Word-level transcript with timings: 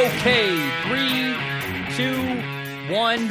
Okay, 0.00 0.56
three, 0.84 1.36
two, 1.94 2.16
one. 2.90 3.30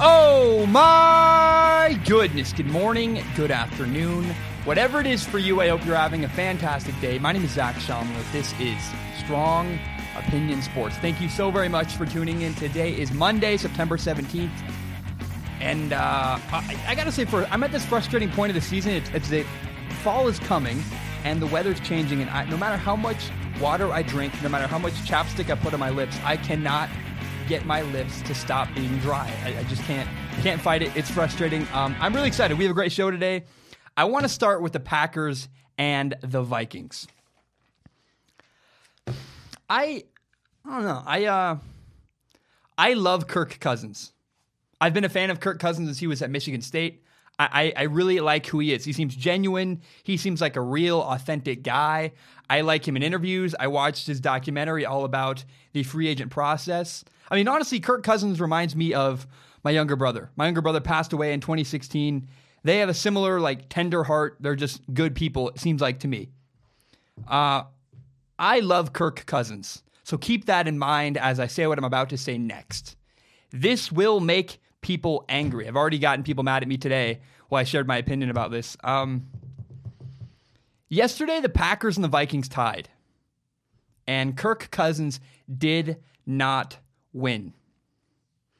Oh 0.00 0.66
my 0.66 1.96
goodness. 2.04 2.52
Good 2.52 2.66
morning, 2.66 3.22
good 3.36 3.52
afternoon. 3.52 4.24
Whatever 4.64 4.98
it 4.98 5.06
is 5.06 5.24
for 5.24 5.38
you, 5.38 5.60
I 5.60 5.68
hope 5.68 5.86
you're 5.86 5.94
having 5.94 6.24
a 6.24 6.28
fantastic 6.28 7.00
day. 7.00 7.20
My 7.20 7.30
name 7.30 7.44
is 7.44 7.52
Zac 7.52 7.76
Shomler. 7.76 8.32
This 8.32 8.52
is 8.58 8.76
Strong 9.22 9.78
Opinion 10.16 10.62
Sports. 10.62 10.96
Thank 10.96 11.20
you 11.20 11.28
so 11.28 11.52
very 11.52 11.68
much 11.68 11.94
for 11.94 12.06
tuning 12.06 12.42
in. 12.42 12.54
Today 12.54 12.92
is 12.92 13.12
Monday, 13.12 13.56
September 13.56 13.96
17th. 13.96 14.50
And 15.60 15.92
uh, 15.92 16.40
I, 16.50 16.76
I 16.88 16.94
got 16.96 17.04
to 17.04 17.12
say, 17.12 17.24
for 17.24 17.44
I'm 17.52 17.62
at 17.62 17.70
this 17.70 17.86
frustrating 17.86 18.32
point 18.32 18.50
of 18.50 18.56
the 18.56 18.60
season. 18.60 18.94
It's, 18.94 19.10
it's 19.10 19.30
that 19.30 19.46
fall 20.02 20.26
is 20.26 20.40
coming 20.40 20.82
and 21.22 21.40
the 21.40 21.46
weather's 21.46 21.78
changing. 21.78 22.20
And 22.20 22.30
I, 22.30 22.46
no 22.46 22.56
matter 22.56 22.76
how 22.76 22.96
much 22.96 23.30
water 23.60 23.92
I 23.92 24.02
drink, 24.02 24.32
no 24.42 24.48
matter 24.48 24.66
how 24.66 24.78
much 24.78 24.94
chapstick 24.94 25.50
I 25.50 25.54
put 25.54 25.74
on 25.74 25.80
my 25.80 25.90
lips, 25.90 26.16
I 26.24 26.36
cannot 26.36 26.88
get 27.48 27.66
my 27.66 27.82
lips 27.82 28.22
to 28.22 28.34
stop 28.34 28.68
being 28.74 28.96
dry. 28.98 29.30
I, 29.44 29.58
I 29.58 29.62
just 29.64 29.82
can't 29.82 30.08
can't 30.42 30.60
fight 30.60 30.82
it. 30.82 30.96
It's 30.96 31.10
frustrating. 31.10 31.66
Um, 31.72 31.94
I'm 32.00 32.14
really 32.14 32.28
excited. 32.28 32.56
We 32.56 32.64
have 32.64 32.70
a 32.70 32.74
great 32.74 32.92
show 32.92 33.10
today. 33.10 33.44
I 33.96 34.04
want 34.04 34.24
to 34.24 34.28
start 34.28 34.62
with 34.62 34.72
the 34.72 34.80
Packers 34.80 35.48
and 35.76 36.14
the 36.22 36.42
Vikings. 36.42 37.06
I 39.68 40.04
I 40.64 40.70
don't 40.70 40.84
know. 40.84 41.02
I 41.04 41.24
uh 41.26 41.58
I 42.78 42.94
love 42.94 43.26
Kirk 43.26 43.58
Cousins. 43.60 44.12
I've 44.80 44.94
been 44.94 45.04
a 45.04 45.10
fan 45.10 45.30
of 45.30 45.40
Kirk 45.40 45.58
Cousins 45.58 45.88
since 45.88 45.98
he 45.98 46.06
was 46.06 46.22
at 46.22 46.30
Michigan 46.30 46.62
State. 46.62 47.04
I, 47.52 47.72
I 47.76 47.82
really 47.84 48.20
like 48.20 48.46
who 48.46 48.58
he 48.58 48.72
is. 48.72 48.84
He 48.84 48.92
seems 48.92 49.14
genuine. 49.16 49.80
He 50.02 50.16
seems 50.16 50.40
like 50.40 50.56
a 50.56 50.60
real, 50.60 51.00
authentic 51.00 51.62
guy. 51.62 52.12
I 52.50 52.60
like 52.60 52.86
him 52.86 52.96
in 52.96 53.02
interviews. 53.02 53.54
I 53.58 53.68
watched 53.68 54.06
his 54.06 54.20
documentary 54.20 54.84
all 54.84 55.04
about 55.04 55.44
the 55.72 55.82
free 55.82 56.08
agent 56.08 56.30
process. 56.30 57.04
I 57.30 57.36
mean, 57.36 57.48
honestly, 57.48 57.80
Kirk 57.80 58.02
Cousins 58.02 58.40
reminds 58.40 58.74
me 58.76 58.92
of 58.92 59.26
my 59.62 59.70
younger 59.70 59.96
brother. 59.96 60.30
My 60.36 60.46
younger 60.46 60.60
brother 60.60 60.80
passed 60.80 61.12
away 61.12 61.32
in 61.32 61.40
2016. 61.40 62.28
They 62.62 62.78
have 62.78 62.88
a 62.88 62.94
similar, 62.94 63.40
like, 63.40 63.68
tender 63.68 64.04
heart. 64.04 64.36
They're 64.40 64.56
just 64.56 64.82
good 64.92 65.14
people, 65.14 65.48
it 65.50 65.60
seems 65.60 65.80
like 65.80 66.00
to 66.00 66.08
me. 66.08 66.28
Uh, 67.28 67.62
I 68.38 68.60
love 68.60 68.92
Kirk 68.92 69.24
Cousins. 69.26 69.82
So 70.02 70.18
keep 70.18 70.46
that 70.46 70.66
in 70.66 70.78
mind 70.78 71.16
as 71.16 71.38
I 71.38 71.46
say 71.46 71.66
what 71.66 71.78
I'm 71.78 71.84
about 71.84 72.10
to 72.10 72.18
say 72.18 72.36
next. 72.36 72.96
This 73.50 73.92
will 73.92 74.20
make 74.20 74.60
people 74.80 75.24
angry. 75.28 75.68
I've 75.68 75.76
already 75.76 75.98
gotten 75.98 76.24
people 76.24 76.44
mad 76.44 76.62
at 76.62 76.68
me 76.68 76.76
today 76.76 77.20
while 77.48 77.60
I 77.60 77.64
shared 77.64 77.86
my 77.86 77.96
opinion 77.98 78.30
about 78.30 78.50
this. 78.50 78.76
Um, 78.82 79.26
yesterday, 80.88 81.40
the 81.40 81.48
Packers 81.48 81.96
and 81.96 82.04
the 82.04 82.08
Vikings 82.08 82.48
tied, 82.48 82.88
and 84.06 84.36
Kirk 84.36 84.70
Cousins 84.70 85.20
did 85.58 85.98
not 86.26 86.78
win. 87.12 87.52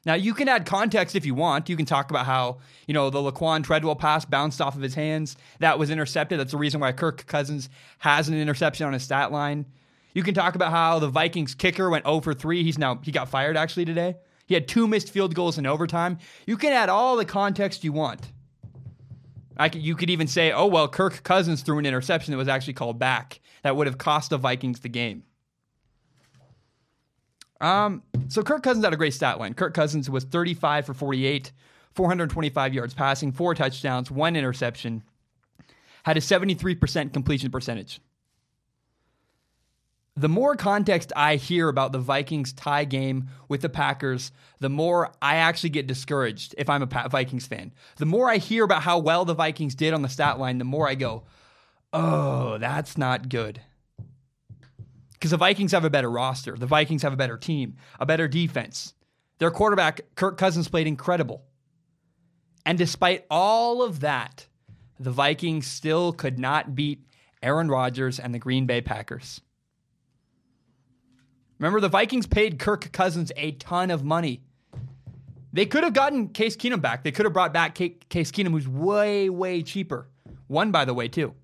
Now, 0.06 0.14
you 0.14 0.32
can 0.32 0.48
add 0.48 0.64
context 0.64 1.14
if 1.14 1.26
you 1.26 1.34
want. 1.34 1.68
You 1.68 1.76
can 1.76 1.84
talk 1.84 2.10
about 2.10 2.24
how, 2.24 2.58
you 2.86 2.94
know, 2.94 3.10
the 3.10 3.18
Laquan 3.18 3.62
Treadwell 3.62 3.96
pass 3.96 4.24
bounced 4.24 4.60
off 4.60 4.74
of 4.74 4.80
his 4.80 4.94
hands. 4.94 5.36
That 5.58 5.78
was 5.78 5.90
intercepted. 5.90 6.40
That's 6.40 6.52
the 6.52 6.58
reason 6.58 6.80
why 6.80 6.92
Kirk 6.92 7.26
Cousins 7.26 7.68
has 7.98 8.28
an 8.28 8.34
interception 8.34 8.86
on 8.86 8.94
his 8.94 9.02
stat 9.02 9.30
line. 9.30 9.66
You 10.14 10.22
can 10.22 10.34
talk 10.34 10.54
about 10.54 10.72
how 10.72 10.98
the 10.98 11.08
Vikings 11.08 11.54
kicker 11.54 11.90
went 11.90 12.06
0 12.06 12.20
for 12.20 12.32
3. 12.32 12.62
He's 12.64 12.78
now, 12.78 12.98
he 13.02 13.12
got 13.12 13.28
fired 13.28 13.56
actually 13.58 13.84
today. 13.84 14.16
He 14.50 14.54
had 14.54 14.66
two 14.66 14.88
missed 14.88 15.10
field 15.10 15.36
goals 15.36 15.58
in 15.58 15.64
overtime. 15.64 16.18
You 16.44 16.56
can 16.56 16.72
add 16.72 16.88
all 16.88 17.16
the 17.16 17.24
context 17.24 17.84
you 17.84 17.92
want. 17.92 18.32
I 19.56 19.68
could, 19.68 19.80
you 19.80 19.94
could 19.94 20.10
even 20.10 20.26
say, 20.26 20.50
oh, 20.50 20.66
well, 20.66 20.88
Kirk 20.88 21.22
Cousins 21.22 21.62
threw 21.62 21.78
an 21.78 21.86
interception 21.86 22.32
that 22.32 22.36
was 22.36 22.48
actually 22.48 22.72
called 22.72 22.98
back. 22.98 23.38
That 23.62 23.76
would 23.76 23.86
have 23.86 23.96
cost 23.96 24.30
the 24.30 24.38
Vikings 24.38 24.80
the 24.80 24.88
game. 24.88 25.22
Um, 27.60 28.02
so 28.26 28.42
Kirk 28.42 28.64
Cousins 28.64 28.84
had 28.84 28.92
a 28.92 28.96
great 28.96 29.14
stat 29.14 29.38
line. 29.38 29.54
Kirk 29.54 29.72
Cousins 29.72 30.10
was 30.10 30.24
35 30.24 30.84
for 30.84 30.94
48, 30.94 31.52
425 31.94 32.74
yards 32.74 32.92
passing, 32.92 33.30
four 33.30 33.54
touchdowns, 33.54 34.10
one 34.10 34.34
interception, 34.34 35.04
had 36.02 36.16
a 36.16 36.20
73% 36.20 37.12
completion 37.12 37.52
percentage 37.52 38.00
the 40.20 40.28
more 40.28 40.54
context 40.54 41.14
I 41.16 41.36
hear 41.36 41.68
about 41.70 41.92
the 41.92 41.98
Vikings 41.98 42.52
tie 42.52 42.84
game 42.84 43.28
with 43.48 43.62
the 43.62 43.70
Packers, 43.70 44.32
the 44.58 44.68
more 44.68 45.12
I 45.22 45.36
actually 45.36 45.70
get 45.70 45.86
discouraged 45.86 46.54
if 46.58 46.68
I'm 46.68 46.82
a 46.82 47.08
Vikings 47.08 47.46
fan. 47.46 47.72
The 47.96 48.04
more 48.04 48.28
I 48.28 48.36
hear 48.36 48.64
about 48.64 48.82
how 48.82 48.98
well 48.98 49.24
the 49.24 49.32
Vikings 49.32 49.74
did 49.74 49.94
on 49.94 50.02
the 50.02 50.10
stat 50.10 50.38
line, 50.38 50.58
the 50.58 50.64
more 50.64 50.86
I 50.86 50.94
go, 50.94 51.22
oh, 51.94 52.58
that's 52.58 52.98
not 52.98 53.30
good. 53.30 53.62
Because 55.12 55.30
the 55.30 55.38
Vikings 55.38 55.72
have 55.72 55.86
a 55.86 55.90
better 55.90 56.10
roster. 56.10 56.54
The 56.54 56.66
Vikings 56.66 57.02
have 57.02 57.14
a 57.14 57.16
better 57.16 57.38
team, 57.38 57.76
a 57.98 58.04
better 58.04 58.28
defense. 58.28 58.92
Their 59.38 59.50
quarterback, 59.50 60.02
Kirk 60.16 60.36
Cousins, 60.36 60.68
played 60.68 60.86
incredible. 60.86 61.44
And 62.66 62.76
despite 62.76 63.24
all 63.30 63.82
of 63.82 64.00
that, 64.00 64.48
the 64.98 65.10
Vikings 65.10 65.66
still 65.66 66.12
could 66.12 66.38
not 66.38 66.74
beat 66.74 67.06
Aaron 67.42 67.68
Rodgers 67.68 68.20
and 68.20 68.34
the 68.34 68.38
Green 68.38 68.66
Bay 68.66 68.82
Packers. 68.82 69.40
Remember, 71.60 71.78
the 71.78 71.90
Vikings 71.90 72.26
paid 72.26 72.58
Kirk 72.58 72.90
Cousins 72.90 73.30
a 73.36 73.52
ton 73.52 73.90
of 73.90 74.02
money. 74.02 74.40
They 75.52 75.66
could 75.66 75.84
have 75.84 75.92
gotten 75.92 76.28
Case 76.28 76.56
Keenum 76.56 76.80
back. 76.80 77.04
They 77.04 77.12
could 77.12 77.26
have 77.26 77.34
brought 77.34 77.52
back 77.52 77.74
Case 77.74 78.32
Keenum, 78.32 78.52
who's 78.52 78.66
way, 78.66 79.28
way 79.28 79.62
cheaper. 79.62 80.08
One, 80.46 80.70
by 80.70 80.86
the 80.86 80.94
way, 80.94 81.06
too. 81.06 81.34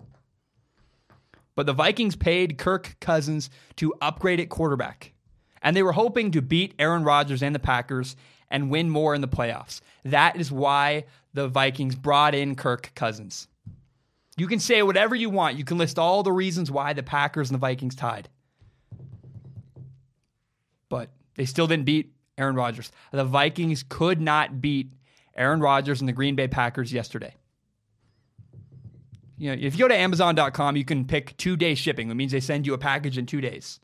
But 1.55 1.67
the 1.67 1.73
Vikings 1.73 2.15
paid 2.15 2.57
Kirk 2.57 2.95
Cousins 2.99 3.51
to 3.75 3.93
upgrade 4.01 4.39
at 4.39 4.49
quarterback. 4.49 5.13
And 5.61 5.75
they 5.75 5.83
were 5.83 5.91
hoping 5.91 6.31
to 6.31 6.41
beat 6.41 6.73
Aaron 6.79 7.03
Rodgers 7.03 7.43
and 7.43 7.53
the 7.53 7.59
Packers 7.59 8.15
and 8.49 8.71
win 8.71 8.89
more 8.89 9.13
in 9.13 9.21
the 9.21 9.27
playoffs. 9.27 9.81
That 10.03 10.35
is 10.35 10.51
why 10.51 11.05
the 11.35 11.47
Vikings 11.47 11.95
brought 11.95 12.33
in 12.33 12.55
Kirk 12.55 12.91
Cousins. 12.95 13.47
You 14.35 14.47
can 14.47 14.59
say 14.59 14.81
whatever 14.81 15.15
you 15.15 15.29
want. 15.29 15.57
You 15.57 15.63
can 15.63 15.77
list 15.77 15.99
all 15.99 16.23
the 16.23 16.31
reasons 16.31 16.71
why 16.71 16.93
the 16.93 17.03
Packers 17.03 17.51
and 17.51 17.55
the 17.55 17.59
Vikings 17.59 17.95
tied 17.95 18.29
but 20.89 21.09
they 21.35 21.45
still 21.45 21.67
didn't 21.67 21.85
beat 21.85 22.13
Aaron 22.37 22.55
Rodgers. 22.55 22.91
The 23.11 23.23
Vikings 23.25 23.83
could 23.87 24.21
not 24.21 24.61
beat 24.61 24.93
Aaron 25.35 25.59
Rodgers 25.59 25.99
and 26.01 26.07
the 26.07 26.13
Green 26.13 26.35
Bay 26.35 26.47
Packers 26.47 26.91
yesterday. 26.91 27.35
You 29.37 29.55
know, 29.55 29.61
if 29.61 29.75
you 29.75 29.85
go 29.85 29.87
to 29.87 29.95
Amazon.com, 29.95 30.75
you 30.77 30.85
can 30.85 31.05
pick 31.05 31.37
two 31.37 31.55
day 31.55 31.75
shipping. 31.75 32.07
That 32.07 32.15
means 32.15 32.31
they 32.31 32.39
send 32.39 32.65
you 32.65 32.73
a 32.73 32.77
package 32.77 33.17
in 33.17 33.25
two 33.25 33.41
days. 33.41 33.79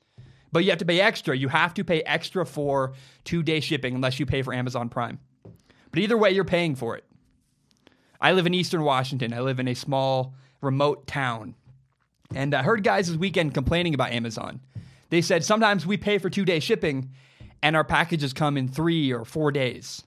But 0.52 0.64
you 0.64 0.70
have 0.70 0.80
to 0.80 0.86
pay 0.86 1.00
extra. 1.00 1.36
You 1.36 1.48
have 1.48 1.74
to 1.76 1.84
pay 1.84 2.02
extra 2.02 2.46
for 2.46 2.94
two 3.24 3.44
day 3.44 3.60
shipping 3.60 3.96
unless 3.96 4.20
you 4.20 4.26
pay 4.26 4.42
for 4.42 4.54
Amazon 4.54 4.90
Prime. 4.90 5.20
But 5.92 6.00
either 6.00 6.18
way, 6.18 6.32
you're 6.32 6.44
paying 6.44 6.76
for 6.76 6.96
it. 6.96 7.04
I 8.20 8.32
live 8.32 8.48
in 8.48 8.54
Eastern 8.54 8.84
Washington. 8.84 9.34
I 9.34 9.42
live 9.42 9.60
in 9.60 9.68
a 9.68 9.74
small, 9.74 10.34
remote 10.62 11.06
town. 11.06 11.56
And 12.34 12.56
I 12.56 12.64
heard 12.64 12.84
guys 12.84 13.08
this 13.08 13.18
weekend 13.18 13.54
complaining 13.54 13.94
about 13.94 14.12
Amazon. 14.12 14.60
They 15.14 15.22
said 15.22 15.44
sometimes 15.44 15.86
we 15.86 15.98
pay 15.98 16.18
for 16.18 16.32
two 16.32 16.44
day 16.44 16.60
shipping 16.60 17.12
and 17.62 17.76
our 17.76 17.84
packages 17.84 18.34
come 18.34 18.58
in 18.58 18.68
three 18.68 19.14
or 19.14 19.26
four 19.26 19.52
days. 19.52 20.02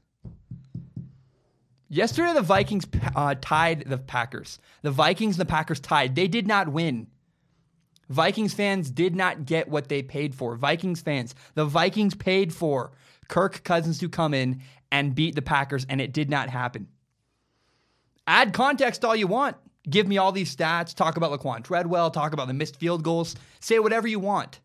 Yesterday, 1.88 2.32
the 2.32 2.42
Vikings 2.42 2.88
uh, 3.14 3.36
tied 3.40 3.84
the 3.86 3.98
Packers. 3.98 4.58
The 4.82 4.90
Vikings 4.90 5.36
and 5.36 5.42
the 5.42 5.48
Packers 5.48 5.78
tied. 5.78 6.16
They 6.16 6.26
did 6.26 6.48
not 6.48 6.72
win. 6.72 7.06
Vikings 8.08 8.52
fans 8.52 8.90
did 8.90 9.14
not 9.14 9.46
get 9.46 9.68
what 9.68 9.88
they 9.88 10.02
paid 10.02 10.34
for. 10.34 10.56
Vikings 10.56 11.02
fans, 11.02 11.36
the 11.54 11.66
Vikings 11.66 12.16
paid 12.16 12.52
for 12.52 12.90
Kirk 13.28 13.62
Cousins 13.62 14.00
to 14.00 14.08
come 14.08 14.34
in 14.34 14.60
and 14.90 15.14
beat 15.14 15.36
the 15.36 15.40
Packers, 15.40 15.86
and 15.88 16.00
it 16.00 16.12
did 16.12 16.28
not 16.28 16.50
happen. 16.50 16.88
Add 18.26 18.52
context 18.52 19.04
all 19.04 19.14
you 19.14 19.28
want. 19.28 19.56
Give 19.88 20.08
me 20.08 20.18
all 20.18 20.32
these 20.32 20.54
stats. 20.54 20.96
Talk 20.96 21.16
about 21.16 21.30
Laquan 21.30 21.62
Treadwell. 21.62 22.10
Talk 22.10 22.32
about 22.32 22.48
the 22.48 22.54
missed 22.54 22.74
field 22.74 23.04
goals. 23.04 23.36
Say 23.60 23.78
whatever 23.78 24.08
you 24.08 24.18
want. 24.18 24.58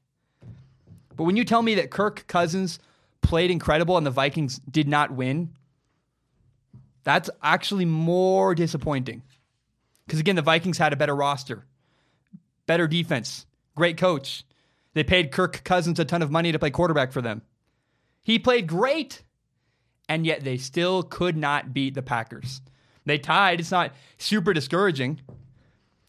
But 1.15 1.23
when 1.23 1.37
you 1.37 1.43
tell 1.43 1.61
me 1.61 1.75
that 1.75 1.91
Kirk 1.91 2.25
Cousins 2.27 2.79
played 3.21 3.51
incredible 3.51 3.97
and 3.97 4.05
the 4.05 4.11
Vikings 4.11 4.59
did 4.59 4.87
not 4.87 5.11
win, 5.11 5.53
that's 7.03 7.29
actually 7.41 7.85
more 7.85 8.55
disappointing. 8.55 9.23
Because 10.05 10.19
again, 10.19 10.35
the 10.35 10.41
Vikings 10.41 10.77
had 10.77 10.93
a 10.93 10.97
better 10.97 11.15
roster, 11.15 11.65
better 12.65 12.87
defense, 12.87 13.45
great 13.75 13.97
coach. 13.97 14.43
They 14.93 15.03
paid 15.03 15.31
Kirk 15.31 15.63
Cousins 15.63 15.99
a 15.99 16.05
ton 16.05 16.21
of 16.21 16.31
money 16.31 16.51
to 16.51 16.59
play 16.59 16.69
quarterback 16.69 17.11
for 17.11 17.21
them. 17.21 17.41
He 18.23 18.37
played 18.37 18.67
great, 18.67 19.23
and 20.09 20.25
yet 20.25 20.43
they 20.43 20.57
still 20.57 21.01
could 21.01 21.37
not 21.37 21.73
beat 21.73 21.95
the 21.95 22.01
Packers. 22.01 22.61
They 23.05 23.17
tied. 23.17 23.59
It's 23.59 23.71
not 23.71 23.93
super 24.17 24.53
discouraging. 24.53 25.21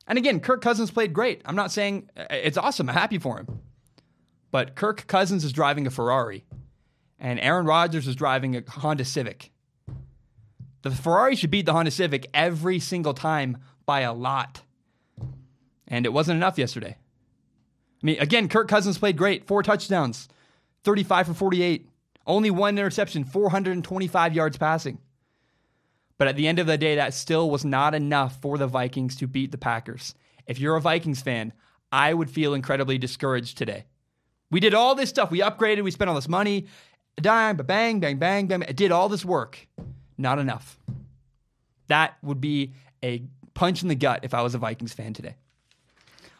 And 0.06 0.19
again, 0.19 0.41
Kirk 0.41 0.61
Cousins 0.61 0.91
played 0.91 1.12
great. 1.12 1.41
I'm 1.44 1.56
not 1.56 1.73
saying 1.73 2.11
uh, 2.17 2.25
it's 2.31 2.59
awesome. 2.59 2.88
I'm 2.88 2.94
happy 2.94 3.19
for 3.19 3.38
him. 3.38 3.61
But 4.53 4.77
Kirk 4.77 5.07
Cousins 5.09 5.45
is 5.45 5.53
driving 5.53 5.87
a 5.87 5.91
Ferrari, 5.91 6.45
and 7.19 7.41
Aaron 7.41 7.67
Rodgers 7.67 8.07
is 8.07 8.15
driving 8.15 8.55
a 8.55 8.63
Honda 8.69 9.05
Civic. 9.05 9.51
The 10.83 10.91
Ferrari 10.91 11.35
should 11.35 11.51
beat 11.51 11.67
the 11.67 11.73
Honda 11.73 11.91
Civic 11.91 12.29
every 12.35 12.79
single 12.79 13.15
time 13.15 13.57
by 13.87 14.01
a 14.01 14.13
lot. 14.13 14.61
And 15.89 16.05
it 16.05 16.13
wasn't 16.13 16.37
enough 16.37 16.59
yesterday. 16.59 16.99
I 18.03 18.07
mean, 18.07 18.21
again, 18.21 18.49
Kirk 18.49 18.69
Cousins 18.69 18.99
played 18.99 19.17
great, 19.17 19.47
four 19.47 19.63
touchdowns, 19.63 20.29
35 20.85 21.29
for 21.29 21.35
48. 21.35 21.89
Only 22.27 22.51
one 22.51 22.79
interception, 22.79 23.25
425 23.25 24.35
yards 24.35 24.59
passing. 24.59 24.99
But 26.19 26.29
at 26.29 26.37
the 26.37 26.47
end 26.47 26.59
of 26.59 26.67
the 26.67 26.79
day, 26.79 26.97
that 26.97 27.15
still 27.15 27.51
was 27.51 27.65
not 27.65 27.95
enough 27.95 28.41
for 28.41 28.59
the 28.59 28.67
Vikings 28.67 29.17
to 29.17 29.27
beat 29.27 29.51
the 29.51 29.59
Packers. 29.59 30.15
If 30.47 30.61
you're 30.61 30.77
a 30.77 30.81
Vikings 30.81 31.23
fan, 31.23 31.53
I 31.91 32.13
would 32.13 32.31
feel 32.31 32.55
incredibly 32.55 32.99
discouraged 32.99 33.57
today. 33.57 33.87
We 34.53 34.61
did 34.61 34.75
all 34.75 34.95
this 34.95 35.09
stuff. 35.09 35.31
We 35.31 35.41
upgraded. 35.41 35.83
We 35.83 35.91
spent 35.91 36.09
all 36.09 36.15
this 36.15 36.29
money. 36.29 36.67
Dime, 37.17 37.57
but 37.57 37.67
bang, 37.67 37.99
bang, 38.01 38.19
bang, 38.19 38.47
bang. 38.47 38.63
I 38.69 38.73
did 38.73 38.93
all 38.93 39.09
this 39.09 39.25
work. 39.25 39.67
Not 40.19 40.39
enough. 40.39 40.79
That 41.89 42.17
would 42.23 42.41
be 42.41 42.75
a 43.03 43.25
punch 43.55 43.83
in 43.83 43.89
the 43.89 43.95
gut 43.95 44.21
if 44.23 44.35
I 44.35 44.43
was 44.43 44.55
a 44.55 44.59
Vikings 44.59 44.93
fan 44.93 45.15
today. 45.15 45.35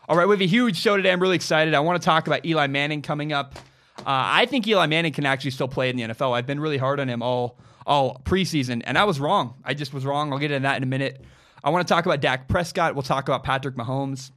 All 0.09 0.17
right, 0.17 0.26
we 0.26 0.35
have 0.35 0.43
a 0.43 0.47
huge 0.47 0.76
show 0.76 0.97
today. 0.97 1.11
I'm 1.11 1.20
really 1.20 1.37
excited. 1.37 1.75
I 1.75 1.81
want 1.81 2.00
to 2.00 2.05
talk 2.05 2.26
about 2.26 2.44
Eli 2.44 2.67
Manning 2.67 3.00
coming 3.03 3.32
up. 3.32 3.56
Uh, 3.99 4.03
I 4.06 4.47
think 4.47 4.67
Eli 4.69 4.87
Manning 4.87 5.12
can 5.12 5.25
actually 5.25 5.53
still 5.53 5.69
play 5.69 5.88
in 5.88 5.97
the 5.97 6.03
NFL. 6.03 6.37
I've 6.37 6.47
been 6.47 6.61
really 6.61 6.79
hard 6.79 7.00
on 7.00 7.09
him 7.09 7.23
all 7.23 7.59
all 7.87 8.20
preseason, 8.25 8.82
and 8.85 8.97
I 8.97 9.05
was 9.05 9.19
wrong. 9.19 9.55
I 9.64 9.75
just 9.75 9.93
was 9.93 10.05
wrong. 10.05 10.32
I'll 10.32 10.38
get 10.38 10.50
into 10.50 10.62
that 10.62 10.76
in 10.76 10.82
a 10.82 10.87
minute. 10.87 11.25
I 11.64 11.70
want 11.70 11.87
to 11.87 11.93
talk 11.93 12.06
about 12.06 12.20
Dak 12.20 12.47
Prescott. 12.47 12.94
We'll 12.94 13.03
talk 13.03 13.29
about 13.29 13.43
Patrick 13.43 13.75
Mahomes. 13.75 14.31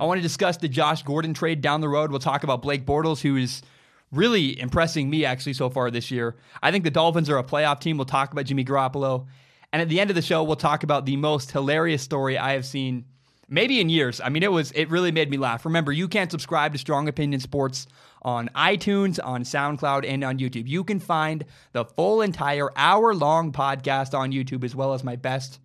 I 0.00 0.04
want 0.04 0.18
to 0.18 0.22
discuss 0.22 0.56
the 0.56 0.68
Josh 0.68 1.02
Gordon 1.02 1.34
trade 1.34 1.60
down 1.60 1.80
the 1.80 1.88
road. 1.88 2.10
We'll 2.10 2.20
talk 2.20 2.44
about 2.44 2.62
Blake 2.62 2.86
Bortles, 2.86 3.20
who 3.20 3.36
is 3.36 3.62
really 4.10 4.58
impressing 4.58 5.10
me 5.10 5.24
actually 5.24 5.52
so 5.52 5.70
far 5.70 5.90
this 5.90 6.10
year. 6.10 6.36
I 6.62 6.70
think 6.70 6.84
the 6.84 6.90
Dolphins 6.90 7.28
are 7.28 7.38
a 7.38 7.44
playoff 7.44 7.80
team. 7.80 7.98
We'll 7.98 8.06
talk 8.06 8.32
about 8.32 8.46
Jimmy 8.46 8.64
Garoppolo. 8.64 9.26
And 9.72 9.80
at 9.80 9.88
the 9.88 10.00
end 10.00 10.10
of 10.10 10.16
the 10.16 10.22
show, 10.22 10.42
we'll 10.42 10.56
talk 10.56 10.82
about 10.82 11.06
the 11.06 11.16
most 11.16 11.50
hilarious 11.50 12.02
story 12.02 12.36
I 12.38 12.52
have 12.52 12.66
seen 12.66 13.04
maybe 13.48 13.80
in 13.80 13.88
years. 13.88 14.20
I 14.20 14.28
mean, 14.28 14.42
it 14.42 14.50
was 14.50 14.72
it 14.72 14.90
really 14.90 15.12
made 15.12 15.30
me 15.30 15.36
laugh. 15.36 15.64
Remember, 15.64 15.92
you 15.92 16.08
can't 16.08 16.30
subscribe 16.30 16.72
to 16.72 16.78
Strong 16.78 17.08
Opinion 17.08 17.40
Sports 17.40 17.86
on 18.22 18.48
iTunes, 18.54 19.18
on 19.22 19.44
SoundCloud, 19.44 20.06
and 20.08 20.24
on 20.24 20.38
YouTube. 20.38 20.68
You 20.68 20.84
can 20.84 21.00
find 21.00 21.44
the 21.72 21.84
full 21.84 22.22
entire 22.22 22.70
hour 22.76 23.14
long 23.14 23.52
podcast 23.52 24.18
on 24.18 24.32
YouTube 24.32 24.64
as 24.64 24.74
well 24.74 24.94
as 24.94 25.04
my 25.04 25.16
best 25.16 25.58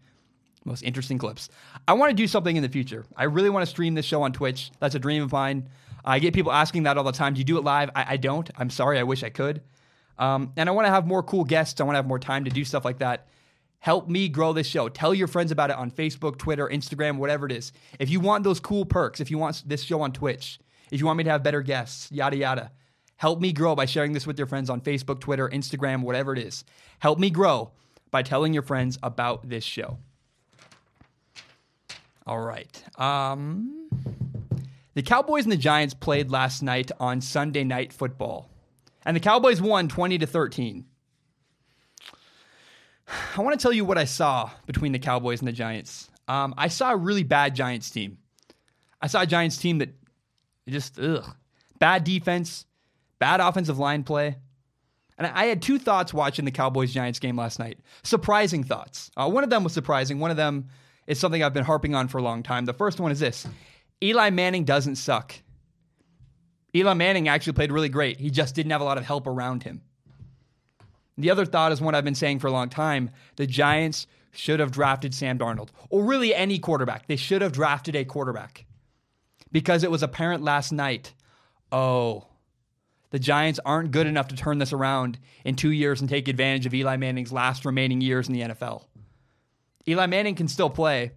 most 0.68 0.84
interesting 0.84 1.18
clips. 1.18 1.50
I 1.88 1.94
want 1.94 2.10
to 2.10 2.16
do 2.16 2.28
something 2.28 2.56
in 2.56 2.64
the 2.64 2.70
future. 2.70 3.06
I 3.16 3.24
really 3.24 3.50
want 3.50 3.66
to 3.66 3.70
stream 3.70 3.94
this 3.94 4.06
show 4.06 4.22
on 4.24 4.34
Twitch. 4.34 4.72
That's 4.80 4.96
a 4.96 5.00
dream 5.00 5.24
of 5.24 5.32
mine. 5.32 5.70
I 6.04 6.20
get 6.20 6.34
people 6.34 6.52
asking 6.52 6.84
that 6.84 6.98
all 6.98 7.04
the 7.04 7.12
time. 7.12 7.34
Do 7.34 7.40
you 7.40 7.46
do 7.46 7.58
it 7.58 7.64
live? 7.64 7.90
I, 7.96 8.14
I 8.14 8.18
don't. 8.18 8.50
I'm 8.58 8.70
sorry. 8.70 9.00
I 9.00 9.04
wish 9.04 9.24
I 9.24 9.30
could. 9.30 9.62
Um, 10.18 10.52
and 10.58 10.68
I 10.68 10.72
want 10.72 10.86
to 10.86 10.92
have 10.92 11.08
more 11.08 11.24
cool 11.24 11.44
guests. 11.44 11.80
I 11.80 11.84
want 11.84 11.94
to 11.96 11.98
have 11.98 12.08
more 12.08 12.20
time 12.20 12.44
to 12.46 12.50
do 12.52 12.66
stuff 12.66 12.84
like 12.84 13.00
that. 13.00 13.28
Help 13.80 14.10
me 14.10 14.28
grow 14.28 14.54
this 14.54 14.68
show. 14.68 14.90
Tell 14.90 15.14
your 15.14 15.28
friends 15.28 15.52
about 15.52 15.70
it 15.70 15.78
on 15.78 15.92
Facebook, 15.92 16.38
Twitter, 16.38 16.68
Instagram, 16.68 17.18
whatever 17.18 17.46
it 17.46 17.52
is. 17.52 17.72
If 18.00 18.10
you 18.10 18.20
want 18.20 18.44
those 18.44 18.60
cool 18.60 18.86
perks, 18.86 19.20
if 19.20 19.30
you 19.30 19.38
want 19.38 19.64
this 19.66 19.84
show 19.84 20.02
on 20.02 20.12
Twitch, 20.12 20.60
if 20.92 21.00
you 21.00 21.06
want 21.06 21.18
me 21.18 21.24
to 21.26 21.30
have 21.30 21.44
better 21.44 21.62
guests, 21.62 22.12
yada, 22.12 22.36
yada, 22.36 22.72
help 23.18 23.40
me 23.40 23.54
grow 23.54 23.76
by 23.76 23.86
sharing 23.86 24.14
this 24.14 24.26
with 24.26 24.38
your 24.38 24.48
friends 24.48 24.70
on 24.70 24.82
Facebook, 24.82 25.20
Twitter, 25.20 25.48
Instagram, 25.50 26.02
whatever 26.02 26.34
it 26.34 26.40
is. 26.40 26.64
Help 27.00 27.20
me 27.20 27.30
grow 27.30 27.72
by 28.10 28.24
telling 28.24 28.54
your 28.54 28.64
friends 28.64 28.98
about 29.04 29.48
this 29.48 29.64
show. 29.64 30.00
All 32.28 32.42
right. 32.42 32.84
Um, 33.00 33.90
the 34.94 35.02
Cowboys 35.02 35.46
and 35.46 35.52
the 35.52 35.58
Giants 35.58 35.94
played 35.94 36.30
last 36.30 36.62
night 36.62 36.92
on 37.00 37.22
Sunday 37.22 37.64
Night 37.64 37.94
Football, 37.94 38.50
and 39.06 39.16
the 39.16 39.22
Cowboys 39.22 39.62
won 39.62 39.88
20 39.88 40.18
to 40.18 40.28
13. 40.28 40.86
I 43.38 43.42
want 43.42 43.58
to 43.58 43.64
tell 43.64 43.72
you 43.72 43.86
what 43.86 43.98
I 43.98 44.04
saw 44.04 44.50
between 44.66 44.92
the 44.92 45.00
Cowboys 45.00 45.40
and 45.40 45.48
the 45.48 45.54
Giants. 45.54 46.10
Um, 46.28 46.54
I 46.58 46.68
saw 46.68 46.92
a 46.92 46.98
really 46.98 47.24
bad 47.24 47.56
Giants 47.56 47.90
team. 47.90 48.18
I 49.02 49.08
saw 49.08 49.22
a 49.22 49.26
Giants 49.26 49.56
team 49.58 49.78
that 49.78 49.96
just 50.68 51.00
ugh, 51.00 51.26
bad 51.80 52.04
defense, 52.04 52.66
bad 53.20 53.40
offensive 53.40 53.80
line 53.80 54.04
play. 54.04 54.36
And 55.18 55.28
I 55.28 55.46
had 55.46 55.62
two 55.62 55.80
thoughts 55.80 56.14
watching 56.14 56.44
the 56.44 56.52
Cowboys 56.52 56.94
Giants 56.94 57.20
game 57.20 57.38
last 57.38 57.58
night. 57.58 57.80
Surprising 58.04 58.66
thoughts. 58.66 59.10
Uh, 59.16 59.30
one 59.30 59.46
of 59.46 59.50
them 59.50 59.64
was 59.64 59.72
surprising. 59.72 60.20
One 60.20 60.30
of 60.30 60.38
them 60.38 60.68
is 61.08 61.20
something 61.20 61.42
I've 61.42 61.54
been 61.54 61.64
harping 61.64 61.96
on 61.96 62.08
for 62.08 62.18
a 62.18 62.24
long 62.24 62.44
time. 62.44 62.66
The 62.66 62.74
first 62.74 63.00
one 63.00 63.12
is 63.12 63.20
this 63.20 63.48
Eli 64.04 64.30
Manning 64.30 64.66
doesn't 64.66 64.98
suck. 64.98 65.34
Eli 66.76 66.94
Manning 66.94 67.28
actually 67.28 67.54
played 67.54 67.72
really 67.72 67.90
great. 67.90 68.20
He 68.20 68.30
just 68.30 68.54
didn't 68.54 68.72
have 68.72 68.82
a 68.82 68.86
lot 68.86 68.98
of 68.98 69.06
help 69.06 69.26
around 69.26 69.64
him. 69.64 69.82
The 71.18 71.32
other 71.32 71.46
thought 71.46 71.72
is 71.72 71.82
one 71.82 71.96
I've 71.96 72.04
been 72.04 72.14
saying 72.14 72.40
for 72.40 72.48
a 72.48 72.52
long 72.52 72.70
time 72.70 73.10
the 73.38 73.48
Giants 73.48 74.06
should 74.32 74.60
have 74.60 74.72
drafted 74.72 75.16
Sam 75.16 75.40
Darnold, 75.40 75.70
or 75.90 76.04
really 76.04 76.36
any 76.36 76.60
quarterback. 76.60 77.08
They 77.08 77.16
should 77.16 77.42
have 77.42 77.54
drafted 77.54 77.96
a 77.96 78.06
quarterback 78.06 78.66
because 79.52 79.84
it 79.84 79.90
was 79.90 80.04
apparent 80.04 80.44
last 80.44 80.72
night 80.72 81.14
oh, 81.72 82.26
the 83.10 83.20
Giants 83.20 83.60
aren't 83.66 83.92
good 83.92 84.08
enough 84.08 84.28
to 84.30 84.36
turn 84.36 84.58
this 84.58 84.74
around 84.74 85.18
in 85.46 85.56
two 85.56 85.72
years 85.72 86.02
and 86.02 86.10
take 86.10 86.28
advantage 86.28 86.66
of 86.66 86.74
Eli 86.74 86.98
Manning's 86.98 87.32
last 87.32 87.66
remaining 87.66 88.02
years 88.02 88.28
in 88.28 88.34
the 88.34 88.42
NFL. 88.42 88.84
Eli 89.88 90.06
Manning 90.06 90.36
can 90.36 90.48
still 90.48 90.70
play, 90.70 91.12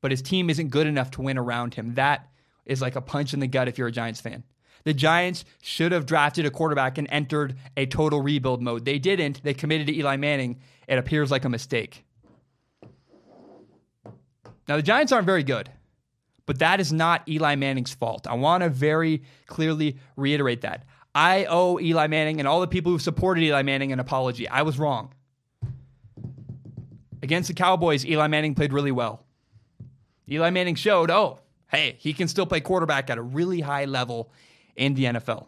but 0.00 0.10
his 0.10 0.22
team 0.22 0.50
isn't 0.50 0.68
good 0.68 0.86
enough 0.86 1.12
to 1.12 1.22
win 1.22 1.38
around 1.38 1.74
him. 1.74 1.94
That 1.94 2.28
is 2.66 2.82
like 2.82 2.96
a 2.96 3.00
punch 3.00 3.34
in 3.34 3.40
the 3.40 3.46
gut 3.46 3.68
if 3.68 3.78
you're 3.78 3.88
a 3.88 3.92
Giants 3.92 4.20
fan. 4.20 4.44
The 4.84 4.94
Giants 4.94 5.44
should 5.62 5.92
have 5.92 6.06
drafted 6.06 6.44
a 6.44 6.50
quarterback 6.50 6.98
and 6.98 7.06
entered 7.10 7.56
a 7.76 7.86
total 7.86 8.20
rebuild 8.20 8.60
mode. 8.60 8.84
They 8.84 8.98
didn't. 8.98 9.42
They 9.42 9.54
committed 9.54 9.86
to 9.86 9.96
Eli 9.96 10.16
Manning. 10.16 10.60
It 10.88 10.98
appears 10.98 11.30
like 11.30 11.44
a 11.44 11.48
mistake. 11.48 12.04
Now, 14.68 14.76
the 14.76 14.82
Giants 14.82 15.12
aren't 15.12 15.26
very 15.26 15.42
good, 15.44 15.70
but 16.46 16.58
that 16.58 16.80
is 16.80 16.92
not 16.92 17.28
Eli 17.28 17.54
Manning's 17.56 17.94
fault. 17.94 18.26
I 18.26 18.34
want 18.34 18.62
to 18.62 18.70
very 18.70 19.22
clearly 19.46 19.98
reiterate 20.16 20.62
that. 20.62 20.84
I 21.14 21.46
owe 21.48 21.78
Eli 21.78 22.06
Manning 22.06 22.40
and 22.40 22.48
all 22.48 22.60
the 22.60 22.66
people 22.66 22.90
who 22.90 22.98
supported 22.98 23.44
Eli 23.44 23.62
Manning 23.62 23.92
an 23.92 24.00
apology. 24.00 24.48
I 24.48 24.62
was 24.62 24.78
wrong. 24.78 25.12
Against 27.22 27.48
the 27.48 27.54
Cowboys, 27.54 28.04
Eli 28.04 28.26
Manning 28.26 28.54
played 28.54 28.72
really 28.72 28.90
well. 28.90 29.24
Eli 30.28 30.50
Manning 30.50 30.74
showed, 30.74 31.10
oh, 31.10 31.38
hey, 31.70 31.96
he 31.98 32.12
can 32.12 32.26
still 32.28 32.46
play 32.46 32.60
quarterback 32.60 33.10
at 33.10 33.18
a 33.18 33.22
really 33.22 33.60
high 33.60 33.84
level 33.84 34.32
in 34.74 34.94
the 34.94 35.04
NFL. 35.04 35.46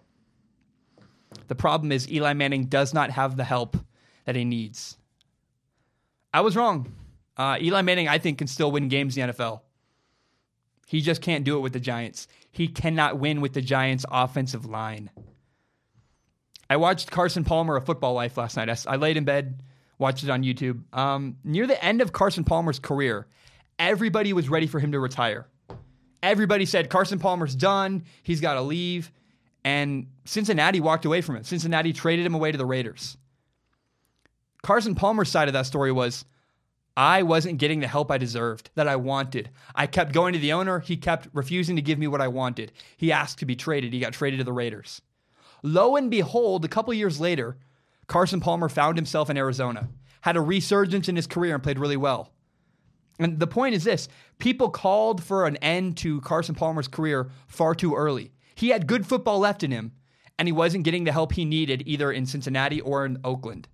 The 1.48 1.54
problem 1.54 1.90
is 1.90 2.10
Eli 2.10 2.32
Manning 2.32 2.66
does 2.66 2.94
not 2.94 3.10
have 3.10 3.36
the 3.36 3.44
help 3.44 3.76
that 4.24 4.36
he 4.36 4.44
needs. 4.44 4.96
I 6.32 6.40
was 6.40 6.56
wrong. 6.56 6.92
Uh, 7.36 7.58
Eli 7.60 7.82
Manning, 7.82 8.08
I 8.08 8.18
think, 8.18 8.38
can 8.38 8.46
still 8.46 8.70
win 8.70 8.88
games 8.88 9.16
in 9.16 9.26
the 9.26 9.32
NFL. 9.32 9.60
He 10.86 11.00
just 11.00 11.22
can't 11.22 11.44
do 11.44 11.56
it 11.56 11.60
with 11.60 11.72
the 11.72 11.80
Giants. 11.80 12.28
He 12.52 12.68
cannot 12.68 13.18
win 13.18 13.40
with 13.40 13.52
the 13.52 13.62
Giants' 13.62 14.06
offensive 14.10 14.64
line. 14.64 15.10
I 16.70 16.76
watched 16.76 17.10
Carson 17.10 17.44
Palmer, 17.44 17.76
A 17.76 17.80
Football 17.80 18.14
Life, 18.14 18.36
last 18.36 18.56
night. 18.56 18.68
I, 18.68 18.76
I 18.86 18.96
laid 18.96 19.16
in 19.16 19.24
bed 19.24 19.62
Watched 19.98 20.24
it 20.24 20.30
on 20.30 20.42
YouTube. 20.42 20.82
Um, 20.92 21.36
near 21.44 21.66
the 21.66 21.82
end 21.82 22.00
of 22.00 22.12
Carson 22.12 22.44
Palmer's 22.44 22.78
career, 22.78 23.26
everybody 23.78 24.32
was 24.32 24.48
ready 24.48 24.66
for 24.66 24.80
him 24.80 24.92
to 24.92 25.00
retire. 25.00 25.46
Everybody 26.22 26.64
said 26.64 26.88
Carson 26.88 27.18
Palmer's 27.18 27.54
done. 27.54 28.04
He's 28.22 28.40
got 28.40 28.54
to 28.54 28.62
leave. 28.62 29.12
And 29.64 30.08
Cincinnati 30.24 30.80
walked 30.80 31.04
away 31.04 31.20
from 31.20 31.36
him. 31.36 31.44
Cincinnati 31.44 31.92
traded 31.92 32.26
him 32.26 32.34
away 32.34 32.52
to 32.52 32.58
the 32.58 32.66
Raiders. 32.66 33.16
Carson 34.62 34.94
Palmer's 34.94 35.30
side 35.30 35.48
of 35.48 35.54
that 35.54 35.66
story 35.66 35.92
was 35.92 36.24
I 36.96 37.22
wasn't 37.22 37.58
getting 37.58 37.80
the 37.80 37.88
help 37.88 38.10
I 38.10 38.18
deserved, 38.18 38.70
that 38.76 38.88
I 38.88 38.96
wanted. 38.96 39.50
I 39.74 39.86
kept 39.86 40.12
going 40.12 40.32
to 40.32 40.38
the 40.38 40.52
owner. 40.52 40.80
He 40.80 40.96
kept 40.96 41.28
refusing 41.32 41.76
to 41.76 41.82
give 41.82 41.98
me 41.98 42.06
what 42.06 42.20
I 42.20 42.28
wanted. 42.28 42.72
He 42.96 43.10
asked 43.10 43.38
to 43.40 43.46
be 43.46 43.56
traded. 43.56 43.92
He 43.92 44.00
got 44.00 44.12
traded 44.12 44.38
to 44.38 44.44
the 44.44 44.52
Raiders. 44.52 45.02
Lo 45.62 45.96
and 45.96 46.10
behold, 46.10 46.64
a 46.64 46.68
couple 46.68 46.94
years 46.94 47.20
later, 47.20 47.56
Carson 48.06 48.40
Palmer 48.40 48.68
found 48.68 48.96
himself 48.96 49.30
in 49.30 49.36
Arizona, 49.36 49.88
had 50.22 50.36
a 50.36 50.40
resurgence 50.40 51.08
in 51.08 51.16
his 51.16 51.26
career, 51.26 51.54
and 51.54 51.62
played 51.62 51.78
really 51.78 51.96
well. 51.96 52.32
And 53.18 53.38
the 53.38 53.46
point 53.46 53.74
is 53.74 53.84
this 53.84 54.08
people 54.38 54.70
called 54.70 55.22
for 55.22 55.46
an 55.46 55.56
end 55.58 55.96
to 55.98 56.20
Carson 56.22 56.54
Palmer's 56.54 56.88
career 56.88 57.30
far 57.46 57.74
too 57.74 57.94
early. 57.94 58.32
He 58.54 58.68
had 58.70 58.86
good 58.86 59.06
football 59.06 59.38
left 59.38 59.62
in 59.62 59.70
him, 59.70 59.92
and 60.38 60.48
he 60.48 60.52
wasn't 60.52 60.84
getting 60.84 61.04
the 61.04 61.12
help 61.12 61.32
he 61.32 61.44
needed 61.44 61.82
either 61.86 62.10
in 62.10 62.26
Cincinnati 62.26 62.80
or 62.80 63.04
in 63.04 63.18
Oakland. 63.24 63.68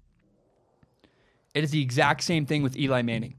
It 1.54 1.64
is 1.64 1.70
the 1.70 1.82
exact 1.82 2.22
same 2.22 2.46
thing 2.46 2.62
with 2.62 2.76
Eli 2.76 3.02
Manning. 3.02 3.36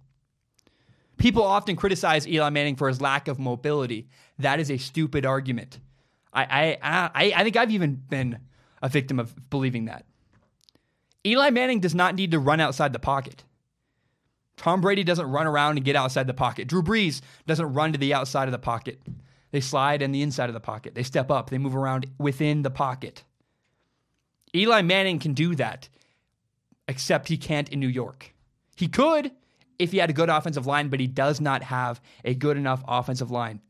People 1.17 1.43
often 1.43 1.75
criticize 1.75 2.27
Eli 2.27 2.50
Manning 2.50 2.75
for 2.75 2.88
his 2.88 3.00
lack 3.00 3.27
of 3.27 3.39
mobility. 3.39 4.07
That 4.39 4.60
is 4.60 4.71
a 4.71 4.77
stupid 4.77 5.25
argument. 5.25 5.79
I, 6.33 6.77
I, 6.81 7.10
I, 7.13 7.33
I 7.36 7.43
think 7.43 7.55
I've 7.55 7.71
even 7.71 7.95
been 7.95 8.39
a 8.81 8.89
victim 8.89 9.19
of 9.19 9.50
believing 9.50 9.86
that. 9.86 10.05
Eli 11.25 11.50
Manning 11.50 11.80
does 11.80 11.96
not 11.96 12.16
need 12.16 12.32
to 12.32 12.40
run 12.40 12.60
outside 12.60 12.94
the 12.94 13.00
pocket. 13.00 13.44
Tom 14.58 14.82
Brady 14.82 15.04
doesn't 15.04 15.32
run 15.32 15.48
around 15.48 15.78
and 15.78 15.86
get 15.86 15.96
outside 15.96 16.28
the 16.28 16.34
pocket. 16.34 16.68
Drew 16.68 16.84
Brees 16.84 17.22
doesn't 17.48 17.74
run 17.74 17.94
to 17.94 17.98
the 17.98 18.13
outside 18.13 18.48
of 18.48 18.51
the 18.51 18.60
pocket. 18.60 19.01
They 19.51 19.62
slide 19.62 20.01
in 20.01 20.12
the 20.12 20.22
inside 20.22 20.50
of 20.50 20.54
the 20.54 20.60
pocket. 20.60 20.96
They 20.96 21.04
step 21.04 21.30
up. 21.30 21.50
They 21.50 21.58
move 21.58 21.75
around 21.75 22.08
within 22.18 22.62
the 22.62 22.70
pocket. 22.70 23.24
Eli 24.56 24.82
Manning 24.82 25.20
can 25.20 25.34
do 25.34 25.56
that, 25.56 25.90
except 26.88 27.30
he 27.30 27.38
can't 27.38 27.70
in 27.70 27.80
New 27.80 27.88
York. 27.88 28.34
He 28.75 28.88
could 28.88 29.32
if 29.80 29.92
he 29.92 29.98
had 29.98 30.10
a 30.10 30.13
good 30.13 30.30
offensive 30.30 30.68
line, 30.68 30.90
but 30.90 31.00
he 31.00 31.08
does 31.08 31.42
not 31.42 31.63
have 31.63 32.01
a 32.24 32.36
good 32.36 32.58
enough 32.58 32.84
offensive 32.88 33.32
line. 33.32 33.62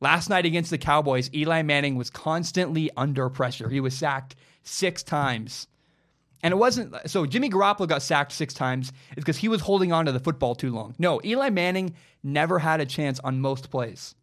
Last 0.00 0.28
night 0.28 0.46
against 0.46 0.70
the 0.70 0.78
Cowboys, 0.78 1.30
Eli 1.34 1.62
Manning 1.62 1.96
was 1.96 2.10
constantly 2.10 2.90
under 2.96 3.28
pressure. 3.28 3.68
He 3.68 3.80
was 3.80 3.96
sacked 3.96 4.34
six 4.62 5.02
times. 5.02 5.68
And 6.42 6.52
it 6.52 6.56
wasn't 6.56 6.94
so 7.06 7.24
Jimmy 7.24 7.48
Garoppolo 7.48 7.86
got 7.86 8.02
sacked 8.02 8.32
six 8.32 8.52
times 8.52 8.92
because 9.14 9.36
he 9.36 9.48
was 9.48 9.60
holding 9.60 9.92
on 9.92 10.06
to 10.06 10.12
the 10.12 10.20
football 10.20 10.54
too 10.54 10.72
long. 10.72 10.94
No, 10.98 11.20
Eli 11.24 11.50
Manning 11.50 11.94
never 12.22 12.58
had 12.58 12.80
a 12.80 12.86
chance 12.86 13.20
on 13.20 13.40
most 13.40 13.70
plays. 13.70 14.14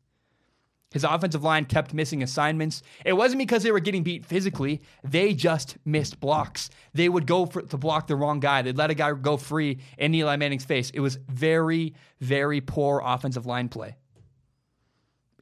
His 0.91 1.03
offensive 1.03 1.43
line 1.43 1.65
kept 1.65 1.93
missing 1.93 2.23
assignments. 2.23 2.81
It 3.05 3.13
wasn't 3.13 3.39
because 3.39 3.61
they 3.61 3.71
were 3.71 3.79
getting 3.79 4.01
beat 4.01 4.25
physically. 4.25 4.81
They 5.03 5.33
just 5.35 5.77
missed 5.85 6.19
blocks. 6.19 6.71
They 6.93 7.07
would 7.07 7.27
go 7.27 7.45
for, 7.45 7.61
to 7.61 7.77
block 7.77 8.07
the 8.07 8.15
wrong 8.15 8.39
guy. 8.39 8.63
They'd 8.63 8.75
let 8.75 8.89
a 8.89 8.95
guy 8.95 9.13
go 9.13 9.37
free 9.37 9.77
in 9.99 10.15
Eli 10.15 10.35
Manning's 10.37 10.65
face. 10.65 10.89
It 10.89 10.99
was 10.99 11.19
very, 11.27 11.93
very 12.19 12.59
poor 12.59 13.03
offensive 13.05 13.45
line 13.45 13.69
play. 13.69 13.97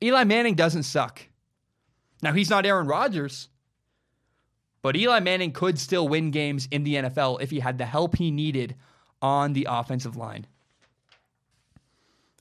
Eli 0.03 0.25
Manning 0.25 0.55
doesn't 0.55 0.83
suck. 0.83 1.21
Now, 2.21 2.33
he's 2.33 2.49
not 2.49 2.65
Aaron 2.65 2.87
Rodgers, 2.87 3.47
but 4.87 4.95
Eli 4.95 5.19
Manning 5.19 5.51
could 5.51 5.77
still 5.77 6.07
win 6.07 6.31
games 6.31 6.65
in 6.71 6.85
the 6.85 6.95
NFL 6.95 7.41
if 7.41 7.49
he 7.49 7.59
had 7.59 7.77
the 7.77 7.85
help 7.85 8.15
he 8.15 8.31
needed 8.31 8.73
on 9.21 9.51
the 9.51 9.67
offensive 9.69 10.15
line. 10.15 10.47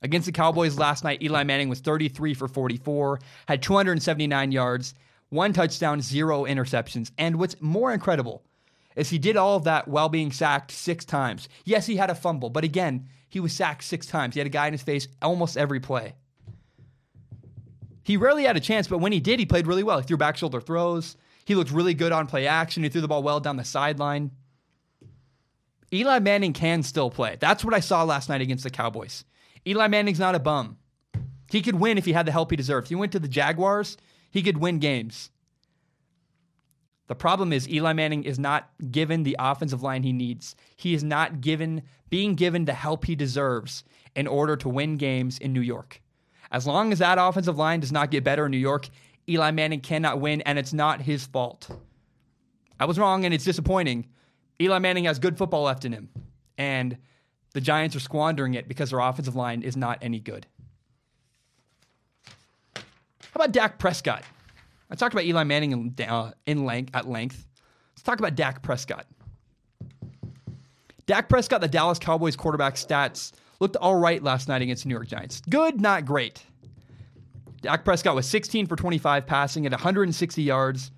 Against 0.00 0.26
the 0.26 0.32
Cowboys 0.32 0.78
last 0.78 1.02
night, 1.02 1.20
Eli 1.20 1.42
Manning 1.42 1.68
was 1.68 1.80
33 1.80 2.34
for 2.34 2.46
44, 2.46 3.18
had 3.48 3.62
279 3.62 4.52
yards, 4.52 4.94
one 5.30 5.52
touchdown, 5.52 6.00
zero 6.00 6.44
interceptions. 6.44 7.10
And 7.18 7.34
what's 7.34 7.60
more 7.60 7.92
incredible 7.92 8.44
is 8.94 9.10
he 9.10 9.18
did 9.18 9.36
all 9.36 9.56
of 9.56 9.64
that 9.64 9.88
while 9.88 10.08
being 10.08 10.30
sacked 10.30 10.70
six 10.70 11.04
times. 11.04 11.48
Yes, 11.64 11.86
he 11.86 11.96
had 11.96 12.10
a 12.10 12.14
fumble, 12.14 12.50
but 12.50 12.62
again, 12.62 13.08
he 13.28 13.40
was 13.40 13.52
sacked 13.54 13.82
six 13.82 14.06
times. 14.06 14.34
He 14.34 14.38
had 14.38 14.46
a 14.46 14.50
guy 14.50 14.68
in 14.68 14.72
his 14.72 14.82
face 14.82 15.08
almost 15.20 15.56
every 15.56 15.80
play. 15.80 16.14
He 18.04 18.16
rarely 18.16 18.44
had 18.44 18.56
a 18.56 18.60
chance, 18.60 18.86
but 18.86 18.98
when 18.98 19.10
he 19.10 19.18
did, 19.18 19.40
he 19.40 19.46
played 19.46 19.66
really 19.66 19.82
well. 19.82 19.98
He 19.98 20.06
threw 20.06 20.16
back 20.16 20.36
shoulder 20.36 20.60
throws. 20.60 21.16
He 21.46 21.54
looked 21.54 21.70
really 21.70 21.94
good 21.94 22.12
on 22.12 22.26
play 22.26 22.46
action. 22.46 22.82
He 22.82 22.88
threw 22.88 23.00
the 23.00 23.08
ball 23.08 23.22
well 23.22 23.38
down 23.38 23.56
the 23.56 23.64
sideline. 23.64 24.32
Eli 25.92 26.18
Manning 26.18 26.52
can 26.52 26.82
still 26.82 27.08
play. 27.08 27.36
That's 27.38 27.64
what 27.64 27.72
I 27.72 27.78
saw 27.78 28.02
last 28.02 28.28
night 28.28 28.40
against 28.40 28.64
the 28.64 28.70
Cowboys. 28.70 29.24
Eli 29.64 29.86
Manning's 29.86 30.18
not 30.18 30.34
a 30.34 30.40
bum. 30.40 30.76
He 31.48 31.62
could 31.62 31.76
win 31.76 31.98
if 31.98 32.04
he 32.04 32.12
had 32.12 32.26
the 32.26 32.32
help 32.32 32.50
he 32.50 32.56
deserved. 32.56 32.86
If 32.86 32.88
he 32.88 32.96
went 32.96 33.12
to 33.12 33.20
the 33.20 33.28
Jaguars, 33.28 33.96
he 34.28 34.42
could 34.42 34.58
win 34.58 34.80
games. 34.80 35.30
The 37.06 37.14
problem 37.14 37.52
is 37.52 37.68
Eli 37.68 37.92
Manning 37.92 38.24
is 38.24 38.40
not 38.40 38.68
given 38.90 39.22
the 39.22 39.36
offensive 39.38 39.84
line 39.84 40.02
he 40.02 40.12
needs. 40.12 40.56
He 40.74 40.94
is 40.94 41.04
not 41.04 41.40
given 41.40 41.84
being 42.10 42.34
given 42.34 42.64
the 42.64 42.74
help 42.74 43.04
he 43.04 43.14
deserves 43.14 43.84
in 44.16 44.26
order 44.26 44.56
to 44.56 44.68
win 44.68 44.96
games 44.96 45.38
in 45.38 45.52
New 45.52 45.60
York. 45.60 46.02
As 46.50 46.66
long 46.66 46.92
as 46.92 46.98
that 46.98 47.18
offensive 47.18 47.56
line 47.56 47.80
does 47.80 47.92
not 47.92 48.10
get 48.10 48.24
better 48.24 48.46
in 48.46 48.50
New 48.50 48.58
York, 48.58 48.88
Eli 49.28 49.50
Manning 49.50 49.80
cannot 49.80 50.21
win, 50.21 50.40
and 50.42 50.59
it's 50.59 50.73
not 50.73 51.00
his 51.00 51.26
fault. 51.26 51.68
I 52.78 52.85
was 52.85 52.99
wrong, 52.99 53.25
and 53.25 53.35
it's 53.35 53.45
disappointing. 53.45 54.06
Eli 54.61 54.78
Manning 54.78 55.04
has 55.04 55.18
good 55.18 55.37
football 55.37 55.62
left 55.62 55.85
in 55.85 55.92
him, 55.92 56.09
and 56.56 56.97
the 57.52 57.61
Giants 57.61 57.97
are 57.97 58.00
squandering 58.00 58.54
it 58.54 58.68
because 58.68 58.90
their 58.90 59.00
offensive 59.00 59.35
line 59.35 59.62
is 59.62 59.76
not 59.76 59.99
any 60.02 60.21
good. 60.21 60.47
How 62.75 62.83
about 63.35 63.52
Dak 63.52 63.78
Prescott? 63.78 64.23
I 64.90 64.95
talked 64.95 65.14
about 65.14 65.25
Eli 65.25 65.45
Manning 65.45 65.73
in, 65.73 65.95
uh, 66.06 66.33
in 66.47 66.64
length, 66.64 66.95
at 66.95 67.09
length. 67.09 67.47
Let's 67.95 68.02
talk 68.02 68.18
about 68.18 68.35
Dak 68.35 68.62
Prescott. 68.62 69.06
Dak 71.06 71.28
Prescott, 71.28 71.61
the 71.61 71.68
Dallas 71.68 71.99
Cowboys 71.99 72.37
quarterback 72.37 72.75
stats 72.75 73.33
looked 73.61 73.76
all 73.76 73.97
right 73.97 74.23
last 74.23 74.49
night 74.49 74.62
against 74.62 74.83
the 74.83 74.88
New 74.88 74.95
York 74.95 75.09
Giants. 75.09 75.40
Good, 75.49 75.80
not 75.80 76.04
great. 76.04 76.42
Dak 77.62 77.84
Prescott 77.84 78.14
was 78.14 78.26
16 78.26 78.66
for 78.66 78.76
25 78.76 79.26
passing 79.26 79.66
at 79.66 79.72
160 79.72 80.42
yards, 80.42 80.90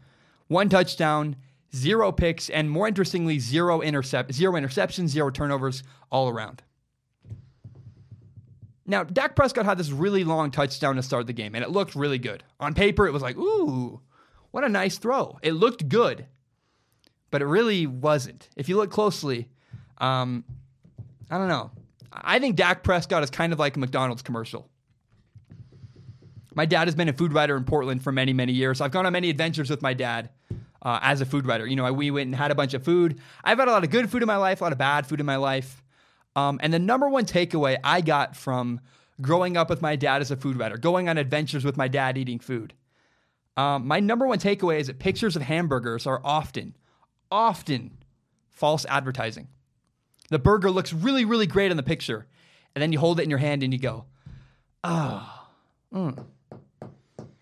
one 0.49 0.69
touchdown, 0.69 1.37
zero 1.75 2.13
picks, 2.13 2.51
and 2.51 2.71
more 2.71 2.89
interestingly, 2.89 3.39
zero 3.39 3.81
intercept, 3.81 4.33
zero 4.33 4.53
interceptions, 4.55 5.09
zero 5.09 5.31
turnovers 5.31 5.83
all 6.11 6.29
around. 6.29 6.63
Now, 8.87 9.05
Dak 9.05 9.37
Prescott 9.37 9.67
had 9.67 9.77
this 9.77 9.91
really 9.91 10.25
long 10.25 10.51
touchdown 10.51 10.97
to 10.97 11.03
start 11.03 11.27
the 11.27 11.35
game, 11.35 11.55
and 11.55 11.63
it 11.63 11.71
looked 11.71 11.95
really 11.95 12.19
good. 12.19 12.43
On 12.59 12.73
paper, 12.73 13.07
it 13.07 13.13
was 13.13 13.23
like, 13.23 13.37
ooh, 13.37 14.01
what 14.51 14.65
a 14.65 14.69
nice 14.69 14.97
throw. 14.97 15.39
It 15.43 15.53
looked 15.53 15.89
good, 15.91 16.27
but 17.31 17.43
it 17.43 17.47
really 17.47 17.87
wasn't. 17.87 18.49
If 18.57 18.69
you 18.69 18.77
look 18.77 18.91
closely, 18.91 19.49
um, 19.99 20.43
I 21.31 21.37
don't 21.37 21.49
know. 21.49 21.71
I 22.11 22.39
think 22.39 22.57
Dak 22.57 22.83
Prescott 22.83 23.23
is 23.23 23.29
kind 23.29 23.53
of 23.53 23.59
like 23.59 23.77
a 23.77 23.79
McDonald's 23.79 24.23
commercial. 24.23 24.71
My 26.59 26.67
dad 26.67 26.89
has 26.89 26.97
been 26.97 27.09
a 27.09 27.13
food 27.13 27.33
writer 27.33 27.57
in 27.57 27.63
Portland 27.63 28.03
for 28.03 28.11
many, 28.11 28.33
many 28.33 28.53
years. 28.53 28.81
I've 28.81 28.91
gone 28.91 29.07
on 29.07 29.13
many 29.13 29.31
adventures 29.31 29.71
with 29.71 29.81
my 29.81 29.95
dad 29.95 30.31
uh, 30.83 30.99
as 31.01 31.21
a 31.21 31.25
food 31.25 31.47
writer. 31.47 31.65
You 31.65 31.77
know, 31.77 31.93
we 31.93 32.11
went 32.11 32.27
and 32.27 32.35
had 32.35 32.51
a 32.51 32.57
bunch 32.57 32.75
of 32.75 32.83
food. 32.83 33.21
I've 33.45 33.61
had 33.61 33.69
a 33.69 33.71
lot 33.71 33.85
of 33.85 33.91
good 33.91 34.11
food 34.11 34.23
in 34.23 34.27
my 34.27 34.39
life, 34.39 34.61
a 34.61 34.65
lot 34.65 34.73
of 34.73 34.79
bad 34.79 35.07
food 35.07 35.21
in 35.21 35.27
my 35.27 35.37
life. 35.37 35.85
Um, 36.35 36.59
and 36.61 36.75
the 36.75 36.81
number 36.81 37.09
one 37.09 37.27
takeaway 37.27 37.77
I 37.85 38.01
got 38.01 38.35
from 38.35 38.81
growing 39.21 39.57
up 39.57 39.71
with 39.71 39.81
my 39.81 39.95
dad 39.95 40.21
as 40.21 40.33
a 40.33 40.37
food 40.37 40.59
writer, 40.59 40.77
going 40.77 41.09
on 41.09 41.17
adventures 41.17 41.65
with 41.65 41.77
my 41.77 41.87
dad 41.87 42.19
eating 42.19 42.41
food, 42.41 42.75
um, 43.57 43.87
my 43.87 44.01
number 44.01 44.27
one 44.27 44.41
takeaway 44.41 44.81
is 44.81 44.89
that 44.89 44.99
pictures 44.99 45.37
of 45.37 45.43
hamburgers 45.43 46.09
are 46.09 46.21
often, 46.25 46.75
often 47.31 47.99
false 48.51 48.85
advertising. 48.87 49.47
The 50.31 50.41
burger 50.41 50.73
looks 50.73 50.93
really, 50.93 51.25
really 51.25 51.47
great 51.47 51.71
in 51.71 51.77
the 51.77 51.85
picture. 51.85 52.27
And 52.75 52.83
then 52.83 52.91
you 52.91 52.99
hold 52.99 53.21
it 53.21 53.23
in 53.23 53.31
your 53.31 53.39
hand 53.39 53.63
and 53.63 53.73
you 53.73 53.79
go, 53.79 54.07
oh, 54.83 55.47
mm, 55.95 56.25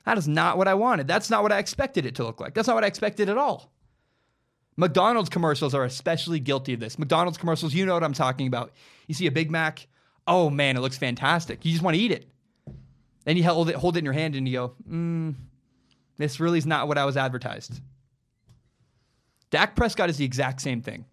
that 0.06 0.16
is 0.16 0.28
not 0.28 0.56
what 0.56 0.68
I 0.68 0.74
wanted. 0.74 1.08
That's 1.08 1.28
not 1.28 1.42
what 1.42 1.50
I 1.50 1.58
expected 1.58 2.06
it 2.06 2.14
to 2.14 2.24
look 2.24 2.40
like. 2.40 2.54
That's 2.54 2.68
not 2.68 2.74
what 2.74 2.84
I 2.84 2.86
expected 2.86 3.28
at 3.28 3.36
all. 3.36 3.72
McDonald's 4.76 5.28
commercials 5.28 5.74
are 5.74 5.84
especially 5.84 6.38
guilty 6.38 6.74
of 6.74 6.80
this. 6.80 6.96
McDonald's 6.98 7.36
commercials, 7.36 7.74
you 7.74 7.84
know 7.84 7.94
what 7.94 8.04
I'm 8.04 8.12
talking 8.12 8.46
about. 8.46 8.72
You 9.08 9.14
see 9.14 9.26
a 9.26 9.32
Big 9.32 9.50
Mac, 9.50 9.88
oh 10.26 10.48
man, 10.48 10.76
it 10.76 10.80
looks 10.80 10.96
fantastic. 10.96 11.64
You 11.64 11.72
just 11.72 11.82
want 11.82 11.96
to 11.96 12.00
eat 12.00 12.12
it. 12.12 12.28
Then 13.24 13.36
you 13.36 13.42
hold 13.42 13.68
it, 13.68 13.74
hold 13.74 13.96
it 13.96 14.00
in 14.00 14.04
your 14.04 14.14
hand 14.14 14.36
and 14.36 14.46
you 14.46 14.54
go, 14.54 14.74
mm, 14.88 15.34
this 16.18 16.38
really 16.38 16.58
is 16.58 16.66
not 16.66 16.86
what 16.86 16.98
I 16.98 17.04
was 17.04 17.16
advertised. 17.16 17.80
Dak 19.50 19.74
Prescott 19.74 20.08
is 20.08 20.18
the 20.18 20.24
exact 20.24 20.60
same 20.60 20.82
thing. 20.82 21.04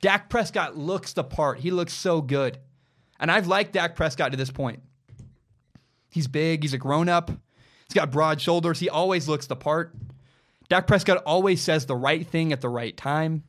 Dak 0.00 0.30
Prescott 0.30 0.74
looks 0.74 1.12
the 1.12 1.24
part. 1.24 1.58
He 1.58 1.70
looks 1.70 1.92
so 1.92 2.22
good. 2.22 2.56
And 3.18 3.30
I've 3.30 3.46
liked 3.46 3.74
Dak 3.74 3.94
Prescott 3.94 4.30
to 4.30 4.38
this 4.38 4.50
point. 4.50 4.80
He's 6.08 6.28
big, 6.28 6.62
he's 6.62 6.72
a 6.72 6.78
grown 6.78 7.10
up, 7.10 7.30
he's 7.90 7.94
got 7.94 8.12
broad 8.12 8.40
shoulders, 8.40 8.78
he 8.78 8.88
always 8.88 9.26
looks 9.26 9.48
the 9.48 9.56
part. 9.56 9.94
Dak 10.68 10.86
Prescott 10.86 11.22
always 11.26 11.60
says 11.60 11.86
the 11.86 11.96
right 11.96 12.24
thing 12.24 12.52
at 12.52 12.60
the 12.60 12.68
right 12.68 12.96
time. 12.96 13.42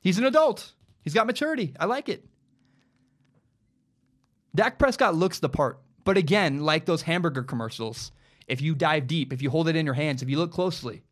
He's 0.00 0.18
an 0.18 0.24
adult, 0.24 0.72
he's 1.02 1.14
got 1.14 1.26
maturity. 1.26 1.74
I 1.80 1.86
like 1.86 2.08
it. 2.08 2.24
Dak 4.54 4.78
Prescott 4.78 5.16
looks 5.16 5.40
the 5.40 5.48
part. 5.48 5.80
But 6.04 6.16
again, 6.16 6.60
like 6.60 6.84
those 6.84 7.02
hamburger 7.02 7.42
commercials, 7.42 8.12
if 8.46 8.60
you 8.60 8.74
dive 8.74 9.06
deep, 9.06 9.32
if 9.32 9.42
you 9.42 9.50
hold 9.50 9.68
it 9.68 9.76
in 9.76 9.86
your 9.86 9.94
hands, 9.94 10.22
if 10.22 10.28
you 10.28 10.38
look 10.38 10.52
closely, 10.52 11.02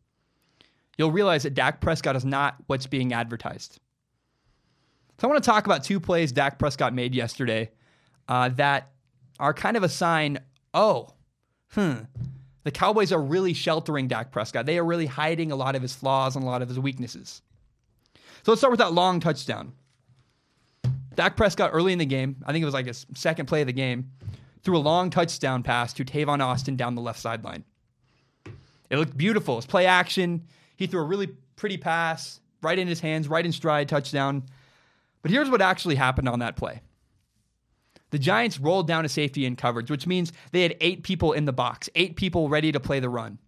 you'll 0.97 1.11
realize 1.11 1.43
that 1.43 1.53
Dak 1.53 1.81
Prescott 1.81 2.15
is 2.15 2.25
not 2.25 2.55
what's 2.67 2.87
being 2.87 3.13
advertised. 3.13 3.79
So 5.19 5.27
I 5.27 5.31
want 5.31 5.43
to 5.43 5.49
talk 5.49 5.65
about 5.65 5.83
two 5.83 5.99
plays 5.99 6.31
Dak 6.31 6.59
Prescott 6.59 6.93
made 6.93 7.13
yesterday 7.13 7.71
uh, 8.27 8.49
that 8.49 8.91
are 9.39 9.53
kind 9.53 9.77
of 9.77 9.83
a 9.83 9.89
sign. 9.89 10.39
Oh, 10.73 11.09
hmm. 11.73 11.99
The 12.63 12.71
Cowboys 12.71 13.11
are 13.11 13.21
really 13.21 13.53
sheltering 13.53 14.07
Dak 14.07 14.31
Prescott. 14.31 14.65
They 14.65 14.77
are 14.77 14.85
really 14.85 15.07
hiding 15.07 15.51
a 15.51 15.55
lot 15.55 15.75
of 15.75 15.81
his 15.81 15.95
flaws 15.95 16.35
and 16.35 16.43
a 16.43 16.47
lot 16.47 16.61
of 16.61 16.69
his 16.69 16.79
weaknesses. 16.79 17.41
So 18.43 18.51
let's 18.51 18.61
start 18.61 18.71
with 18.71 18.79
that 18.79 18.93
long 18.93 19.19
touchdown. 19.19 19.73
Dak 21.15 21.35
Prescott 21.35 21.71
early 21.73 21.93
in 21.93 21.99
the 21.99 22.05
game, 22.05 22.37
I 22.45 22.51
think 22.51 22.61
it 22.61 22.65
was 22.65 22.73
like 22.73 22.85
his 22.85 23.05
second 23.15 23.47
play 23.47 23.61
of 23.61 23.67
the 23.67 23.73
game, 23.73 24.11
threw 24.63 24.77
a 24.77 24.79
long 24.79 25.09
touchdown 25.09 25.63
pass 25.63 25.93
to 25.93 26.05
Tavon 26.05 26.39
Austin 26.39 26.75
down 26.75 26.95
the 26.95 27.01
left 27.01 27.19
sideline. 27.19 27.63
It 28.89 28.97
looked 28.97 29.17
beautiful. 29.17 29.57
It's 29.57 29.65
play 29.65 29.85
action. 29.85 30.47
He 30.75 30.87
threw 30.87 31.01
a 31.01 31.05
really 31.05 31.27
pretty 31.55 31.77
pass 31.77 32.39
right 32.61 32.77
in 32.77 32.87
his 32.87 32.99
hands, 32.99 33.27
right 33.27 33.45
in 33.45 33.51
stride, 33.51 33.89
touchdown. 33.89 34.43
But 35.21 35.31
here's 35.31 35.49
what 35.49 35.61
actually 35.61 35.95
happened 35.95 36.29
on 36.29 36.39
that 36.39 36.55
play. 36.55 36.81
The 38.11 38.19
Giants 38.19 38.59
rolled 38.59 38.87
down 38.87 39.05
a 39.05 39.09
safety 39.09 39.45
in 39.45 39.55
coverage, 39.55 39.89
which 39.89 40.05
means 40.05 40.31
they 40.51 40.61
had 40.61 40.75
eight 40.79 41.03
people 41.03 41.31
in 41.33 41.45
the 41.45 41.53
box, 41.53 41.89
eight 41.95 42.15
people 42.15 42.49
ready 42.49 42.71
to 42.71 42.79
play 42.79 42.99
the 42.99 43.09
run. 43.09 43.39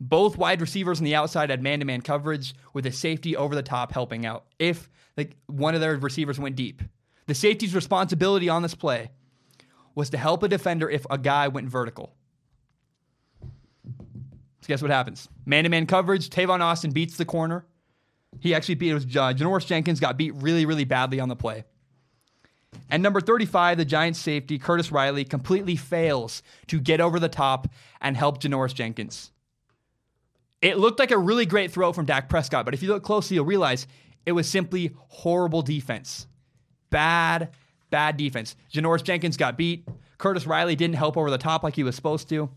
Both 0.00 0.36
wide 0.36 0.60
receivers 0.60 0.98
on 0.98 1.04
the 1.04 1.14
outside 1.14 1.50
had 1.50 1.62
man 1.62 1.78
to 1.80 1.84
man 1.86 2.02
coverage 2.02 2.54
with 2.72 2.84
a 2.86 2.92
safety 2.92 3.36
over 3.36 3.54
the 3.54 3.62
top 3.62 3.92
helping 3.92 4.26
out 4.26 4.44
if 4.58 4.90
like, 5.16 5.36
one 5.46 5.74
of 5.74 5.80
their 5.80 5.96
receivers 5.96 6.38
went 6.38 6.56
deep. 6.56 6.82
The 7.26 7.34
safety's 7.34 7.74
responsibility 7.74 8.48
on 8.48 8.62
this 8.62 8.74
play 8.74 9.10
was 9.94 10.10
to 10.10 10.18
help 10.18 10.42
a 10.42 10.48
defender 10.48 10.88
if 10.88 11.06
a 11.08 11.18
guy 11.18 11.48
went 11.48 11.68
vertical. 11.68 12.14
So 13.44 14.68
guess 14.68 14.82
what 14.82 14.90
happens? 14.90 15.28
Man 15.46 15.64
to 15.64 15.70
man 15.70 15.86
coverage, 15.86 16.28
Tavon 16.28 16.60
Austin 16.60 16.90
beats 16.90 17.16
the 17.16 17.24
corner. 17.24 17.66
He 18.40 18.54
actually 18.54 18.74
beat 18.74 18.90
it 18.90 18.94
was 18.94 19.04
uh, 19.04 19.32
Janoris 19.32 19.66
Jenkins 19.66 20.00
got 20.00 20.18
beat 20.18 20.34
really, 20.34 20.66
really 20.66 20.84
badly 20.84 21.20
on 21.20 21.28
the 21.28 21.36
play. 21.36 21.64
And 22.90 23.02
number 23.02 23.20
35, 23.20 23.78
the 23.78 23.84
Giants 23.84 24.18
safety, 24.18 24.58
Curtis 24.58 24.92
Riley, 24.92 25.24
completely 25.24 25.76
fails 25.76 26.42
to 26.68 26.80
get 26.80 27.00
over 27.00 27.18
the 27.18 27.28
top 27.28 27.68
and 28.00 28.16
help 28.16 28.40
Janoris 28.40 28.74
Jenkins. 28.74 29.32
It 30.62 30.78
looked 30.78 30.98
like 30.98 31.10
a 31.10 31.18
really 31.18 31.46
great 31.46 31.70
throw 31.70 31.92
from 31.92 32.06
Dak 32.06 32.28
Prescott, 32.28 32.64
but 32.64 32.74
if 32.74 32.82
you 32.82 32.88
look 32.88 33.02
closely, 33.02 33.34
you'll 33.34 33.44
realize 33.44 33.86
it 34.24 34.32
was 34.32 34.48
simply 34.48 34.94
horrible 35.08 35.62
defense. 35.62 36.26
Bad, 36.90 37.50
bad 37.90 38.16
defense. 38.16 38.56
Janoris 38.72 39.02
Jenkins 39.02 39.36
got 39.36 39.56
beat. 39.56 39.86
Curtis 40.18 40.46
Riley 40.46 40.76
didn't 40.76 40.96
help 40.96 41.16
over 41.16 41.30
the 41.30 41.38
top 41.38 41.62
like 41.62 41.76
he 41.76 41.84
was 41.84 41.94
supposed 41.94 42.28
to. 42.30 42.50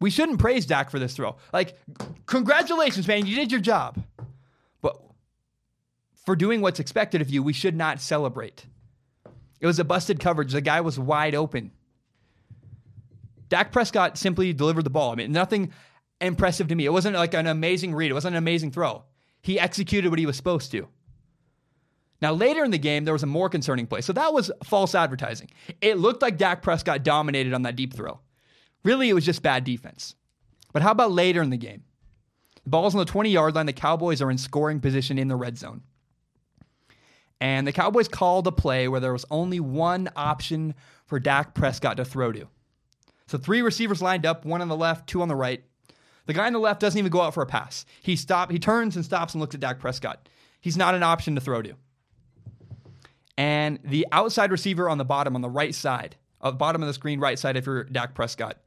We 0.00 0.10
shouldn't 0.10 0.40
praise 0.40 0.66
Dak 0.66 0.90
for 0.90 0.98
this 0.98 1.14
throw. 1.14 1.36
Like, 1.52 1.78
congratulations, 2.26 3.06
man. 3.06 3.24
You 3.24 3.36
did 3.36 3.52
your 3.52 3.60
job. 3.60 4.02
For 6.24 6.36
doing 6.36 6.60
what's 6.60 6.80
expected 6.80 7.20
of 7.20 7.30
you, 7.30 7.42
we 7.42 7.52
should 7.52 7.76
not 7.76 8.00
celebrate. 8.00 8.66
It 9.60 9.66
was 9.66 9.78
a 9.78 9.84
busted 9.84 10.20
coverage. 10.20 10.52
The 10.52 10.60
guy 10.60 10.80
was 10.80 10.98
wide 10.98 11.34
open. 11.34 11.72
Dak 13.48 13.72
Prescott 13.72 14.16
simply 14.16 14.52
delivered 14.52 14.84
the 14.84 14.90
ball. 14.90 15.12
I 15.12 15.14
mean, 15.16 15.32
nothing 15.32 15.72
impressive 16.20 16.68
to 16.68 16.74
me. 16.74 16.84
It 16.84 16.92
wasn't 16.92 17.16
like 17.16 17.34
an 17.34 17.46
amazing 17.46 17.94
read, 17.94 18.10
it 18.10 18.14
wasn't 18.14 18.34
an 18.34 18.38
amazing 18.38 18.70
throw. 18.70 19.04
He 19.42 19.58
executed 19.58 20.10
what 20.10 20.18
he 20.18 20.26
was 20.26 20.36
supposed 20.36 20.70
to. 20.72 20.88
Now, 22.20 22.32
later 22.32 22.64
in 22.64 22.70
the 22.70 22.78
game, 22.78 23.04
there 23.04 23.12
was 23.12 23.24
a 23.24 23.26
more 23.26 23.48
concerning 23.48 23.88
play. 23.88 24.00
So 24.00 24.12
that 24.12 24.32
was 24.32 24.52
false 24.62 24.94
advertising. 24.94 25.50
It 25.80 25.98
looked 25.98 26.22
like 26.22 26.38
Dak 26.38 26.62
Prescott 26.62 27.02
dominated 27.02 27.52
on 27.52 27.62
that 27.62 27.74
deep 27.74 27.94
throw. 27.94 28.20
Really, 28.84 29.08
it 29.08 29.14
was 29.14 29.26
just 29.26 29.42
bad 29.42 29.64
defense. 29.64 30.14
But 30.72 30.82
how 30.82 30.92
about 30.92 31.10
later 31.10 31.42
in 31.42 31.50
the 31.50 31.56
game? 31.56 31.82
The 32.62 32.70
ball's 32.70 32.94
on 32.94 33.00
the 33.00 33.04
20 33.04 33.30
yard 33.30 33.56
line. 33.56 33.66
The 33.66 33.72
Cowboys 33.72 34.22
are 34.22 34.30
in 34.30 34.38
scoring 34.38 34.80
position 34.80 35.18
in 35.18 35.26
the 35.26 35.36
red 35.36 35.58
zone. 35.58 35.82
And 37.42 37.66
the 37.66 37.72
Cowboys 37.72 38.06
called 38.06 38.46
a 38.46 38.52
play 38.52 38.86
where 38.86 39.00
there 39.00 39.12
was 39.12 39.24
only 39.28 39.58
one 39.58 40.08
option 40.14 40.74
for 41.06 41.18
Dak 41.18 41.54
Prescott 41.54 41.96
to 41.96 42.04
throw 42.04 42.30
to. 42.30 42.46
So 43.26 43.36
three 43.36 43.62
receivers 43.62 44.00
lined 44.00 44.24
up, 44.24 44.44
one 44.44 44.62
on 44.62 44.68
the 44.68 44.76
left, 44.76 45.08
two 45.08 45.22
on 45.22 45.26
the 45.26 45.34
right. 45.34 45.64
The 46.26 46.34
guy 46.34 46.46
on 46.46 46.52
the 46.52 46.60
left 46.60 46.78
doesn't 46.78 46.96
even 46.96 47.10
go 47.10 47.20
out 47.20 47.34
for 47.34 47.42
a 47.42 47.46
pass. 47.46 47.84
He 48.00 48.14
stop, 48.14 48.52
he 48.52 48.60
turns 48.60 48.94
and 48.94 49.04
stops 49.04 49.34
and 49.34 49.40
looks 49.40 49.56
at 49.56 49.60
Dak 49.60 49.80
Prescott. 49.80 50.28
He's 50.60 50.76
not 50.76 50.94
an 50.94 51.02
option 51.02 51.34
to 51.34 51.40
throw 51.40 51.62
to. 51.62 51.74
And 53.36 53.80
the 53.82 54.06
outside 54.12 54.52
receiver 54.52 54.88
on 54.88 54.98
the 54.98 55.04
bottom, 55.04 55.34
on 55.34 55.42
the 55.42 55.50
right 55.50 55.74
side, 55.74 56.14
uh, 56.42 56.52
bottom 56.52 56.80
of 56.80 56.86
the 56.86 56.94
screen, 56.94 57.18
right 57.18 57.40
side, 57.40 57.56
if 57.56 57.66
you're 57.66 57.82
Dak 57.82 58.14
Prescott, 58.14 58.58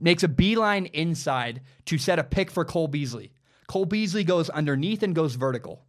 makes 0.00 0.22
a 0.22 0.28
beeline 0.28 0.86
inside 0.86 1.60
to 1.84 1.98
set 1.98 2.18
a 2.18 2.24
pick 2.24 2.50
for 2.50 2.64
Cole 2.64 2.88
Beasley. 2.88 3.34
Cole 3.66 3.84
Beasley 3.84 4.24
goes 4.24 4.48
underneath 4.48 5.02
and 5.02 5.14
goes 5.14 5.34
vertical. 5.34 5.85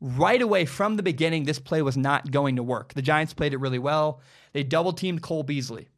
Right 0.00 0.40
away 0.40 0.64
from 0.64 0.96
the 0.96 1.02
beginning, 1.02 1.44
this 1.44 1.58
play 1.58 1.82
was 1.82 1.96
not 1.96 2.30
going 2.30 2.56
to 2.56 2.62
work. 2.62 2.94
The 2.94 3.02
Giants 3.02 3.34
played 3.34 3.52
it 3.52 3.58
really 3.58 3.80
well. 3.80 4.20
They 4.52 4.62
double 4.62 4.92
teamed 4.92 5.22
Cole 5.22 5.42
Beasley. 5.42 5.88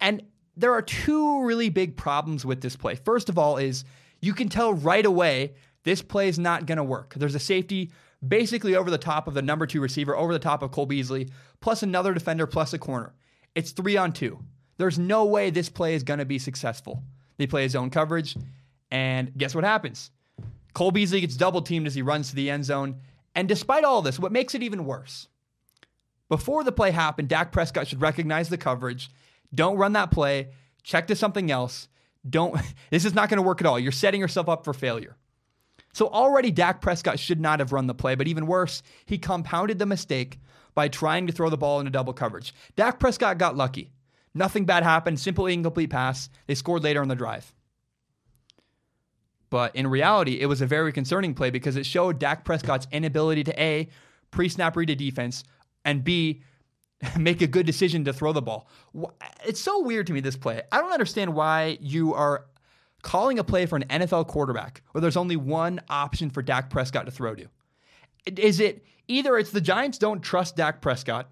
And 0.00 0.22
there 0.56 0.72
are 0.72 0.82
two 0.82 1.42
really 1.44 1.70
big 1.70 1.96
problems 1.96 2.44
with 2.44 2.60
this 2.60 2.76
play. 2.76 2.94
First 2.94 3.28
of 3.28 3.38
all, 3.38 3.56
is 3.56 3.84
you 4.20 4.34
can 4.34 4.48
tell 4.48 4.74
right 4.74 5.04
away 5.04 5.54
this 5.84 6.02
play 6.02 6.28
is 6.28 6.38
not 6.38 6.66
going 6.66 6.76
to 6.76 6.84
work. 6.84 7.14
There's 7.14 7.34
a 7.34 7.40
safety 7.40 7.92
basically 8.26 8.74
over 8.74 8.90
the 8.90 8.98
top 8.98 9.28
of 9.28 9.34
the 9.34 9.42
number 9.42 9.66
two 9.66 9.80
receiver, 9.80 10.16
over 10.16 10.32
the 10.32 10.38
top 10.38 10.62
of 10.62 10.70
Cole 10.70 10.86
Beasley, 10.86 11.30
plus 11.60 11.82
another 11.82 12.12
defender, 12.12 12.46
plus 12.46 12.72
a 12.72 12.78
corner. 12.78 13.14
It's 13.54 13.70
three 13.70 13.96
on 13.96 14.12
two. 14.12 14.38
There's 14.78 14.98
no 14.98 15.24
way 15.24 15.50
this 15.50 15.68
play 15.68 15.94
is 15.94 16.02
going 16.02 16.18
to 16.18 16.24
be 16.24 16.38
successful. 16.38 17.02
They 17.38 17.46
play 17.46 17.62
his 17.62 17.76
own 17.76 17.90
coverage, 17.90 18.36
and 18.90 19.32
guess 19.36 19.54
what 19.54 19.64
happens? 19.64 20.10
Cole 20.76 20.90
Beasley 20.90 21.22
gets 21.22 21.38
double 21.38 21.62
teamed 21.62 21.86
as 21.86 21.94
he 21.94 22.02
runs 22.02 22.28
to 22.28 22.36
the 22.36 22.50
end 22.50 22.66
zone. 22.66 23.00
And 23.34 23.48
despite 23.48 23.82
all 23.82 24.02
this, 24.02 24.18
what 24.18 24.30
makes 24.30 24.54
it 24.54 24.62
even 24.62 24.84
worse? 24.84 25.26
Before 26.28 26.62
the 26.62 26.70
play 26.70 26.90
happened, 26.90 27.30
Dak 27.30 27.50
Prescott 27.50 27.86
should 27.88 28.02
recognize 28.02 28.50
the 28.50 28.58
coverage 28.58 29.08
don't 29.54 29.78
run 29.78 29.94
that 29.94 30.10
play. 30.10 30.50
Check 30.82 31.06
to 31.06 31.16
something 31.16 31.50
else. 31.50 31.88
Don't. 32.28 32.60
This 32.90 33.06
is 33.06 33.14
not 33.14 33.30
going 33.30 33.38
to 33.38 33.42
work 33.42 33.62
at 33.62 33.66
all. 33.66 33.78
You're 33.78 33.90
setting 33.90 34.20
yourself 34.20 34.50
up 34.50 34.64
for 34.64 34.74
failure. 34.74 35.16
So 35.94 36.08
already 36.08 36.50
Dak 36.50 36.82
Prescott 36.82 37.18
should 37.18 37.40
not 37.40 37.60
have 37.60 37.72
run 37.72 37.86
the 37.86 37.94
play, 37.94 38.14
but 38.14 38.28
even 38.28 38.46
worse, 38.46 38.82
he 39.06 39.16
compounded 39.16 39.78
the 39.78 39.86
mistake 39.86 40.40
by 40.74 40.88
trying 40.88 41.26
to 41.26 41.32
throw 41.32 41.48
the 41.48 41.56
ball 41.56 41.80
into 41.80 41.90
double 41.90 42.12
coverage. 42.12 42.52
Dak 42.74 42.98
Prescott 42.98 43.38
got 43.38 43.56
lucky. 43.56 43.92
Nothing 44.34 44.66
bad 44.66 44.82
happened, 44.82 45.18
simple 45.18 45.46
incomplete 45.46 45.88
pass. 45.88 46.28
They 46.46 46.54
scored 46.54 46.84
later 46.84 47.00
on 47.00 47.08
the 47.08 47.14
drive. 47.14 47.54
But 49.50 49.76
in 49.76 49.86
reality, 49.86 50.40
it 50.40 50.46
was 50.46 50.60
a 50.60 50.66
very 50.66 50.92
concerning 50.92 51.34
play 51.34 51.50
because 51.50 51.76
it 51.76 51.86
showed 51.86 52.18
Dak 52.18 52.44
Prescott's 52.44 52.86
inability 52.90 53.44
to 53.44 53.60
A, 53.60 53.88
pre 54.30 54.48
snap 54.48 54.76
read 54.76 54.90
a 54.90 54.96
defense, 54.96 55.44
and 55.84 56.02
B, 56.02 56.42
make 57.18 57.42
a 57.42 57.46
good 57.46 57.66
decision 57.66 58.04
to 58.04 58.12
throw 58.12 58.32
the 58.32 58.42
ball. 58.42 58.68
It's 59.44 59.60
so 59.60 59.82
weird 59.82 60.06
to 60.08 60.12
me, 60.12 60.20
this 60.20 60.36
play. 60.36 60.62
I 60.72 60.78
don't 60.78 60.92
understand 60.92 61.34
why 61.34 61.78
you 61.80 62.14
are 62.14 62.46
calling 63.02 63.38
a 63.38 63.44
play 63.44 63.66
for 63.66 63.76
an 63.76 63.84
NFL 63.84 64.26
quarterback 64.26 64.82
where 64.90 65.00
there's 65.00 65.16
only 65.16 65.36
one 65.36 65.80
option 65.88 66.30
for 66.30 66.42
Dak 66.42 66.70
Prescott 66.70 67.04
to 67.06 67.12
throw 67.12 67.34
to. 67.34 67.46
Is 68.36 68.58
it 68.58 68.84
either 69.06 69.38
it's 69.38 69.52
the 69.52 69.60
Giants 69.60 69.98
don't 69.98 70.20
trust 70.20 70.56
Dak 70.56 70.80
Prescott 70.80 71.30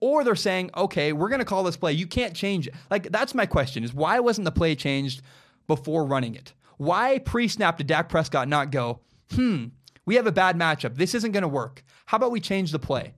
or 0.00 0.24
they're 0.24 0.34
saying, 0.34 0.70
okay, 0.76 1.12
we're 1.12 1.28
going 1.28 1.38
to 1.38 1.44
call 1.44 1.62
this 1.62 1.76
play. 1.76 1.92
You 1.92 2.08
can't 2.08 2.34
change 2.34 2.66
it. 2.66 2.74
Like, 2.90 3.12
that's 3.12 3.34
my 3.34 3.46
question 3.46 3.84
is 3.84 3.94
why 3.94 4.18
wasn't 4.18 4.46
the 4.46 4.50
play 4.50 4.74
changed 4.74 5.22
before 5.68 6.04
running 6.04 6.34
it? 6.34 6.52
Why 6.76 7.18
pre 7.18 7.48
snap 7.48 7.78
did 7.78 7.86
Dak 7.86 8.08
Prescott 8.08 8.48
not 8.48 8.70
go, 8.70 9.00
hmm, 9.32 9.66
we 10.04 10.16
have 10.16 10.26
a 10.26 10.32
bad 10.32 10.56
matchup. 10.56 10.96
This 10.96 11.14
isn't 11.14 11.32
going 11.32 11.42
to 11.42 11.48
work. 11.48 11.84
How 12.06 12.16
about 12.16 12.32
we 12.32 12.40
change 12.40 12.72
the 12.72 12.78
play? 12.78 13.14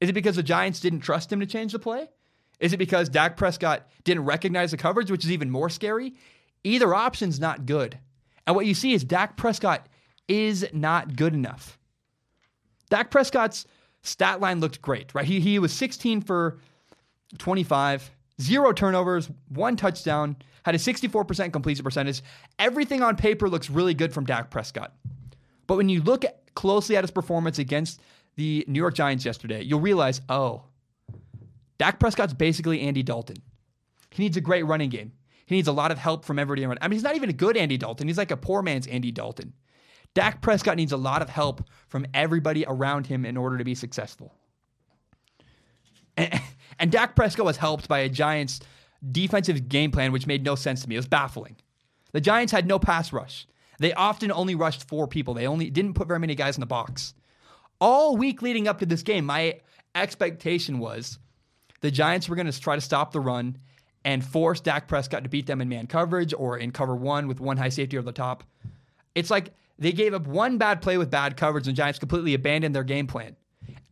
Is 0.00 0.10
it 0.10 0.14
because 0.14 0.36
the 0.36 0.42
Giants 0.42 0.80
didn't 0.80 1.00
trust 1.00 1.32
him 1.32 1.40
to 1.40 1.46
change 1.46 1.72
the 1.72 1.78
play? 1.78 2.10
Is 2.60 2.72
it 2.72 2.78
because 2.78 3.08
Dak 3.08 3.36
Prescott 3.36 3.88
didn't 4.04 4.24
recognize 4.24 4.70
the 4.70 4.76
coverage, 4.76 5.10
which 5.10 5.24
is 5.24 5.32
even 5.32 5.50
more 5.50 5.70
scary? 5.70 6.14
Either 6.64 6.94
option's 6.94 7.40
not 7.40 7.66
good. 7.66 7.98
And 8.46 8.54
what 8.56 8.66
you 8.66 8.74
see 8.74 8.92
is 8.92 9.04
Dak 9.04 9.36
Prescott 9.36 9.88
is 10.28 10.66
not 10.72 11.16
good 11.16 11.34
enough. 11.34 11.78
Dak 12.90 13.10
Prescott's 13.10 13.66
stat 14.02 14.40
line 14.40 14.60
looked 14.60 14.80
great, 14.80 15.14
right? 15.14 15.24
He, 15.24 15.40
he 15.40 15.58
was 15.58 15.72
16 15.72 16.22
for 16.22 16.58
25, 17.38 18.10
zero 18.40 18.72
turnovers, 18.72 19.30
one 19.48 19.76
touchdown, 19.76 20.36
had 20.64 20.74
a 20.74 20.78
64% 20.78 21.52
completion 21.52 21.84
percentage. 21.84 22.22
Everything 22.58 23.02
on 23.02 23.16
paper 23.16 23.48
looks 23.48 23.70
really 23.70 23.94
good 23.94 24.12
from 24.12 24.24
Dak 24.24 24.50
Prescott. 24.50 24.92
But 25.66 25.76
when 25.76 25.88
you 25.88 26.02
look 26.02 26.24
closely 26.54 26.96
at 26.96 27.04
his 27.04 27.10
performance 27.10 27.58
against 27.58 28.00
the 28.36 28.64
New 28.68 28.80
York 28.80 28.94
Giants 28.94 29.24
yesterday, 29.24 29.62
you'll 29.62 29.80
realize, 29.80 30.20
oh, 30.28 30.64
Dak 31.78 32.00
Prescott's 32.00 32.34
basically 32.34 32.80
Andy 32.82 33.02
Dalton. 33.02 33.36
He 34.10 34.22
needs 34.22 34.36
a 34.36 34.40
great 34.40 34.64
running 34.64 34.90
game. 34.90 35.12
He 35.46 35.54
needs 35.54 35.68
a 35.68 35.72
lot 35.72 35.92
of 35.92 35.98
help 35.98 36.24
from 36.24 36.38
everybody 36.38 36.64
around. 36.64 36.78
I 36.80 36.88
mean, 36.88 36.96
he's 36.96 37.04
not 37.04 37.16
even 37.16 37.30
a 37.30 37.34
good 37.34 37.56
Andy 37.56 37.76
Dalton. 37.76 38.08
He's 38.08 38.18
like 38.18 38.30
a 38.30 38.36
poor 38.36 38.62
man's 38.62 38.86
Andy 38.86 39.12
Dalton. 39.12 39.52
Dak 40.14 40.40
Prescott 40.40 40.76
needs 40.76 40.92
a 40.92 40.96
lot 40.96 41.22
of 41.22 41.28
help 41.28 41.68
from 41.88 42.06
everybody 42.14 42.64
around 42.66 43.06
him 43.06 43.24
in 43.24 43.36
order 43.36 43.58
to 43.58 43.64
be 43.64 43.74
successful. 43.74 44.34
And, 46.16 46.40
and 46.78 46.92
Dak 46.92 47.16
Prescott 47.16 47.46
was 47.46 47.56
helped 47.56 47.88
by 47.88 48.00
a 48.00 48.08
Giants 48.08 48.60
defensive 49.12 49.68
game 49.68 49.90
plan, 49.90 50.12
which 50.12 50.26
made 50.26 50.44
no 50.44 50.54
sense 50.54 50.82
to 50.82 50.88
me. 50.88 50.96
It 50.96 50.98
was 50.98 51.08
baffling. 51.08 51.56
The 52.12 52.20
Giants 52.20 52.52
had 52.52 52.66
no 52.66 52.78
pass 52.78 53.12
rush. 53.12 53.46
They 53.78 53.92
often 53.92 54.32
only 54.32 54.54
rushed 54.54 54.88
four 54.88 55.06
people. 55.06 55.34
They 55.34 55.46
only 55.46 55.70
didn't 55.70 55.94
put 55.94 56.08
very 56.08 56.20
many 56.20 56.34
guys 56.34 56.56
in 56.56 56.60
the 56.60 56.66
box 56.66 57.14
all 57.80 58.16
week 58.16 58.42
leading 58.42 58.68
up 58.68 58.78
to 58.80 58.86
this 58.86 59.02
game, 59.02 59.26
my 59.26 59.60
expectation 59.94 60.78
was 60.78 61.18
the 61.80 61.90
Giants 61.90 62.28
were 62.28 62.36
going 62.36 62.50
to 62.50 62.60
try 62.60 62.74
to 62.74 62.80
stop 62.80 63.12
the 63.12 63.20
run 63.20 63.58
and 64.04 64.24
force 64.24 64.60
Dak 64.60 64.88
Prescott 64.88 65.24
to 65.24 65.28
beat 65.28 65.46
them 65.46 65.60
in 65.60 65.68
man 65.68 65.86
coverage 65.86 66.32
or 66.36 66.58
in 66.58 66.70
cover 66.70 66.94
one 66.94 67.26
with 67.28 67.40
one 67.40 67.56
high 67.56 67.68
safety 67.68 67.98
over 67.98 68.04
the 68.04 68.12
top. 68.12 68.44
It's 69.14 69.30
like 69.30 69.52
they 69.78 69.92
gave 69.92 70.14
up 70.14 70.26
one 70.26 70.58
bad 70.58 70.80
play 70.80 70.98
with 70.98 71.10
bad 71.10 71.36
coverage 71.36 71.66
and 71.66 71.76
the 71.76 71.80
Giants 71.80 71.98
completely 71.98 72.34
abandoned 72.34 72.74
their 72.74 72.84
game 72.84 73.06
plan. 73.06 73.36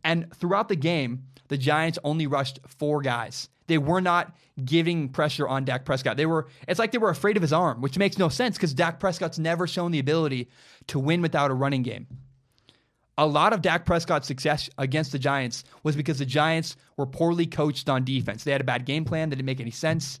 And 0.03 0.33
throughout 0.35 0.69
the 0.69 0.75
game, 0.75 1.23
the 1.47 1.57
Giants 1.57 1.99
only 2.03 2.27
rushed 2.27 2.59
four 2.67 3.01
guys. 3.01 3.49
They 3.67 3.77
were 3.77 4.01
not 4.01 4.35
giving 4.63 5.09
pressure 5.09 5.47
on 5.47 5.65
Dak 5.65 5.85
Prescott. 5.85 6.17
They 6.17 6.25
were 6.25 6.47
it's 6.67 6.79
like 6.79 6.91
they 6.91 6.97
were 6.97 7.09
afraid 7.09 7.35
of 7.35 7.41
his 7.41 7.53
arm, 7.53 7.81
which 7.81 7.97
makes 7.97 8.17
no 8.17 8.29
sense 8.29 8.57
because 8.57 8.73
Dak 8.73 8.99
Prescott's 8.99 9.39
never 9.39 9.67
shown 9.67 9.91
the 9.91 9.99
ability 9.99 10.49
to 10.87 10.99
win 10.99 11.21
without 11.21 11.51
a 11.51 11.55
running 11.55 11.83
game 11.83 12.07
a 13.17 13.25
lot 13.25 13.53
of 13.53 13.61
Dak 13.61 13.85
Prescott's 13.85 14.27
success 14.27 14.69
against 14.77 15.11
the 15.11 15.19
Giants 15.19 15.63
was 15.83 15.95
because 15.95 16.19
the 16.19 16.25
Giants 16.25 16.75
were 16.97 17.05
poorly 17.05 17.45
coached 17.45 17.89
on 17.89 18.03
defense. 18.03 18.43
They 18.43 18.51
had 18.51 18.61
a 18.61 18.65
bad 18.65 18.85
game 18.85 19.05
plan 19.05 19.29
that 19.29 19.37
didn't 19.37 19.45
make 19.45 19.61
any 19.61 19.71
sense, 19.71 20.19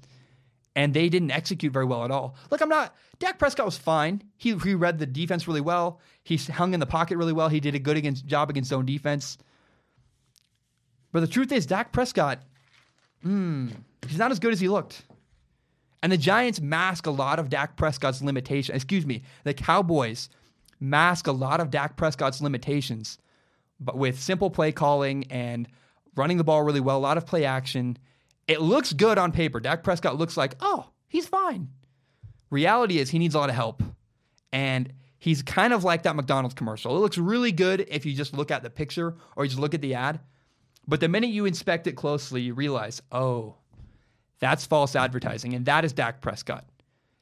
and 0.75 0.93
they 0.93 1.09
didn't 1.09 1.31
execute 1.31 1.73
very 1.73 1.85
well 1.85 2.05
at 2.05 2.11
all. 2.11 2.35
Look, 2.51 2.61
I'm 2.61 2.69
not. 2.69 2.95
Dak 3.19 3.39
Prescott 3.39 3.65
was 3.65 3.77
fine. 3.77 4.23
He, 4.37 4.55
he 4.57 4.75
read 4.75 4.99
the 4.99 5.05
defense 5.05 5.47
really 5.47 5.61
well. 5.61 5.99
He 6.23 6.37
hung 6.37 6.73
in 6.73 6.79
the 6.79 6.85
pocket 6.85 7.17
really 7.17 7.33
well. 7.33 7.49
He 7.49 7.59
did 7.59 7.75
a 7.75 7.79
good 7.79 7.97
against, 7.97 8.25
job 8.25 8.49
against 8.49 8.69
zone 8.69 8.85
defense. 8.85 9.37
But 11.15 11.21
the 11.21 11.27
truth 11.27 11.53
is, 11.53 11.65
Dak 11.65 11.93
Prescott, 11.93 12.39
hmm, 13.23 13.69
he's 14.05 14.17
not 14.17 14.31
as 14.31 14.39
good 14.39 14.51
as 14.51 14.59
he 14.59 14.67
looked. 14.67 15.03
And 16.03 16.11
the 16.11 16.17
Giants 16.17 16.59
mask 16.59 17.07
a 17.07 17.09
lot 17.09 17.39
of 17.39 17.47
Dak 17.47 17.77
Prescott's 17.77 18.21
limitations. 18.21 18.75
Excuse 18.75 19.05
me, 19.05 19.23
the 19.45 19.53
Cowboys 19.53 20.27
mask 20.81 21.27
a 21.27 21.31
lot 21.31 21.61
of 21.61 21.71
Dak 21.71 21.95
Prescott's 21.95 22.41
limitations, 22.41 23.17
but 23.79 23.97
with 23.97 24.19
simple 24.19 24.49
play 24.49 24.73
calling 24.73 25.23
and 25.31 25.69
running 26.17 26.35
the 26.35 26.43
ball 26.43 26.63
really 26.63 26.81
well, 26.81 26.97
a 26.97 26.99
lot 26.99 27.15
of 27.15 27.25
play 27.25 27.45
action. 27.45 27.97
It 28.49 28.59
looks 28.59 28.91
good 28.91 29.17
on 29.17 29.31
paper. 29.31 29.61
Dak 29.61 29.83
Prescott 29.83 30.17
looks 30.17 30.35
like, 30.35 30.55
oh, 30.59 30.89
he's 31.07 31.27
fine. 31.27 31.69
Reality 32.49 32.99
is 32.99 33.09
he 33.09 33.19
needs 33.19 33.35
a 33.35 33.39
lot 33.39 33.47
of 33.47 33.55
help. 33.55 33.81
And 34.51 34.91
he's 35.17 35.41
kind 35.41 35.71
of 35.71 35.85
like 35.85 36.03
that 36.03 36.17
McDonald's 36.17 36.55
commercial. 36.55 36.97
It 36.97 36.99
looks 36.99 37.17
really 37.17 37.53
good 37.53 37.87
if 37.89 38.05
you 38.05 38.13
just 38.13 38.33
look 38.33 38.51
at 38.51 38.63
the 38.63 38.69
picture 38.69 39.15
or 39.37 39.45
you 39.45 39.49
just 39.49 39.61
look 39.61 39.73
at 39.73 39.79
the 39.79 39.93
ad. 39.93 40.19
But 40.87 40.99
the 40.99 41.07
minute 41.07 41.31
you 41.31 41.45
inspect 41.45 41.87
it 41.87 41.93
closely, 41.93 42.41
you 42.41 42.53
realize, 42.53 43.01
oh, 43.11 43.55
that's 44.39 44.65
false 44.65 44.95
advertising. 44.95 45.53
And 45.53 45.65
that 45.65 45.85
is 45.85 45.93
Dak 45.93 46.21
Prescott. 46.21 46.65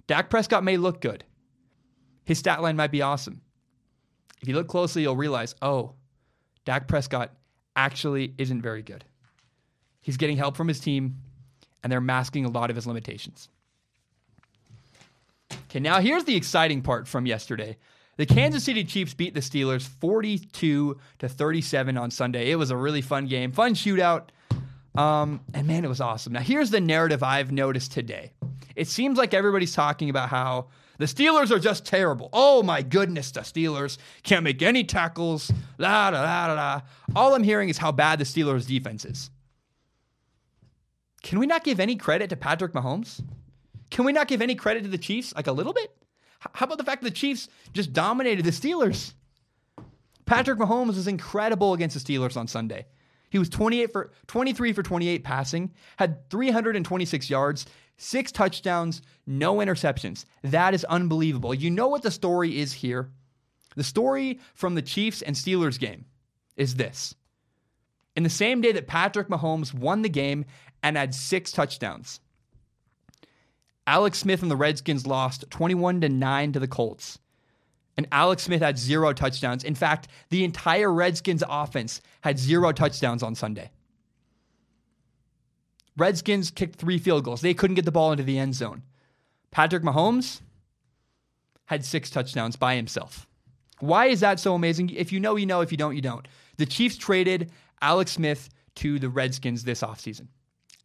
Dak 0.08 0.30
Prescott 0.30 0.64
may 0.64 0.78
look 0.78 1.00
good. 1.02 1.24
His 2.26 2.40
stat 2.40 2.62
line 2.62 2.76
might 2.76 2.92
be 2.92 3.02
awesome. 3.02 3.42
If 4.42 4.48
you 4.48 4.56
look 4.56 4.68
closely, 4.68 5.04
you'll 5.04 5.16
realize, 5.16 5.56
oh, 5.62 5.94
Dak 6.66 6.88
Prescott 6.88 7.32
actually 7.76 8.34
isn't 8.38 8.62
very 8.62 8.82
good. 8.82 9.06
He's 10.02 10.18
getting 10.18 10.38
help 10.38 10.58
from 10.58 10.68
his 10.68 10.80
team, 10.82 11.20
and 11.82 11.92
they're 11.92 12.02
masking 12.02 12.46
a 12.46 12.50
lot 12.50 12.70
of 12.70 12.76
his 12.76 12.86
limitations. 12.86 13.48
Okay, 15.70 15.80
now 15.80 16.00
here's 16.00 16.26
the 16.26 16.36
exciting 16.36 16.82
part 16.82 17.08
from 17.08 17.26
yesterday. 17.26 17.78
The 18.18 18.26
Kansas 18.26 18.64
City 18.64 18.84
Chiefs 18.84 19.14
beat 19.14 19.34
the 19.34 19.40
Steelers 19.40 19.88
42 19.88 20.98
to 21.20 21.30
37 21.30 21.98
on 21.98 22.12
Sunday. 22.12 22.52
It 22.52 22.56
was 22.56 22.70
a 22.70 22.78
really 22.78 23.02
fun 23.02 23.28
game, 23.28 23.52
fun 23.52 23.74
shootout. 23.74 24.30
Um, 24.96 25.42
and 25.54 25.66
man, 25.66 25.84
it 25.84 25.88
was 25.88 26.00
awesome. 26.00 26.34
Now, 26.34 26.42
here's 26.42 26.70
the 26.70 26.80
narrative 26.80 27.24
I've 27.24 27.52
noticed 27.52 27.92
today. 27.92 28.32
It 28.76 28.88
seems 28.88 29.18
like 29.18 29.34
everybody's 29.34 29.74
talking 29.74 30.10
about 30.10 30.30
how 30.30 30.68
the 31.00 31.06
Steelers 31.06 31.50
are 31.50 31.60
just 31.60 31.86
terrible. 31.86 32.30
Oh 32.34 32.62
my 32.62 32.84
goodness, 32.84 33.32
the 33.32 33.42
Steelers 33.42 33.98
can't 34.22 34.44
make 34.44 34.62
any 34.62 34.84
tackles. 34.84 35.52
La 35.80 36.12
da 36.12 36.24
da 36.24 36.48
da 36.48 36.56
da. 36.56 36.82
All 37.16 37.34
I'm 37.34 37.44
hearing 37.44 37.70
is 37.70 37.80
how 37.80 37.92
bad 37.92 38.20
the 38.20 38.26
Steelers' 38.26 38.68
defense 38.68 39.06
is. 39.06 39.32
Can 41.24 41.40
we 41.40 41.48
not 41.48 41.64
give 41.64 41.80
any 41.80 41.96
credit 41.96 42.30
to 42.30 42.36
Patrick 42.36 42.74
Mahomes? 42.74 43.24
Can 43.90 44.06
we 44.06 44.12
not 44.12 44.28
give 44.28 44.42
any 44.42 44.56
credit 44.56 44.84
to 44.84 44.90
the 44.90 44.98
Chiefs? 44.98 45.34
Like 45.36 45.48
a 45.48 45.52
little 45.52 45.74
bit? 45.74 45.92
How 46.54 46.66
about 46.66 46.78
the 46.78 46.84
fact 46.84 47.02
that 47.02 47.10
the 47.10 47.16
Chiefs 47.16 47.48
just 47.74 47.94
dominated 47.94 48.46
the 48.46 48.52
Steelers? 48.52 49.14
Patrick 50.26 50.60
Mahomes 50.60 50.96
was 50.96 51.08
incredible 51.08 51.74
against 51.74 52.02
the 52.02 52.14
Steelers 52.14 52.38
on 52.38 52.48
Sunday. 52.48 52.86
He 53.30 53.40
was 53.40 53.50
28 53.50 53.92
for 53.92 54.12
23 54.28 54.74
for 54.74 54.84
28 54.84 55.24
passing, 55.24 55.72
had 55.98 56.30
326 56.30 57.30
yards, 57.30 57.66
six 57.98 58.32
touchdowns, 58.32 59.02
no 59.26 59.56
interceptions. 59.56 60.26
That 60.44 60.74
is 60.74 60.86
unbelievable. 60.86 61.54
You 61.54 61.72
know 61.72 61.88
what 61.88 62.04
the 62.04 62.12
story 62.12 62.60
is 62.60 62.74
here? 62.74 63.10
The 63.76 63.84
story 63.84 64.40
from 64.54 64.76
the 64.76 64.82
Chiefs 64.82 65.22
and 65.24 65.36
Steelers 65.36 65.80
game 65.80 66.06
is 66.58 66.76
this. 66.76 67.16
In 68.16 68.22
the 68.22 68.30
same 68.30 68.62
day 68.62 68.72
that 68.74 68.88
Patrick 68.88 69.30
Mahomes 69.30 69.74
won 69.74 70.04
the 70.04 70.10
game 70.10 70.46
and 70.84 70.96
had 70.96 71.16
six 71.16 71.52
touchdowns, 71.52 72.20
Alex 73.86 74.20
Smith 74.20 74.42
and 74.42 74.52
the 74.52 74.56
Redskins 74.56 75.06
lost 75.06 75.46
21 75.50 76.02
to 76.02 76.10
9 76.10 76.54
to 76.54 76.60
the 76.60 76.68
Colts. 76.68 77.20
And 77.96 78.08
Alex 78.12 78.44
Smith 78.44 78.62
had 78.62 78.78
zero 78.80 79.14
touchdowns. 79.14 79.64
In 79.64 79.76
fact, 79.76 80.08
the 80.30 80.44
entire 80.44 80.92
Redskins 80.92 81.44
offense 81.48 82.02
had 82.22 82.40
zero 82.40 82.72
touchdowns 82.72 83.22
on 83.22 83.36
Sunday. 83.36 83.70
Redskins 85.96 86.50
kicked 86.50 86.78
three 86.78 86.98
field 86.98 87.24
goals. 87.24 87.42
They 87.42 87.54
couldn't 87.54 87.76
get 87.76 87.86
the 87.86 87.92
ball 87.92 88.12
into 88.12 88.24
the 88.24 88.40
end 88.40 88.56
zone. 88.56 88.82
Patrick 89.52 89.84
Mahomes 89.84 90.42
had 91.66 91.86
six 91.86 92.10
touchdowns 92.10 92.56
by 92.56 92.76
himself. 92.76 93.28
Why 93.80 94.08
is 94.08 94.22
that 94.22 94.40
so 94.40 94.56
amazing? 94.56 94.90
If 94.90 95.12
you 95.12 95.20
know, 95.20 95.36
you 95.36 95.46
know. 95.46 95.62
If 95.62 95.72
you 95.72 95.78
don't, 95.78 95.96
you 95.96 96.02
don't. 96.02 96.28
The 96.58 96.66
Chiefs 96.66 96.98
traded 96.98 97.52
Alex 97.82 98.14
Smith 98.14 98.50
to 98.76 98.98
the 98.98 99.10
Redskins 99.10 99.64
this 99.64 99.82
offseason. 99.82 100.28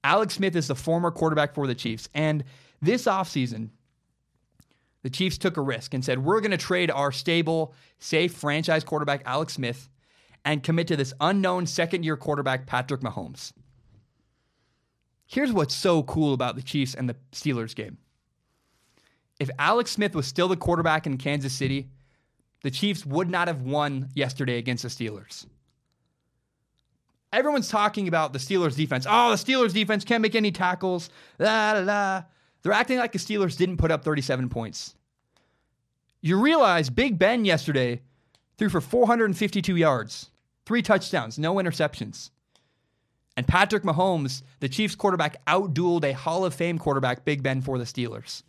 Alex 0.05 0.35
Smith 0.35 0.57
is 0.57 0.69
the 0.69 0.75
former 0.75 1.11
quarterback 1.11 1.55
for 1.55 1.67
the 1.67 1.75
Chiefs. 1.75 2.09
And 2.15 2.45
this 2.81 3.05
offseason, 3.05 3.71
the 5.03 5.11
Chiefs 5.11 5.39
took 5.39 5.57
a 5.57 5.63
risk 5.63 5.95
and 5.95 6.05
said, 6.05 6.25
We're 6.25 6.41
going 6.41 6.51
to 6.51 6.57
trade 6.57 6.91
our 6.91 7.13
stable, 7.13 7.75
safe 7.99 8.35
franchise 8.35 8.85
quarterback, 8.85 9.23
Alex 9.25 9.55
Smith, 9.55 9.89
and 10.45 10.63
commit 10.63 10.89
to 10.89 10.97
this 10.97 11.15
unknown 11.21 11.67
second 11.67 12.05
year 12.05 12.17
quarterback, 12.17 12.67
Patrick 12.67 13.01
Mahomes. 13.01 13.53
Here's 15.27 15.53
what's 15.53 15.75
so 15.75 16.03
cool 16.05 16.33
about 16.33 16.57
the 16.57 16.63
Chiefs 16.63 16.95
and 16.95 17.09
the 17.09 17.17
Steelers 17.33 17.75
game. 17.75 17.99
If 19.39 19.51
Alex 19.59 19.93
Smith 19.93 20.15
was 20.15 20.27
still 20.27 20.49
the 20.49 20.57
quarterback 20.57 21.07
in 21.07 21.19
Kansas 21.19 21.53
City, 21.53 21.91
the 22.63 22.71
Chiefs 22.71 23.07
would 23.07 23.31
not 23.31 23.47
have 23.47 23.63
won 23.63 24.09
yesterday 24.15 24.59
against 24.59 24.83
the 24.83 24.89
Steelers. 24.89 25.47
Everyone's 27.33 27.69
talking 27.69 28.09
about 28.09 28.33
the 28.33 28.39
Steelers 28.39 28.75
defense. 28.75 29.07
Oh, 29.09 29.31
the 29.31 29.37
Steelers 29.37 29.75
defense 29.75 30.03
can't 30.03 30.23
make 30.23 30.35
any 30.35 30.51
tackles. 30.51 31.11
La, 31.39 31.73
la. 31.73 32.25
They're 32.63 32.73
acting 32.73 32.99
like 32.99 33.13
the 33.13 33.19
Steelers 33.19 33.57
didn't 33.57 33.77
put 33.77 33.91
up 33.91 34.05
37 34.05 34.49
points. 34.49 34.95
You 36.21 36.41
realize 36.41 36.91
Big 36.91 37.19
Ben 37.19 37.45
yesterday 37.45 38.03
threw 38.57 38.69
for 38.69 38.81
452 38.81 39.77
yards, 39.77 40.31
three 40.67 40.83
touchdowns, 40.83 41.39
no 41.39 41.55
interceptions. 41.55 42.31
And 43.37 43.47
Patrick 43.47 43.85
Mahomes, 43.85 44.43
the 44.59 44.69
Chiefs 44.69 44.97
quarterback, 44.97 45.45
outdueled 45.47 46.03
a 46.03 46.13
Hall 46.13 46.45
of 46.45 46.55
Fame 46.55 46.77
quarterback, 46.77 47.25
Big 47.25 47.41
Ben, 47.41 47.61
for 47.61 47.79
the 47.79 47.85
Steelers. 47.85 48.43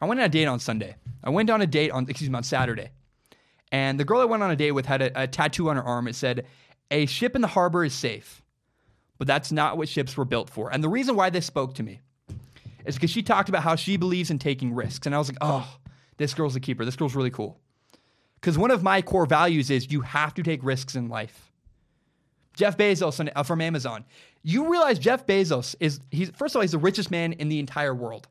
I 0.00 0.06
went 0.06 0.18
on 0.18 0.26
a 0.26 0.28
date 0.28 0.46
on 0.46 0.58
Sunday. 0.58 0.96
I 1.22 1.30
went 1.30 1.50
on 1.50 1.62
a 1.62 1.66
date 1.68 1.92
on, 1.92 2.08
excuse 2.08 2.28
me, 2.28 2.36
on 2.36 2.42
Saturday. 2.42 2.90
And 3.70 4.00
the 4.00 4.04
girl 4.04 4.20
I 4.20 4.24
went 4.24 4.42
on 4.42 4.50
a 4.50 4.56
date 4.56 4.72
with 4.72 4.86
had 4.86 5.02
a, 5.02 5.22
a 5.22 5.26
tattoo 5.28 5.70
on 5.70 5.76
her 5.76 5.84
arm. 5.84 6.08
It 6.08 6.16
said, 6.16 6.46
A 6.90 7.06
ship 7.06 7.36
in 7.36 7.42
the 7.42 7.48
harbor 7.48 7.84
is 7.84 7.94
safe 7.94 8.42
but 9.20 9.26
that's 9.26 9.52
not 9.52 9.76
what 9.76 9.86
ships 9.86 10.16
were 10.16 10.24
built 10.24 10.48
for. 10.48 10.72
And 10.72 10.82
the 10.82 10.88
reason 10.88 11.14
why 11.14 11.28
this 11.28 11.44
spoke 11.44 11.74
to 11.74 11.82
me 11.82 12.00
is 12.86 12.94
because 12.94 13.10
she 13.10 13.22
talked 13.22 13.50
about 13.50 13.62
how 13.62 13.76
she 13.76 13.98
believes 13.98 14.30
in 14.30 14.38
taking 14.38 14.74
risks. 14.74 15.04
And 15.04 15.14
I 15.14 15.18
was 15.18 15.28
like, 15.28 15.36
oh, 15.42 15.76
this 16.16 16.32
girl's 16.32 16.56
a 16.56 16.60
keeper. 16.60 16.86
This 16.86 16.96
girl's 16.96 17.14
really 17.14 17.30
cool. 17.30 17.60
Because 18.36 18.56
one 18.56 18.70
of 18.70 18.82
my 18.82 19.02
core 19.02 19.26
values 19.26 19.68
is 19.70 19.92
you 19.92 20.00
have 20.00 20.32
to 20.32 20.42
take 20.42 20.64
risks 20.64 20.96
in 20.96 21.10
life. 21.10 21.52
Jeff 22.54 22.78
Bezos 22.78 23.30
uh, 23.36 23.42
from 23.42 23.60
Amazon. 23.60 24.06
You 24.42 24.70
realize 24.70 24.98
Jeff 24.98 25.26
Bezos 25.26 25.74
is, 25.80 26.00
he's, 26.10 26.30
first 26.30 26.54
of 26.54 26.56
all, 26.56 26.62
he's 26.62 26.72
the 26.72 26.78
richest 26.78 27.10
man 27.10 27.34
in 27.34 27.50
the 27.50 27.58
entire 27.58 27.94
world. 27.94 28.26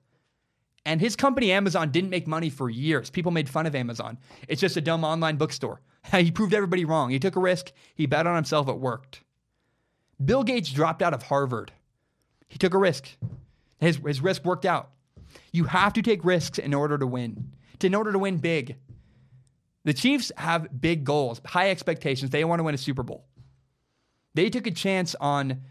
And 0.88 1.00
his 1.00 1.16
company, 1.16 1.52
Amazon, 1.52 1.92
didn't 1.92 2.10
make 2.10 2.26
money 2.26 2.50
for 2.50 2.68
years. 2.68 3.12
People 3.12 3.32
made 3.32 3.48
fun 3.48 3.68
of 3.68 3.76
Amazon. 3.76 4.18
It's 4.48 4.60
just 4.60 4.76
a 4.76 4.82
dumb 4.82 5.04
online 5.04 5.36
bookstore. 5.36 5.82
he 6.16 6.32
proved 6.32 6.56
everybody 6.56 6.84
wrong. 6.84 7.12
He 7.12 7.20
took 7.20 7.36
a 7.36 7.40
risk, 7.40 7.74
he 7.94 8.08
bet 8.08 8.26
on 8.26 8.34
himself, 8.34 8.68
it 8.68 8.80
worked. 8.80 9.22
Bill 10.24 10.44
Gates 10.44 10.72
dropped 10.72 11.02
out 11.02 11.14
of 11.14 11.24
Harvard. 11.24 11.72
He 12.48 12.58
took 12.58 12.74
a 12.74 12.78
risk. 12.78 13.08
His, 13.80 13.98
his 13.98 14.22
risk 14.22 14.44
worked 14.44 14.66
out. 14.66 14.92
You 15.52 15.66
have 15.66 15.94
to 15.94 16.02
take 16.02 16.26
risks 16.26 16.58
in 16.58 16.74
order 16.74 16.98
to 16.98 17.08
win, 17.08 17.54
to, 17.80 17.88
in 17.88 17.96
order 17.96 18.12
to 18.12 18.20
win 18.20 18.38
big. 18.38 18.78
The 19.86 19.94
Chiefs 19.94 20.32
have 20.38 20.82
big 20.82 21.04
goals, 21.04 21.42
high 21.46 21.70
expectations. 21.70 22.32
They 22.32 22.44
want 22.44 22.60
to 22.60 22.64
win 22.64 22.76
a 22.76 22.78
Super 22.78 23.04
Bowl. 23.04 23.26
They 24.34 24.50
took 24.50 24.68
a 24.68 24.72
chance 24.72 25.16
on 25.20 25.62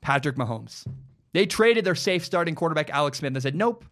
Patrick 0.00 0.36
Mahomes. 0.36 0.86
They 1.32 1.46
traded 1.46 1.84
their 1.84 1.94
safe 1.94 2.24
starting 2.24 2.54
quarterback, 2.54 2.90
Alex 2.90 3.18
Smith, 3.18 3.34
and 3.34 3.42
said, 3.42 3.54
nope, 3.54 3.84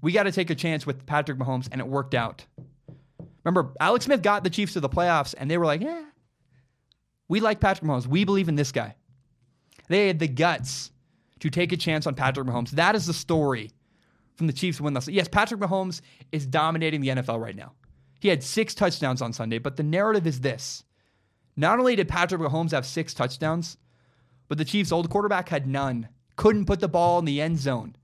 we 0.00 0.12
got 0.12 0.24
to 0.24 0.32
take 0.32 0.50
a 0.50 0.54
chance 0.54 0.86
with 0.86 1.06
Patrick 1.06 1.38
Mahomes, 1.38 1.68
and 1.70 1.80
it 1.80 1.86
worked 1.86 2.14
out. 2.14 2.44
Remember, 3.44 3.72
Alex 3.80 4.04
Smith 4.04 4.22
got 4.22 4.44
the 4.44 4.50
Chiefs 4.50 4.74
to 4.74 4.80
the 4.80 4.88
playoffs, 4.88 5.34
and 5.36 5.50
they 5.50 5.58
were 5.58 5.66
like, 5.66 5.80
yeah, 5.80 6.04
we 7.28 7.40
like 7.40 7.60
Patrick 7.60 7.88
Mahomes. 7.88 8.06
We 8.06 8.24
believe 8.24 8.48
in 8.48 8.54
this 8.54 8.72
guy. 8.72 8.94
They 9.88 10.06
had 10.06 10.18
the 10.18 10.28
guts 10.28 10.90
to 11.40 11.50
take 11.50 11.72
a 11.72 11.76
chance 11.76 12.06
on 12.06 12.14
Patrick 12.14 12.46
Mahomes. 12.46 12.70
That 12.70 12.94
is 12.94 13.06
the 13.06 13.12
story 13.12 13.70
from 14.36 14.46
the 14.46 14.52
Chiefs 14.52 14.80
win 14.80 14.94
this. 14.94 15.08
Yes, 15.08 15.28
Patrick 15.28 15.60
Mahomes 15.60 16.00
is 16.32 16.46
dominating 16.46 17.00
the 17.00 17.08
NFL 17.08 17.40
right 17.40 17.56
now. 17.56 17.72
He 18.20 18.28
had 18.28 18.42
six 18.42 18.74
touchdowns 18.74 19.22
on 19.22 19.32
Sunday, 19.32 19.58
but 19.58 19.76
the 19.76 19.82
narrative 19.82 20.26
is 20.26 20.40
this. 20.40 20.84
Not 21.56 21.78
only 21.78 21.96
did 21.96 22.08
Patrick 22.08 22.40
Mahomes 22.40 22.72
have 22.72 22.86
six 22.86 23.14
touchdowns, 23.14 23.76
but 24.48 24.58
the 24.58 24.64
Chiefs' 24.64 24.92
old 24.92 25.10
quarterback 25.10 25.48
had 25.48 25.66
none. 25.66 26.08
Couldn't 26.36 26.66
put 26.66 26.80
the 26.80 26.88
ball 26.88 27.18
in 27.18 27.24
the 27.24 27.40
end 27.40 27.58
zone. 27.58 27.96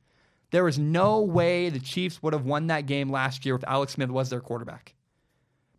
There 0.51 0.69
is 0.69 0.79
no 0.79 1.21
way 1.21 1.69
the 1.69 1.79
Chiefs 1.81 2.23
would 2.23 2.33
have 2.33 2.45
won 2.45 2.67
that 2.67 2.87
game 2.87 3.11
last 3.11 3.47
year 3.47 3.55
if 3.55 3.65
Alex 3.67 3.93
Smith 3.93 4.11
was 4.11 4.31
their 4.31 4.41
quarterback. 4.41 4.95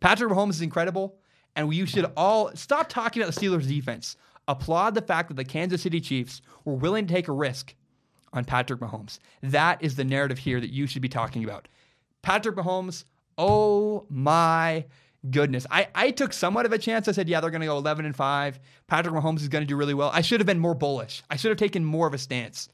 Patrick 0.00 0.32
Mahomes 0.32 0.50
is 0.50 0.62
incredible. 0.62 1.16
And 1.56 1.72
you 1.72 1.86
should 1.86 2.10
all 2.16 2.50
stop 2.54 2.88
talking 2.88 3.22
about 3.22 3.34
the 3.34 3.40
Steelers 3.40 3.68
defense. 3.68 4.16
Applaud 4.48 4.94
the 4.94 5.02
fact 5.02 5.28
that 5.28 5.34
the 5.34 5.44
Kansas 5.44 5.82
City 5.82 6.00
Chiefs 6.00 6.42
were 6.64 6.74
willing 6.74 7.06
to 7.06 7.14
take 7.14 7.28
a 7.28 7.32
risk 7.32 7.74
on 8.32 8.44
Patrick 8.44 8.80
Mahomes. 8.80 9.18
That 9.42 9.82
is 9.82 9.96
the 9.96 10.04
narrative 10.04 10.38
here 10.38 10.60
that 10.60 10.70
you 10.70 10.86
should 10.86 11.02
be 11.02 11.08
talking 11.08 11.44
about. 11.44 11.68
Patrick 12.22 12.56
Mahomes, 12.56 13.04
oh 13.38 14.06
my 14.10 14.84
goodness. 15.30 15.66
I, 15.70 15.88
I 15.94 16.10
took 16.10 16.32
somewhat 16.32 16.66
of 16.66 16.72
a 16.72 16.78
chance. 16.78 17.08
I 17.08 17.12
said, 17.12 17.28
yeah, 17.28 17.40
they're 17.40 17.50
going 17.50 17.60
to 17.60 17.66
go 17.66 17.76
11 17.78 18.04
and 18.04 18.14
5. 18.14 18.60
Patrick 18.86 19.14
Mahomes 19.14 19.40
is 19.40 19.48
going 19.48 19.62
to 19.62 19.68
do 19.68 19.76
really 19.76 19.94
well. 19.94 20.10
I 20.12 20.20
should 20.20 20.40
have 20.40 20.46
been 20.46 20.58
more 20.58 20.74
bullish. 20.74 21.22
I 21.30 21.36
should 21.36 21.50
have 21.50 21.58
taken 21.58 21.84
more 21.84 22.06
of 22.06 22.14
a 22.14 22.18
stance. 22.18 22.68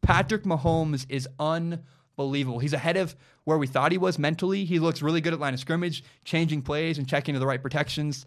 Patrick 0.00 0.44
Mahomes 0.44 1.06
is 1.08 1.28
unbelievable. 1.38 1.88
He's 2.16 2.72
ahead 2.72 2.96
of 2.96 3.16
where 3.44 3.58
we 3.58 3.66
thought 3.66 3.92
he 3.92 3.98
was 3.98 4.18
mentally. 4.18 4.64
He 4.64 4.78
looks 4.78 5.02
really 5.02 5.20
good 5.20 5.32
at 5.32 5.40
line 5.40 5.54
of 5.54 5.60
scrimmage, 5.60 6.04
changing 6.24 6.62
plays 6.62 6.98
and 6.98 7.08
checking 7.08 7.34
to 7.34 7.40
the 7.40 7.46
right 7.46 7.60
protections. 7.60 8.26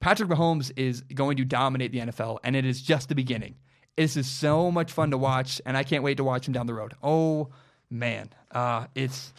Patrick 0.00 0.28
Mahomes 0.28 0.72
is 0.76 1.02
going 1.02 1.36
to 1.38 1.44
dominate 1.44 1.92
the 1.92 1.98
NFL, 1.98 2.38
and 2.44 2.54
it 2.56 2.64
is 2.64 2.80
just 2.80 3.08
the 3.08 3.14
beginning. 3.14 3.56
This 3.96 4.16
is 4.16 4.28
so 4.28 4.70
much 4.70 4.92
fun 4.92 5.10
to 5.10 5.18
watch, 5.18 5.60
and 5.66 5.76
I 5.76 5.82
can't 5.82 6.04
wait 6.04 6.18
to 6.18 6.24
watch 6.24 6.46
him 6.46 6.54
down 6.54 6.66
the 6.66 6.74
road. 6.74 6.94
Oh 7.02 7.48
man, 7.90 8.30
uh, 8.52 8.86
it's 8.94 9.32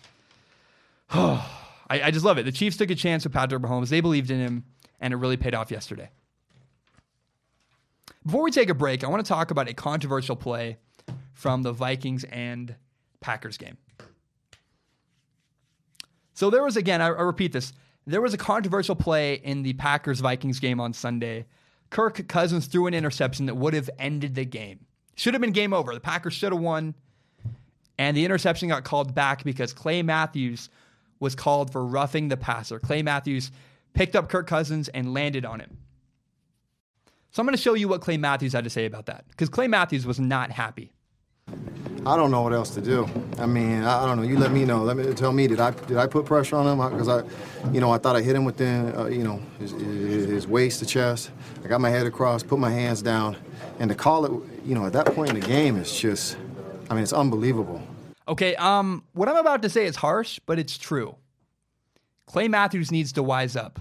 oh, 1.13 1.45
I, 1.89 2.03
I 2.03 2.12
just 2.12 2.25
love 2.25 2.38
it. 2.38 2.43
The 2.43 2.51
Chiefs 2.51 2.77
took 2.77 2.91
a 2.91 2.95
chance 2.95 3.23
with 3.23 3.33
Patrick 3.33 3.62
Mahomes. 3.62 3.89
They 3.89 4.01
believed 4.01 4.29
in 4.29 4.39
him, 4.39 4.65
and 4.99 5.13
it 5.13 5.17
really 5.17 5.38
paid 5.38 5.55
off 5.55 5.71
yesterday. 5.71 6.12
Before 8.25 8.43
we 8.43 8.51
take 8.51 8.69
a 8.69 8.75
break, 8.75 9.03
I 9.03 9.07
want 9.07 9.25
to 9.25 9.29
talk 9.29 9.49
about 9.49 9.69
a 9.69 9.73
controversial 9.73 10.35
play 10.35 10.77
from 11.33 11.63
the 11.63 11.71
Vikings 11.71 12.25
and 12.25 12.75
Packers 13.21 13.58
game. 13.58 13.77
So 16.34 16.49
there 16.49 16.63
was 16.63 16.77
again, 16.77 17.01
I, 17.01 17.08
I 17.08 17.21
repeat 17.21 17.51
this. 17.51 17.73
There 18.08 18.21
was 18.21 18.34
a 18.34 18.38
controversial 18.38 18.95
play 18.95 19.36
in 19.36 19.62
the 19.62 19.73
Packers 19.73 20.19
Vikings 20.19 20.60
game 20.60 20.79
on 20.79 20.93
Sunday. 20.93 21.45
Kirk 21.89 22.27
Cousins 22.27 22.67
threw 22.67 22.88
an 22.88 22.93
interception 22.93 23.45
that 23.47 23.55
would 23.55 23.73
have 23.73 23.89
ended 23.99 24.36
the 24.36 24.45
game. 24.45 24.86
Should 25.15 25.34
have 25.34 25.41
been 25.41 25.51
game 25.51 25.73
over. 25.73 25.93
The 25.93 25.99
Packers 25.99 26.34
should 26.34 26.51
have 26.51 26.62
won. 26.62 26.95
And 27.97 28.15
the 28.15 28.23
interception 28.23 28.69
got 28.69 28.86
called 28.86 29.13
back 29.13 29.43
because 29.43 29.73
Clay 29.73 30.01
Matthews 30.01 30.69
was 31.19 31.36
called 31.36 31.71
for 31.71 31.86
roughing 31.86 32.29
the 32.29 32.38
passer. 32.38 32.79
Clay 32.79 33.01
Matthews 33.01 33.51
picked 33.93 34.15
up 34.15 34.29
Kirk 34.29 34.47
Cousins 34.47 34.88
and 34.88 35.13
landed 35.13 35.43
on 35.43 35.60
him. 35.60 35.77
So 37.32 37.41
I'm 37.41 37.45
going 37.45 37.55
to 37.55 37.62
show 37.62 37.73
you 37.73 37.88
what 37.88 38.01
Clay 38.01 38.17
Matthews 38.17 38.53
had 38.53 38.63
to 38.63 38.69
say 38.69 38.86
about 38.86 39.08
that 39.08 39.25
because 39.29 39.49
Clay 39.49 39.67
Matthews 39.67 40.05
was 40.05 40.19
not 40.19 40.51
happy. 40.51 40.93
I 42.05 42.15
don't 42.15 42.31
know 42.31 42.41
what 42.41 42.53
else 42.53 42.69
to 42.71 42.81
do. 42.81 43.09
I 43.38 43.45
mean, 43.45 43.83
I, 43.83 44.03
I, 44.03 44.05
don't 44.05 44.17
know. 44.17 44.23
You 44.23 44.38
let 44.38 44.51
me 44.51 44.65
know. 44.65 44.83
Let 44.83 44.97
me 44.97 45.13
tell 45.13 45.31
me. 45.31 45.47
Did 45.47 45.59
I 45.59 45.71
did 45.71 45.97
I 45.97 46.07
put 46.07 46.25
pressure 46.25 46.55
on 46.55 46.65
him? 46.65 46.89
Because 46.91 47.07
I, 47.09 47.23
you 47.71 47.81
know, 47.81 47.91
I 47.91 47.97
thought 47.97 48.15
I 48.15 48.21
hit 48.21 48.35
him 48.35 48.45
within, 48.45 48.95
uh, 48.95 49.05
you 49.07 49.23
know, 49.23 49.41
his, 49.59 49.71
his, 49.71 50.47
waist, 50.47 50.79
the 50.79 50.85
chest. 50.85 51.31
I 51.63 51.67
got 51.67 51.81
my 51.81 51.89
head 51.89 52.05
across, 52.05 52.41
put 52.41 52.59
my 52.59 52.71
hands 52.71 53.01
down, 53.01 53.35
and 53.79 53.89
to 53.89 53.95
call 53.95 54.25
it, 54.25 54.31
you 54.65 54.75
know, 54.75 54.85
at 54.85 54.93
that 54.93 55.07
point 55.07 55.31
in 55.31 55.39
the 55.39 55.45
game, 55.45 55.77
it's 55.77 55.99
just, 55.99 56.38
I 56.89 56.93
mean, 56.93 57.03
it's 57.03 57.13
unbelievable. 57.13 57.81
Okay. 58.27 58.55
Um, 58.55 59.03
what 59.13 59.27
I'm 59.27 59.38
about 59.38 59.62
to 59.63 59.69
say 59.69 59.85
is 59.85 59.95
harsh, 59.95 60.39
but 60.45 60.57
it's 60.57 60.77
true. 60.77 61.15
Clay 62.25 62.47
Matthews 62.47 62.91
needs 62.91 63.12
to 63.13 63.23
wise 63.23 63.55
up. 63.55 63.79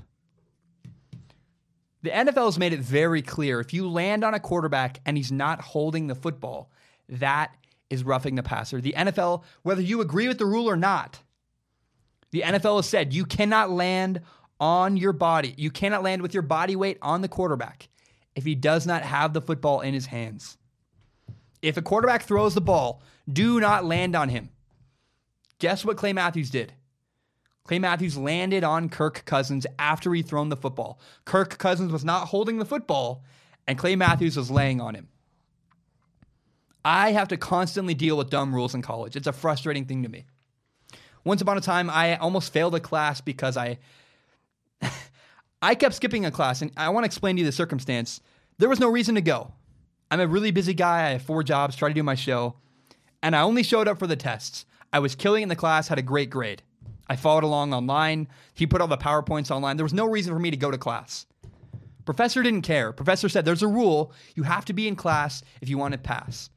The 2.03 2.11
NFL 2.11 2.47
has 2.47 2.59
made 2.59 2.73
it 2.73 2.81
very 2.81 3.23
clear 3.23 3.61
if 3.61 3.75
you 3.75 3.89
land 3.89 4.25
on 4.25 4.33
a 4.33 4.41
quarterback 4.41 5.01
and 5.05 5.17
he's 5.17 5.33
not 5.33 5.61
holding 5.61 6.07
the 6.07 6.15
football, 6.15 6.71
that 7.09 7.53
is 7.91 8.05
roughing 8.05 8.35
the 8.35 8.43
passer. 8.43 8.81
The 8.81 8.95
NFL, 8.97 9.43
whether 9.63 9.83
you 9.83 10.01
agree 10.01 10.29
with 10.29 10.39
the 10.39 10.47
rule 10.47 10.69
or 10.69 10.77
not, 10.77 11.21
the 12.31 12.43
NFL 12.43 12.77
has 12.77 12.89
said 12.89 13.15
you 13.15 13.25
cannot 13.25 13.71
land 13.71 14.21
on 14.61 14.97
your 14.97 15.13
body. 15.13 15.55
You 15.57 15.71
cannot 15.71 16.03
land 16.03 16.23
with 16.23 16.35
your 16.35 16.43
body 16.43 16.77
weight 16.77 16.99
on 17.01 17.23
the 17.23 17.29
quarterback 17.29 17.89
if 18.35 18.45
he 18.45 18.55
does 18.55 18.87
not 18.87 19.03
have 19.03 19.33
the 19.33 19.41
football 19.41 19.81
in 19.81 19.95
his 19.95 20.07
hands. 20.07 20.59
If 21.63 21.77
a 21.77 21.83
quarterback 21.83 22.23
throws 22.23 22.55
the 22.55 22.61
ball, 22.61 23.03
do 23.31 23.61
not 23.61 23.85
land 23.85 24.15
on 24.15 24.29
him. 24.29 24.51
Guess 25.59 25.85
what 25.85 25.97
Clay 25.97 26.13
Matthews 26.13 26.51
did? 26.51 26.73
Clay 27.65 27.79
Matthews 27.79 28.17
landed 28.17 28.65
on 28.65 28.89
Kirk 28.89 29.25
Cousins 29.25 29.67
after 29.79 30.15
he 30.15 30.23
thrown 30.23 30.49
the 30.49 30.57
football. 30.57 31.01
Kirk 31.25 31.59
Cousins 31.59 31.93
was 31.93 32.05
not 32.05 32.29
holding 32.29 32.59
the 32.59 32.65
football, 32.65 33.25
and 33.67 33.77
Clay 33.77 33.97
Matthews 33.97 34.37
was 34.37 34.51
laying 34.51 34.81
on 34.81 34.95
him. 34.95 35.09
I 36.85 37.13
have 37.13 37.29
to 37.29 37.37
constantly 37.37 37.95
deal 37.95 38.17
with 38.17 38.31
dumb 38.31 38.55
rules 38.55 38.75
in 38.75 38.83
college. 38.83 39.17
It's 39.17 39.27
a 39.27 39.33
frustrating 39.33 39.85
thing 39.85 40.03
to 40.03 40.09
me. 40.09 40.27
Once 41.25 41.43
upon 41.43 41.59
a 41.59 41.61
time, 41.61 41.91
I 41.91 42.17
almost 42.17 42.53
failed 42.53 42.75
a 42.75 42.81
class 42.81 43.21
because 43.21 43.57
I 43.57 43.79
I 45.63 45.75
kept 45.75 45.95
skipping 45.95 46.25
a 46.25 46.31
class, 46.31 46.63
and 46.63 46.71
I 46.77 46.89
want 46.91 47.05
to 47.05 47.07
explain 47.07 47.37
to 47.37 47.41
you 47.41 47.47
the 47.47 47.53
circumstance. 47.53 48.21
There 48.59 48.69
was 48.69 48.81
no 48.81 48.89
reason 48.89 49.15
to 49.17 49.21
go. 49.21 49.53
I'm 50.11 50.21
a 50.21 50.27
really 50.27 50.53
busy 50.53 50.75
guy. 50.75 51.07
I 51.07 51.11
have 51.11 51.23
four 51.23 51.43
jobs, 51.43 51.77
try 51.77 51.89
to 51.89 51.95
do 51.95 52.03
my 52.03 52.15
show, 52.15 52.55
and 53.23 53.37
I 53.37 53.43
only 53.43 53.63
showed 53.63 53.89
up 53.89 53.99
for 53.99 54.07
the 54.07 54.17
tests. 54.17 54.65
I 54.93 55.01
was 55.01 55.15
killing 55.15 55.43
in 55.43 55.49
the 55.49 55.57
class, 55.57 55.89
had 55.89 55.99
a 55.99 56.03
great 56.03 56.31
grade. 56.31 56.63
I 57.09 57.17
followed 57.17 57.45
along 57.45 57.75
online. 57.75 58.29
He 58.55 58.67
put 58.67 58.81
all 58.81 58.89
the 58.89 58.97
PowerPoints 58.97 59.51
online. 59.51 59.77
There 59.77 59.85
was 59.85 59.95
no 59.95 60.07
reason 60.07 60.33
for 60.33 60.39
me 60.39 60.51
to 60.51 60.57
go 60.57 60.71
to 60.71 60.79
class. 60.79 61.27
Professor 62.05 62.43
didn't 62.43 62.63
care. 62.63 62.93
Professor 62.93 63.29
said 63.29 63.45
there's 63.45 63.63
a 63.63 63.69
rule. 63.69 64.13
You 64.35 64.45
have 64.45 64.65
to 64.67 64.73
be 64.73 64.89
in 64.89 64.97
class 64.97 65.43
if 65.61 65.69
you 65.69 65.77
want 65.77 65.93
to 65.93 65.99
pass. 65.99 66.49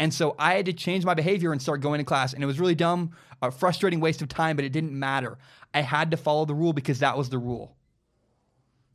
And 0.00 0.14
so 0.14 0.34
I 0.38 0.54
had 0.54 0.64
to 0.64 0.72
change 0.72 1.04
my 1.04 1.12
behavior 1.12 1.52
and 1.52 1.60
start 1.60 1.82
going 1.82 1.98
to 1.98 2.04
class. 2.04 2.32
And 2.32 2.42
it 2.42 2.46
was 2.46 2.58
really 2.58 2.74
dumb, 2.74 3.12
a 3.42 3.50
frustrating 3.50 4.00
waste 4.00 4.22
of 4.22 4.28
time, 4.28 4.56
but 4.56 4.64
it 4.64 4.72
didn't 4.72 4.98
matter. 4.98 5.36
I 5.74 5.82
had 5.82 6.10
to 6.12 6.16
follow 6.16 6.46
the 6.46 6.54
rule 6.54 6.72
because 6.72 7.00
that 7.00 7.18
was 7.18 7.28
the 7.28 7.38
rule. 7.38 7.76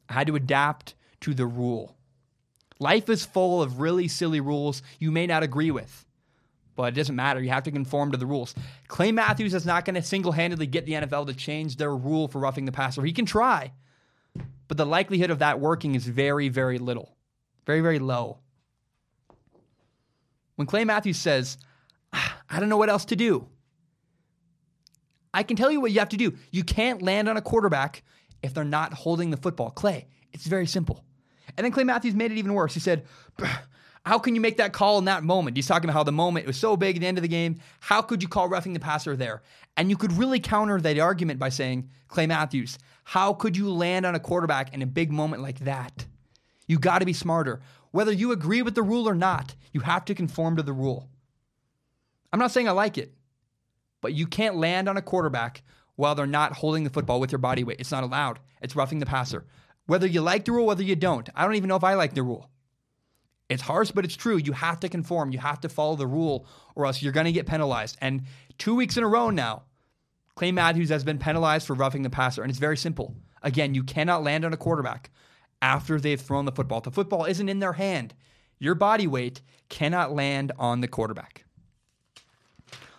I 0.09 0.13
had 0.13 0.27
to 0.27 0.35
adapt 0.35 0.95
to 1.21 1.35
the 1.35 1.45
rule. 1.45 1.95
Life 2.79 3.07
is 3.07 3.23
full 3.23 3.61
of 3.61 3.79
really 3.79 4.07
silly 4.07 4.41
rules 4.41 4.81
you 4.99 5.11
may 5.11 5.27
not 5.27 5.43
agree 5.43 5.69
with, 5.69 6.05
but 6.75 6.91
it 6.91 6.95
doesn't 6.95 7.15
matter. 7.15 7.39
You 7.39 7.49
have 7.49 7.63
to 7.63 7.71
conform 7.71 8.11
to 8.11 8.17
the 8.17 8.25
rules. 8.25 8.55
Clay 8.87 9.11
Matthews 9.11 9.53
is 9.53 9.65
not 9.65 9.85
going 9.85 9.95
to 9.95 10.01
single 10.01 10.31
handedly 10.31 10.65
get 10.65 10.87
the 10.87 10.93
NFL 10.93 11.27
to 11.27 11.35
change 11.35 11.77
their 11.77 11.95
rule 11.95 12.27
for 12.27 12.39
roughing 12.39 12.65
the 12.65 12.71
passer. 12.71 13.03
He 13.03 13.13
can 13.13 13.27
try, 13.27 13.71
but 14.67 14.77
the 14.77 14.85
likelihood 14.85 15.29
of 15.29 15.39
that 15.39 15.59
working 15.59 15.93
is 15.93 16.07
very, 16.07 16.49
very 16.49 16.79
little, 16.79 17.15
very, 17.65 17.81
very 17.81 17.99
low. 17.99 18.39
When 20.55 20.67
Clay 20.67 20.85
Matthews 20.85 21.17
says, 21.17 21.57
ah, 22.13 22.41
I 22.49 22.59
don't 22.59 22.69
know 22.69 22.77
what 22.77 22.89
else 22.89 23.05
to 23.05 23.15
do, 23.15 23.47
I 25.33 25.43
can 25.43 25.57
tell 25.57 25.69
you 25.69 25.81
what 25.81 25.91
you 25.91 25.99
have 25.99 26.09
to 26.09 26.17
do. 26.17 26.33
You 26.51 26.63
can't 26.63 27.01
land 27.01 27.27
on 27.27 27.35
a 27.35 27.41
quarterback 27.41 28.03
if 28.41 28.53
they're 28.53 28.63
not 28.63 28.93
holding 28.93 29.31
the 29.31 29.37
football. 29.37 29.69
Clay, 29.69 30.07
it's 30.31 30.47
very 30.47 30.65
simple. 30.65 31.03
And 31.57 31.65
then 31.65 31.71
Clay 31.71 31.83
Matthews 31.83 32.15
made 32.15 32.31
it 32.31 32.37
even 32.37 32.53
worse. 32.53 32.73
He 32.73 32.79
said, 32.79 33.05
How 34.05 34.19
can 34.19 34.35
you 34.35 34.41
make 34.41 34.57
that 34.57 34.71
call 34.71 34.99
in 34.99 35.05
that 35.05 35.23
moment? 35.23 35.57
He's 35.57 35.67
talking 35.67 35.89
about 35.89 35.97
how 35.97 36.03
the 36.03 36.11
moment 36.11 36.45
was 36.45 36.57
so 36.57 36.77
big 36.77 36.95
at 36.95 36.99
the 37.01 37.07
end 37.07 37.17
of 37.17 37.23
the 37.23 37.27
game. 37.27 37.57
How 37.79 38.01
could 38.01 38.21
you 38.21 38.29
call 38.29 38.47
roughing 38.47 38.73
the 38.73 38.79
passer 38.79 39.15
there? 39.15 39.41
And 39.77 39.89
you 39.89 39.97
could 39.97 40.13
really 40.13 40.39
counter 40.39 40.79
that 40.79 40.99
argument 40.99 41.39
by 41.39 41.49
saying, 41.49 41.89
Clay 42.07 42.27
Matthews, 42.27 42.77
how 43.03 43.33
could 43.33 43.57
you 43.57 43.73
land 43.73 44.05
on 44.05 44.13
a 44.13 44.19
quarterback 44.19 44.73
in 44.73 44.81
a 44.83 44.85
big 44.85 45.11
moment 45.11 45.41
like 45.41 45.59
that? 45.59 46.05
You 46.67 46.77
got 46.79 46.99
to 46.99 47.05
be 47.05 47.13
smarter. 47.13 47.61
Whether 47.95 48.11
you 48.11 48.33
agree 48.33 48.61
with 48.61 48.75
the 48.75 48.83
rule 48.83 49.07
or 49.07 49.15
not, 49.15 49.55
you 49.71 49.79
have 49.79 50.03
to 50.03 50.13
conform 50.13 50.57
to 50.57 50.63
the 50.63 50.73
rule. 50.73 51.07
I'm 52.33 52.39
not 52.39 52.51
saying 52.51 52.67
I 52.67 52.73
like 52.73 52.97
it, 52.97 53.13
but 54.01 54.13
you 54.13 54.27
can't 54.27 54.57
land 54.57 54.89
on 54.89 54.97
a 54.97 55.01
quarterback 55.01 55.63
while 55.95 56.13
they're 56.13 56.27
not 56.27 56.51
holding 56.51 56.83
the 56.83 56.89
football 56.89 57.21
with 57.21 57.31
your 57.31 57.39
body 57.39 57.63
weight. 57.63 57.79
It's 57.79 57.93
not 57.93 58.03
allowed. 58.03 58.41
It's 58.61 58.75
roughing 58.75 58.99
the 58.99 59.05
passer. 59.05 59.45
Whether 59.85 60.07
you 60.07 60.19
like 60.19 60.43
the 60.43 60.51
rule, 60.51 60.65
whether 60.65 60.83
you 60.83 60.97
don't. 60.97 61.29
I 61.33 61.45
don't 61.45 61.55
even 61.55 61.69
know 61.69 61.77
if 61.77 61.85
I 61.85 61.93
like 61.93 62.13
the 62.13 62.23
rule. 62.23 62.49
It's 63.47 63.61
harsh, 63.61 63.91
but 63.91 64.03
it's 64.03 64.17
true. 64.17 64.35
You 64.35 64.51
have 64.51 64.81
to 64.81 64.89
conform. 64.89 65.31
You 65.31 65.39
have 65.39 65.61
to 65.61 65.69
follow 65.69 65.95
the 65.95 66.05
rule, 66.05 66.47
or 66.75 66.85
else 66.85 67.01
you're 67.01 67.13
going 67.13 67.27
to 67.27 67.31
get 67.31 67.47
penalized. 67.47 67.97
And 68.01 68.23
two 68.57 68.75
weeks 68.75 68.97
in 68.97 69.05
a 69.05 69.07
row 69.07 69.29
now, 69.29 69.63
Clay 70.35 70.51
Matthews 70.51 70.89
has 70.89 71.05
been 71.05 71.17
penalized 71.17 71.65
for 71.65 71.75
roughing 71.75 72.01
the 72.01 72.09
passer. 72.09 72.41
And 72.41 72.49
it's 72.49 72.59
very 72.59 72.75
simple. 72.75 73.15
Again, 73.41 73.73
you 73.73 73.85
cannot 73.85 74.21
land 74.21 74.43
on 74.43 74.51
a 74.51 74.57
quarterback 74.57 75.11
after 75.61 75.99
they've 75.99 76.19
thrown 76.19 76.45
the 76.45 76.51
football. 76.51 76.81
The 76.81 76.91
football 76.91 77.25
isn't 77.25 77.49
in 77.49 77.59
their 77.59 77.73
hand. 77.73 78.13
Your 78.59 78.75
body 78.75 79.07
weight 79.07 79.41
cannot 79.69 80.13
land 80.13 80.51
on 80.57 80.81
the 80.81 80.87
quarterback. 80.87 81.45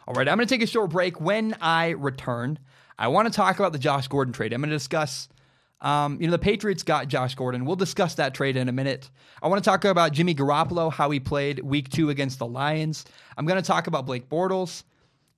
All 0.07 0.15
right, 0.15 0.29
I'm 0.29 0.37
going 0.37 0.47
to 0.47 0.55
take 0.55 0.63
a 0.63 0.67
short 0.67 0.91
break. 0.91 1.21
When 1.21 1.57
I 1.61 1.91
return, 1.91 2.59
I 2.99 3.09
want 3.09 3.27
to 3.27 3.35
talk 3.35 3.59
about 3.59 3.73
the 3.73 3.79
Josh 3.79 4.07
Gordon 4.07 4.33
trade. 4.33 4.53
I'm 4.53 4.61
going 4.61 4.71
to 4.71 4.77
discuss, 4.77 5.29
um, 5.81 6.21
you 6.21 6.29
know, 6.29 6.31
the 6.31 6.39
Patriots 6.39 6.83
got 6.83 7.09
Josh 7.09 7.35
Gordon. 7.35 7.65
We'll 7.65 7.77
discuss 7.77 8.15
that 8.15 8.33
trade 8.33 8.57
in 8.57 8.69
a 8.69 8.73
minute. 8.73 9.11
I 9.43 9.49
want 9.49 9.63
to 9.63 9.69
talk 9.69 9.85
about 9.85 10.13
Jimmy 10.13 10.35
Garoppolo, 10.35 10.93
how 10.93 11.11
he 11.11 11.19
played 11.19 11.59
week 11.61 11.89
two 11.89 12.11
against 12.11 12.39
the 12.39 12.47
Lions. 12.47 13.05
I'm 13.37 13.47
going 13.47 13.61
to 13.61 13.67
talk 13.67 13.89
about 13.89 14.07
Blake 14.07 14.29
Bortles. 14.29 14.85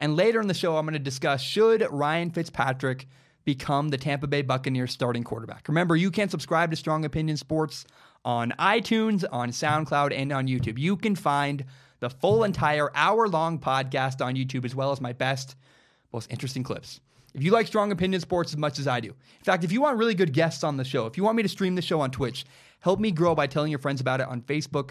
And 0.01 0.17
later 0.17 0.41
in 0.41 0.49
the 0.49 0.55
show, 0.55 0.77
I'm 0.77 0.85
going 0.85 0.93
to 0.93 0.99
discuss 0.99 1.41
should 1.41 1.87
Ryan 1.91 2.31
Fitzpatrick 2.31 3.09
become 3.49 3.89
the 3.89 3.97
Tampa 3.97 4.27
Bay 4.27 4.43
Buccaneers 4.43 4.93
starting 4.93 5.25
quarterback. 5.25 5.69
Remember, 5.69 5.97
you 5.97 6.11
can 6.11 6.29
subscribe 6.29 6.71
to 6.71 6.77
Strong 6.77 7.07
Opinion 7.07 7.39
Sports 7.39 7.87
on 8.23 8.53
iTunes, 8.59 9.25
on 9.33 9.49
SoundCloud, 9.49 10.13
and 10.15 10.31
on 10.33 10.47
YouTube. 10.47 10.79
You 10.79 10.99
can 10.99 11.17
find 11.17 11.65
the 12.01 12.11
full 12.11 12.45
entire 12.45 12.91
hour 12.95 13.27
long 13.27 13.59
podcast 13.59 14.23
on 14.23 14.35
YouTube, 14.35 14.67
as 14.67 14.75
well 14.75 14.93
as 14.93 15.01
my 15.01 15.15
best, 15.15 15.57
most 16.13 16.31
interesting 16.31 16.63
clips. 16.63 17.01
If 17.33 17.43
you 17.43 17.51
like 17.51 17.67
Strong 17.67 17.91
Opinion 17.91 18.21
Sports 18.21 18.53
as 18.53 18.59
much 18.59 18.79
as 18.79 18.87
I 18.87 19.01
do, 19.01 19.09
in 19.09 19.45
fact, 19.45 19.65
if 19.65 19.73
you 19.73 19.81
want 19.81 19.97
really 19.97 20.15
good 20.15 20.35
guests 20.35 20.63
on 20.63 20.77
the 20.77 20.85
show, 20.85 21.07
if 21.07 21.17
you 21.17 21.25
want 21.25 21.39
me 21.39 21.43
to 21.43 21.49
stream 21.49 21.75
the 21.75 21.81
show 21.81 22.03
on 22.03 22.11
Twitch, 22.11 22.45
help 22.81 23.01
me 23.01 23.11
grow 23.11 23.35
by 23.35 23.47
telling 23.47 23.71
your 23.71 23.79
friends 23.79 24.03
about 24.03 24.21
it 24.21 24.29
on 24.29 24.43
Facebook, 24.43 24.91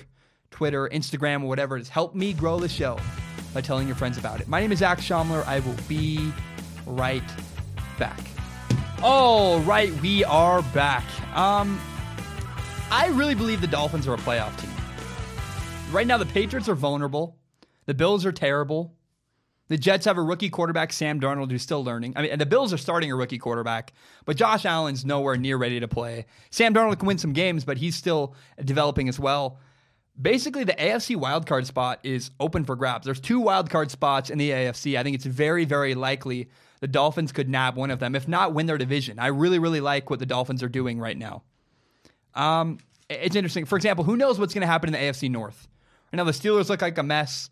Twitter, 0.49 0.89
Instagram, 0.91 1.43
or 1.43 1.47
whatever 1.47 1.77
it 1.77 1.81
is. 1.81 1.89
Help 1.89 2.15
me 2.15 2.33
grow 2.33 2.57
the 2.59 2.69
show 2.69 2.97
by 3.53 3.61
telling 3.61 3.85
your 3.85 3.95
friends 3.95 4.17
about 4.17 4.41
it. 4.41 4.47
My 4.47 4.59
name 4.59 4.71
is 4.71 4.79
Zac 4.79 4.97
Shomler. 4.97 5.45
I 5.45 5.59
will 5.59 5.75
be 5.87 6.31
right 6.87 7.21
back. 7.99 8.17
All 9.03 9.59
right, 9.59 9.93
we 10.01 10.23
are 10.23 10.63
back. 10.63 11.03
Um, 11.37 11.79
I 12.89 13.09
really 13.09 13.35
believe 13.35 13.61
the 13.61 13.67
Dolphins 13.67 14.07
are 14.07 14.15
a 14.15 14.17
playoff 14.17 14.59
team. 14.59 14.71
Right 15.91 16.07
now, 16.07 16.17
the 16.17 16.25
Patriots 16.25 16.67
are 16.67 16.73
vulnerable. 16.73 17.37
The 17.85 17.93
Bills 17.93 18.25
are 18.25 18.31
terrible. 18.31 18.95
The 19.67 19.77
Jets 19.77 20.05
have 20.05 20.17
a 20.17 20.21
rookie 20.21 20.49
quarterback, 20.49 20.91
Sam 20.91 21.19
Darnold, 21.19 21.51
who's 21.51 21.61
still 21.61 21.83
learning. 21.83 22.13
I 22.15 22.23
mean, 22.23 22.31
and 22.31 22.41
the 22.41 22.47
Bills 22.47 22.73
are 22.73 22.77
starting 22.77 23.11
a 23.11 23.15
rookie 23.15 23.37
quarterback, 23.37 23.93
but 24.25 24.35
Josh 24.35 24.65
Allen's 24.65 25.05
nowhere 25.05 25.37
near 25.37 25.57
ready 25.57 25.79
to 25.79 25.87
play. 25.87 26.25
Sam 26.49 26.73
Darnold 26.73 26.97
can 26.97 27.07
win 27.07 27.19
some 27.19 27.33
games, 27.33 27.63
but 27.65 27.77
he's 27.77 27.95
still 27.95 28.33
developing 28.63 29.09
as 29.09 29.19
well. 29.19 29.59
basically 30.19 30.63
the 30.63 30.73
AFC 30.73 31.15
wildcard 31.15 31.67
spot 31.67 31.99
is 32.01 32.31
open 32.39 32.65
for 32.65 32.75
grabs. 32.75 33.05
There's 33.05 33.19
two 33.19 33.41
wildcard 33.41 33.91
spots 33.91 34.31
in 34.31 34.39
the 34.39 34.49
AFC. 34.49 34.97
I 34.97 35.03
think 35.03 35.13
it's 35.13 35.25
very, 35.25 35.65
very 35.65 35.93
likely 35.93 36.49
the 36.79 36.87
Dolphins 36.87 37.31
could 37.31 37.49
nab 37.49 37.75
one 37.75 37.91
of 37.91 37.99
them, 37.99 38.15
if 38.15 38.27
not 38.27 38.53
win 38.53 38.65
their 38.65 38.77
division. 38.77 39.19
I 39.19 39.27
really, 39.27 39.59
really 39.59 39.81
like 39.81 40.09
what 40.09 40.19
the 40.19 40.25
Dolphins 40.25 40.61
are 40.61 40.69
doing 40.69 40.99
right 40.99 41.17
now. 41.17 41.43
Um, 42.35 42.79
it's 43.09 43.35
interesting. 43.35 43.65
For 43.65 43.75
example, 43.75 44.05
who 44.05 44.15
knows 44.15 44.39
what's 44.39 44.53
going 44.53 44.61
to 44.61 44.67
happen 44.67 44.93
in 44.93 44.93
the 44.93 44.99
AFC 44.99 45.29
North? 45.29 45.67
Right 46.11 46.17
now, 46.17 46.23
the 46.23 46.31
Steelers 46.31 46.69
look 46.69 46.81
like 46.81 46.97
a 46.97 47.03
mess. 47.03 47.49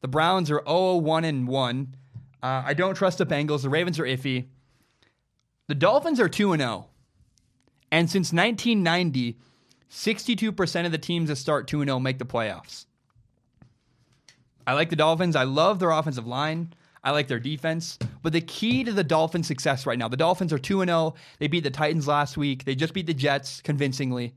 The 0.00 0.08
Browns 0.08 0.50
are 0.50 0.62
0 0.66 0.96
1 0.96 1.24
and 1.24 1.48
1. 1.48 1.94
Uh, 2.42 2.62
I 2.66 2.74
don't 2.74 2.94
trust 2.94 3.18
the 3.18 3.26
Bengals. 3.26 3.62
The 3.62 3.70
Ravens 3.70 3.98
are 3.98 4.04
iffy. 4.04 4.46
The 5.66 5.74
Dolphins 5.74 6.20
are 6.20 6.28
2 6.28 6.56
0. 6.56 6.86
And 7.90 8.10
since 8.10 8.32
1990, 8.32 9.38
62% 9.90 10.86
of 10.86 10.92
the 10.92 10.98
teams 10.98 11.28
that 11.28 11.36
start 11.36 11.66
2 11.66 11.84
0 11.84 11.98
make 11.98 12.18
the 12.18 12.26
playoffs. 12.26 12.86
I 14.66 14.74
like 14.74 14.90
the 14.90 14.96
Dolphins. 14.96 15.34
I 15.34 15.44
love 15.44 15.78
their 15.78 15.90
offensive 15.90 16.26
line. 16.26 16.74
I 17.02 17.10
like 17.12 17.28
their 17.28 17.38
defense. 17.38 17.98
But 18.22 18.32
the 18.32 18.40
key 18.40 18.84
to 18.84 18.92
the 18.92 19.04
Dolphins' 19.04 19.46
success 19.46 19.86
right 19.86 19.98
now, 19.98 20.08
the 20.08 20.16
Dolphins 20.16 20.52
are 20.52 20.58
2 20.58 20.84
0. 20.84 21.14
They 21.38 21.48
beat 21.48 21.64
the 21.64 21.70
Titans 21.70 22.08
last 22.08 22.36
week. 22.36 22.64
They 22.64 22.74
just 22.74 22.94
beat 22.94 23.06
the 23.06 23.14
Jets 23.14 23.60
convincingly. 23.62 24.34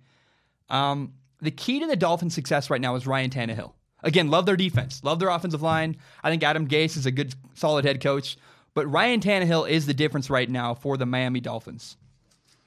Um, 0.69 1.13
the 1.41 1.51
key 1.51 1.79
to 1.79 1.87
the 1.87 1.95
Dolphins' 1.95 2.33
success 2.33 2.69
right 2.69 2.81
now 2.81 2.95
is 2.95 3.07
Ryan 3.07 3.29
Tannehill. 3.29 3.73
Again, 4.03 4.29
love 4.29 4.45
their 4.45 4.55
defense, 4.55 5.03
love 5.03 5.19
their 5.19 5.29
offensive 5.29 5.61
line. 5.61 5.97
I 6.23 6.29
think 6.29 6.43
Adam 6.43 6.67
Gase 6.67 6.97
is 6.97 7.05
a 7.05 7.11
good, 7.11 7.35
solid 7.53 7.85
head 7.85 8.01
coach. 8.01 8.37
But 8.73 8.87
Ryan 8.87 9.19
Tannehill 9.19 9.69
is 9.69 9.85
the 9.85 9.93
difference 9.93 10.29
right 10.29 10.49
now 10.49 10.73
for 10.73 10.97
the 10.97 11.05
Miami 11.05 11.41
Dolphins. 11.41 11.97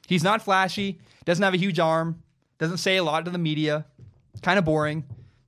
He's 0.06 0.22
not 0.22 0.42
flashy, 0.42 1.00
doesn't 1.24 1.42
have 1.42 1.54
a 1.54 1.58
huge 1.58 1.78
arm, 1.78 2.22
doesn't 2.58 2.78
say 2.78 2.98
a 2.98 3.04
lot 3.04 3.24
to 3.24 3.30
the 3.30 3.38
media, 3.38 3.86
kind 4.42 4.58
of 4.58 4.64
boring, 4.64 5.04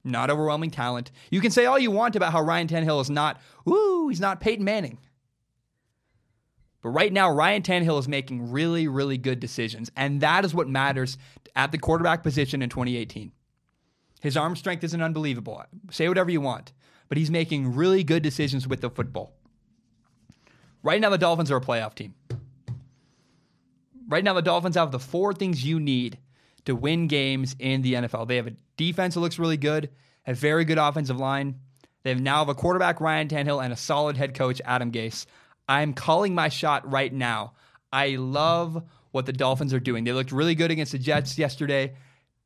not 0.06 0.30
overwhelming 0.30 0.70
talent. 0.70 1.10
You 1.30 1.40
can 1.40 1.50
say 1.50 1.66
all 1.66 1.78
you 1.78 1.90
want 1.90 2.16
about 2.16 2.32
how 2.32 2.40
Ryan 2.40 2.68
Tannehill 2.68 3.00
is 3.00 3.10
not, 3.10 3.40
ooh, 3.68 4.08
he's 4.08 4.20
not 4.20 4.40
Peyton 4.40 4.64
Manning. 4.64 4.98
But 6.82 6.90
right 6.90 7.12
now, 7.12 7.30
Ryan 7.30 7.62
Tannehill 7.62 7.98
is 7.98 8.06
making 8.06 8.52
really, 8.52 8.86
really 8.86 9.18
good 9.18 9.40
decisions. 9.40 9.90
And 9.96 10.20
that 10.20 10.44
is 10.44 10.54
what 10.54 10.68
matters 10.68 11.18
at 11.56 11.72
the 11.72 11.78
quarterback 11.78 12.22
position 12.22 12.62
in 12.62 12.70
2018. 12.70 13.32
His 14.20 14.36
arm 14.36 14.56
strength 14.56 14.84
isn't 14.84 15.02
unbelievable. 15.02 15.62
Say 15.90 16.08
whatever 16.08 16.30
you 16.30 16.40
want. 16.40 16.72
But 17.08 17.18
he's 17.18 17.30
making 17.30 17.74
really 17.74 18.04
good 18.04 18.22
decisions 18.22 18.66
with 18.66 18.80
the 18.80 18.90
football. 18.90 19.32
Right 20.82 21.00
now, 21.00 21.10
the 21.10 21.18
Dolphins 21.18 21.50
are 21.50 21.56
a 21.56 21.60
playoff 21.60 21.94
team. 21.94 22.14
Right 24.08 24.22
now, 24.22 24.34
the 24.34 24.42
Dolphins 24.42 24.76
have 24.76 24.92
the 24.92 25.00
four 25.00 25.32
things 25.32 25.64
you 25.64 25.80
need 25.80 26.18
to 26.66 26.76
win 26.76 27.06
games 27.08 27.56
in 27.58 27.82
the 27.82 27.94
NFL. 27.94 28.28
They 28.28 28.36
have 28.36 28.46
a 28.46 28.56
defense 28.76 29.14
that 29.14 29.20
looks 29.20 29.38
really 29.38 29.56
good, 29.56 29.90
a 30.26 30.34
very 30.34 30.64
good 30.64 30.78
offensive 30.78 31.18
line. 31.18 31.60
They 32.02 32.10
have 32.10 32.20
now 32.20 32.38
have 32.38 32.48
a 32.48 32.54
quarterback, 32.54 33.00
Ryan 33.00 33.28
Tannehill, 33.28 33.64
and 33.64 33.72
a 33.72 33.76
solid 33.76 34.16
head 34.16 34.34
coach, 34.34 34.60
Adam 34.64 34.92
Gase. 34.92 35.26
I'm 35.68 35.94
calling 35.94 36.34
my 36.34 36.48
shot 36.48 36.88
right 36.90 37.12
now. 37.12 37.54
I 37.92 38.16
love 38.16 38.82
what 39.10 39.26
the 39.26 39.32
Dolphins 39.32 39.72
are 39.72 39.80
doing. 39.80 40.04
They 40.04 40.12
looked 40.12 40.30
really 40.30 40.54
good 40.54 40.70
against 40.70 40.92
the 40.92 40.98
Jets 40.98 41.38
yesterday. 41.38 41.94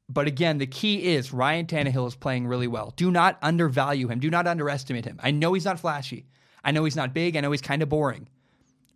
But 0.09 0.27
again, 0.27 0.59
the 0.59 0.67
key 0.67 1.15
is 1.15 1.33
Ryan 1.33 1.67
Tannehill 1.67 2.07
is 2.09 2.17
playing 2.17 2.47
really 2.47 2.67
well. 2.67 2.93
Do 2.97 3.11
not 3.11 3.39
undervalue 3.43 4.09
him. 4.09 4.19
Do 4.19 4.31
not 4.31 4.47
underestimate 4.47 5.05
him. 5.05 5.21
I 5.23 5.31
know 5.31 5.53
he's 5.53 5.65
not 5.65 5.79
flashy. 5.79 6.27
I 6.65 6.73
know 6.73 6.85
he's 6.85 6.97
not 6.97 7.15
big. 7.15 7.37
I 7.37 7.41
know 7.41 7.53
he's 7.53 7.61
kind 7.61 7.83
of 7.83 7.89
boring. 7.89 8.29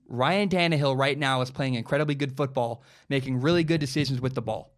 Ryan 0.09 0.49
Tannehill 0.49 0.99
right 0.99 1.19
now 1.19 1.41
is 1.41 1.51
playing 1.51 1.75
incredibly 1.75 2.15
good 2.15 2.37
football, 2.37 2.83
making 3.09 3.41
really 3.41 3.65
good 3.65 3.81
decisions 3.81 4.21
with 4.21 4.35
the 4.35 4.43
ball. 4.43 4.74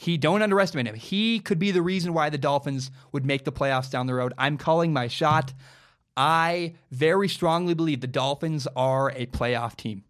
He 0.00 0.16
don't 0.16 0.40
underestimate 0.40 0.86
him. 0.86 0.94
He 0.94 1.40
could 1.40 1.58
be 1.58 1.72
the 1.72 1.82
reason 1.82 2.14
why 2.14 2.30
the 2.30 2.38
Dolphins 2.38 2.90
would 3.12 3.26
make 3.26 3.44
the 3.44 3.52
playoffs 3.52 3.90
down 3.90 4.06
the 4.06 4.14
road. 4.14 4.32
I'm 4.38 4.56
calling 4.56 4.94
my 4.94 5.08
shot. 5.08 5.52
I 6.16 6.72
very 6.90 7.28
strongly 7.28 7.74
believe 7.74 8.00
the 8.00 8.06
Dolphins 8.06 8.66
are 8.74 9.10
a 9.10 9.26
playoff 9.26 9.76
team. 9.76 10.04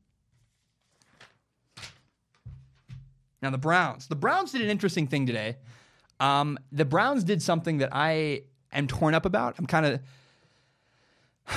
Now 3.43 3.51
the 3.51 3.59
Browns. 3.59 4.07
The 4.07 4.15
Browns 4.15 4.53
did 4.53 4.61
an 4.61 4.71
interesting 4.71 5.09
thing 5.09 5.27
today. 5.27 5.57
Um, 6.21 6.57
the 6.71 6.85
Browns 6.85 7.25
did 7.25 7.43
something 7.43 7.79
that 7.79 7.89
I 7.91 8.43
am 8.73 8.87
torn 8.87 9.15
up 9.15 9.27
about. 9.27 9.57
I'm 9.59 9.67
kind 9.67 9.87
of 9.87 10.01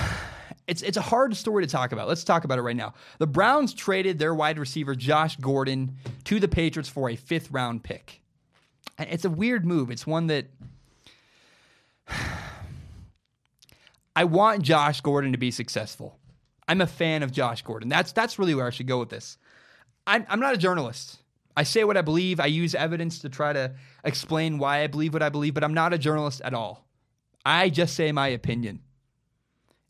it's 0.67 0.82
it's 0.82 0.98
a 0.98 1.02
hard 1.02 1.36
story 1.36 1.63
to 1.63 1.72
talk 1.72 1.91
about. 1.91 2.08
Let's 2.08 2.24
talk 2.24 2.46
about 2.46 2.58
it 2.58 2.63
right 2.63 2.76
now. 2.76 2.96
The 3.19 3.28
Browns 3.28 3.76
traded 3.76 4.17
their 4.17 4.34
wide 4.34 4.58
receiver 4.58 4.96
Josh 4.96 5.36
Gordon 5.36 5.98
to 6.24 6.39
the 6.39 6.48
Patriots 6.48 6.89
for 6.89 7.12
a 7.12 7.15
fifth 7.15 7.52
round 7.52 7.84
pick. 7.84 8.22
It's 9.00 9.26
a 9.26 9.30
weird 9.30 9.65
move. 9.65 9.91
It's 9.91 10.06
one 10.06 10.28
that 10.28 10.48
I 14.15 14.24
want 14.26 14.62
Josh 14.62 15.02
Gordon 15.02 15.32
to 15.32 15.38
be 15.38 15.52
successful. 15.52 16.19
I'm 16.67 16.82
a 16.82 16.88
fan 16.88 17.24
of 17.24 17.32
Josh 17.32 17.62
Gordon. 17.62 17.89
That's 17.89 18.12
that's 18.12 18.39
really 18.39 18.56
where 18.56 18.67
I 18.67 18.69
should 18.69 18.88
go 18.88 19.00
with 19.00 19.10
this. 19.10 19.38
I'm, 20.06 20.26
I'm 20.30 20.39
not 20.39 20.54
a 20.54 20.58
journalist. 20.58 21.19
I 21.56 21.63
say 21.63 21.84
what 21.84 21.98
I 21.98 22.02
believe. 22.02 22.39
I 22.39 22.48
use 22.48 22.74
evidence 22.76 23.19
to 23.19 23.30
try 23.30 23.54
to 23.54 23.74
explain 24.04 24.58
why 24.58 24.82
I 24.82 24.88
believe 24.88 25.13
what 25.13 25.24
I 25.24 25.30
believe, 25.30 25.54
but 25.54 25.63
I'm 25.63 25.74
not 25.74 25.93
a 25.93 25.98
journalist 25.98 26.41
at 26.41 26.54
all. 26.54 26.88
I 27.46 27.69
just 27.69 27.96
say 27.96 28.12
my 28.12 28.28
opinion. 28.30 28.82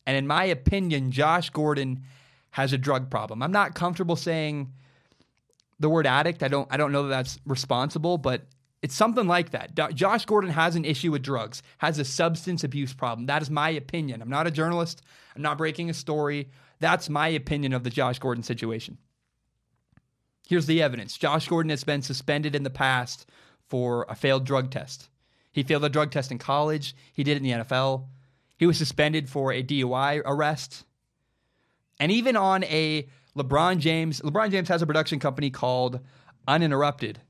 And 0.05 0.17
in 0.17 0.27
my 0.27 0.43
opinion, 0.45 1.11
Josh 1.11 1.49
Gordon 1.49 2.03
has 2.51 2.73
a 2.73 2.77
drug 2.77 3.09
problem. 3.09 3.41
I'm 3.41 3.51
not 3.51 3.75
comfortable 3.75 4.15
saying 4.15 4.73
the 5.79 5.89
word 5.89 6.05
addict. 6.05 6.43
I 6.43 6.47
don't 6.47 6.67
I 6.71 6.77
don't 6.77 6.91
know 6.91 7.03
that 7.03 7.09
that's 7.09 7.39
responsible, 7.45 8.17
but 8.17 8.45
it's 8.83 8.93
something 8.93 9.27
like 9.27 9.51
that. 9.51 9.75
Josh 9.95 10.25
Gordon 10.25 10.49
has 10.49 10.75
an 10.75 10.83
issue 10.83 11.13
with 11.13 11.23
drugs, 11.23 11.63
has 11.77 11.97
a 11.99 12.05
substance 12.05 12.65
abuse 12.65 12.93
problem. 12.93 13.27
That 13.27 13.41
is 13.41 13.49
my 13.49 13.69
opinion. 13.69 14.21
I'm 14.21 14.29
not 14.29 14.45
a 14.45 14.51
journalist. 14.51 15.01
I'm 15.33 15.41
not 15.41 15.57
breaking 15.57 15.89
a 15.89 15.93
story. 15.93 16.49
That's 16.81 17.09
my 17.09 17.29
opinion 17.29 17.71
of 17.71 17.85
the 17.85 17.89
Josh 17.89 18.19
Gordon 18.19 18.43
situation. 18.43 18.97
Here's 20.45 20.65
the 20.65 20.81
evidence 20.81 21.17
Josh 21.17 21.47
Gordon 21.47 21.69
has 21.69 21.85
been 21.85 22.01
suspended 22.01 22.55
in 22.55 22.63
the 22.63 22.69
past 22.69 23.25
for 23.69 24.05
a 24.09 24.15
failed 24.15 24.43
drug 24.43 24.69
test. 24.69 25.07
He 25.53 25.63
failed 25.63 25.85
a 25.85 25.89
drug 25.89 26.11
test 26.11 26.29
in 26.29 26.37
college, 26.37 26.93
he 27.13 27.23
did 27.23 27.37
it 27.37 27.37
in 27.37 27.43
the 27.43 27.63
NFL. 27.63 28.07
He 28.57 28.65
was 28.65 28.77
suspended 28.77 29.29
for 29.29 29.53
a 29.53 29.63
DUI 29.63 30.21
arrest. 30.25 30.83
And 32.01 32.11
even 32.11 32.35
on 32.35 32.65
a 32.65 33.07
LeBron 33.37 33.79
James, 33.79 34.19
LeBron 34.19 34.51
James 34.51 34.67
has 34.67 34.81
a 34.81 34.85
production 34.85 35.19
company 35.19 35.49
called 35.49 36.01
Uninterrupted. 36.49 37.21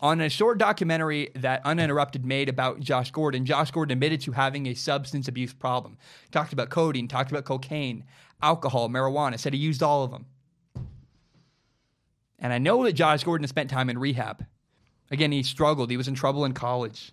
On 0.00 0.20
a 0.20 0.28
short 0.28 0.58
documentary 0.58 1.30
that 1.36 1.64
Uninterrupted 1.64 2.24
made 2.24 2.48
about 2.48 2.80
Josh 2.80 3.10
Gordon, 3.10 3.46
Josh 3.46 3.70
Gordon 3.70 3.92
admitted 3.92 4.20
to 4.22 4.32
having 4.32 4.66
a 4.66 4.74
substance 4.74 5.28
abuse 5.28 5.52
problem. 5.52 5.96
Talked 6.30 6.52
about 6.52 6.68
codeine, 6.68 7.08
talked 7.08 7.30
about 7.30 7.44
cocaine, 7.44 8.04
alcohol, 8.42 8.88
marijuana, 8.88 9.38
said 9.38 9.54
he 9.54 9.58
used 9.58 9.82
all 9.82 10.04
of 10.04 10.10
them. 10.10 10.26
And 12.38 12.52
I 12.52 12.58
know 12.58 12.84
that 12.84 12.92
Josh 12.92 13.24
Gordon 13.24 13.46
spent 13.46 13.70
time 13.70 13.88
in 13.88 13.98
rehab. 13.98 14.44
Again, 15.10 15.32
he 15.32 15.42
struggled. 15.42 15.90
He 15.90 15.96
was 15.96 16.08
in 16.08 16.14
trouble 16.14 16.44
in 16.44 16.52
college. 16.52 17.12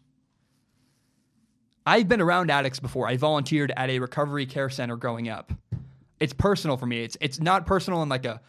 I've 1.86 2.08
been 2.08 2.22
around 2.22 2.52
addicts 2.52 2.80
before. 2.80 3.08
I 3.08 3.18
volunteered 3.18 3.72
at 3.76 3.90
a 3.90 4.00
recovery 4.00 4.46
care 4.46 4.70
center 4.70 4.96
growing 4.96 5.30
up. 5.30 5.52
It's 6.20 6.34
personal 6.34 6.78
for 6.78 6.86
me. 6.86 7.04
It's 7.04 7.18
it's 7.22 7.40
not 7.40 7.66
personal 7.66 8.04
in 8.04 8.10
like 8.10 8.26
a, 8.26 8.42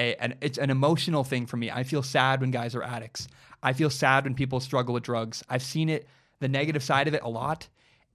a 0.00 0.16
an, 0.16 0.34
it's 0.40 0.58
an 0.58 0.70
emotional 0.70 1.24
thing 1.24 1.46
for 1.46 1.56
me. 1.56 1.70
I 1.70 1.84
feel 1.84 2.02
sad 2.02 2.40
when 2.40 2.50
guys 2.50 2.74
are 2.74 2.82
addicts. 2.82 3.28
I 3.62 3.72
feel 3.74 3.90
sad 3.90 4.24
when 4.24 4.34
people 4.34 4.60
struggle 4.60 4.94
with 4.94 5.02
drugs. 5.02 5.44
I've 5.48 5.62
seen 5.62 5.88
it, 5.88 6.08
the 6.40 6.48
negative 6.48 6.82
side 6.82 7.08
of 7.08 7.14
it, 7.14 7.22
a 7.22 7.28
lot, 7.28 7.68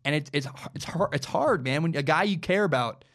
and 0.04 0.16
it's 0.16 0.30
it's 0.34 0.48
it's 0.74 0.86
hard. 0.86 1.14
It's 1.14 1.26
hard, 1.26 1.64
man. 1.64 1.84
When 1.84 1.96
a 1.96 2.04
guy 2.04 2.24
you 2.24 2.38
care 2.38 2.64
about 2.64 3.06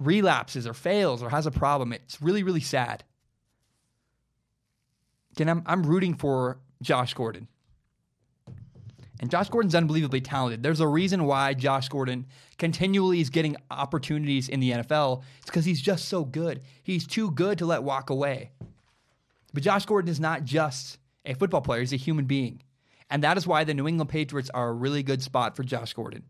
relapses 0.00 0.66
or 0.66 0.74
fails 0.74 1.22
or 1.22 1.30
has 1.30 1.46
a 1.46 1.50
problem, 1.50 1.92
it's 1.92 2.20
really 2.20 2.42
really 2.42 2.60
sad. 2.60 3.04
Again, 5.32 5.48
I'm, 5.48 5.62
I'm 5.66 5.82
rooting 5.84 6.14
for 6.14 6.58
Josh 6.80 7.14
Gordon. 7.14 7.48
And 9.20 9.30
Josh 9.30 9.48
Gordon's 9.48 9.74
unbelievably 9.74 10.22
talented. 10.22 10.62
There's 10.62 10.80
a 10.80 10.88
reason 10.88 11.24
why 11.24 11.54
Josh 11.54 11.88
Gordon 11.88 12.26
continually 12.58 13.20
is 13.20 13.30
getting 13.30 13.56
opportunities 13.70 14.48
in 14.48 14.60
the 14.60 14.72
NFL. 14.72 15.22
It's 15.38 15.46
because 15.46 15.64
he's 15.64 15.80
just 15.80 16.08
so 16.08 16.24
good. 16.24 16.62
He's 16.82 17.06
too 17.06 17.30
good 17.30 17.58
to 17.58 17.66
let 17.66 17.84
walk 17.84 18.10
away. 18.10 18.50
But 19.52 19.62
Josh 19.62 19.86
Gordon 19.86 20.10
is 20.10 20.18
not 20.18 20.44
just 20.44 20.98
a 21.24 21.34
football 21.34 21.60
player, 21.60 21.80
he's 21.80 21.92
a 21.92 21.96
human 21.96 22.24
being. 22.24 22.60
And 23.08 23.22
that 23.22 23.36
is 23.36 23.46
why 23.46 23.64
the 23.64 23.74
New 23.74 23.86
England 23.86 24.10
Patriots 24.10 24.50
are 24.52 24.68
a 24.68 24.72
really 24.72 25.02
good 25.02 25.22
spot 25.22 25.54
for 25.54 25.62
Josh 25.62 25.92
Gordon. 25.92 26.24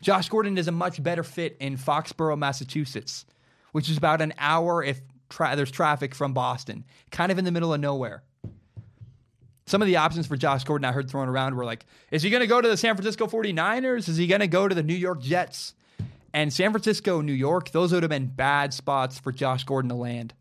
Josh 0.00 0.28
Gordon 0.28 0.56
is 0.56 0.68
a 0.68 0.72
much 0.72 1.02
better 1.02 1.24
fit 1.24 1.56
in 1.60 1.76
Foxborough, 1.76 2.38
Massachusetts, 2.38 3.26
which 3.72 3.90
is 3.90 3.98
about 3.98 4.22
an 4.22 4.32
hour, 4.38 4.82
if 4.82 5.00
tra- 5.28 5.56
there's 5.56 5.70
traffic 5.70 6.14
from 6.14 6.32
Boston, 6.32 6.84
kind 7.10 7.32
of 7.32 7.38
in 7.38 7.44
the 7.44 7.52
middle 7.52 7.74
of 7.74 7.80
nowhere. 7.80 8.22
Some 9.70 9.82
of 9.82 9.86
the 9.86 9.98
options 9.98 10.26
for 10.26 10.36
Josh 10.36 10.64
Gordon 10.64 10.84
I 10.84 10.90
heard 10.90 11.08
thrown 11.08 11.28
around 11.28 11.54
were 11.54 11.64
like, 11.64 11.86
is 12.10 12.24
he 12.24 12.30
going 12.30 12.40
to 12.40 12.48
go 12.48 12.60
to 12.60 12.68
the 12.68 12.76
San 12.76 12.96
Francisco 12.96 13.28
49ers? 13.28 14.08
Is 14.08 14.16
he 14.16 14.26
going 14.26 14.40
to 14.40 14.48
go 14.48 14.66
to 14.66 14.74
the 14.74 14.82
New 14.82 14.94
York 14.94 15.20
Jets? 15.22 15.74
And 16.34 16.52
San 16.52 16.72
Francisco, 16.72 17.20
New 17.20 17.32
York, 17.32 17.70
those 17.70 17.92
would 17.92 18.02
have 18.02 18.10
been 18.10 18.26
bad 18.26 18.74
spots 18.74 19.20
for 19.20 19.30
Josh 19.30 19.62
Gordon 19.62 19.88
to 19.90 19.94
land. 19.94 20.34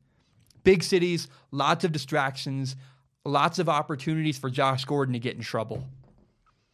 Big 0.63 0.81
cities, 0.81 1.27
lots 1.51 1.83
of 1.83 1.91
distractions, 1.91 2.75
lots 3.23 3.59
of 3.59 3.69
opportunities 3.69 4.39
for 4.39 4.49
Josh 4.49 4.83
Gordon 4.85 5.13
to 5.13 5.19
get 5.19 5.35
in 5.35 5.43
trouble. 5.43 5.83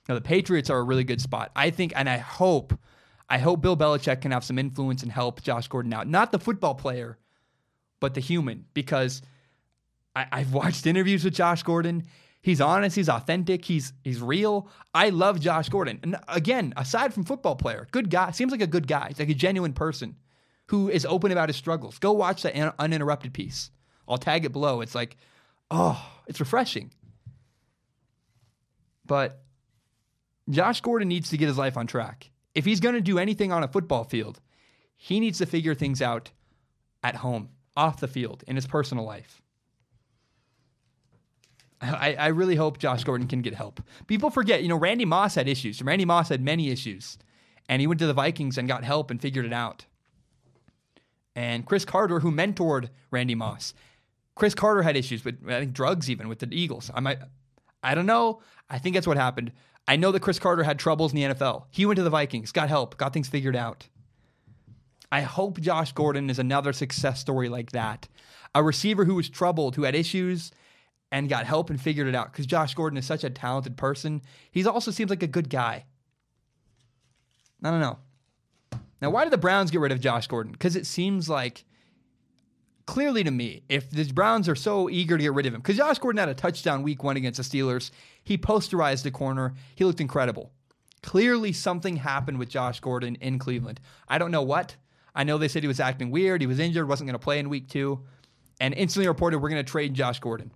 Now, 0.07 0.15
the 0.15 0.21
Patriots 0.21 0.69
are 0.69 0.77
a 0.77 0.83
really 0.83 1.03
good 1.03 1.19
spot. 1.19 1.51
I 1.57 1.71
think, 1.71 1.91
and 1.93 2.09
I 2.09 2.19
hope, 2.19 2.73
I 3.29 3.37
hope 3.37 3.61
Bill 3.61 3.75
Belichick 3.75 4.21
can 4.21 4.31
have 4.31 4.45
some 4.45 4.57
influence 4.57 5.03
and 5.03 5.11
help 5.11 5.41
Josh 5.41 5.67
Gordon 5.67 5.91
out. 5.93 6.07
Not 6.07 6.31
the 6.31 6.39
football 6.39 6.75
player, 6.75 7.17
but 7.99 8.13
the 8.13 8.21
human, 8.21 8.63
because 8.73 9.21
I, 10.15 10.27
I've 10.31 10.53
watched 10.53 10.87
interviews 10.87 11.25
with 11.25 11.33
Josh 11.33 11.61
Gordon. 11.61 12.05
He's 12.45 12.61
honest, 12.61 12.95
he's 12.95 13.09
authentic, 13.09 13.65
he's 13.65 13.91
he's 14.03 14.21
real. 14.21 14.69
I 14.93 15.09
love 15.09 15.39
Josh 15.39 15.67
Gordon. 15.67 15.99
And 16.03 16.15
again, 16.27 16.75
aside 16.77 17.11
from 17.11 17.23
football 17.23 17.55
player, 17.55 17.87
good 17.89 18.11
guy, 18.11 18.29
seems 18.29 18.51
like 18.51 18.61
a 18.61 18.67
good 18.67 18.87
guy. 18.87 19.07
He's 19.07 19.17
like 19.17 19.29
a 19.29 19.33
genuine 19.33 19.73
person 19.73 20.15
who 20.67 20.87
is 20.87 21.07
open 21.07 21.31
about 21.31 21.49
his 21.49 21.55
struggles. 21.55 21.97
Go 21.97 22.11
watch 22.11 22.43
that 22.43 22.75
uninterrupted 22.77 23.33
piece. 23.33 23.71
I'll 24.07 24.19
tag 24.19 24.45
it 24.45 24.51
below. 24.51 24.81
It's 24.81 24.93
like, 24.93 25.17
oh, 25.71 25.99
it's 26.27 26.39
refreshing. 26.39 26.91
But 29.07 29.41
Josh 30.47 30.81
Gordon 30.81 31.07
needs 31.07 31.31
to 31.31 31.37
get 31.37 31.47
his 31.47 31.57
life 31.57 31.77
on 31.77 31.87
track. 31.87 32.29
If 32.53 32.63
he's 32.63 32.79
going 32.79 32.93
to 32.93 33.01
do 33.01 33.17
anything 33.17 33.51
on 33.51 33.63
a 33.63 33.67
football 33.67 34.03
field, 34.03 34.39
he 34.97 35.19
needs 35.19 35.39
to 35.39 35.47
figure 35.47 35.73
things 35.73 35.99
out 35.99 36.29
at 37.01 37.15
home, 37.15 37.49
off 37.75 37.99
the 37.99 38.07
field, 38.07 38.43
in 38.47 38.55
his 38.55 38.67
personal 38.67 39.03
life. 39.03 39.41
I, 41.81 42.15
I 42.17 42.27
really 42.27 42.55
hope 42.55 42.77
Josh 42.77 43.03
Gordon 43.03 43.27
can 43.27 43.41
get 43.41 43.53
help. 43.53 43.81
People 44.07 44.29
forget, 44.29 44.63
you 44.63 44.69
know, 44.69 44.77
Randy 44.77 45.05
Moss 45.05 45.35
had 45.35 45.47
issues. 45.47 45.81
Randy 45.81 46.05
Moss 46.05 46.29
had 46.29 46.41
many 46.41 46.69
issues, 46.69 47.17
and 47.67 47.79
he 47.79 47.87
went 47.87 47.99
to 47.99 48.07
the 48.07 48.13
Vikings 48.13 48.57
and 48.57 48.67
got 48.67 48.83
help 48.83 49.11
and 49.11 49.21
figured 49.21 49.45
it 49.45 49.53
out. 49.53 49.85
And 51.35 51.65
Cris 51.65 51.83
Carter, 51.83 52.21
who 52.21 52.31
mentored 52.31 52.89
Randy 53.11 53.35
Moss, 53.35 53.73
Cris 54.35 54.55
Carter 54.55 54.83
had 54.83 54.95
issues 54.95 55.25
with 55.25 55.37
I 55.47 55.59
think 55.59 55.73
drugs 55.73 56.09
even 56.09 56.27
with 56.27 56.39
the 56.39 56.47
Eagles. 56.51 56.89
I 56.93 56.99
might, 57.01 57.19
I 57.83 57.93
don't 57.93 58.05
know. 58.05 58.41
I 58.69 58.79
think 58.79 58.95
that's 58.95 59.07
what 59.07 59.17
happened. 59.17 59.51
I 59.87 59.97
know 59.97 60.11
that 60.11 60.21
Cris 60.21 60.39
Carter 60.39 60.63
had 60.63 60.79
troubles 60.79 61.13
in 61.13 61.17
the 61.17 61.35
NFL. 61.35 61.65
He 61.69 61.85
went 61.85 61.97
to 61.97 62.03
the 62.03 62.09
Vikings, 62.09 62.51
got 62.51 62.69
help, 62.69 62.97
got 62.97 63.13
things 63.13 63.27
figured 63.27 63.55
out. 63.55 63.87
I 65.11 65.21
hope 65.21 65.61
Josh 65.61 65.91
Gordon 65.91 66.29
is 66.29 66.39
another 66.39 66.73
success 66.73 67.19
story 67.19 67.47
like 67.47 67.71
that. 67.71 68.07
A 68.55 68.63
receiver 68.63 69.05
who 69.05 69.15
was 69.15 69.29
troubled, 69.29 69.75
who 69.75 69.83
had 69.83 69.95
issues, 69.95 70.51
and 71.15 71.29
got 71.29 71.45
help 71.45 71.69
and 71.69 71.79
figured 71.79 72.07
it 72.07 72.13
out. 72.13 72.29
Because 72.29 72.45
Josh 72.45 72.73
Gordon 72.73 72.97
is 72.97 73.05
such 73.05 73.23
a 73.23 73.29
talented 73.29 73.77
person. 73.77 74.21
He 74.51 74.65
also 74.65 74.91
seems 74.91 75.09
like 75.09 75.23
a 75.23 75.27
good 75.27 75.49
guy. 75.49 75.85
I 77.63 77.71
don't 77.71 77.79
know. 77.79 77.99
Now, 79.01 79.11
why 79.11 79.23
did 79.23 79.31
the 79.31 79.37
Browns 79.37 79.71
get 79.71 79.79
rid 79.79 79.93
of 79.93 80.01
Josh 80.01 80.27
Gordon? 80.27 80.51
Because 80.51 80.75
it 80.75 80.85
seems 80.85 81.29
like 81.29 81.63
clearly 82.85 83.23
to 83.23 83.31
me, 83.31 83.63
if 83.69 83.89
the 83.89 84.11
Browns 84.11 84.49
are 84.49 84.55
so 84.55 84.89
eager 84.89 85.17
to 85.17 85.23
get 85.23 85.33
rid 85.33 85.45
of 85.45 85.53
him, 85.53 85.61
because 85.61 85.77
Josh 85.77 85.99
Gordon 85.99 86.19
had 86.19 86.27
a 86.27 86.33
touchdown 86.33 86.83
week 86.83 87.01
one 87.01 87.15
against 87.15 87.37
the 87.37 87.43
Steelers, 87.43 87.91
he 88.25 88.37
posterized 88.37 89.03
the 89.03 89.11
corner, 89.11 89.53
he 89.75 89.85
looked 89.85 90.01
incredible. 90.01 90.51
Clearly, 91.01 91.53
something 91.53 91.95
happened 91.95 92.39
with 92.39 92.49
Josh 92.49 92.81
Gordon 92.81 93.15
in 93.21 93.39
Cleveland. 93.39 93.79
I 94.09 94.17
don't 94.17 94.31
know 94.31 94.41
what. 94.41 94.75
I 95.15 95.23
know 95.23 95.37
they 95.37 95.47
said 95.47 95.63
he 95.63 95.67
was 95.69 95.79
acting 95.79 96.11
weird, 96.11 96.41
he 96.41 96.47
was 96.47 96.59
injured, 96.59 96.89
wasn't 96.89 97.07
going 97.07 97.17
to 97.17 97.23
play 97.23 97.39
in 97.39 97.47
week 97.47 97.69
two, 97.69 98.01
and 98.59 98.73
instantly 98.73 99.07
reported 99.07 99.39
we're 99.39 99.49
going 99.49 99.63
to 99.63 99.71
trade 99.71 99.93
Josh 99.93 100.19
Gordon. 100.19 100.51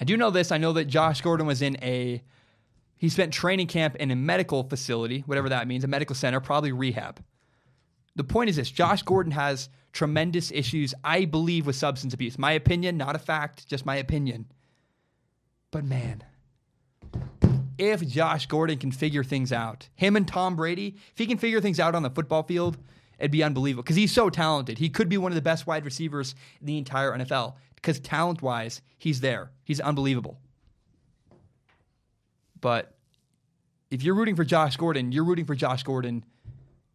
I 0.00 0.04
do 0.04 0.16
know 0.16 0.30
this. 0.30 0.52
I 0.52 0.58
know 0.58 0.72
that 0.74 0.86
Josh 0.86 1.20
Gordon 1.20 1.46
was 1.46 1.62
in 1.62 1.76
a 1.82 2.22
he 2.98 3.08
spent 3.08 3.32
training 3.32 3.68
camp 3.68 3.94
in 3.96 4.10
a 4.10 4.16
medical 4.16 4.64
facility, 4.64 5.20
whatever 5.20 5.48
that 5.48 5.68
means, 5.68 5.84
a 5.84 5.88
medical 5.88 6.16
center, 6.16 6.40
probably 6.40 6.72
rehab. 6.72 7.22
The 8.16 8.24
point 8.24 8.50
is 8.50 8.56
this 8.56 8.70
Josh 8.70 9.02
Gordon 9.02 9.32
has 9.32 9.68
tremendous 9.92 10.50
issues, 10.50 10.94
I 11.04 11.24
believe, 11.24 11.66
with 11.66 11.76
substance 11.76 12.12
abuse. 12.12 12.38
My 12.38 12.52
opinion, 12.52 12.96
not 12.96 13.14
a 13.14 13.18
fact, 13.20 13.68
just 13.68 13.86
my 13.86 13.96
opinion. 13.96 14.46
But 15.70 15.84
man, 15.84 16.24
if 17.78 18.06
Josh 18.06 18.46
Gordon 18.46 18.78
can 18.78 18.90
figure 18.90 19.22
things 19.22 19.52
out, 19.52 19.88
him 19.94 20.16
and 20.16 20.26
Tom 20.26 20.56
Brady, 20.56 20.96
if 21.12 21.18
he 21.18 21.26
can 21.26 21.38
figure 21.38 21.60
things 21.60 21.78
out 21.78 21.94
on 21.94 22.02
the 22.02 22.10
football 22.10 22.42
field, 22.42 22.78
it'd 23.18 23.30
be 23.30 23.42
unbelievable 23.42 23.82
because 23.82 23.96
he's 23.96 24.12
so 24.12 24.30
talented. 24.30 24.78
He 24.78 24.88
could 24.88 25.08
be 25.08 25.18
one 25.18 25.32
of 25.32 25.36
the 25.36 25.42
best 25.42 25.66
wide 25.66 25.84
receivers 25.84 26.34
in 26.60 26.66
the 26.66 26.78
entire 26.78 27.12
NFL 27.12 27.54
because 27.74 28.00
talent 28.00 28.42
wise, 28.42 28.82
he's 28.98 29.20
there. 29.20 29.50
He's 29.64 29.80
unbelievable. 29.80 30.38
But 32.60 32.94
if 33.90 34.02
you're 34.02 34.14
rooting 34.14 34.36
for 34.36 34.44
Josh 34.44 34.76
Gordon, 34.76 35.12
you're 35.12 35.24
rooting 35.24 35.44
for 35.44 35.54
Josh 35.54 35.82
Gordon, 35.82 36.24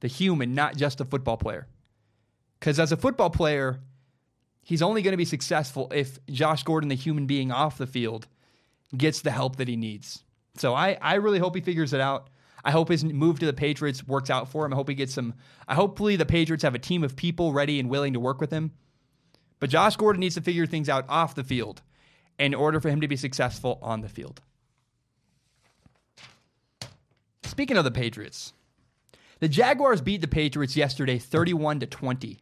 the 0.01 0.07
human, 0.07 0.53
not 0.53 0.76
just 0.76 0.97
the 0.97 1.05
football 1.05 1.38
player. 1.38 1.67
Because 2.59 2.80
as 2.80 2.91
a 2.91 2.97
football 2.97 3.30
player, 3.30 3.80
he's 4.63 4.82
only 4.82 5.01
going 5.01 5.13
to 5.13 5.17
be 5.17 5.26
successful 5.26 5.91
if 5.93 6.24
Josh 6.28 6.63
Gordon, 6.63 6.89
the 6.89 6.95
human 6.95 7.26
being 7.26 7.51
off 7.51 7.78
the 7.78 7.88
field, 7.88 8.28
gets 8.95 9.21
the 9.21 9.32
help 9.32 9.55
that 9.57 9.67
he 9.67 9.76
needs. 9.76 10.24
So 10.55 10.74
I, 10.74 10.97
I 11.01 11.15
really 11.15 11.39
hope 11.39 11.55
he 11.55 11.61
figures 11.61 11.93
it 11.93 12.01
out. 12.01 12.30
I 12.64 12.72
hope 12.72 12.89
his 12.89 13.03
move 13.03 13.39
to 13.39 13.45
the 13.45 13.53
Patriots 13.53 14.07
works 14.07 14.30
out 14.30 14.49
for 14.49 14.66
him. 14.66 14.74
I 14.74 14.76
hope 14.76 14.89
he 14.89 14.95
gets 14.95 15.14
some. 15.14 15.34
I 15.68 15.76
hopefully 15.76 16.16
the 16.16 16.26
Patriots 16.26 16.64
have 16.64 16.76
a 16.76 16.80
team 16.80 17.03
of 17.03 17.16
people 17.16 17.51
ready 17.51 17.80
and 17.80 17.89
willing 17.89 18.14
to 18.14 18.20
work 18.20 18.39
with 18.39 18.51
him. 18.51 18.72
But 19.59 19.70
Josh 19.70 19.95
Gordon 19.95 20.22
needs 20.22 20.36
to 20.36 20.41
figure 20.41 20.66
things 20.66 20.89
out 20.89 21.05
off 21.09 21.36
the 21.36 21.43
field 21.43 21.82
in 22.39 22.53
order 22.53 22.80
for 22.80 22.89
him 22.89 23.01
to 23.01 23.07
be 23.07 23.16
successful 23.16 23.80
on 23.82 24.01
the 24.01 24.09
field. 24.09 24.41
Speaking 27.43 27.78
of 27.78 27.84
the 27.84 27.91
Patriots, 27.91 28.53
the 29.39 29.49
Jaguars 29.49 30.01
beat 30.01 30.22
the 30.22 30.28
Patriots 30.28 30.76
yesterday 30.76 31.20
31 31.20 31.82
to 31.82 31.86
20. 31.86 32.39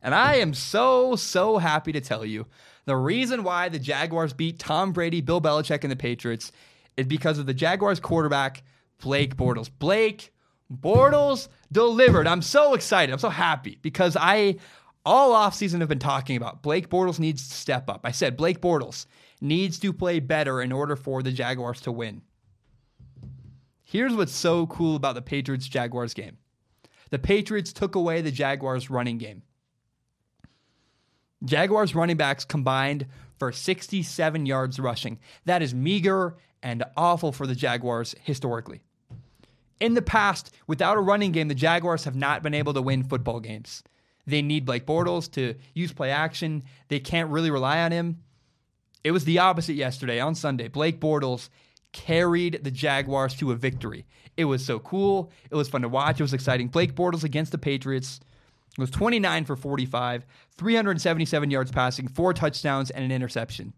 And 0.00 0.14
I 0.14 0.36
am 0.36 0.54
so, 0.54 1.16
so 1.16 1.58
happy 1.58 1.92
to 1.92 2.00
tell 2.00 2.24
you 2.24 2.46
the 2.84 2.96
reason 2.96 3.42
why 3.42 3.68
the 3.68 3.78
Jaguars 3.78 4.32
beat 4.32 4.58
Tom 4.58 4.92
Brady, 4.92 5.20
Bill 5.20 5.40
Belichick, 5.40 5.82
and 5.82 5.90
the 5.90 5.96
Patriots 5.96 6.52
is 6.96 7.06
because 7.06 7.38
of 7.38 7.46
the 7.46 7.54
Jaguars 7.54 8.00
quarterback, 8.00 8.62
Blake 9.00 9.36
Bortles. 9.36 9.70
Blake 9.78 10.32
Bortles 10.72 11.48
delivered. 11.72 12.26
I'm 12.26 12.42
so 12.42 12.74
excited. 12.74 13.12
I'm 13.12 13.18
so 13.18 13.30
happy 13.30 13.78
because 13.82 14.16
I 14.18 14.56
all 15.04 15.32
offseason 15.32 15.80
have 15.80 15.88
been 15.88 15.98
talking 15.98 16.36
about 16.36 16.62
Blake 16.62 16.90
Bortles 16.90 17.18
needs 17.18 17.48
to 17.48 17.54
step 17.54 17.88
up. 17.88 18.00
I 18.04 18.10
said 18.10 18.36
Blake 18.36 18.60
Bortles 18.60 19.06
needs 19.40 19.78
to 19.78 19.92
play 19.92 20.20
better 20.20 20.60
in 20.60 20.72
order 20.72 20.96
for 20.96 21.22
the 21.22 21.32
Jaguars 21.32 21.80
to 21.82 21.92
win. 21.92 22.22
Here's 23.82 24.14
what's 24.14 24.34
so 24.34 24.66
cool 24.66 24.96
about 24.96 25.14
the 25.14 25.22
Patriots 25.22 25.66
Jaguars 25.66 26.12
game 26.12 26.36
the 27.10 27.18
Patriots 27.18 27.72
took 27.72 27.94
away 27.94 28.20
the 28.20 28.30
Jaguars 28.30 28.90
running 28.90 29.16
game. 29.16 29.42
Jaguars 31.44 31.94
running 31.94 32.16
backs 32.16 32.44
combined 32.44 33.06
for 33.38 33.52
67 33.52 34.44
yards 34.44 34.78
rushing. 34.78 35.18
That 35.44 35.62
is 35.62 35.74
meager 35.74 36.36
and 36.62 36.84
awful 36.96 37.32
for 37.32 37.46
the 37.46 37.54
Jaguars 37.54 38.14
historically. 38.22 38.82
In 39.80 39.94
the 39.94 40.02
past, 40.02 40.54
without 40.66 40.96
a 40.96 41.00
running 41.00 41.32
game, 41.32 41.48
the 41.48 41.54
Jaguars 41.54 42.04
have 42.04 42.16
not 42.16 42.42
been 42.42 42.54
able 42.54 42.74
to 42.74 42.82
win 42.82 43.04
football 43.04 43.40
games. 43.40 43.82
They 44.26 44.42
need 44.42 44.66
Blake 44.66 44.86
Bortles 44.86 45.30
to 45.32 45.54
use 45.74 45.92
play 45.92 46.10
action. 46.10 46.64
They 46.88 47.00
can't 47.00 47.30
really 47.30 47.50
rely 47.50 47.80
on 47.80 47.92
him. 47.92 48.22
It 49.04 49.12
was 49.12 49.24
the 49.24 49.38
opposite 49.38 49.74
yesterday 49.74 50.20
on 50.20 50.34
Sunday. 50.34 50.68
Blake 50.68 51.00
Bortles 51.00 51.48
carried 51.92 52.60
the 52.62 52.70
Jaguars 52.70 53.34
to 53.36 53.52
a 53.52 53.56
victory. 53.56 54.04
It 54.36 54.44
was 54.44 54.64
so 54.64 54.78
cool. 54.80 55.30
It 55.50 55.54
was 55.54 55.68
fun 55.68 55.82
to 55.82 55.88
watch. 55.88 56.20
It 56.20 56.24
was 56.24 56.34
exciting. 56.34 56.68
Blake 56.68 56.94
Bortles 56.94 57.24
against 57.24 57.52
the 57.52 57.58
Patriots 57.58 58.20
was 58.76 58.90
29 58.90 59.44
for 59.44 59.56
45, 59.56 60.26
377 60.56 61.50
yards 61.50 61.70
passing, 61.70 62.08
four 62.08 62.34
touchdowns, 62.34 62.90
and 62.90 63.04
an 63.04 63.10
interception. 63.10 63.72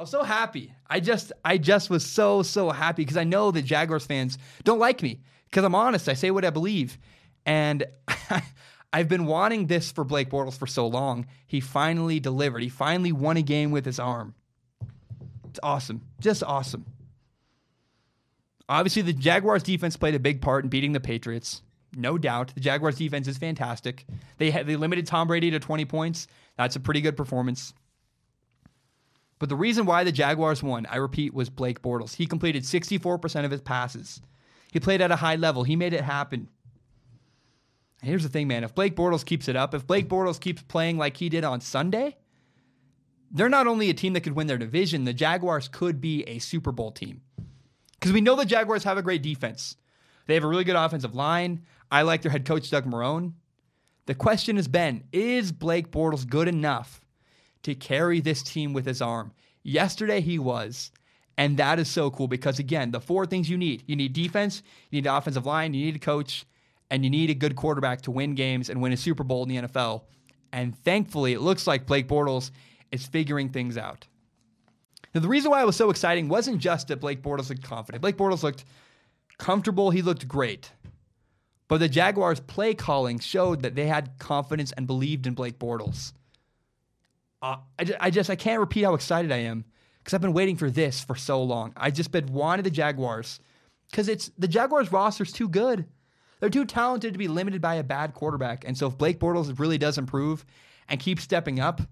I 0.00 0.02
was 0.02 0.10
so 0.10 0.22
happy. 0.22 0.72
I 0.88 0.98
just 0.98 1.30
I 1.44 1.58
just 1.58 1.90
was 1.90 2.06
so 2.06 2.42
so 2.42 2.70
happy 2.70 3.02
because 3.02 3.18
I 3.18 3.24
know 3.24 3.50
that 3.50 3.66
Jaguars 3.66 4.06
fans 4.06 4.38
don't 4.64 4.78
like 4.78 5.02
me 5.02 5.20
because 5.44 5.62
I'm 5.62 5.74
honest. 5.74 6.08
I 6.08 6.14
say 6.14 6.30
what 6.30 6.42
I 6.42 6.48
believe, 6.48 6.96
and 7.44 7.84
I've 8.94 9.08
been 9.08 9.26
wanting 9.26 9.66
this 9.66 9.92
for 9.92 10.02
Blake 10.02 10.30
Bortles 10.30 10.56
for 10.56 10.66
so 10.66 10.86
long. 10.86 11.26
He 11.46 11.60
finally 11.60 12.18
delivered. 12.18 12.62
He 12.62 12.70
finally 12.70 13.12
won 13.12 13.36
a 13.36 13.42
game 13.42 13.72
with 13.72 13.84
his 13.84 13.98
arm. 14.00 14.34
It's 15.50 15.60
awesome. 15.62 16.00
Just 16.18 16.42
awesome. 16.44 16.86
Obviously, 18.70 19.02
the 19.02 19.12
Jaguars 19.12 19.62
defense 19.62 19.98
played 19.98 20.14
a 20.14 20.18
big 20.18 20.40
part 20.40 20.64
in 20.64 20.70
beating 20.70 20.92
the 20.92 21.00
Patriots. 21.00 21.60
No 21.94 22.16
doubt. 22.16 22.54
The 22.54 22.60
Jaguars 22.60 22.96
defense 22.96 23.28
is 23.28 23.36
fantastic. 23.36 24.06
They 24.38 24.50
they 24.50 24.76
limited 24.76 25.06
Tom 25.06 25.28
Brady 25.28 25.50
to 25.50 25.58
20 25.58 25.84
points. 25.84 26.26
That's 26.56 26.76
a 26.76 26.80
pretty 26.80 27.02
good 27.02 27.18
performance. 27.18 27.74
But 29.40 29.48
the 29.48 29.56
reason 29.56 29.86
why 29.86 30.04
the 30.04 30.12
Jaguars 30.12 30.62
won, 30.62 30.86
I 30.86 30.96
repeat, 30.96 31.32
was 31.32 31.48
Blake 31.48 31.82
Bortles. 31.82 32.14
He 32.14 32.26
completed 32.26 32.62
64% 32.62 33.44
of 33.44 33.50
his 33.50 33.62
passes. 33.62 34.20
He 34.70 34.78
played 34.78 35.00
at 35.00 35.10
a 35.10 35.16
high 35.16 35.36
level. 35.36 35.64
He 35.64 35.76
made 35.76 35.94
it 35.94 36.02
happen. 36.02 36.48
Here's 38.02 38.22
the 38.22 38.28
thing, 38.28 38.48
man. 38.48 38.64
If 38.64 38.74
Blake 38.74 38.94
Bortles 38.94 39.24
keeps 39.24 39.48
it 39.48 39.56
up, 39.56 39.74
if 39.74 39.86
Blake 39.86 40.08
Bortles 40.08 40.38
keeps 40.38 40.62
playing 40.62 40.98
like 40.98 41.16
he 41.16 41.30
did 41.30 41.42
on 41.42 41.62
Sunday, 41.62 42.18
they're 43.30 43.48
not 43.48 43.66
only 43.66 43.88
a 43.88 43.94
team 43.94 44.12
that 44.12 44.20
could 44.20 44.36
win 44.36 44.46
their 44.46 44.58
division, 44.58 45.04
the 45.04 45.14
Jaguars 45.14 45.68
could 45.68 46.02
be 46.02 46.22
a 46.24 46.38
Super 46.38 46.70
Bowl 46.70 46.92
team. 46.92 47.22
Because 47.94 48.12
we 48.12 48.20
know 48.20 48.36
the 48.36 48.44
Jaguars 48.44 48.84
have 48.84 48.98
a 48.98 49.02
great 49.02 49.22
defense. 49.22 49.76
They 50.26 50.34
have 50.34 50.44
a 50.44 50.48
really 50.48 50.64
good 50.64 50.76
offensive 50.76 51.14
line. 51.14 51.64
I 51.90 52.02
like 52.02 52.20
their 52.20 52.32
head 52.32 52.44
coach, 52.44 52.70
Doug 52.70 52.84
Marrone. 52.84 53.32
The 54.04 54.14
question 54.14 54.56
has 54.56 54.68
been 54.68 55.04
is 55.12 55.50
Blake 55.50 55.90
Bortles 55.90 56.28
good 56.28 56.48
enough 56.48 57.00
to 57.62 57.74
carry 57.74 58.20
this 58.20 58.42
team 58.42 58.72
with 58.72 58.86
his 58.86 59.02
arm? 59.02 59.32
Yesterday 59.62 60.20
he 60.20 60.38
was. 60.38 60.90
And 61.38 61.56
that 61.56 61.78
is 61.78 61.88
so 61.88 62.10
cool 62.10 62.28
because, 62.28 62.58
again, 62.58 62.90
the 62.90 63.00
four 63.00 63.24
things 63.24 63.48
you 63.48 63.56
need 63.56 63.82
you 63.86 63.96
need 63.96 64.12
defense, 64.12 64.62
you 64.90 65.00
need 65.00 65.08
offensive 65.08 65.46
line, 65.46 65.72
you 65.72 65.86
need 65.86 65.96
a 65.96 66.00
coach, 66.00 66.44
and 66.90 67.02
you 67.02 67.08
need 67.08 67.30
a 67.30 67.34
good 67.34 67.56
quarterback 67.56 68.02
to 68.02 68.10
win 68.10 68.34
games 68.34 68.68
and 68.68 68.82
win 68.82 68.92
a 68.92 68.96
Super 68.96 69.24
Bowl 69.24 69.42
in 69.44 69.48
the 69.48 69.68
NFL. 69.68 70.02
And 70.52 70.76
thankfully, 70.84 71.32
it 71.32 71.40
looks 71.40 71.66
like 71.66 71.86
Blake 71.86 72.08
Bortles 72.08 72.50
is 72.92 73.06
figuring 73.06 73.48
things 73.48 73.78
out. 73.78 74.06
Now, 75.14 75.20
the 75.20 75.28
reason 75.28 75.50
why 75.50 75.62
it 75.62 75.66
was 75.66 75.76
so 75.76 75.90
exciting 75.90 76.28
wasn't 76.28 76.58
just 76.58 76.88
that 76.88 77.00
Blake 77.00 77.22
Bortles 77.22 77.48
looked 77.48 77.62
confident. 77.62 78.02
Blake 78.02 78.16
Bortles 78.16 78.42
looked 78.42 78.64
comfortable, 79.38 79.90
he 79.90 80.02
looked 80.02 80.28
great. 80.28 80.70
But 81.68 81.78
the 81.78 81.88
Jaguars' 81.88 82.40
play 82.40 82.74
calling 82.74 83.18
showed 83.18 83.62
that 83.62 83.76
they 83.76 83.86
had 83.86 84.18
confidence 84.18 84.72
and 84.72 84.86
believed 84.86 85.26
in 85.26 85.34
Blake 85.34 85.58
Bortles. 85.58 86.12
Uh, 87.42 87.56
I, 87.78 87.84
just, 87.84 87.98
I 88.00 88.10
just 88.10 88.30
I 88.30 88.36
can't 88.36 88.60
repeat 88.60 88.82
how 88.82 88.94
excited 88.94 89.32
I 89.32 89.38
am 89.38 89.64
because 89.98 90.14
I've 90.14 90.20
been 90.20 90.32
waiting 90.32 90.56
for 90.56 90.70
this 90.70 91.00
for 91.00 91.16
so 91.16 91.42
long. 91.42 91.72
I've 91.76 91.94
just 91.94 92.12
been 92.12 92.26
wanting 92.32 92.64
the 92.64 92.70
Jaguars 92.70 93.40
because 93.90 94.08
it's 94.08 94.30
the 94.38 94.48
Jaguars 94.48 94.92
roster's 94.92 95.32
too 95.32 95.48
good. 95.48 95.86
They're 96.40 96.50
too 96.50 96.64
talented 96.64 97.12
to 97.12 97.18
be 97.18 97.28
limited 97.28 97.60
by 97.60 97.74
a 97.74 97.82
bad 97.82 98.14
quarterback. 98.14 98.64
And 98.66 98.76
so 98.76 98.86
if 98.86 98.96
Blake 98.96 99.20
Bortles 99.20 99.58
really 99.58 99.78
does 99.78 99.98
improve 99.98 100.44
and 100.88 100.98
keep 100.98 101.20
stepping 101.20 101.60
up, 101.60 101.82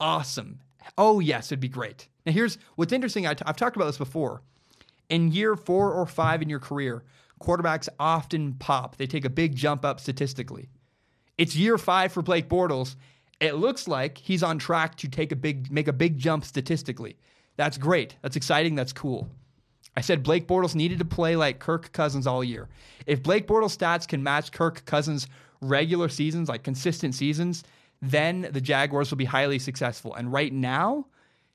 awesome. 0.00 0.60
Oh 0.98 1.20
yes, 1.20 1.48
it'd 1.48 1.60
be 1.60 1.68
great. 1.68 2.08
Now 2.24 2.32
here's 2.32 2.58
what's 2.74 2.92
interesting. 2.92 3.26
i 3.26 3.34
t- 3.34 3.44
I've 3.46 3.56
talked 3.56 3.76
about 3.76 3.86
this 3.86 3.98
before. 3.98 4.42
In 5.08 5.30
year 5.30 5.54
four 5.54 5.92
or 5.92 6.04
five 6.04 6.42
in 6.42 6.48
your 6.48 6.58
career, 6.58 7.04
quarterbacks 7.40 7.88
often 8.00 8.54
pop. 8.54 8.96
They 8.96 9.06
take 9.06 9.24
a 9.24 9.30
big 9.30 9.54
jump 9.54 9.84
up 9.84 10.00
statistically. 10.00 10.68
It's 11.38 11.54
year 11.54 11.78
five 11.78 12.12
for 12.12 12.22
Blake 12.22 12.48
Bortles, 12.48 12.96
it 13.40 13.54
looks 13.54 13.86
like 13.86 14.18
he's 14.18 14.42
on 14.42 14.58
track 14.58 14.96
to 14.96 15.08
take 15.08 15.32
a 15.32 15.36
big 15.36 15.70
make 15.70 15.88
a 15.88 15.92
big 15.92 16.18
jump 16.18 16.44
statistically. 16.44 17.16
That's 17.56 17.78
great. 17.78 18.16
That's 18.22 18.36
exciting. 18.36 18.74
That's 18.74 18.92
cool. 18.92 19.28
I 19.96 20.02
said 20.02 20.22
Blake 20.22 20.46
Bortles 20.46 20.74
needed 20.74 20.98
to 20.98 21.04
play 21.04 21.36
like 21.36 21.58
Kirk 21.58 21.92
Cousins 21.92 22.26
all 22.26 22.44
year. 22.44 22.68
If 23.06 23.22
Blake 23.22 23.46
Bortles 23.46 23.76
stats 23.76 24.06
can 24.06 24.22
match 24.22 24.52
Kirk 24.52 24.84
Cousins 24.84 25.26
regular 25.62 26.08
seasons, 26.08 26.48
like 26.50 26.62
consistent 26.62 27.14
seasons, 27.14 27.64
then 28.02 28.48
the 28.52 28.60
Jaguars 28.60 29.10
will 29.10 29.16
be 29.16 29.24
highly 29.24 29.58
successful. 29.58 30.14
And 30.14 30.30
right 30.30 30.52
now, 30.52 31.06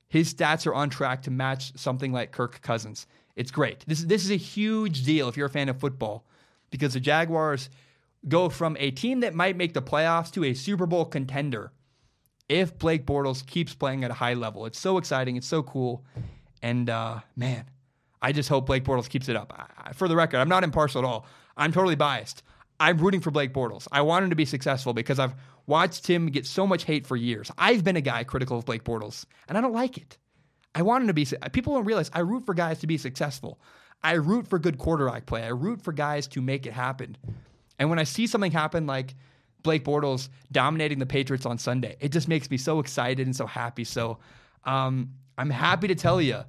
his 0.08 0.34
stats 0.34 0.66
are 0.66 0.74
on 0.74 0.90
track 0.90 1.22
to 1.24 1.32
match 1.32 1.78
something 1.78 2.12
like 2.12 2.32
Kirk 2.32 2.62
Cousins. 2.62 3.06
It's 3.36 3.52
great. 3.52 3.84
This, 3.88 4.04
this 4.04 4.26
is 4.26 4.32
a 4.32 4.38
huge 4.38 5.04
deal 5.04 5.30
if 5.30 5.38
you're 5.38 5.48
a 5.48 5.50
fan 5.50 5.70
of 5.70 5.80
football 5.80 6.26
because 6.72 6.94
the 6.94 7.00
Jaguars 7.00 7.70
go 8.28 8.50
from 8.50 8.78
a 8.80 8.92
team 8.92 9.22
that 9.22 9.34
might 9.34 9.58
make 9.58 9.74
the 9.74 9.82
playoffs 9.82 10.32
to 10.32 10.44
a 10.44 10.54
Super 10.54 10.86
Bowl 10.86 11.06
contender 11.06 11.72
if 12.50 12.78
Blake 12.78 13.06
Bortles 13.06 13.46
keeps 13.46 13.74
playing 13.74 14.04
at 14.04 14.12
a 14.12 14.16
high 14.16 14.34
level. 14.34 14.66
It's 14.66 14.80
so 14.80 14.98
exciting. 14.98 15.38
It's 15.38 15.48
so 15.48 15.64
cool. 15.64 16.06
And 16.62 16.90
uh, 16.90 17.22
man, 17.36 17.66
I 18.22 18.32
just 18.32 18.50
hope 18.50 18.68
Blake 18.68 18.84
Bortles 18.84 19.10
keeps 19.10 19.30
it 19.30 19.36
up. 19.36 19.54
I, 19.78 19.94
for 19.94 20.08
the 20.08 20.16
record, 20.16 20.38
I'm 20.38 20.50
not 20.50 20.64
impartial 20.64 21.00
at 21.00 21.06
all. 21.06 21.26
I'm 21.58 21.72
totally 21.72 21.96
biased. 21.96 22.44
I'm 22.80 22.98
rooting 22.98 23.22
for 23.22 23.32
Blake 23.32 23.54
Bortles. 23.54 23.88
I 23.92 24.02
want 24.02 24.24
him 24.24 24.30
to 24.32 24.36
be 24.36 24.46
successful 24.46 24.94
because 24.94 25.20
I've 25.20 25.36
watched 25.68 26.08
him 26.08 26.28
get 26.28 26.46
so 26.46 26.66
much 26.66 26.84
hate 26.84 27.06
for 27.06 27.16
years. 27.16 27.52
I've 27.58 27.84
been 27.84 27.96
a 27.96 28.02
guy 28.02 28.24
critical 28.24 28.58
of 28.58 28.66
Blake 28.66 28.84
Bortles, 28.84 29.26
and 29.48 29.58
I 29.58 29.62
don't 29.62 29.74
like 29.74 29.98
it. 29.98 30.18
I 30.74 30.82
want 30.82 31.04
him 31.04 31.08
to 31.08 31.14
be. 31.14 31.28
People 31.52 31.76
don't 31.76 31.86
realize 31.86 32.10
I 32.14 32.20
root 32.20 32.46
for 32.46 32.54
guys 32.54 32.80
to 32.80 32.88
be 32.88 32.98
successful. 32.98 33.60
I 34.04 34.14
root 34.14 34.48
for 34.48 34.58
good 34.58 34.78
quarterback 34.78 35.26
play. 35.26 35.44
I 35.44 35.50
root 35.50 35.82
for 35.82 35.94
guys 35.94 36.28
to 36.30 36.42
make 36.42 36.66
it 36.66 36.74
happen. 36.74 37.18
And 37.80 37.90
when 37.90 38.00
I 38.00 38.04
see 38.04 38.28
something 38.28 38.52
happen 38.52 38.86
like 38.86 39.16
Blake 39.64 39.84
Bortles 39.84 40.30
dominating 40.52 41.00
the 41.00 41.06
Patriots 41.06 41.46
on 41.46 41.58
Sunday, 41.58 41.96
it 42.00 42.12
just 42.12 42.28
makes 42.28 42.50
me 42.50 42.58
so 42.58 42.80
excited 42.80 43.26
and 43.26 43.36
so 43.36 43.46
happy. 43.46 43.84
So 43.84 44.20
um, 44.66 45.12
I'm 45.38 45.50
happy 45.50 45.88
to 45.88 45.96
tell 45.96 46.22
you, 46.22 46.44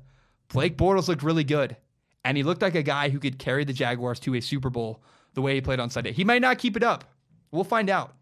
Blake 0.52 0.76
Bortles 0.76 1.08
looked 1.08 1.22
really 1.22 1.44
good. 1.44 1.76
And 2.24 2.36
he 2.36 2.42
looked 2.42 2.62
like 2.62 2.74
a 2.74 2.82
guy 2.82 3.08
who 3.08 3.18
could 3.18 3.38
carry 3.38 3.64
the 3.64 3.72
Jaguars 3.72 4.20
to 4.20 4.34
a 4.34 4.40
Super 4.40 4.70
Bowl 4.70 5.02
the 5.34 5.42
way 5.42 5.54
he 5.54 5.60
played 5.60 5.80
on 5.80 5.90
Sunday. 5.90 6.12
He 6.12 6.24
might 6.24 6.42
not 6.42 6.58
keep 6.58 6.76
it 6.76 6.82
up. 6.82 7.04
We'll 7.50 7.64
find 7.64 7.90
out. 7.90 8.14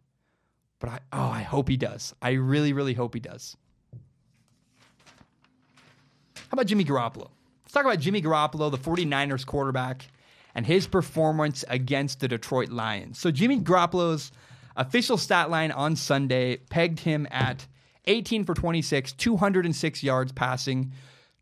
But 0.78 0.90
I, 0.90 0.98
oh, 1.12 1.28
I 1.28 1.42
hope 1.42 1.68
he 1.68 1.76
does. 1.76 2.14
I 2.22 2.32
really, 2.32 2.72
really 2.72 2.94
hope 2.94 3.12
he 3.12 3.20
does. 3.20 3.56
How 6.34 6.54
about 6.54 6.66
Jimmy 6.66 6.84
Garoppolo? 6.84 7.30
Let's 7.62 7.72
talk 7.72 7.84
about 7.84 8.00
Jimmy 8.00 8.22
Garoppolo, 8.22 8.70
the 8.70 8.78
49ers 8.78 9.44
quarterback 9.44 10.06
and 10.54 10.66
his 10.66 10.86
performance 10.86 11.64
against 11.68 12.20
the 12.20 12.28
Detroit 12.28 12.70
Lions. 12.70 13.18
So 13.18 13.30
Jimmy 13.30 13.60
Garoppolo's 13.60 14.32
official 14.76 15.16
stat 15.16 15.50
line 15.50 15.70
on 15.70 15.96
Sunday 15.96 16.56
pegged 16.56 17.00
him 17.00 17.26
at 17.30 17.66
18 18.06 18.44
for 18.44 18.54
26, 18.54 19.12
206 19.12 20.02
yards 20.02 20.32
passing, 20.32 20.92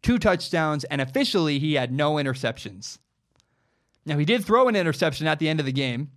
two 0.03 0.19
touchdowns, 0.19 0.85
and 0.85 1.01
officially 1.01 1.59
he 1.59 1.75
had 1.75 1.93
no 1.93 2.15
interceptions. 2.15 2.99
Now 4.05 4.19
he 4.19 4.25
did 4.25 4.45
throw 4.45 4.69
an 4.69 4.77
interception 4.77 5.27
at 5.27 5.39
the 5.39 5.49
end 5.49 5.61
of 5.61 5.67
the 5.67 5.73
game, 5.73 6.11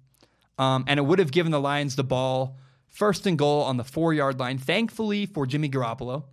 um, 0.58 0.86
and 0.88 1.00
it 1.00 1.04
would 1.04 1.20
have 1.20 1.32
given 1.32 1.52
the 1.52 1.60
Lions 1.60 1.96
the 1.96 2.04
ball 2.04 2.58
first 2.88 3.26
and 3.26 3.38
goal 3.38 3.64
on 3.64 3.78
the 3.78 3.84
four 3.84 4.14
yard 4.14 4.40
line. 4.40 4.58
Thankfully 4.58 5.26
for 5.26 5.46
Jimmy 5.46 5.70
Garoppolo, 5.70 6.24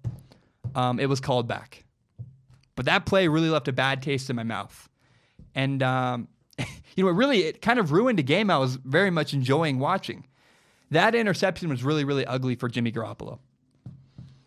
um, 0.75 1.01
it 1.01 1.07
was 1.07 1.21
called 1.21 1.49
back. 1.49 1.85
But 2.75 2.87
that 2.87 3.07
play 3.07 3.27
really 3.27 3.51
left 3.51 3.67
a 3.67 3.73
bad 3.73 4.03
taste 4.03 4.31
in 4.31 4.37
my 4.37 4.45
mouth. 4.45 4.89
And 5.55 5.83
um, 5.83 6.29
you 6.97 7.05
know, 7.05 7.09
it 7.09 7.15
really 7.15 7.41
it 7.43 7.63
kind 7.63 7.79
of 7.79 7.93
ruined 7.93 8.19
a 8.19 8.23
game 8.23 8.51
I 8.51 8.59
was 8.59 8.77
very 8.77 9.11
much 9.11 9.33
enjoying 9.33 9.79
watching. 9.79 10.27
That 10.91 11.15
interception 11.15 11.69
was 11.69 11.85
really, 11.85 12.05
really 12.05 12.25
ugly 12.25 12.55
for 12.55 12.69
Jimmy 12.69 12.91
Garoppolo. 12.93 13.39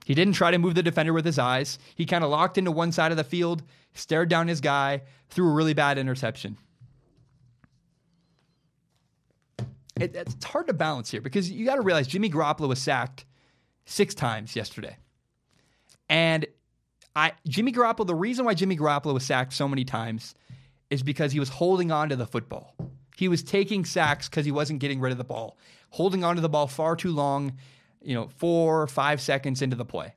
He 0.06 0.16
didn't 0.16 0.34
try 0.34 0.52
to 0.52 0.58
move 0.58 0.76
the 0.76 0.84
defender 0.84 1.14
with 1.14 1.26
his 1.26 1.38
eyes. 1.38 1.78
He 1.96 2.06
kind 2.06 2.24
of 2.24 2.32
locked 2.32 2.58
into 2.58 2.72
one 2.72 2.92
side 2.92 3.12
of 3.12 3.18
the 3.18 3.24
field, 3.24 3.64
stared 3.94 4.30
down 4.30 4.48
his 4.48 4.60
guy, 4.60 5.04
threw 5.30 5.48
a 5.50 5.54
really 5.54 5.74
bad 5.74 5.98
interception. 5.98 6.58
It, 10.00 10.16
it's 10.16 10.44
hard 10.44 10.68
to 10.68 10.74
balance 10.74 11.12
here 11.12 11.22
because 11.22 11.52
you 11.52 11.66
got 11.66 11.76
to 11.76 11.82
realize 11.82 12.08
Jimmy 12.08 12.30
Garoppolo 12.30 12.68
was 12.68 12.82
sacked 12.82 13.26
six 13.86 14.16
times 14.16 14.56
yesterday. 14.56 14.98
And 16.10 16.48
I 17.16 17.34
Jimmy 17.48 17.72
Garoppolo, 17.72 18.08
the 18.08 18.16
reason 18.16 18.46
why 18.46 18.56
Jimmy 18.56 18.76
Garoppolo 18.76 19.14
was 19.14 19.24
sacked 19.24 19.54
so 19.54 19.68
many 19.68 19.86
times 19.86 20.34
is 20.92 21.02
because 21.02 21.32
he 21.32 21.40
was 21.40 21.50
holding 21.50 21.92
on 21.92 22.10
to 22.10 22.16
the 22.16 22.28
football. 22.28 22.76
He 23.18 23.28
was 23.28 23.42
taking 23.42 23.86
sacks 23.86 24.30
because 24.30 24.46
he 24.46 24.52
wasn't 24.52 24.80
getting 24.80 25.00
rid 25.00 25.12
of 25.12 25.18
the 25.18 25.24
ball, 25.24 25.58
holding 25.90 26.24
on 26.24 26.36
to 26.36 26.42
the 26.42 26.50
ball 26.50 26.68
far 26.68 26.96
too 26.96 27.12
long, 27.12 27.54
you 28.02 28.14
know, 28.14 28.28
four, 28.38 28.86
five 28.88 29.22
seconds 29.22 29.62
into 29.62 29.76
the 29.76 29.86
play. 29.86 30.14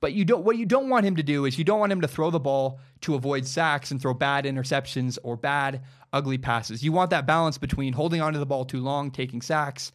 But 0.00 0.12
you 0.12 0.24
don't. 0.24 0.44
What 0.44 0.56
you 0.56 0.66
don't 0.66 0.88
want 0.88 1.06
him 1.06 1.16
to 1.16 1.24
do 1.24 1.44
is 1.44 1.58
you 1.58 1.64
don't 1.64 1.80
want 1.80 1.90
him 1.90 2.02
to 2.02 2.08
throw 2.08 2.30
the 2.30 2.38
ball 2.38 2.78
to 3.00 3.16
avoid 3.16 3.46
sacks 3.46 3.90
and 3.90 4.00
throw 4.00 4.14
bad 4.14 4.44
interceptions 4.44 5.18
or 5.24 5.36
bad, 5.36 5.82
ugly 6.12 6.38
passes. 6.38 6.84
You 6.84 6.92
want 6.92 7.10
that 7.10 7.26
balance 7.26 7.58
between 7.58 7.92
holding 7.94 8.20
onto 8.20 8.38
the 8.38 8.46
ball 8.46 8.64
too 8.64 8.80
long, 8.80 9.10
taking 9.10 9.42
sacks, 9.42 9.90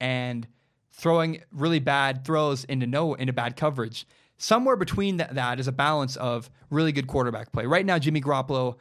and 0.00 0.48
throwing 0.92 1.40
really 1.52 1.78
bad 1.78 2.24
throws 2.24 2.64
into 2.64 2.86
no 2.86 3.14
into 3.14 3.32
bad 3.32 3.56
coverage 3.56 4.06
somewhere 4.36 4.76
between 4.76 5.18
that, 5.18 5.60
is 5.60 5.68
a 5.68 5.72
balance 5.72 6.16
of 6.16 6.50
really 6.70 6.92
good 6.92 7.06
quarterback 7.06 7.52
play. 7.52 7.66
Right 7.66 7.86
now, 7.86 7.98
Jimmy 7.98 8.20
Garoppolo 8.20 8.76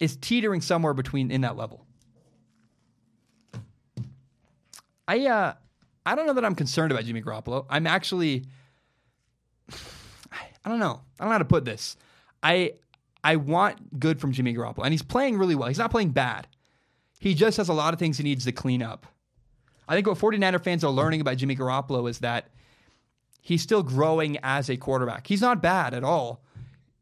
is 0.00 0.16
teetering 0.16 0.60
somewhere 0.60 0.94
between 0.94 1.30
in 1.30 1.42
that 1.42 1.56
level. 1.56 1.86
I 5.06 5.26
uh, 5.26 5.54
I 6.06 6.14
don't 6.14 6.26
know 6.26 6.32
that 6.32 6.44
I'm 6.44 6.54
concerned 6.54 6.92
about 6.92 7.04
Jimmy 7.04 7.22
Garoppolo. 7.22 7.66
I'm 7.68 7.86
actually 7.86 8.46
I 10.64 10.70
don't 10.70 10.78
know. 10.78 11.00
I 11.18 11.24
don't 11.24 11.28
know 11.28 11.32
how 11.32 11.38
to 11.38 11.44
put 11.44 11.64
this. 11.64 11.96
I 12.42 12.74
I 13.22 13.36
want 13.36 14.00
good 14.00 14.20
from 14.20 14.32
Jimmy 14.32 14.54
Garoppolo, 14.54 14.84
and 14.84 14.92
he's 14.92 15.02
playing 15.02 15.38
really 15.38 15.54
well. 15.54 15.68
He's 15.68 15.78
not 15.78 15.90
playing 15.90 16.10
bad. 16.10 16.46
He 17.20 17.34
just 17.34 17.56
has 17.56 17.68
a 17.68 17.72
lot 17.72 17.94
of 17.94 18.00
things 18.00 18.18
he 18.18 18.24
needs 18.24 18.44
to 18.44 18.52
clean 18.52 18.82
up. 18.82 19.06
I 19.88 19.94
think 19.94 20.06
what 20.06 20.18
49er 20.18 20.62
fans 20.62 20.84
are 20.84 20.90
learning 20.90 21.20
about 21.20 21.36
Jimmy 21.36 21.56
Garoppolo 21.56 22.08
is 22.08 22.18
that 22.20 22.48
he's 23.44 23.62
still 23.62 23.82
growing 23.82 24.38
as 24.42 24.68
a 24.68 24.76
quarterback. 24.76 25.28
He's 25.28 25.42
not 25.42 25.62
bad 25.62 25.94
at 25.94 26.02
all. 26.02 26.42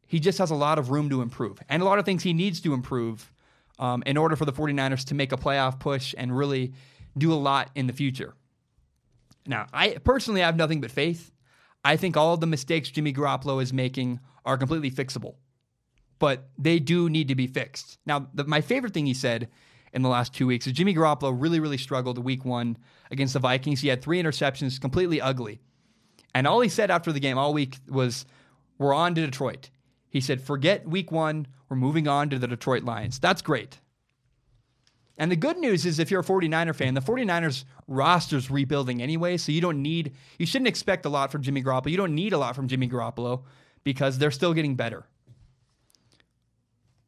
He 0.05 0.19
just 0.19 0.37
has 0.37 0.51
a 0.51 0.55
lot 0.55 0.77
of 0.77 0.91
room 0.91 1.09
to 1.09 1.23
improve 1.23 1.57
and 1.69 1.81
a 1.81 1.85
lot 1.85 1.97
of 1.97 2.05
things 2.05 2.21
he 2.21 2.33
needs 2.33 2.61
to 2.61 2.73
improve 2.75 3.33
um, 3.79 4.03
in 4.05 4.17
order 4.17 4.35
for 4.35 4.45
the 4.45 4.53
49ers 4.53 5.05
to 5.05 5.15
make 5.15 5.31
a 5.31 5.37
playoff 5.37 5.79
push 5.79 6.13
and 6.15 6.37
really 6.37 6.73
do 7.17 7.33
a 7.33 7.35
lot 7.35 7.71
in 7.73 7.87
the 7.87 7.93
future. 7.93 8.35
Now, 9.47 9.67
I 9.73 9.97
personally 10.03 10.41
have 10.41 10.55
nothing 10.55 10.81
but 10.81 10.91
faith. 10.91 11.31
I 11.83 11.97
think 11.97 12.15
all 12.15 12.37
the 12.37 12.45
mistakes 12.45 12.91
Jimmy 12.91 13.13
Garoppolo 13.13 13.61
is 13.63 13.73
making 13.73 14.19
are 14.45 14.57
completely 14.57 14.91
fixable, 14.91 15.35
but 16.19 16.49
they 16.57 16.77
do 16.79 17.09
need 17.09 17.29
to 17.29 17.35
be 17.35 17.47
fixed. 17.47 17.97
Now, 18.05 18.27
the, 18.33 18.43
my 18.43 18.61
favorite 18.61 18.93
thing 18.93 19.05
he 19.05 19.13
said 19.13 19.49
in 19.93 20.01
the 20.01 20.09
last 20.09 20.33
two 20.33 20.47
weeks 20.47 20.67
is 20.67 20.73
Jimmy 20.73 20.93
Garoppolo 20.93 21.33
really, 21.35 21.59
really 21.59 21.77
struggled 21.77 22.17
week 22.17 22.45
one 22.45 22.77
against 23.09 23.33
the 23.33 23.39
Vikings. 23.39 23.81
He 23.81 23.87
had 23.87 24.01
three 24.01 24.21
interceptions, 24.21 24.79
completely 24.79 25.21
ugly. 25.21 25.61
And 26.33 26.47
all 26.47 26.61
he 26.61 26.69
said 26.69 26.89
after 26.91 27.11
the 27.11 27.19
game 27.19 27.37
all 27.37 27.53
week 27.53 27.77
was, 27.87 28.25
We're 28.77 28.93
on 28.93 29.15
to 29.15 29.25
Detroit. 29.25 29.69
He 30.09 30.21
said, 30.21 30.41
Forget 30.41 30.87
week 30.87 31.11
one. 31.11 31.47
We're 31.69 31.77
moving 31.77 32.07
on 32.07 32.29
to 32.29 32.39
the 32.39 32.47
Detroit 32.47 32.83
Lions. 32.83 33.19
That's 33.19 33.41
great. 33.41 33.79
And 35.17 35.31
the 35.31 35.35
good 35.35 35.57
news 35.57 35.85
is 35.85 35.99
if 35.99 36.09
you're 36.09 36.21
a 36.21 36.25
49er 36.25 36.75
fan, 36.75 36.95
the 36.95 37.01
49ers 37.01 37.65
roster's 37.87 38.49
rebuilding 38.49 39.01
anyway, 39.01 39.37
so 39.37 39.51
you 39.51 39.61
don't 39.61 39.81
need 39.81 40.13
you 40.39 40.45
shouldn't 40.45 40.67
expect 40.67 41.05
a 41.05 41.09
lot 41.09 41.31
from 41.31 41.43
Jimmy 41.43 41.63
Garoppolo. 41.63 41.91
You 41.91 41.97
don't 41.97 42.15
need 42.15 42.33
a 42.33 42.37
lot 42.37 42.55
from 42.55 42.67
Jimmy 42.67 42.89
Garoppolo 42.89 43.43
because 43.83 44.17
they're 44.17 44.31
still 44.31 44.53
getting 44.53 44.75
better. 44.75 45.05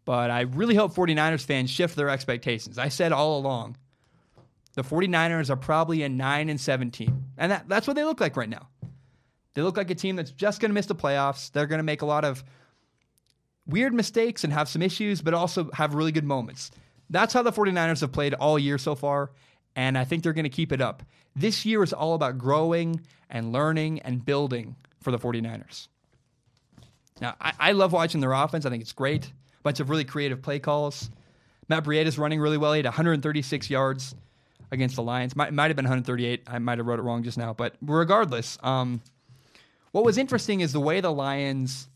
But 0.05 0.29
I 0.29 0.41
really 0.41 0.75
hope 0.75 0.93
49ers 0.93 1.43
fans 1.43 1.71
shift 1.71 1.95
their 1.95 2.09
expectations. 2.09 2.77
I 2.77 2.89
said 2.89 3.11
all 3.11 3.39
along, 3.39 3.77
the 4.75 4.83
49ers 4.83 5.49
are 5.49 5.55
probably 5.55 6.03
a 6.03 6.09
9 6.09 6.49
and 6.49 6.61
17. 6.61 7.23
And 7.37 7.51
that, 7.51 7.67
that's 7.67 7.87
what 7.87 7.95
they 7.95 8.03
look 8.03 8.21
like 8.21 8.37
right 8.37 8.49
now. 8.49 8.67
They 9.55 9.61
look 9.61 9.77
like 9.77 9.89
a 9.89 9.95
team 9.95 10.15
that's 10.17 10.31
just 10.31 10.61
going 10.61 10.69
to 10.69 10.73
miss 10.73 10.85
the 10.85 10.95
playoffs. 10.95 11.51
They're 11.51 11.65
going 11.65 11.79
to 11.79 11.83
make 11.83 12.01
a 12.01 12.05
lot 12.05 12.23
of 12.23 12.43
weird 13.65 13.93
mistakes 13.93 14.43
and 14.43 14.53
have 14.53 14.69
some 14.69 14.81
issues, 14.81 15.21
but 15.21 15.33
also 15.33 15.71
have 15.73 15.95
really 15.95 16.11
good 16.11 16.25
moments. 16.25 16.71
That's 17.09 17.33
how 17.33 17.41
the 17.41 17.51
49ers 17.51 18.01
have 18.01 18.11
played 18.11 18.33
all 18.33 18.59
year 18.59 18.77
so 18.77 18.95
far, 18.95 19.31
and 19.75 19.97
I 19.97 20.03
think 20.03 20.23
they're 20.23 20.33
going 20.33 20.43
to 20.43 20.49
keep 20.49 20.71
it 20.71 20.81
up. 20.81 21.03
This 21.35 21.65
year 21.65 21.83
is 21.83 21.93
all 21.93 22.13
about 22.13 22.37
growing 22.37 23.01
and 23.29 23.51
learning 23.51 24.01
and 24.01 24.23
building 24.23 24.75
for 25.01 25.11
the 25.11 25.19
49ers. 25.19 25.87
Now, 27.21 27.35
I, 27.39 27.53
I 27.59 27.71
love 27.71 27.93
watching 27.93 28.21
their 28.21 28.33
offense. 28.33 28.65
I 28.65 28.69
think 28.69 28.81
it's 28.81 28.91
great. 28.91 29.31
Bunch 29.63 29.79
of 29.79 29.89
really 29.89 30.03
creative 30.03 30.41
play 30.41 30.59
calls. 30.59 31.09
Matt 31.67 31.87
is 31.87 32.17
running 32.17 32.39
really 32.39 32.57
well. 32.57 32.73
He 32.73 32.79
had 32.79 32.85
136 32.85 33.69
yards 33.69 34.13
against 34.71 34.95
the 34.95 35.01
Lions. 35.01 35.35
Might, 35.35 35.53
might 35.53 35.67
have 35.67 35.75
been 35.75 35.85
138. 35.85 36.43
I 36.47 36.59
might 36.59 36.77
have 36.77 36.85
wrote 36.85 36.99
it 36.99 37.03
wrong 37.03 37.23
just 37.23 37.37
now. 37.37 37.53
But 37.53 37.75
regardless, 37.81 38.57
um, 38.61 39.01
what 39.95 40.03
was 40.03 40.17
interesting 40.17 40.59
is 40.59 40.73
the 40.73 40.79
way 40.81 40.99
the 40.99 41.09
Lions 41.09 41.87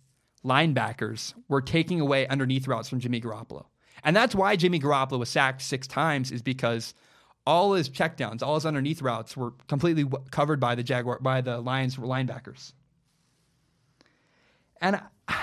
linebackers 0.45 1.33
were 1.49 1.61
taking 1.61 1.99
away 1.99 2.25
underneath 2.29 2.65
routes 2.65 2.87
from 2.87 3.01
Jimmy 3.01 3.19
Garoppolo. 3.19 3.65
And 4.05 4.15
that's 4.15 4.33
why 4.33 4.55
Jimmy 4.55 4.79
Garoppolo 4.79 5.19
was 5.19 5.27
sacked 5.27 5.61
six 5.61 5.85
times 5.85 6.31
is 6.31 6.41
because 6.41 6.93
all 7.45 7.73
his 7.73 7.89
checkdowns, 7.89 8.41
all 8.41 8.55
his 8.55 8.65
underneath 8.65 9.01
routes 9.01 9.35
were 9.35 9.51
completely 9.67 10.05
covered 10.31 10.61
by 10.61 10.75
the 10.75 10.81
Jaguar 10.81 11.19
by 11.19 11.41
the 11.41 11.59
Lions 11.59 11.97
linebackers. 11.97 12.71
And 14.79 15.01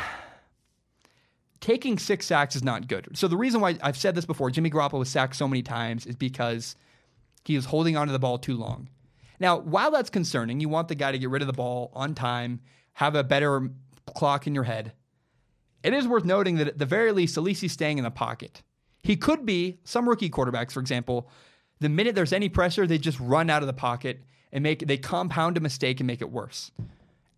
taking 1.60 1.98
six 1.98 2.24
sacks 2.24 2.56
is 2.56 2.64
not 2.64 2.88
good. 2.88 3.18
So 3.18 3.28
the 3.28 3.36
reason 3.36 3.60
why 3.60 3.76
I've 3.82 3.98
said 3.98 4.14
this 4.14 4.24
before, 4.24 4.50
Jimmy 4.50 4.70
Garoppolo 4.70 5.00
was 5.00 5.10
sacked 5.10 5.36
so 5.36 5.46
many 5.46 5.60
times 5.60 6.06
is 6.06 6.16
because 6.16 6.74
he 7.44 7.54
was 7.54 7.66
holding 7.66 7.98
onto 7.98 8.14
the 8.14 8.18
ball 8.18 8.38
too 8.38 8.56
long. 8.56 8.88
Now, 9.38 9.58
while 9.58 9.90
that's 9.90 10.10
concerning, 10.10 10.60
you 10.60 10.68
want 10.68 10.88
the 10.88 10.94
guy 10.94 11.12
to 11.12 11.18
get 11.18 11.30
rid 11.30 11.42
of 11.42 11.46
the 11.46 11.52
ball 11.52 11.90
on 11.94 12.14
time, 12.14 12.60
have 12.94 13.14
a 13.14 13.24
better 13.24 13.70
clock 14.14 14.46
in 14.46 14.54
your 14.54 14.64
head. 14.64 14.92
It 15.82 15.92
is 15.92 16.08
worth 16.08 16.24
noting 16.24 16.56
that 16.56 16.68
at 16.68 16.78
the 16.78 16.86
very 16.86 17.12
least, 17.12 17.36
he's 17.36 17.72
staying 17.72 17.98
in 17.98 18.04
the 18.04 18.10
pocket. 18.10 18.62
He 19.02 19.16
could 19.16 19.46
be, 19.46 19.78
some 19.84 20.08
rookie 20.08 20.30
quarterbacks, 20.30 20.72
for 20.72 20.80
example, 20.80 21.28
the 21.80 21.88
minute 21.88 22.14
there's 22.14 22.32
any 22.32 22.48
pressure, 22.48 22.86
they 22.86 22.98
just 22.98 23.20
run 23.20 23.50
out 23.50 23.62
of 23.62 23.66
the 23.66 23.72
pocket 23.72 24.24
and 24.52 24.62
make 24.62 24.86
they 24.86 24.96
compound 24.96 25.56
a 25.56 25.60
mistake 25.60 26.00
and 26.00 26.06
make 26.06 26.22
it 26.22 26.30
worse. 26.30 26.70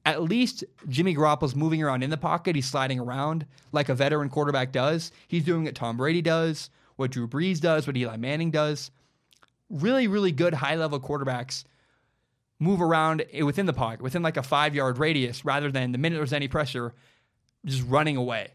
At 0.06 0.22
least 0.22 0.64
Jimmy 0.88 1.14
Garoppolo's 1.14 1.56
moving 1.56 1.82
around 1.82 2.02
in 2.02 2.10
the 2.10 2.16
pocket. 2.16 2.54
He's 2.54 2.66
sliding 2.66 3.00
around 3.00 3.44
like 3.72 3.88
a 3.88 3.94
veteran 3.94 4.30
quarterback 4.30 4.72
does. 4.72 5.10
He's 5.26 5.44
doing 5.44 5.64
what 5.64 5.74
Tom 5.74 5.96
Brady 5.96 6.22
does, 6.22 6.70
what 6.96 7.10
Drew 7.10 7.28
Brees 7.28 7.60
does, 7.60 7.86
what 7.86 7.96
Eli 7.96 8.16
Manning 8.16 8.50
does. 8.50 8.90
Really, 9.68 10.06
really 10.06 10.32
good 10.32 10.54
high 10.54 10.76
level 10.76 11.00
quarterbacks 11.00 11.64
move 12.58 12.82
around 12.82 13.24
within 13.42 13.66
the 13.66 13.72
pocket, 13.72 14.02
within 14.02 14.22
like 14.22 14.36
a 14.36 14.42
five 14.42 14.74
yard 14.74 14.98
radius, 14.98 15.44
rather 15.44 15.70
than 15.70 15.92
the 15.92 15.98
minute 15.98 16.16
there's 16.16 16.32
any 16.32 16.48
pressure, 16.48 16.94
just 17.64 17.84
running 17.86 18.16
away. 18.16 18.48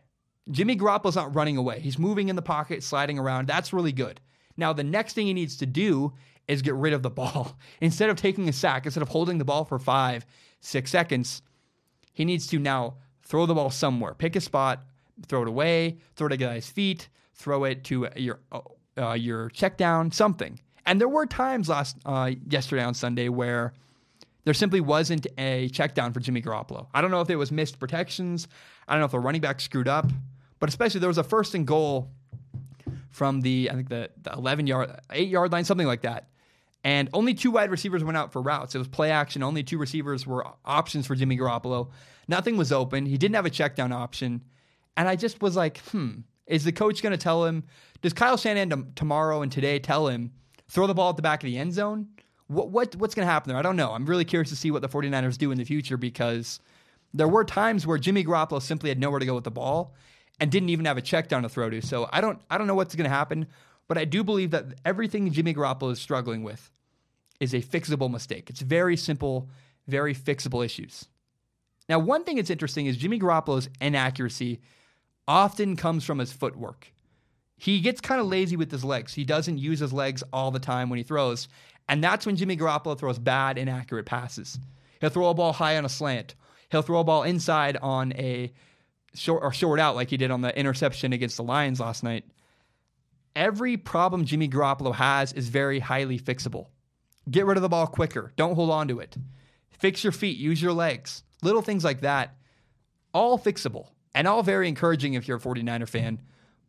Jimmy 0.51 0.75
Garoppolo's 0.75 1.15
not 1.15 1.33
running 1.35 1.57
away. 1.57 1.79
He's 1.79 1.97
moving 1.97 2.29
in 2.29 2.35
the 2.35 2.41
pocket, 2.41 2.83
sliding 2.83 3.17
around. 3.17 3.47
That's 3.47 3.71
really 3.71 3.93
good. 3.93 4.19
Now, 4.57 4.73
the 4.73 4.83
next 4.83 5.13
thing 5.13 5.25
he 5.25 5.33
needs 5.33 5.57
to 5.57 5.65
do 5.65 6.13
is 6.47 6.61
get 6.61 6.75
rid 6.75 6.93
of 6.93 7.01
the 7.01 7.09
ball. 7.09 7.57
Instead 7.81 8.09
of 8.09 8.17
taking 8.17 8.49
a 8.49 8.53
sack, 8.53 8.85
instead 8.85 9.01
of 9.01 9.09
holding 9.09 9.37
the 9.37 9.45
ball 9.45 9.63
for 9.63 9.79
five, 9.79 10.25
six 10.59 10.91
seconds, 10.91 11.41
he 12.11 12.25
needs 12.25 12.47
to 12.47 12.59
now 12.59 12.95
throw 13.23 13.45
the 13.45 13.53
ball 13.53 13.69
somewhere. 13.69 14.13
Pick 14.13 14.35
a 14.35 14.41
spot, 14.41 14.83
throw 15.27 15.43
it 15.43 15.47
away, 15.47 15.97
throw 16.15 16.27
it 16.27 16.33
at 16.33 16.39
guy's 16.39 16.69
feet, 16.69 17.07
throw 17.33 17.63
it 17.63 17.83
to 17.85 18.07
your 18.15 18.39
uh, 18.97 19.13
your 19.13 19.49
check 19.49 19.77
down, 19.77 20.11
something. 20.11 20.59
And 20.85 20.99
there 20.99 21.07
were 21.07 21.25
times 21.25 21.69
last 21.69 21.97
uh, 22.05 22.31
yesterday 22.47 22.83
on 22.83 22.93
Sunday 22.93 23.29
where 23.29 23.73
there 24.45 24.53
simply 24.53 24.81
wasn't 24.81 25.27
a 25.37 25.69
check 25.69 25.95
down 25.95 26.13
for 26.13 26.19
Jimmy 26.19 26.41
Garoppolo. 26.41 26.87
I 26.93 27.01
don't 27.01 27.11
know 27.11 27.21
if 27.21 27.29
it 27.29 27.35
was 27.35 27.51
missed 27.51 27.79
protections. 27.79 28.47
I 28.87 28.93
don't 28.93 28.99
know 28.99 29.05
if 29.05 29.11
the 29.11 29.19
running 29.19 29.41
back 29.41 29.61
screwed 29.61 29.87
up, 29.87 30.09
but 30.59 30.69
especially 30.69 30.99
there 30.99 31.09
was 31.09 31.17
a 31.17 31.23
first 31.23 31.55
and 31.55 31.65
goal 31.65 32.11
from 33.09 33.41
the 33.41 33.69
I 33.71 33.75
think 33.75 33.89
the, 33.89 34.09
the 34.21 34.33
11 34.33 34.67
yard, 34.67 34.99
eight 35.11 35.29
yard 35.29 35.51
line, 35.51 35.63
something 35.63 35.87
like 35.87 36.01
that. 36.01 36.29
And 36.83 37.09
only 37.13 37.33
two 37.33 37.51
wide 37.51 37.71
receivers 37.71 38.03
went 38.03 38.17
out 38.17 38.33
for 38.33 38.41
routes. 38.41 38.75
It 38.75 38.77
was 38.77 38.89
play 38.89 39.09
action. 39.09 39.41
Only 39.41 39.63
two 39.63 39.77
receivers 39.77 40.27
were 40.27 40.45
options 40.65 41.07
for 41.07 41.15
Jimmy 41.15 41.37
Garoppolo. 41.37 41.89
Nothing 42.27 42.57
was 42.57 42.73
open. 42.73 43.05
He 43.05 43.17
didn't 43.17 43.35
have 43.35 43.45
a 43.45 43.49
check 43.49 43.75
down 43.75 43.93
option. 43.93 44.43
And 44.97 45.07
I 45.07 45.15
just 45.15 45.41
was 45.41 45.55
like, 45.55 45.77
hmm, 45.77 46.11
is 46.45 46.65
the 46.65 46.73
coach 46.73 47.01
going 47.01 47.11
to 47.11 47.17
tell 47.17 47.45
him? 47.45 47.63
Does 48.01 48.11
Kyle 48.11 48.35
Shanahan 48.35 48.91
tomorrow 48.95 49.41
and 49.41 49.51
today 49.51 49.79
tell 49.79 50.07
him, 50.07 50.31
throw 50.67 50.87
the 50.87 50.93
ball 50.93 51.11
at 51.11 51.15
the 51.15 51.21
back 51.21 51.41
of 51.41 51.47
the 51.47 51.57
end 51.57 51.73
zone? 51.73 52.09
What, 52.47 52.69
what 52.69 52.95
what's 52.95 53.15
going 53.15 53.25
to 53.25 53.31
happen 53.31 53.49
there? 53.49 53.57
I 53.57 53.61
don't 53.61 53.75
know. 53.75 53.91
I'm 53.91 54.05
really 54.05 54.25
curious 54.25 54.49
to 54.49 54.55
see 54.55 54.71
what 54.71 54.81
the 54.81 54.89
49ers 54.89 55.37
do 55.37 55.51
in 55.51 55.57
the 55.57 55.63
future 55.63 55.97
because 55.97 56.59
there 57.13 57.27
were 57.27 57.43
times 57.43 57.87
where 57.87 57.97
Jimmy 57.97 58.23
Garoppolo 58.23 58.61
simply 58.61 58.89
had 58.89 58.99
nowhere 58.99 59.19
to 59.19 59.25
go 59.25 59.35
with 59.35 59.43
the 59.43 59.51
ball 59.51 59.93
and 60.39 60.51
didn't 60.51 60.69
even 60.69 60.85
have 60.85 60.97
a 60.97 61.01
check 61.01 61.29
down 61.29 61.43
to 61.43 61.49
throw 61.49 61.69
to. 61.69 61.81
So 61.81 62.09
I 62.11 62.21
don't 62.21 62.41
I 62.49 62.57
don't 62.57 62.67
know 62.67 62.75
what's 62.75 62.95
going 62.95 63.09
to 63.09 63.15
happen, 63.15 63.47
but 63.87 63.97
I 63.97 64.05
do 64.05 64.23
believe 64.23 64.51
that 64.51 64.65
everything 64.85 65.31
Jimmy 65.31 65.53
Garoppolo 65.53 65.91
is 65.91 66.01
struggling 66.01 66.43
with 66.43 66.71
is 67.39 67.53
a 67.53 67.61
fixable 67.61 68.09
mistake. 68.09 68.49
It's 68.49 68.61
very 68.61 68.97
simple, 68.97 69.49
very 69.87 70.15
fixable 70.15 70.65
issues. 70.65 71.05
Now, 71.89 71.99
one 71.99 72.23
thing 72.23 72.37
that's 72.37 72.49
interesting 72.49 72.85
is 72.85 72.97
Jimmy 72.97 73.19
Garoppolo's 73.19 73.69
inaccuracy 73.81 74.61
often 75.27 75.75
comes 75.75 76.03
from 76.03 76.19
his 76.19 76.31
footwork. 76.31 76.93
He 77.57 77.79
gets 77.81 78.01
kind 78.01 78.19
of 78.19 78.27
lazy 78.27 78.55
with 78.55 78.71
his 78.71 78.83
legs. 78.83 79.13
He 79.13 79.23
doesn't 79.23 79.57
use 79.57 79.79
his 79.79 79.93
legs 79.93 80.23
all 80.33 80.51
the 80.51 80.59
time 80.59 80.89
when 80.89 80.97
he 80.97 81.03
throws. 81.03 81.47
And 81.89 82.03
that's 82.03 82.25
when 82.25 82.35
Jimmy 82.35 82.57
Garoppolo 82.57 82.97
throws 82.97 83.19
bad, 83.19 83.57
inaccurate 83.57 84.05
passes. 84.05 84.57
He'll 85.01 85.09
throw 85.09 85.29
a 85.29 85.33
ball 85.33 85.53
high 85.53 85.77
on 85.77 85.85
a 85.85 85.89
slant. 85.89 86.35
He'll 86.71 86.81
throw 86.81 86.99
a 86.99 87.03
ball 87.03 87.23
inside 87.23 87.77
on 87.77 88.13
a 88.13 88.53
short 89.13 89.43
or 89.43 89.51
short 89.51 89.79
out 89.79 89.95
like 89.95 90.09
he 90.09 90.17
did 90.17 90.31
on 90.31 90.41
the 90.41 90.57
interception 90.57 91.13
against 91.13 91.37
the 91.37 91.43
Lions 91.43 91.79
last 91.79 92.03
night. 92.03 92.25
Every 93.35 93.77
problem 93.77 94.25
Jimmy 94.25 94.47
Garoppolo 94.47 94.93
has 94.95 95.33
is 95.33 95.49
very 95.49 95.79
highly 95.79 96.19
fixable. 96.19 96.67
Get 97.29 97.45
rid 97.45 97.57
of 97.57 97.63
the 97.63 97.69
ball 97.69 97.87
quicker. 97.87 98.33
Don't 98.35 98.55
hold 98.55 98.69
on 98.69 98.87
to 98.89 98.99
it. 98.99 99.15
Fix 99.71 100.03
your 100.03 100.13
feet, 100.13 100.37
use 100.37 100.61
your 100.61 100.73
legs. 100.73 101.23
Little 101.41 101.61
things 101.61 101.83
like 101.83 102.01
that, 102.01 102.37
all 103.13 103.37
fixable 103.37 103.87
and 104.15 104.27
all 104.27 104.43
very 104.43 104.67
encouraging 104.67 105.13
if 105.13 105.27
you're 105.27 105.37
a 105.37 105.41
49er 105.41 105.87
fan, 105.87 106.21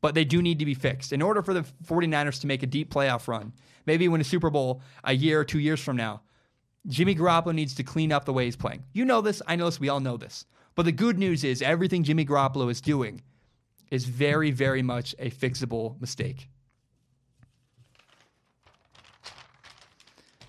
but 0.04 0.14
they 0.14 0.26
do 0.26 0.42
need 0.42 0.58
to 0.58 0.66
be 0.66 0.74
fixed. 0.74 1.14
In 1.14 1.22
order 1.22 1.40
for 1.40 1.54
the 1.54 1.64
49ers 1.86 2.38
to 2.42 2.46
make 2.46 2.62
a 2.62 2.66
deep 2.66 2.92
playoff 2.92 3.26
run, 3.26 3.54
maybe 3.86 4.06
win 4.06 4.20
a 4.20 4.24
Super 4.24 4.50
Bowl 4.50 4.82
a 5.02 5.14
year 5.14 5.40
or 5.40 5.46
two 5.46 5.58
years 5.58 5.80
from 5.80 5.96
now, 5.96 6.20
Jimmy 6.86 7.14
Garoppolo 7.14 7.54
needs 7.54 7.74
to 7.76 7.82
clean 7.82 8.12
up 8.12 8.26
the 8.26 8.32
way 8.34 8.44
he's 8.44 8.54
playing. 8.54 8.84
You 8.92 9.06
know 9.06 9.22
this, 9.22 9.40
I 9.46 9.56
know 9.56 9.64
this, 9.64 9.80
we 9.80 9.88
all 9.88 10.00
know 10.00 10.18
this. 10.18 10.44
But 10.74 10.84
the 10.84 10.92
good 10.92 11.18
news 11.18 11.42
is 11.42 11.62
everything 11.62 12.02
Jimmy 12.02 12.26
Garoppolo 12.26 12.70
is 12.70 12.82
doing 12.82 13.22
is 13.90 14.04
very, 14.04 14.50
very 14.50 14.82
much 14.82 15.14
a 15.18 15.30
fixable 15.30 15.98
mistake. 16.02 16.50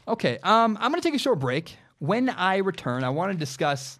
Okay, 0.05 0.37
um, 0.43 0.77
I'm 0.81 0.91
going 0.91 1.01
to 1.01 1.07
take 1.07 1.15
a 1.15 1.17
short 1.17 1.39
break. 1.39 1.77
When 1.99 2.27
I 2.27 2.57
return, 2.57 3.05
I 3.05 3.09
want 3.09 3.31
to 3.31 3.37
discuss 3.37 3.99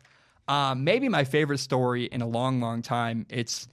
uh, 0.49 0.75
maybe 0.75 1.07
my 1.07 1.23
favorite 1.23 1.59
story 1.59 2.07
in 2.07 2.21
a 2.21 2.27
long, 2.27 2.59
long 2.59 2.81
time. 2.81 3.25
It's 3.29 3.69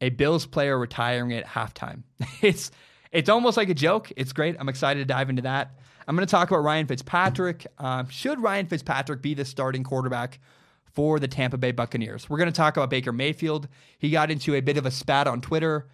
a 0.00 0.10
Bills 0.10 0.46
player 0.46 0.78
retiring 0.78 1.32
at 1.32 1.46
halftime. 1.46 2.02
it's 2.42 2.70
it's 3.10 3.28
almost 3.28 3.56
like 3.56 3.68
a 3.68 3.74
joke. 3.74 4.12
It's 4.16 4.32
great. 4.32 4.56
I'm 4.58 4.68
excited 4.68 5.00
to 5.00 5.04
dive 5.06 5.30
into 5.30 5.42
that. 5.42 5.78
I'm 6.06 6.16
going 6.16 6.26
to 6.26 6.30
talk 6.30 6.50
about 6.50 6.62
Ryan 6.62 6.86
Fitzpatrick. 6.86 7.66
Um, 7.78 8.08
should 8.08 8.40
Ryan 8.40 8.66
Fitzpatrick 8.66 9.22
be 9.22 9.34
the 9.34 9.44
starting 9.44 9.84
quarterback 9.84 10.40
for 10.92 11.18
the 11.18 11.28
Tampa 11.28 11.58
Bay 11.58 11.72
Buccaneers? 11.72 12.30
We're 12.30 12.38
going 12.38 12.50
to 12.50 12.56
talk 12.56 12.76
about 12.76 12.90
Baker 12.90 13.12
Mayfield. 13.12 13.68
He 13.98 14.10
got 14.10 14.30
into 14.30 14.54
a 14.54 14.60
bit 14.60 14.78
of 14.78 14.86
a 14.86 14.90
spat 14.90 15.26
on 15.26 15.40
Twitter. 15.40 15.88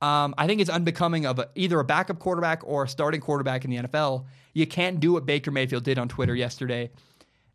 Um, 0.00 0.34
I 0.36 0.48
think 0.48 0.60
it's 0.60 0.70
unbecoming 0.70 1.26
of 1.26 1.38
a, 1.38 1.48
either 1.54 1.78
a 1.78 1.84
backup 1.84 2.18
quarterback 2.18 2.62
or 2.64 2.84
a 2.84 2.88
starting 2.88 3.20
quarterback 3.20 3.64
in 3.64 3.70
the 3.70 3.76
NFL. 3.78 4.26
You 4.52 4.66
can't 4.66 4.98
do 4.98 5.12
what 5.12 5.26
Baker 5.26 5.52
Mayfield 5.52 5.84
did 5.84 5.96
on 5.96 6.08
Twitter 6.08 6.34
yesterday. 6.34 6.90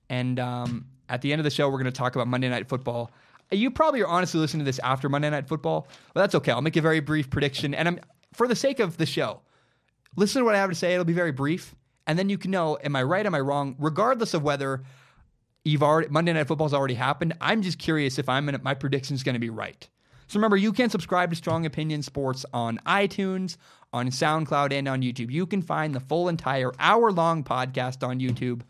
And 0.09 0.39
um, 0.39 0.85
at 1.09 1.21
the 1.21 1.33
end 1.33 1.41
of 1.41 1.43
the 1.43 1.49
show, 1.49 1.67
we're 1.69 1.79
going 1.79 1.85
to 1.85 1.91
talk 1.91 2.15
about 2.15 2.27
Monday 2.27 2.47
Night 2.47 2.69
Football. 2.69 3.11
You 3.51 3.71
probably 3.71 4.01
are 4.01 4.07
honestly 4.07 4.39
listening 4.39 4.59
to 4.61 4.65
this 4.65 4.79
after 4.79 5.07
Monday 5.07 5.29
Night 5.29 5.47
Football, 5.47 5.87
but 6.13 6.21
that's 6.21 6.35
okay. 6.35 6.51
I'll 6.51 6.61
make 6.61 6.75
a 6.75 6.81
very 6.81 6.99
brief 6.99 7.29
prediction. 7.29 7.73
And 7.73 7.87
I'm 7.87 7.99
for 8.33 8.47
the 8.47 8.55
sake 8.55 8.79
of 8.79 8.97
the 8.97 9.05
show, 9.05 9.41
listen 10.15 10.41
to 10.41 10.45
what 10.45 10.55
I 10.55 10.59
have 10.59 10.69
to 10.69 10.75
say. 10.75 10.93
It'll 10.93 11.05
be 11.05 11.13
very 11.13 11.31
brief. 11.31 11.73
And 12.05 12.17
then 12.17 12.29
you 12.29 12.37
can 12.37 12.51
know, 12.51 12.77
am 12.83 12.95
I 12.95 13.03
right? 13.03 13.25
Am 13.25 13.35
I 13.35 13.39
wrong? 13.39 13.75
Regardless 13.79 14.33
of 14.33 14.43
whether 14.43 14.83
you've 15.63 15.83
already 15.83 16.07
Monday 16.09 16.33
Night 16.33 16.47
Football's 16.47 16.73
already 16.73 16.93
happened, 16.93 17.33
I'm 17.41 17.61
just 17.61 17.79
curious 17.79 18.17
if 18.17 18.29
I'm 18.29 18.47
in, 18.49 18.59
my 18.63 18.73
prediction 18.73 19.15
is 19.15 19.23
going 19.23 19.33
to 19.33 19.39
be 19.39 19.49
right. 19.49 19.87
So 20.27 20.37
remember, 20.37 20.57
you 20.57 20.73
can 20.73 20.89
subscribe 20.89 21.29
to 21.29 21.37
Strong 21.37 21.65
Opinion 21.65 22.03
Sports 22.03 22.45
on 22.53 22.79
iTunes, 22.85 23.55
on 23.93 24.07
SoundCloud, 24.09 24.73
and 24.73 24.87
on 24.87 25.01
YouTube. 25.01 25.31
You 25.31 25.45
can 25.45 25.61
find 25.61 25.95
the 25.95 26.01
full 26.01 26.27
entire 26.27 26.71
hour 26.79 27.11
long 27.11 27.45
podcast 27.45 28.05
on 28.05 28.19
YouTube, 28.19 28.61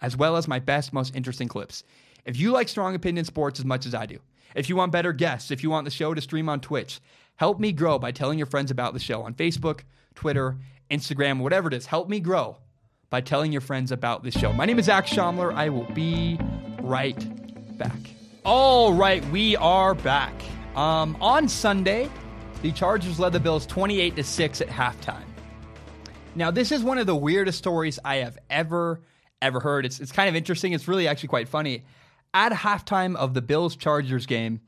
as 0.00 0.16
well 0.16 0.36
as 0.36 0.46
my 0.46 0.58
best, 0.58 0.92
most 0.92 1.16
interesting 1.16 1.48
clips. 1.48 1.82
If 2.26 2.36
you 2.40 2.50
like 2.50 2.68
Strong 2.68 2.96
Opinion 2.96 3.24
Sports 3.24 3.60
as 3.60 3.64
much 3.64 3.86
as 3.86 3.94
I 3.94 4.04
do, 4.04 4.18
if 4.56 4.68
you 4.68 4.74
want 4.74 4.90
better 4.90 5.12
guests, 5.12 5.52
if 5.52 5.62
you 5.62 5.70
want 5.70 5.84
the 5.84 5.92
show 5.92 6.12
to 6.12 6.20
stream 6.20 6.48
on 6.48 6.60
Twitch, 6.60 7.00
help 7.36 7.60
me 7.60 7.70
grow 7.70 8.00
by 8.00 8.10
telling 8.10 8.36
your 8.36 8.48
friends 8.48 8.72
about 8.72 8.94
the 8.94 8.98
show 8.98 9.22
on 9.22 9.32
Facebook, 9.32 9.82
Twitter, 10.16 10.56
Instagram, 10.90 11.38
whatever 11.38 11.68
it 11.68 11.74
is. 11.74 11.86
Help 11.86 12.08
me 12.08 12.18
grow 12.18 12.56
by 13.10 13.20
telling 13.20 13.52
your 13.52 13.60
friends 13.60 13.92
about 13.92 14.24
this 14.24 14.34
show. 14.34 14.52
My 14.52 14.64
name 14.64 14.80
is 14.80 14.86
Zac 14.86 15.06
Shomler. 15.06 15.54
I 15.54 15.68
will 15.68 15.88
be 15.94 16.36
right 16.82 17.16
back. 17.78 17.96
All 18.44 18.92
right, 18.92 19.24
we 19.30 19.54
are 19.56 19.94
back. 19.94 20.34
Um, 20.74 21.16
on 21.20 21.48
Sunday, 21.48 22.10
the 22.60 22.72
Chargers 22.72 23.20
led 23.20 23.34
the 23.34 23.40
Bills 23.40 23.66
28 23.66 24.16
to 24.16 24.24
6 24.24 24.60
at 24.60 24.68
halftime. 24.68 25.22
Now, 26.34 26.50
this 26.50 26.72
is 26.72 26.82
one 26.82 26.98
of 26.98 27.06
the 27.06 27.14
weirdest 27.14 27.58
stories 27.58 28.00
I 28.04 28.16
have 28.16 28.36
ever, 28.50 29.00
ever 29.40 29.60
heard. 29.60 29.86
It's, 29.86 30.00
it's 30.00 30.10
kind 30.10 30.28
of 30.28 30.34
interesting. 30.34 30.72
It's 30.72 30.88
really 30.88 31.06
actually 31.06 31.28
quite 31.28 31.48
funny. 31.48 31.84
At 32.36 32.52
halftime 32.52 33.16
of 33.16 33.32
the 33.32 33.40
Bills 33.40 33.76
Chargers 33.76 34.26
game, 34.26 34.60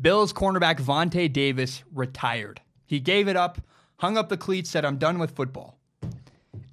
Bills 0.00 0.32
cornerback 0.32 0.80
Vontae 0.80 1.32
Davis 1.32 1.84
retired. 1.94 2.60
He 2.84 2.98
gave 2.98 3.28
it 3.28 3.36
up, 3.36 3.60
hung 3.98 4.18
up 4.18 4.28
the 4.28 4.36
cleats, 4.36 4.70
said, 4.70 4.84
I'm 4.84 4.96
done 4.96 5.20
with 5.20 5.30
football. 5.30 5.78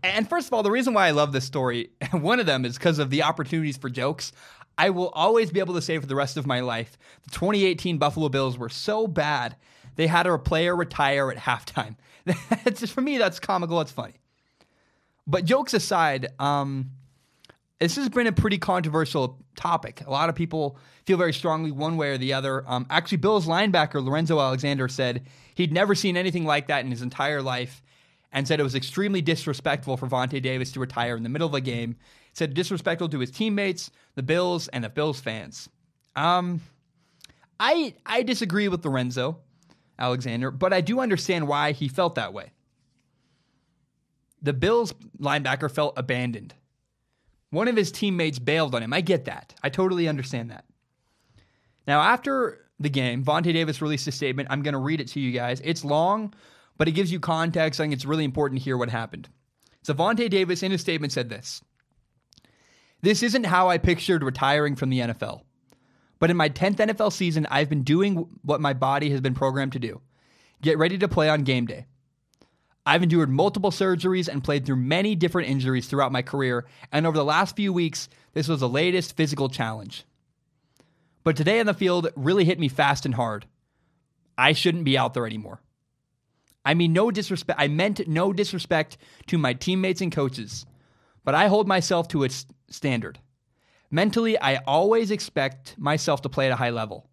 And 0.01 0.27
first 0.27 0.47
of 0.47 0.53
all, 0.53 0.63
the 0.63 0.71
reason 0.71 0.95
why 0.95 1.05
I 1.05 1.11
love 1.11 1.33
this 1.33 1.45
story, 1.45 1.91
one 2.11 2.39
of 2.39 2.47
them 2.47 2.65
is 2.65 2.79
because 2.79 2.97
of 2.97 3.11
the 3.11 3.21
opportunities 3.21 3.77
for 3.77 3.91
jokes. 3.91 4.31
I 4.75 4.89
will 4.89 5.09
always 5.09 5.51
be 5.51 5.59
able 5.59 5.75
to 5.75 5.83
say 5.83 5.99
for 5.99 6.07
the 6.07 6.15
rest 6.15 6.35
of 6.35 6.47
my 6.47 6.61
life, 6.61 6.97
the 7.25 7.29
2018 7.29 7.99
Buffalo 7.99 8.27
Bills 8.27 8.57
were 8.57 8.69
so 8.69 9.05
bad, 9.05 9.55
they 9.97 10.07
had 10.07 10.25
a 10.25 10.35
player 10.39 10.75
retire 10.75 11.29
at 11.29 11.37
halftime. 11.37 11.95
just, 12.73 12.91
for 12.91 13.01
me, 13.01 13.19
that's 13.19 13.39
comical. 13.39 13.79
It's 13.81 13.91
funny. 13.91 14.15
But 15.27 15.45
jokes 15.45 15.75
aside, 15.75 16.33
um, 16.39 16.89
this 17.83 17.97
has 17.97 18.07
been 18.07 18.27
a 18.27 18.31
pretty 18.31 18.57
controversial 18.57 19.37
topic. 19.57 20.03
A 20.07 20.09
lot 20.09 20.29
of 20.29 20.35
people 20.35 20.77
feel 21.05 21.17
very 21.17 21.33
strongly 21.33 21.69
one 21.69 21.97
way 21.97 22.11
or 22.11 22.17
the 22.17 22.31
other. 22.31 22.63
Um, 22.65 22.87
actually, 22.89 23.17
Bills 23.17 23.45
linebacker 23.45 24.01
Lorenzo 24.01 24.39
Alexander 24.39 24.87
said 24.87 25.27
he'd 25.55 25.73
never 25.73 25.93
seen 25.93 26.15
anything 26.15 26.45
like 26.45 26.67
that 26.67 26.85
in 26.85 26.91
his 26.91 27.01
entire 27.01 27.41
life 27.41 27.83
and 28.31 28.47
said 28.47 28.61
it 28.61 28.63
was 28.63 28.73
extremely 28.73 29.21
disrespectful 29.21 29.97
for 29.97 30.07
Vontae 30.07 30.41
Davis 30.41 30.71
to 30.71 30.79
retire 30.79 31.17
in 31.17 31.23
the 31.23 31.29
middle 31.29 31.47
of 31.47 31.53
a 31.53 31.59
game. 31.59 31.97
Said 32.31 32.53
disrespectful 32.53 33.09
to 33.09 33.19
his 33.19 33.31
teammates, 33.31 33.91
the 34.15 34.23
Bills, 34.23 34.69
and 34.69 34.85
the 34.85 34.89
Bills 34.89 35.19
fans. 35.19 35.67
Um, 36.15 36.61
I 37.59 37.95
I 38.05 38.23
disagree 38.23 38.69
with 38.69 38.85
Lorenzo 38.85 39.39
Alexander, 39.99 40.51
but 40.51 40.71
I 40.71 40.79
do 40.79 41.01
understand 41.01 41.49
why 41.49 41.73
he 41.73 41.89
felt 41.89 42.15
that 42.15 42.33
way. 42.33 42.53
The 44.41 44.53
Bills 44.53 44.93
linebacker 45.19 45.69
felt 45.69 45.95
abandoned. 45.97 46.55
One 47.53 47.67
of 47.67 47.75
his 47.75 47.91
teammates 47.91 48.39
bailed 48.39 48.73
on 48.73 48.81
him. 48.81 48.93
I 48.93 49.01
get 49.01 49.25
that. 49.25 49.53
I 49.61 49.69
totally 49.69 50.07
understand 50.07 50.49
that. 50.49 50.65
Now, 51.85 52.01
after 52.01 52.65
the 52.79 52.89
game, 52.89 53.23
Vontae 53.23 53.53
Davis 53.53 53.79
released 53.79 54.07
a 54.07 54.11
statement. 54.11 54.49
I'm 54.49 54.63
going 54.63 54.73
to 54.73 54.79
read 54.79 54.99
it 54.99 55.09
to 55.09 55.19
you 55.19 55.31
guys. 55.31 55.61
It's 55.63 55.85
long, 55.85 56.33
but 56.79 56.87
it 56.87 56.93
gives 56.93 57.11
you 57.11 57.19
context. 57.19 57.79
I 57.79 57.83
think 57.83 57.93
it's 57.93 58.05
really 58.05 58.23
important 58.23 58.59
to 58.59 58.63
hear 58.63 58.75
what 58.75 58.89
happened. 58.89 59.29
So, 59.83 59.93
Vontae 59.93 60.31
Davis, 60.31 60.63
in 60.63 60.71
his 60.71 60.81
statement, 60.81 61.13
said 61.13 61.29
this 61.29 61.61
This 63.03 63.21
isn't 63.21 63.45
how 63.45 63.69
I 63.69 63.77
pictured 63.77 64.23
retiring 64.23 64.75
from 64.75 64.89
the 64.89 65.01
NFL. 65.01 65.41
But 66.17 66.31
in 66.31 66.37
my 66.37 66.49
10th 66.49 66.77
NFL 66.77 67.13
season, 67.13 67.45
I've 67.51 67.69
been 67.69 67.83
doing 67.83 68.27
what 68.41 68.61
my 68.61 68.73
body 68.73 69.11
has 69.11 69.21
been 69.21 69.35
programmed 69.35 69.73
to 69.73 69.79
do 69.79 70.01
get 70.63 70.79
ready 70.79 70.97
to 70.97 71.07
play 71.07 71.29
on 71.29 71.43
game 71.43 71.67
day. 71.67 71.85
I've 72.85 73.03
endured 73.03 73.29
multiple 73.29 73.71
surgeries 73.71 74.27
and 74.27 74.43
played 74.43 74.65
through 74.65 74.75
many 74.75 75.15
different 75.15 75.49
injuries 75.49 75.87
throughout 75.87 76.11
my 76.11 76.21
career, 76.21 76.65
and 76.91 77.07
over 77.07 77.17
the 77.17 77.23
last 77.23 77.55
few 77.55 77.71
weeks, 77.71 78.09
this 78.33 78.49
was 78.49 78.59
the 78.59 78.67
latest 78.67 79.15
physical 79.15 79.47
challenge. 79.47 80.03
But 81.23 81.37
today 81.37 81.61
on 81.61 81.65
the 81.65 81.73
field 81.73 82.09
really 82.15 82.43
hit 82.43 82.59
me 82.59 82.67
fast 82.67 83.05
and 83.05 83.15
hard. 83.15 83.45
I 84.37 84.51
shouldn't 84.51 84.83
be 84.83 84.97
out 84.97 85.13
there 85.13 85.25
anymore. 85.25 85.61
I 86.65 86.73
mean 86.73 86.93
no 86.93 87.11
disrespect 87.11 87.59
I 87.59 87.67
meant 87.67 88.07
no 88.07 88.33
disrespect 88.33 88.97
to 89.27 89.37
my 89.37 89.53
teammates 89.53 90.01
and 90.01 90.11
coaches, 90.11 90.65
but 91.23 91.35
I 91.35 91.47
hold 91.47 91.67
myself 91.67 92.09
to 92.09 92.25
a 92.25 92.29
standard. 92.69 93.19
Mentally, 93.91 94.39
I 94.39 94.57
always 94.67 95.11
expect 95.11 95.77
myself 95.77 96.21
to 96.23 96.29
play 96.29 96.47
at 96.47 96.51
a 96.51 96.57
high 96.57 96.71
level. 96.71 97.07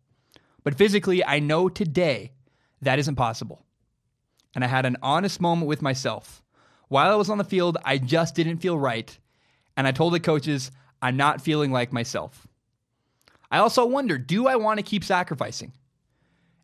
But 0.64 0.76
physically, 0.76 1.24
I 1.24 1.38
know 1.38 1.68
today 1.68 2.32
that 2.82 2.98
isn't 2.98 3.16
possible 3.16 3.64
and 4.54 4.64
I 4.64 4.66
had 4.66 4.86
an 4.86 4.96
honest 5.02 5.40
moment 5.40 5.68
with 5.68 5.82
myself. 5.82 6.42
While 6.88 7.12
I 7.12 7.16
was 7.16 7.30
on 7.30 7.38
the 7.38 7.44
field, 7.44 7.78
I 7.84 7.98
just 7.98 8.34
didn't 8.34 8.58
feel 8.58 8.78
right, 8.78 9.16
and 9.76 9.86
I 9.86 9.92
told 9.92 10.12
the 10.12 10.20
coaches, 10.20 10.70
I'm 11.00 11.16
not 11.16 11.40
feeling 11.40 11.72
like 11.72 11.92
myself. 11.92 12.46
I 13.50 13.58
also 13.58 13.86
wonder 13.86 14.18
do 14.18 14.46
I 14.46 14.56
want 14.56 14.78
to 14.78 14.84
keep 14.84 15.04
sacrificing? 15.04 15.72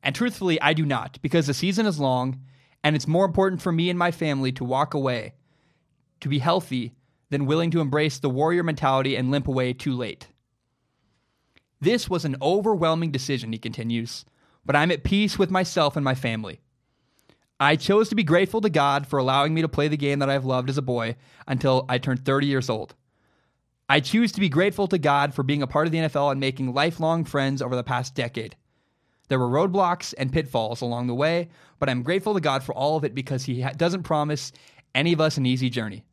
And 0.02 0.14
truthfully, 0.14 0.60
I 0.60 0.72
do 0.72 0.86
not, 0.86 1.18
because 1.22 1.46
the 1.46 1.54
season 1.54 1.86
is 1.86 1.98
long, 1.98 2.40
and 2.84 2.94
it's 2.94 3.08
more 3.08 3.24
important 3.24 3.60
for 3.60 3.72
me 3.72 3.90
and 3.90 3.98
my 3.98 4.10
family 4.10 4.52
to 4.52 4.64
walk 4.64 4.94
away, 4.94 5.34
to 6.20 6.28
be 6.28 6.38
healthy, 6.38 6.94
than 7.30 7.46
willing 7.46 7.70
to 7.72 7.80
embrace 7.80 8.18
the 8.18 8.30
warrior 8.30 8.62
mentality 8.62 9.16
and 9.16 9.30
limp 9.30 9.48
away 9.48 9.72
too 9.72 9.92
late. 9.92 10.28
This 11.80 12.08
was 12.08 12.24
an 12.24 12.36
overwhelming 12.40 13.10
decision, 13.10 13.52
he 13.52 13.58
continues, 13.58 14.24
but 14.64 14.76
I'm 14.76 14.90
at 14.90 15.04
peace 15.04 15.38
with 15.38 15.50
myself 15.50 15.96
and 15.96 16.04
my 16.04 16.14
family. 16.14 16.60
I 17.58 17.76
chose 17.76 18.10
to 18.10 18.14
be 18.14 18.22
grateful 18.22 18.60
to 18.60 18.68
God 18.68 19.06
for 19.06 19.18
allowing 19.18 19.54
me 19.54 19.62
to 19.62 19.68
play 19.68 19.88
the 19.88 19.96
game 19.96 20.18
that 20.18 20.28
I've 20.28 20.44
loved 20.44 20.68
as 20.68 20.76
a 20.76 20.82
boy 20.82 21.16
until 21.46 21.86
I 21.88 21.98
turned 21.98 22.24
30 22.24 22.46
years 22.46 22.68
old. 22.68 22.94
I 23.88 24.00
choose 24.00 24.32
to 24.32 24.40
be 24.40 24.48
grateful 24.48 24.88
to 24.88 24.98
God 24.98 25.32
for 25.32 25.42
being 25.42 25.62
a 25.62 25.66
part 25.66 25.86
of 25.86 25.92
the 25.92 25.98
NFL 25.98 26.32
and 26.32 26.40
making 26.40 26.74
lifelong 26.74 27.24
friends 27.24 27.62
over 27.62 27.74
the 27.74 27.84
past 27.84 28.14
decade. 28.14 28.56
There 29.28 29.38
were 29.38 29.48
roadblocks 29.48 30.12
and 30.18 30.32
pitfalls 30.32 30.82
along 30.82 31.06
the 31.06 31.14
way, 31.14 31.48
but 31.78 31.88
I'm 31.88 32.02
grateful 32.02 32.34
to 32.34 32.40
God 32.40 32.62
for 32.62 32.74
all 32.74 32.96
of 32.96 33.04
it 33.04 33.14
because 33.14 33.44
He 33.44 33.64
doesn't 33.76 34.02
promise 34.02 34.52
any 34.94 35.12
of 35.12 35.20
us 35.20 35.36
an 35.36 35.46
easy 35.46 35.70
journey. 35.70 36.04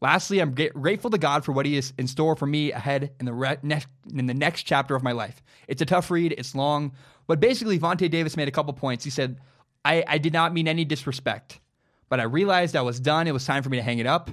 Lastly, 0.00 0.40
I'm 0.40 0.54
grateful 0.54 1.10
to 1.10 1.18
God 1.18 1.44
for 1.44 1.52
what 1.52 1.64
He 1.64 1.76
is 1.76 1.92
in 1.96 2.06
store 2.06 2.34
for 2.36 2.46
me 2.46 2.72
ahead 2.72 3.12
in 3.18 3.26
the, 3.26 3.32
re- 3.32 3.58
next, 3.62 3.88
in 4.12 4.26
the 4.26 4.34
next 4.34 4.64
chapter 4.64 4.94
of 4.94 5.02
my 5.02 5.12
life. 5.12 5.42
It's 5.68 5.80
a 5.80 5.86
tough 5.86 6.10
read, 6.10 6.34
it's 6.36 6.54
long, 6.54 6.92
but 7.28 7.40
basically, 7.40 7.78
Vontae 7.78 8.10
Davis 8.10 8.36
made 8.36 8.48
a 8.48 8.52
couple 8.52 8.72
points. 8.72 9.04
He 9.04 9.10
said, 9.10 9.38
I, 9.84 10.04
I 10.06 10.18
did 10.18 10.32
not 10.32 10.52
mean 10.52 10.68
any 10.68 10.84
disrespect, 10.84 11.60
but 12.08 12.20
I 12.20 12.24
realized 12.24 12.76
I 12.76 12.82
was 12.82 13.00
done. 13.00 13.26
It 13.26 13.32
was 13.32 13.44
time 13.44 13.62
for 13.62 13.68
me 13.68 13.78
to 13.78 13.82
hang 13.82 13.98
it 13.98 14.06
up. 14.06 14.30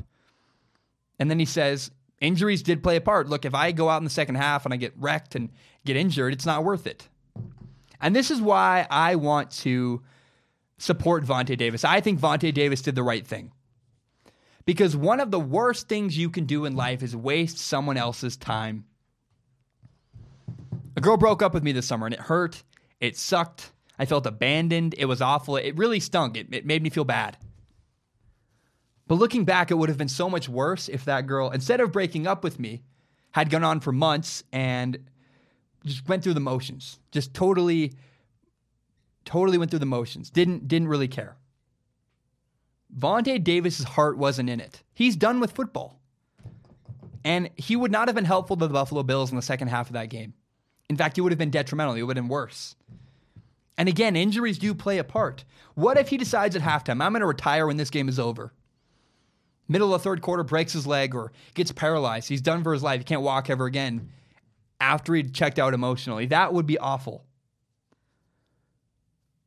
And 1.20 1.30
then 1.30 1.39
he 1.39 1.45
says, 1.45 1.91
injuries 2.22 2.64
did 2.64 2.84
play 2.84 2.95
a 2.95 3.02
part. 3.02 3.28
Look, 3.28 3.45
if 3.45 3.56
I 3.56 3.72
go 3.72 3.89
out 3.89 3.97
in 3.97 4.04
the 4.04 4.10
second 4.10 4.36
half 4.36 4.66
and 4.66 4.74
I 4.74 4.78
get 4.78 4.93
wrecked 4.97 5.36
and 5.36 5.50
get 5.86 5.97
injured, 5.97 6.34
it's 6.34 6.45
not 6.45 6.64
worth 6.64 6.88
it. 6.88 7.08
And 8.02 8.16
this 8.16 8.32
is 8.32 8.41
why 8.41 8.88
I 8.89 9.16
want 9.16 9.52
to 9.52 10.02
support 10.78 11.26
Vontae 11.26 11.58
Davis. 11.58 11.84
I 11.84 12.00
think 12.00 12.20
Vontae 12.20 12.54
Davis 12.54 12.82
did 12.82 12.95
the 12.95 13.04
right 13.04 13.26
thing. 13.26 13.52
Because 14.66 14.95
one 14.95 15.20
of 15.20 15.32
the 15.32 15.39
worst 15.39 15.89
things 15.89 16.18
you 16.18 16.30
can 16.30 16.45
do 16.45 16.66
in 16.66 16.76
life 16.76 17.02
is 17.02 17.16
waste 17.16 17.58
someone 17.58 17.97
else's 17.97 18.38
time. 18.38 18.86
A 20.95 21.02
girl 21.02 21.18
broke 21.18 21.41
up 21.41 21.54
with 21.54 21.64
me 21.64 21.72
this 21.72 21.88
summer 21.88 22.06
and 22.06 22.14
it 22.14 22.20
hurt. 22.20 22.64
It 23.00 23.18
sucked. 23.18 23.72
I 24.00 24.06
felt 24.06 24.26
abandoned. 24.26 24.95
It 24.97 25.06
was 25.06 25.22
awful. 25.22 25.58
It 25.58 25.78
really 25.78 26.00
stunk. 26.00 26.38
It, 26.38 26.47
it 26.52 26.66
made 26.66 26.82
me 26.82 26.89
feel 26.89 27.04
bad. 27.04 27.38
But 29.08 29.16
looking 29.16 29.43
back, 29.43 29.70
it 29.70 29.76
would 29.76 29.89
have 29.89 29.97
been 29.97 30.08
so 30.08 30.30
much 30.30 30.47
worse 30.47 30.88
if 30.88 31.06
that 31.06 31.28
girl, 31.28 31.50
instead 31.50 31.82
of 31.82 31.91
breaking 31.91 32.26
up 32.26 32.43
with 32.43 32.60
me, 32.60 32.84
had 33.32 33.50
gone 33.50 33.64
on 33.64 33.80
for 33.82 33.91
months 33.91 34.43
and 34.54 34.97
just 35.86 36.08
went 36.08 36.24
through 36.24 36.36
the 36.36 36.39
motions. 36.39 37.00
Just 37.12 37.34
totally, 37.34 37.93
totally 39.26 39.58
went 39.58 39.72
through 39.72 39.80
the 39.80 39.86
motions. 39.86 40.30
Didn't 40.30 40.68
didn't 40.68 40.88
really 40.88 41.08
care. 41.08 41.36
Vontae 42.95 43.43
Davis's 43.43 43.86
heart 43.86 44.18
wasn't 44.18 44.50
in 44.50 44.60
it. 44.60 44.84
He's 44.93 45.16
done 45.16 45.39
with 45.39 45.52
football. 45.52 46.00
And 47.24 47.50
he 47.56 47.76
would 47.76 47.91
not 47.91 48.08
have 48.08 48.16
been 48.16 48.26
helpful 48.26 48.56
to 48.56 48.68
the 48.68 48.74
Buffalo 48.74 49.04
Bills 49.04 49.30
in 49.30 49.36
the 49.36 49.41
second 49.41 49.68
half 49.68 49.88
of 49.88 49.93
that 49.93 50.10
game. 50.10 50.34
In 50.89 50.95
fact, 50.95 51.18
he 51.18 51.22
would 51.22 51.32
have 51.32 51.39
been 51.39 51.52
detrimental. 51.52 51.93
He 51.95 52.02
would 52.02 52.16
have 52.16 52.24
been 52.24 52.30
worse. 52.30 52.76
And 53.80 53.88
again, 53.88 54.17
injuries 54.17 54.59
do 54.59 54.75
play 54.75 54.97
a 54.97 55.05
part. 55.05 55.45
What 55.73 55.97
if 55.97 56.09
he 56.09 56.17
decides 56.17 56.53
at 56.57 56.61
halftime, 56.61 57.01
I'm 57.01 57.13
going 57.13 57.21
to 57.21 57.25
retire 57.25 57.65
when 57.65 57.77
this 57.77 57.89
game 57.89 58.09
is 58.09 58.19
over? 58.19 58.51
Middle 59.69 59.93
of 59.93 60.01
the 60.01 60.03
third 60.03 60.21
quarter, 60.21 60.43
breaks 60.43 60.73
his 60.73 60.86
leg 60.86 61.15
or 61.15 61.32
gets 61.53 61.71
paralyzed. 61.71 62.27
He's 62.27 62.41
done 62.41 62.61
for 62.61 62.73
his 62.73 62.84
life. 62.84 62.99
He 62.99 63.05
can't 63.05 63.21
walk 63.21 63.49
ever 63.49 63.65
again 63.65 64.09
after 64.82 65.15
he 65.15 65.23
checked 65.23 65.59
out 65.59 65.73
emotionally. 65.73 66.25
That 66.25 66.53
would 66.53 66.65
be 66.67 66.77
awful. 66.77 67.23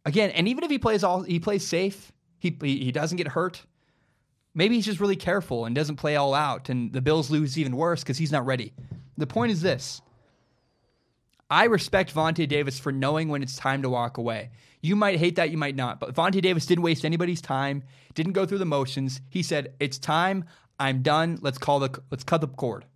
Again, 0.06 0.30
and 0.30 0.48
even 0.48 0.64
if 0.64 0.70
he 0.70 0.78
plays 0.78 1.04
all 1.04 1.22
he 1.22 1.38
plays 1.38 1.66
safe, 1.66 2.10
he 2.38 2.56
he 2.62 2.90
doesn't 2.90 3.18
get 3.18 3.28
hurt. 3.28 3.66
Maybe 4.54 4.76
he's 4.76 4.86
just 4.86 5.00
really 5.00 5.16
careful 5.16 5.66
and 5.66 5.74
doesn't 5.74 5.96
play 5.96 6.16
all 6.16 6.32
out, 6.32 6.70
and 6.70 6.90
the 6.92 7.02
Bills 7.02 7.30
lose 7.30 7.58
even 7.58 7.76
worse 7.76 8.02
because 8.02 8.16
he's 8.16 8.32
not 8.32 8.46
ready. 8.46 8.72
The 9.18 9.26
point 9.26 9.52
is 9.52 9.60
this 9.60 10.00
I 11.52 11.64
respect 11.64 12.14
Vontae 12.14 12.48
Davis 12.48 12.78
for 12.78 12.90
knowing 12.92 13.28
when 13.28 13.42
it's 13.42 13.58
time 13.58 13.82
to 13.82 13.90
walk 13.90 14.16
away. 14.16 14.48
You 14.80 14.96
might 14.96 15.18
hate 15.18 15.36
that, 15.36 15.50
you 15.50 15.58
might 15.58 15.76
not, 15.76 16.00
but 16.00 16.14
Vontae 16.14 16.40
Davis 16.40 16.64
didn't 16.64 16.82
waste 16.82 17.04
anybody's 17.04 17.42
time, 17.42 17.82
didn't 18.14 18.32
go 18.32 18.46
through 18.46 18.56
the 18.56 18.64
motions. 18.64 19.20
He 19.28 19.42
said, 19.42 19.74
"It's 19.78 19.98
time. 19.98 20.46
I'm 20.80 21.02
done. 21.02 21.38
Let's 21.42 21.58
call 21.58 21.78
the 21.78 21.90
let's 22.10 22.24
cut 22.24 22.40
the 22.40 22.48
cord. 22.48 22.86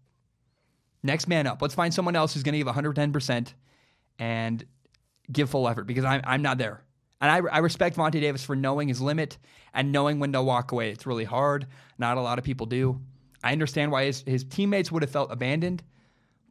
Next 1.02 1.28
man 1.28 1.46
up. 1.46 1.60
Let's 1.60 1.74
find 1.74 1.92
someone 1.92 2.16
else 2.16 2.32
who's 2.32 2.42
going 2.44 2.54
to 2.54 2.58
give 2.58 2.66
110 2.66 3.12
percent 3.12 3.52
and 4.18 4.64
give 5.30 5.50
full 5.50 5.68
effort 5.68 5.84
because 5.84 6.06
I'm 6.06 6.22
I'm 6.24 6.40
not 6.40 6.56
there." 6.56 6.82
And 7.20 7.30
I, 7.30 7.56
I 7.56 7.58
respect 7.58 7.94
Vontae 7.98 8.22
Davis 8.22 8.42
for 8.42 8.56
knowing 8.56 8.88
his 8.88 9.02
limit 9.02 9.36
and 9.74 9.92
knowing 9.92 10.18
when 10.18 10.32
to 10.32 10.42
walk 10.42 10.72
away. 10.72 10.92
It's 10.92 11.04
really 11.04 11.24
hard. 11.24 11.66
Not 11.98 12.16
a 12.16 12.22
lot 12.22 12.38
of 12.38 12.44
people 12.44 12.64
do. 12.64 13.02
I 13.44 13.52
understand 13.52 13.92
why 13.92 14.06
his, 14.06 14.22
his 14.22 14.44
teammates 14.44 14.90
would 14.90 15.02
have 15.02 15.10
felt 15.10 15.30
abandoned, 15.30 15.82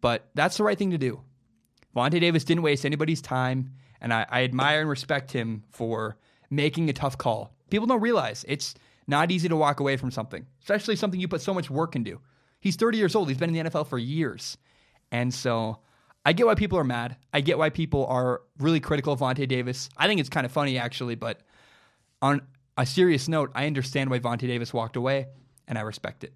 but 0.01 0.30
that's 0.36 0.58
the 0.58 0.64
right 0.64 0.78
thing 0.78 0.91
to 0.91 0.99
do. 0.99 1.22
Vontae 1.96 2.20
Davis 2.20 2.43
didn't 2.43 2.64
waste 2.64 2.86
anybody's 2.86 3.22
time, 3.22 3.72
and 4.02 4.14
I, 4.14 4.26
I 4.30 4.43
admire 4.43 4.82
and 4.82 4.89
respect 4.89 5.32
him 5.32 5.64
for 5.70 6.18
making 6.50 6.89
a 6.89 6.93
tough 6.93 7.18
call. 7.18 7.56
People 7.70 7.88
don't 7.88 8.02
realize 8.02 8.46
it's 8.48 8.76
not 9.08 9.32
easy 9.32 9.48
to 9.50 9.56
walk 9.56 9.80
away 9.80 9.98
from 9.98 10.12
something, 10.12 10.46
especially 10.62 10.96
something 10.96 11.20
you 11.20 11.28
put 11.28 11.41
so 11.41 11.54
much 11.54 11.70
work 11.70 11.96
into. 11.96 12.20
He's 12.60 12.76
30 12.76 12.98
years 12.98 13.16
old. 13.16 13.30
He's 13.30 13.38
been 13.38 13.56
in 13.56 13.66
the 13.66 13.70
NFL 13.70 13.88
for 13.88 13.98
years. 13.98 14.58
And 15.12 15.34
so 15.34 15.80
I 16.26 16.34
get 16.34 16.48
why 16.48 16.56
people 16.56 16.80
are 16.80 16.84
mad. 16.84 17.16
I 17.32 17.41
get 17.41 17.58
why 17.58 17.70
people 17.70 18.06
are 18.08 18.41
really 18.58 18.80
critical 18.80 19.14
of 19.14 19.20
Vontae 19.20 19.48
Davis. 19.48 19.89
I 19.96 20.08
think 20.08 20.20
it's 20.20 20.30
kind 20.30 20.46
of 20.46 20.52
funny, 20.52 20.78
actually, 20.78 21.16
but 21.16 21.41
on 22.22 22.41
a 22.78 22.86
serious 22.86 23.28
note, 23.28 23.52
I 23.54 23.68
understand 23.68 24.10
why 24.10 24.20
Vontae 24.20 24.48
Davis 24.48 24.74
walked 24.74 24.96
away, 24.96 25.28
and 25.68 25.78
I 25.78 25.82
respect 25.82 26.24
it. 26.24 26.34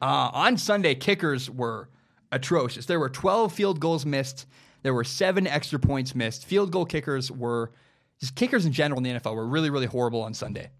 Uh, 0.00 0.30
on 0.32 0.56
Sunday, 0.56 0.94
kickers 0.94 1.50
were 1.50 1.88
atrocious. 2.32 2.86
There 2.86 3.00
were 3.00 3.08
12 3.08 3.52
field 3.52 3.80
goals 3.80 4.06
missed. 4.06 4.46
There 4.82 4.94
were 4.94 5.04
seven 5.04 5.46
extra 5.46 5.78
points 5.78 6.14
missed. 6.14 6.44
Field 6.44 6.70
goal 6.70 6.86
kickers 6.86 7.30
were 7.30 7.72
just 8.20 8.34
kickers 8.34 8.64
in 8.64 8.72
general 8.72 8.98
in 8.98 9.04
the 9.04 9.20
NFL 9.20 9.34
were 9.34 9.46
really, 9.46 9.70
really 9.70 9.86
horrible 9.86 10.22
on 10.22 10.34
Sunday. 10.34 10.70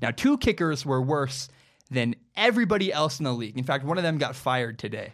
Now, 0.00 0.10
two 0.10 0.38
kickers 0.38 0.86
were 0.86 1.02
worse 1.02 1.48
than 1.90 2.14
everybody 2.36 2.92
else 2.92 3.18
in 3.18 3.24
the 3.24 3.32
league. 3.32 3.58
In 3.58 3.64
fact, 3.64 3.84
one 3.84 3.98
of 3.98 4.04
them 4.04 4.18
got 4.18 4.34
fired 4.34 4.78
today. 4.78 5.12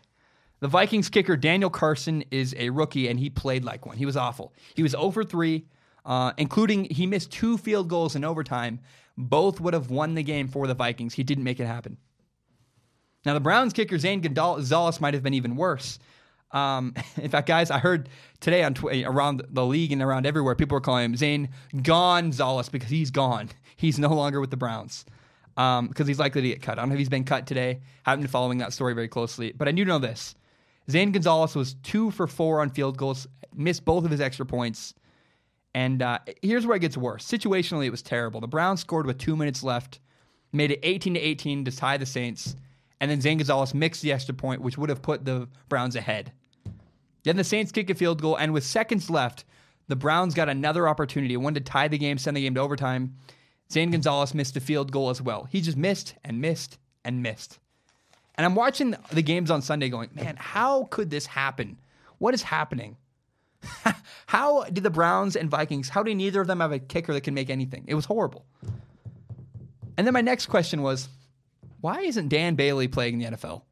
The 0.61 0.69
Vikings 0.69 1.09
kicker 1.09 1.37
Daniel 1.37 1.71
Carlson 1.71 2.25
is 2.31 2.55
a 2.59 2.71
rookie, 2.71 3.09
and 3.09 3.19
he 3.19 3.31
played 3.31 3.64
like 3.64 3.87
one. 3.87 3.97
He 3.97 4.07
was 4.07 4.16
awful. 4.16 4.53
He 4.75 4.83
was 4.83 4.95
over 4.95 5.25
3, 5.25 5.64
uh, 6.05 6.33
including 6.37 6.85
he 6.85 7.07
missed 7.07 7.31
two 7.31 7.59
field 7.59 7.89
goals 7.89 8.16
in 8.16 8.25
overtime. 8.25 8.81
Both 9.16 9.61
would 9.61 9.75
have 9.75 9.91
won 9.91 10.14
the 10.14 10.23
game 10.23 10.49
for 10.49 10.66
the 10.66 10.75
Vikings. 10.75 11.14
He 11.14 11.23
didn't 11.23 11.45
make 11.45 11.61
it 11.61 11.66
happen. 11.66 11.97
Now, 13.25 13.35
the 13.35 13.41
Browns 13.41 13.73
kicker 13.73 13.99
Zane 13.99 14.21
Gonzalez 14.21 15.01
might 15.01 15.14
have 15.14 15.23
been 15.23 15.35
even 15.35 15.57
worse. 15.57 15.99
Um, 16.53 16.95
in 17.16 17.31
fact, 17.31 17.47
guys, 17.47 17.71
I 17.71 17.79
heard 17.79 18.09
today 18.41 18.62
on 18.62 18.75
around 19.05 19.43
the 19.51 19.66
league 19.66 19.93
and 19.93 20.03
around 20.03 20.27
everywhere, 20.27 20.55
people 20.55 20.77
were 20.77 20.81
calling 20.81 21.05
him 21.05 21.16
Zane 21.16 21.49
Gonzalez 21.83 22.69
because 22.69 22.91
he's 22.91 23.11
gone. 23.11 23.51
He's 23.77 23.97
no 23.97 24.09
longer 24.09 24.41
with 24.41 24.51
the 24.51 24.57
Browns 24.57 25.05
because 25.55 25.79
um, 25.79 26.07
he's 26.09 26.19
likely 26.19 26.43
to 26.43 26.49
get 26.49 26.62
cut. 26.62 26.79
I 26.79 26.83
don't 26.83 26.89
know 26.89 26.95
if 26.97 26.99
he's 26.99 27.09
been 27.09 27.23
cut 27.23 27.47
today. 27.47 27.79
Haven't 28.03 28.23
been 28.23 28.29
following 28.29 28.59
that 28.59 28.73
story 28.73 28.93
very 28.93 29.07
closely, 29.07 29.53
but 29.53 29.69
I 29.69 29.71
do 29.71 29.85
know 29.85 30.01
this: 30.01 30.35
Zane 30.91 31.12
Gonzalez 31.12 31.55
was 31.55 31.75
two 31.85 32.11
for 32.11 32.27
four 32.27 32.61
on 32.61 32.71
field 32.71 32.97
goals, 32.97 33.29
missed 33.55 33.85
both 33.85 34.05
of 34.05 34.11
his 34.11 34.21
extra 34.21 34.45
points. 34.45 34.95
And 35.75 36.03
uh, 36.03 36.19
here's 36.43 36.66
where 36.66 36.77
it 36.77 36.81
gets 36.81 36.97
worse. 36.97 37.25
Situationally, 37.25 37.87
it 37.87 37.91
was 37.91 38.03
terrible. 38.03 38.41
The 38.41 38.49
Browns 38.49 38.81
scored 38.81 39.07
with 39.07 39.19
two 39.19 39.37
minutes 39.37 39.62
left, 39.62 40.01
made 40.53 40.73
it 40.73 40.81
18 40.83 41.14
to 41.14 41.21
18 41.21 41.66
to 41.66 41.71
tie 41.71 41.99
the 41.99 42.07
Saints 42.07 42.57
and 43.01 43.11
then 43.11 43.20
Zane 43.20 43.38
Gonzalez 43.38 43.74
mixed 43.74 44.03
the 44.03 44.12
extra 44.12 44.34
point, 44.34 44.61
which 44.61 44.78
would 44.78 44.88
have 44.88 45.03
put 45.03 45.24
the 45.24 45.49
Browns 45.68 45.96
ahead. 45.96 46.32
Then 47.24 47.36
the 47.36 47.44
Saints 47.44 47.72
kick 47.72 47.90
a 47.90 47.94
field 47.94 48.22
goal, 48.22 48.36
and 48.36 48.53
with 48.53 48.64
seconds 48.64 49.11
left, 49.11 49.44
the 49.88 49.96
Browns 49.96 50.34
got 50.34 50.49
another 50.49 50.88
opportunity, 50.88 51.36
one 51.36 51.55
to 51.55 51.61
tie 51.61 51.88
the 51.88 51.99
game, 51.99 52.18
send 52.18 52.36
the 52.36 52.42
game 52.42 52.55
to 52.55 52.61
overtime. 52.61 53.14
Zane 53.70 53.90
Gonzalez 53.90 54.34
missed 54.34 54.57
a 54.57 54.61
field 54.61 54.92
goal 54.92 55.11
as 55.11 55.20
well. 55.20 55.46
He 55.51 55.61
just 55.61 55.76
missed 55.76 56.14
and 56.24 56.40
missed 56.40 56.78
and 57.05 57.22
missed. 57.22 57.59
And 58.34 58.44
I'm 58.44 58.55
watching 58.55 58.94
the 59.12 59.22
games 59.22 59.51
on 59.51 59.62
Sunday 59.62 59.88
going, 59.88 60.11
man, 60.14 60.36
how 60.38 60.84
could 60.84 61.11
this 61.11 61.26
happen? 61.26 61.78
What 62.18 62.34
is 62.34 62.42
happening? 62.42 62.96
how 64.26 64.64
did 64.64 64.84
the 64.84 64.90
Browns 64.90 65.34
and 65.36 65.51
Vikings, 65.51 65.88
how 65.88 66.03
do 66.03 66.14
neither 66.14 66.40
of 66.40 66.46
them 66.46 66.61
have 66.61 66.72
a 66.72 66.78
kicker 66.78 67.12
that 67.12 67.22
can 67.22 67.34
make 67.34 67.51
anything? 67.51 67.84
It 67.86 67.94
was 67.94 68.05
horrible. 68.05 68.46
And 69.96 70.07
then 70.07 70.14
my 70.14 70.20
next 70.20 70.46
question 70.46 70.82
was, 70.82 71.09
why 71.81 72.01
isn't 72.01 72.29
Dan 72.29 72.55
Bailey 72.55 72.89
playing 72.89 73.20
in 73.20 73.33
the 73.33 73.37
NFL? 73.37 73.62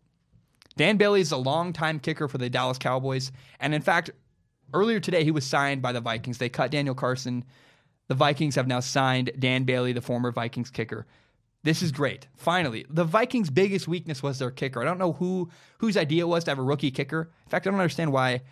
Dan 0.76 0.96
Bailey 0.96 1.20
is 1.20 1.32
a 1.32 1.36
longtime 1.36 2.00
kicker 2.00 2.28
for 2.28 2.38
the 2.38 2.50
Dallas 2.50 2.78
Cowboys. 2.78 3.32
And 3.60 3.74
in 3.74 3.82
fact, 3.82 4.10
earlier 4.74 5.00
today, 5.00 5.24
he 5.24 5.30
was 5.30 5.46
signed 5.46 5.82
by 5.82 5.92
the 5.92 6.00
Vikings. 6.00 6.38
They 6.38 6.48
cut 6.48 6.70
Daniel 6.70 6.94
Carlson. 6.94 7.44
The 8.08 8.14
Vikings 8.14 8.54
have 8.54 8.66
now 8.66 8.80
signed 8.80 9.32
Dan 9.38 9.64
Bailey, 9.64 9.92
the 9.92 10.00
former 10.00 10.30
Vikings 10.30 10.70
kicker. 10.70 11.06
This 11.62 11.82
is 11.82 11.90
great. 11.90 12.28
Finally, 12.36 12.86
the 12.88 13.04
Vikings' 13.04 13.50
biggest 13.50 13.88
weakness 13.88 14.22
was 14.22 14.38
their 14.38 14.52
kicker. 14.52 14.80
I 14.80 14.84
don't 14.84 14.98
know 14.98 15.14
who 15.14 15.50
whose 15.78 15.96
idea 15.96 16.22
it 16.22 16.28
was 16.28 16.44
to 16.44 16.52
have 16.52 16.60
a 16.60 16.62
rookie 16.62 16.92
kicker. 16.92 17.32
In 17.44 17.50
fact, 17.50 17.66
I 17.66 17.70
don't 17.70 17.80
understand 17.80 18.12
why 18.12 18.42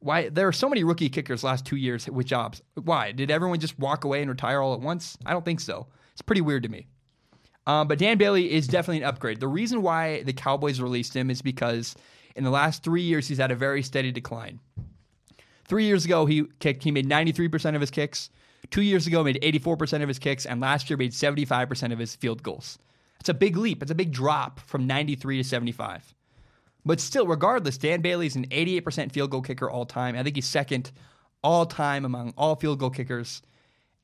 why 0.00 0.28
there 0.28 0.46
are 0.46 0.52
so 0.52 0.68
many 0.68 0.84
rookie 0.84 1.08
kickers 1.08 1.42
last 1.42 1.64
two 1.64 1.76
years 1.76 2.06
with 2.06 2.26
jobs. 2.26 2.60
Why 2.74 3.12
did 3.12 3.30
everyone 3.30 3.60
just 3.60 3.78
walk 3.78 4.04
away 4.04 4.20
and 4.20 4.28
retire 4.28 4.60
all 4.60 4.74
at 4.74 4.80
once? 4.80 5.16
I 5.24 5.32
don't 5.32 5.44
think 5.44 5.60
so. 5.60 5.86
It's 6.12 6.20
pretty 6.20 6.42
weird 6.42 6.64
to 6.64 6.68
me. 6.68 6.86
Um, 7.66 7.88
but 7.88 7.98
Dan 7.98 8.18
Bailey 8.18 8.52
is 8.52 8.66
definitely 8.66 8.98
an 8.98 9.08
upgrade. 9.08 9.40
The 9.40 9.48
reason 9.48 9.82
why 9.82 10.22
the 10.22 10.32
Cowboys 10.32 10.80
released 10.80 11.14
him 11.14 11.30
is 11.30 11.40
because 11.40 11.94
in 12.36 12.44
the 12.44 12.50
last 12.50 12.82
three 12.82 13.02
years 13.02 13.28
he's 13.28 13.38
had 13.38 13.50
a 13.50 13.56
very 13.56 13.82
steady 13.82 14.12
decline. 14.12 14.60
Three 15.66 15.84
years 15.86 16.04
ago 16.04 16.26
he 16.26 16.44
kicked, 16.58 16.84
he 16.84 16.90
made 16.90 17.08
93% 17.08 17.74
of 17.74 17.80
his 17.80 17.90
kicks. 17.90 18.28
Two 18.70 18.82
years 18.82 19.06
ago 19.06 19.24
made 19.24 19.40
84% 19.42 20.02
of 20.02 20.08
his 20.08 20.18
kicks, 20.18 20.46
and 20.46 20.60
last 20.60 20.88
year 20.88 20.96
made 20.96 21.12
75% 21.12 21.92
of 21.92 21.98
his 21.98 22.16
field 22.16 22.42
goals. 22.42 22.78
It's 23.20 23.28
a 23.28 23.34
big 23.34 23.56
leap. 23.56 23.82
It's 23.82 23.90
a 23.90 23.94
big 23.94 24.12
drop 24.12 24.60
from 24.60 24.86
93 24.86 25.38
to 25.38 25.44
75. 25.44 26.14
But 26.84 27.00
still, 27.00 27.26
regardless, 27.26 27.78
Dan 27.78 28.02
Bailey 28.02 28.26
is 28.26 28.36
an 28.36 28.46
88% 28.48 29.12
field 29.12 29.30
goal 29.30 29.40
kicker 29.40 29.70
all 29.70 29.86
time. 29.86 30.16
I 30.16 30.22
think 30.22 30.36
he's 30.36 30.46
second 30.46 30.92
all 31.42 31.64
time 31.64 32.04
among 32.04 32.34
all 32.36 32.56
field 32.56 32.78
goal 32.78 32.90
kickers. 32.90 33.40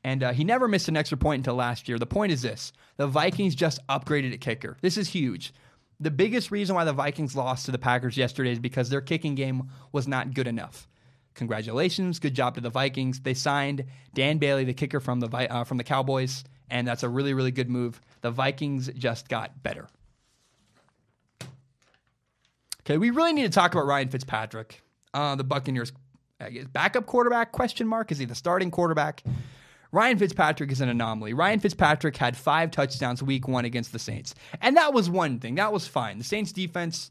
And 0.03 0.23
uh, 0.23 0.33
he 0.33 0.45
never 0.45 0.67
missed 0.67 0.89
an 0.89 0.97
extra 0.97 1.19
point 1.19 1.41
until 1.41 1.55
last 1.55 1.89
year. 1.89 1.99
The 1.99 2.07
point 2.07 2.33
is 2.33 2.43
this 2.43 2.73
the 2.97 3.07
Vikings 3.07 3.55
just 3.55 3.87
upgraded 3.89 4.33
at 4.33 4.41
kicker. 4.41 4.77
This 4.81 4.97
is 4.97 5.09
huge. 5.09 5.53
The 5.99 6.11
biggest 6.11 6.51
reason 6.51 6.75
why 6.75 6.85
the 6.85 6.93
Vikings 6.95 7.37
lost 7.37 7.67
to 7.67 7.73
the 7.73 7.79
Packers 7.79 8.17
yesterday 8.17 8.53
is 8.53 8.59
because 8.59 8.89
their 8.89 9.03
kicking 9.03 9.35
game 9.35 9.69
was 9.93 10.09
not 10.09 10.33
good 10.33 10.47
enough. 10.47 10.89
Congratulations, 11.35 12.19
good 12.19 12.35
job 12.35 12.55
to 12.55 12.61
the 12.61 12.71
Vikings. 12.71 13.21
They 13.21 13.35
signed 13.35 13.85
Dan 14.15 14.39
Bailey, 14.39 14.65
the 14.65 14.75
kicker 14.75 15.01
from 15.01 15.21
the 15.21 15.29
uh, 15.29 15.65
from 15.65 15.77
the 15.77 15.85
Cowboys, 15.85 16.45
and 16.71 16.89
that's 16.89 17.03
a 17.03 17.09
really 17.09 17.35
really 17.35 17.53
good 17.53 17.69
move. 17.69 18.01
The 18.23 18.31
Vikings 18.31 18.89
just 18.97 19.29
got 19.29 19.63
better. 19.63 19.89
Okay, 22.81 22.97
we 22.97 23.11
really 23.11 23.35
need 23.35 23.43
to 23.43 23.51
talk 23.51 23.75
about 23.75 23.87
Ryan 23.87 24.09
Fitzpatrick, 24.09 24.83
uh, 25.13 25.37
the 25.37 25.45
Buccaneers 25.45 25.93
backup 26.73 27.07
quarterback? 27.07 27.53
Question 27.53 27.87
mark. 27.87 28.11
Is 28.13 28.19
he 28.19 28.25
the 28.25 28.35
starting 28.35 28.71
quarterback? 28.71 29.23
Ryan 29.93 30.19
Fitzpatrick 30.19 30.71
is 30.71 30.81
an 30.81 30.89
anomaly. 30.89 31.35
Ryan 31.35 31.61
Fitzpatrick 31.61 32.17
had 32.17 32.37
five 32.37 32.71
touchdowns 32.71 33.23
week 33.23 33.49
one 33.49 33.65
against 33.65 33.93
the 33.93 33.99
Saints. 33.99 34.35
And 34.61 34.77
that 34.77 34.95
was 34.95 35.11
one 35.11 35.41
thing. 35.41 35.57
That 35.57 35.73
was 35.73 35.89
fine. 35.89 36.19
The 36.19 36.25
Saints 36.25 36.53
defense 36.53 37.11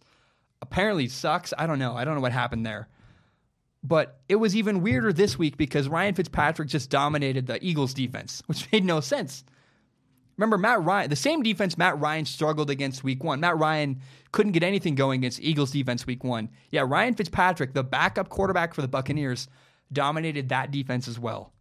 apparently 0.61 1.07
sucks. 1.07 1.53
I 1.57 1.67
don't 1.67 1.80
know. 1.80 1.95
I 1.95 2.05
don't 2.05 2.15
know 2.15 2.21
what 2.21 2.32
happened 2.32 2.65
there. 2.65 2.88
But 3.84 4.19
it 4.27 4.36
was 4.36 4.55
even 4.55 4.82
weirder 4.82 5.13
this 5.13 5.38
week 5.38 5.57
because 5.57 5.88
Ryan 5.88 6.13
Fitzpatrick 6.13 6.67
just 6.67 6.89
dominated 6.89 7.47
the 7.47 7.63
Eagles 7.63 7.93
defense, 7.93 8.41
which 8.47 8.69
made 8.71 8.86
no 8.86 8.99
sense. 8.99 9.43
Remember, 10.38 10.57
Matt 10.57 10.82
Ryan, 10.84 11.09
the 11.09 11.17
same 11.17 11.43
defense 11.43 11.77
Matt 11.77 11.99
Ryan 11.99 12.23
struggled 12.23 12.69
against 12.69 13.03
week 13.03 13.25
one. 13.25 13.41
Matt 13.41 13.57
Ryan 13.57 13.99
couldn't 14.32 14.53
get 14.53 14.63
anything 14.63 14.95
going 14.95 15.19
against 15.19 15.41
Eagles 15.41 15.71
defense 15.71 16.07
week 16.07 16.23
one. 16.23 16.47
Yeah, 16.71 16.86
Ryan 16.88 17.13
Fitzpatrick, 17.13 17.73
the 17.73 17.84
backup 17.84 18.30
quarterback 18.30 18.73
for 18.73 18.82
the 18.82 18.88
Buccaneers, 18.88 19.49
dominated 19.91 20.47
that 20.47 20.71
defense 20.71 21.09
as 21.09 21.19
well. 21.19 21.51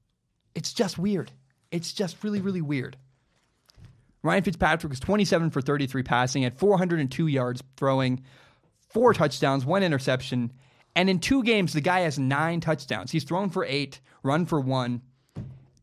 It's 0.58 0.72
just 0.72 0.98
weird. 0.98 1.30
It's 1.70 1.92
just 1.92 2.24
really, 2.24 2.40
really 2.40 2.60
weird. 2.60 2.96
Ryan 4.24 4.42
Fitzpatrick 4.42 4.90
was 4.90 4.98
27 4.98 5.50
for 5.50 5.60
33 5.60 6.02
passing 6.02 6.44
at 6.44 6.58
402 6.58 7.28
yards 7.28 7.62
throwing, 7.76 8.24
four 8.88 9.14
touchdowns, 9.14 9.64
one 9.64 9.84
interception. 9.84 10.52
And 10.96 11.08
in 11.08 11.20
two 11.20 11.44
games, 11.44 11.74
the 11.74 11.80
guy 11.80 12.00
has 12.00 12.18
nine 12.18 12.58
touchdowns. 12.58 13.12
He's 13.12 13.22
thrown 13.22 13.50
for 13.50 13.64
eight, 13.64 14.00
run 14.24 14.46
for 14.46 14.60
one. 14.60 15.02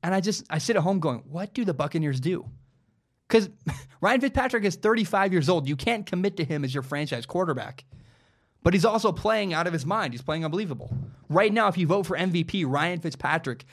And 0.03 0.13
I 0.13 0.19
just, 0.19 0.43
I 0.49 0.57
sit 0.57 0.75
at 0.75 0.81
home 0.81 0.99
going, 0.99 1.23
what 1.29 1.53
do 1.53 1.63
the 1.63 1.73
Buccaneers 1.73 2.19
do? 2.19 2.45
Because 3.29 3.49
Ryan 4.01 4.19
Fitzpatrick 4.19 4.65
is 4.65 4.75
35 4.75 5.31
years 5.31 5.47
old. 5.47 5.69
You 5.69 5.77
can't 5.77 6.05
commit 6.05 6.35
to 6.35 6.43
him 6.43 6.65
as 6.65 6.73
your 6.73 6.83
franchise 6.83 7.25
quarterback. 7.25 7.85
But 8.61 8.73
he's 8.73 8.83
also 8.83 9.13
playing 9.13 9.53
out 9.53 9.67
of 9.67 9.73
his 9.73 9.85
mind. 9.85 10.13
He's 10.13 10.21
playing 10.21 10.43
unbelievable. 10.43 10.91
Right 11.29 11.53
now, 11.53 11.69
if 11.69 11.77
you 11.77 11.87
vote 11.87 12.05
for 12.07 12.17
MVP, 12.17 12.65
Ryan 12.67 12.99
Fitzpatrick 12.99 13.63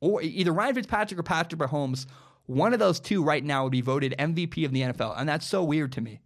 or 0.00 0.22
either 0.22 0.52
Ryan 0.52 0.74
Fitzpatrick 0.74 1.18
or 1.18 1.22
Patrick 1.22 1.60
Mahomes, 1.60 2.06
one 2.46 2.72
of 2.72 2.78
those 2.78 3.00
two 3.00 3.22
right 3.22 3.44
now 3.44 3.64
would 3.64 3.72
be 3.72 3.80
voted 3.80 4.14
MVP 4.18 4.64
of 4.64 4.72
the 4.72 4.82
NFL. 4.82 5.14
And 5.18 5.28
that's 5.28 5.46
so 5.46 5.62
weird 5.62 5.92
to 5.92 6.00
me. 6.00 6.20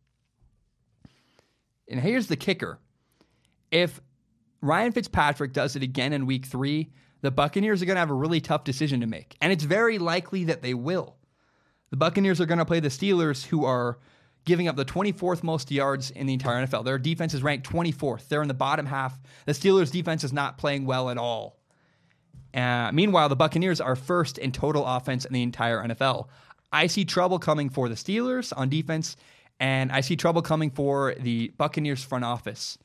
And 1.88 2.01
here's 2.01 2.28
the 2.28 2.36
kicker 2.36 2.78
if 3.70 4.01
Ryan 4.61 4.92
Fitzpatrick 4.92 5.53
does 5.53 5.76
it 5.76 5.82
again 5.82 6.12
in 6.12 6.26
week 6.26 6.47
three, 6.47 6.90
the 7.20 7.30
Buccaneers 7.30 7.82
are 7.82 7.86
going 7.86 7.97
to 7.97 8.01
have 8.01 8.11
a 8.11 8.14
really 8.14 8.40
tough 8.40 8.64
decision 8.64 9.01
to 9.01 9.07
make. 9.07 9.36
And 9.40 9.53
it's 9.53 9.64
very 9.64 9.99
likely 9.99 10.45
that 10.45 10.62
they 10.62 10.74
will. 10.74 11.16
The 11.90 11.97
Buccaneers 11.97 12.40
are 12.40 12.47
going 12.47 12.59
to 12.59 12.64
play 12.64 12.80
the 12.80 12.88
Steelers, 12.88 13.47
who 13.47 13.64
are 13.64 13.99
giving 14.45 14.68
up 14.68 14.76
the 14.76 14.84
24th 14.84 15.42
most 15.42 15.70
yards 15.70 16.11
in 16.11 16.26
the 16.26 16.34
entire 16.34 16.66
NFL. 16.66 16.84
Their 16.84 16.99
defense 16.99 17.34
is 17.34 17.42
ranked 17.42 17.68
24th. 17.68 18.28
They're 18.28 18.42
in 18.42 18.49
the 18.49 18.55
bottom 18.55 18.86
half. 18.86 19.18
The 19.47 19.53
Steelers' 19.53 19.90
defense 19.90 20.24
is 20.24 20.32
not 20.32 20.59
playing 20.59 20.86
well 20.86 21.11
at 21.11 21.18
all. 21.18 21.59
Uh, 22.55 22.91
meanwhile, 22.93 23.29
the 23.29 23.37
Buccaneers 23.37 23.81
are 23.81 23.97
first 23.97 24.39
in 24.39 24.53
total 24.53 24.87
offense 24.87 25.25
in 25.25 25.33
the 25.33 25.43
entire 25.43 25.83
NFL. 25.83 26.29
I 26.73 26.87
see 26.87 27.05
trouble 27.05 27.39
coming 27.39 27.69
for 27.69 27.89
the 27.89 27.95
Steelers 27.95 28.53
on 28.57 28.69
defense, 28.69 29.17
and 29.59 29.91
I 29.91 30.01
see 30.01 30.17
trouble 30.17 30.43
coming 30.43 30.71
for 30.71 31.15
the 31.19 31.53
Buccaneers 31.57 32.05
front 32.05 32.25
office 32.25 32.79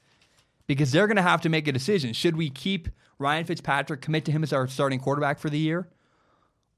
because 0.68 0.92
they're 0.92 1.08
going 1.08 1.18
to 1.18 1.22
have 1.22 1.42
to 1.42 1.50
make 1.50 1.68
a 1.68 1.72
decision. 1.72 2.14
Should 2.14 2.36
we 2.36 2.50
keep 2.50 2.90
Ryan 3.20 3.46
Fitzpatrick, 3.46 4.02
commit 4.02 4.26
to 4.26 4.32
him 4.32 4.44
as 4.44 4.54
our 4.54 4.68
starting 4.68 5.00
quarterback 5.00 5.40
for 5.40 5.50
the 5.50 5.60
year? 5.60 5.88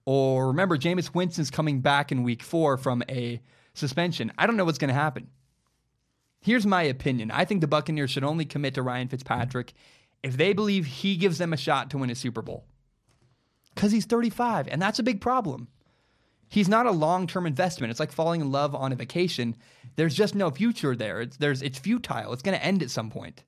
Or 0.05 0.47
remember, 0.47 0.77
Jameis 0.77 1.13
Winston's 1.13 1.51
coming 1.51 1.79
back 1.81 2.11
in 2.11 2.23
week 2.23 2.41
four 2.41 2.77
from 2.77 3.03
a 3.07 3.41
suspension. 3.73 4.31
I 4.37 4.47
don't 4.47 4.57
know 4.57 4.65
what's 4.65 4.79
going 4.79 4.89
to 4.89 4.93
happen. 4.93 5.27
Here's 6.41 6.65
my 6.65 6.81
opinion 6.83 7.29
I 7.31 7.45
think 7.45 7.61
the 7.61 7.67
Buccaneers 7.67 8.09
should 8.09 8.23
only 8.23 8.45
commit 8.45 8.73
to 8.73 8.81
Ryan 8.81 9.07
Fitzpatrick 9.07 9.73
if 10.23 10.37
they 10.37 10.53
believe 10.53 10.85
he 10.85 11.15
gives 11.15 11.37
them 11.37 11.53
a 11.53 11.57
shot 11.57 11.89
to 11.91 11.97
win 11.97 12.09
a 12.09 12.15
Super 12.15 12.41
Bowl. 12.41 12.65
Because 13.81 13.91
he's 13.91 14.05
35, 14.05 14.67
and 14.67 14.79
that's 14.79 14.99
a 14.99 15.03
big 15.03 15.21
problem. 15.21 15.67
He's 16.47 16.69
not 16.69 16.85
a 16.85 16.91
long 16.91 17.25
term 17.25 17.47
investment. 17.47 17.89
It's 17.89 17.99
like 17.99 18.11
falling 18.11 18.39
in 18.39 18.51
love 18.51 18.75
on 18.75 18.91
a 18.91 18.95
vacation. 18.95 19.55
There's 19.95 20.13
just 20.13 20.35
no 20.35 20.51
future 20.51 20.95
there. 20.95 21.21
It's, 21.21 21.37
there's, 21.37 21.63
it's 21.63 21.79
futile. 21.79 22.31
It's 22.31 22.43
going 22.43 22.55
to 22.55 22.63
end 22.63 22.83
at 22.83 22.91
some 22.91 23.09
point. 23.09 23.43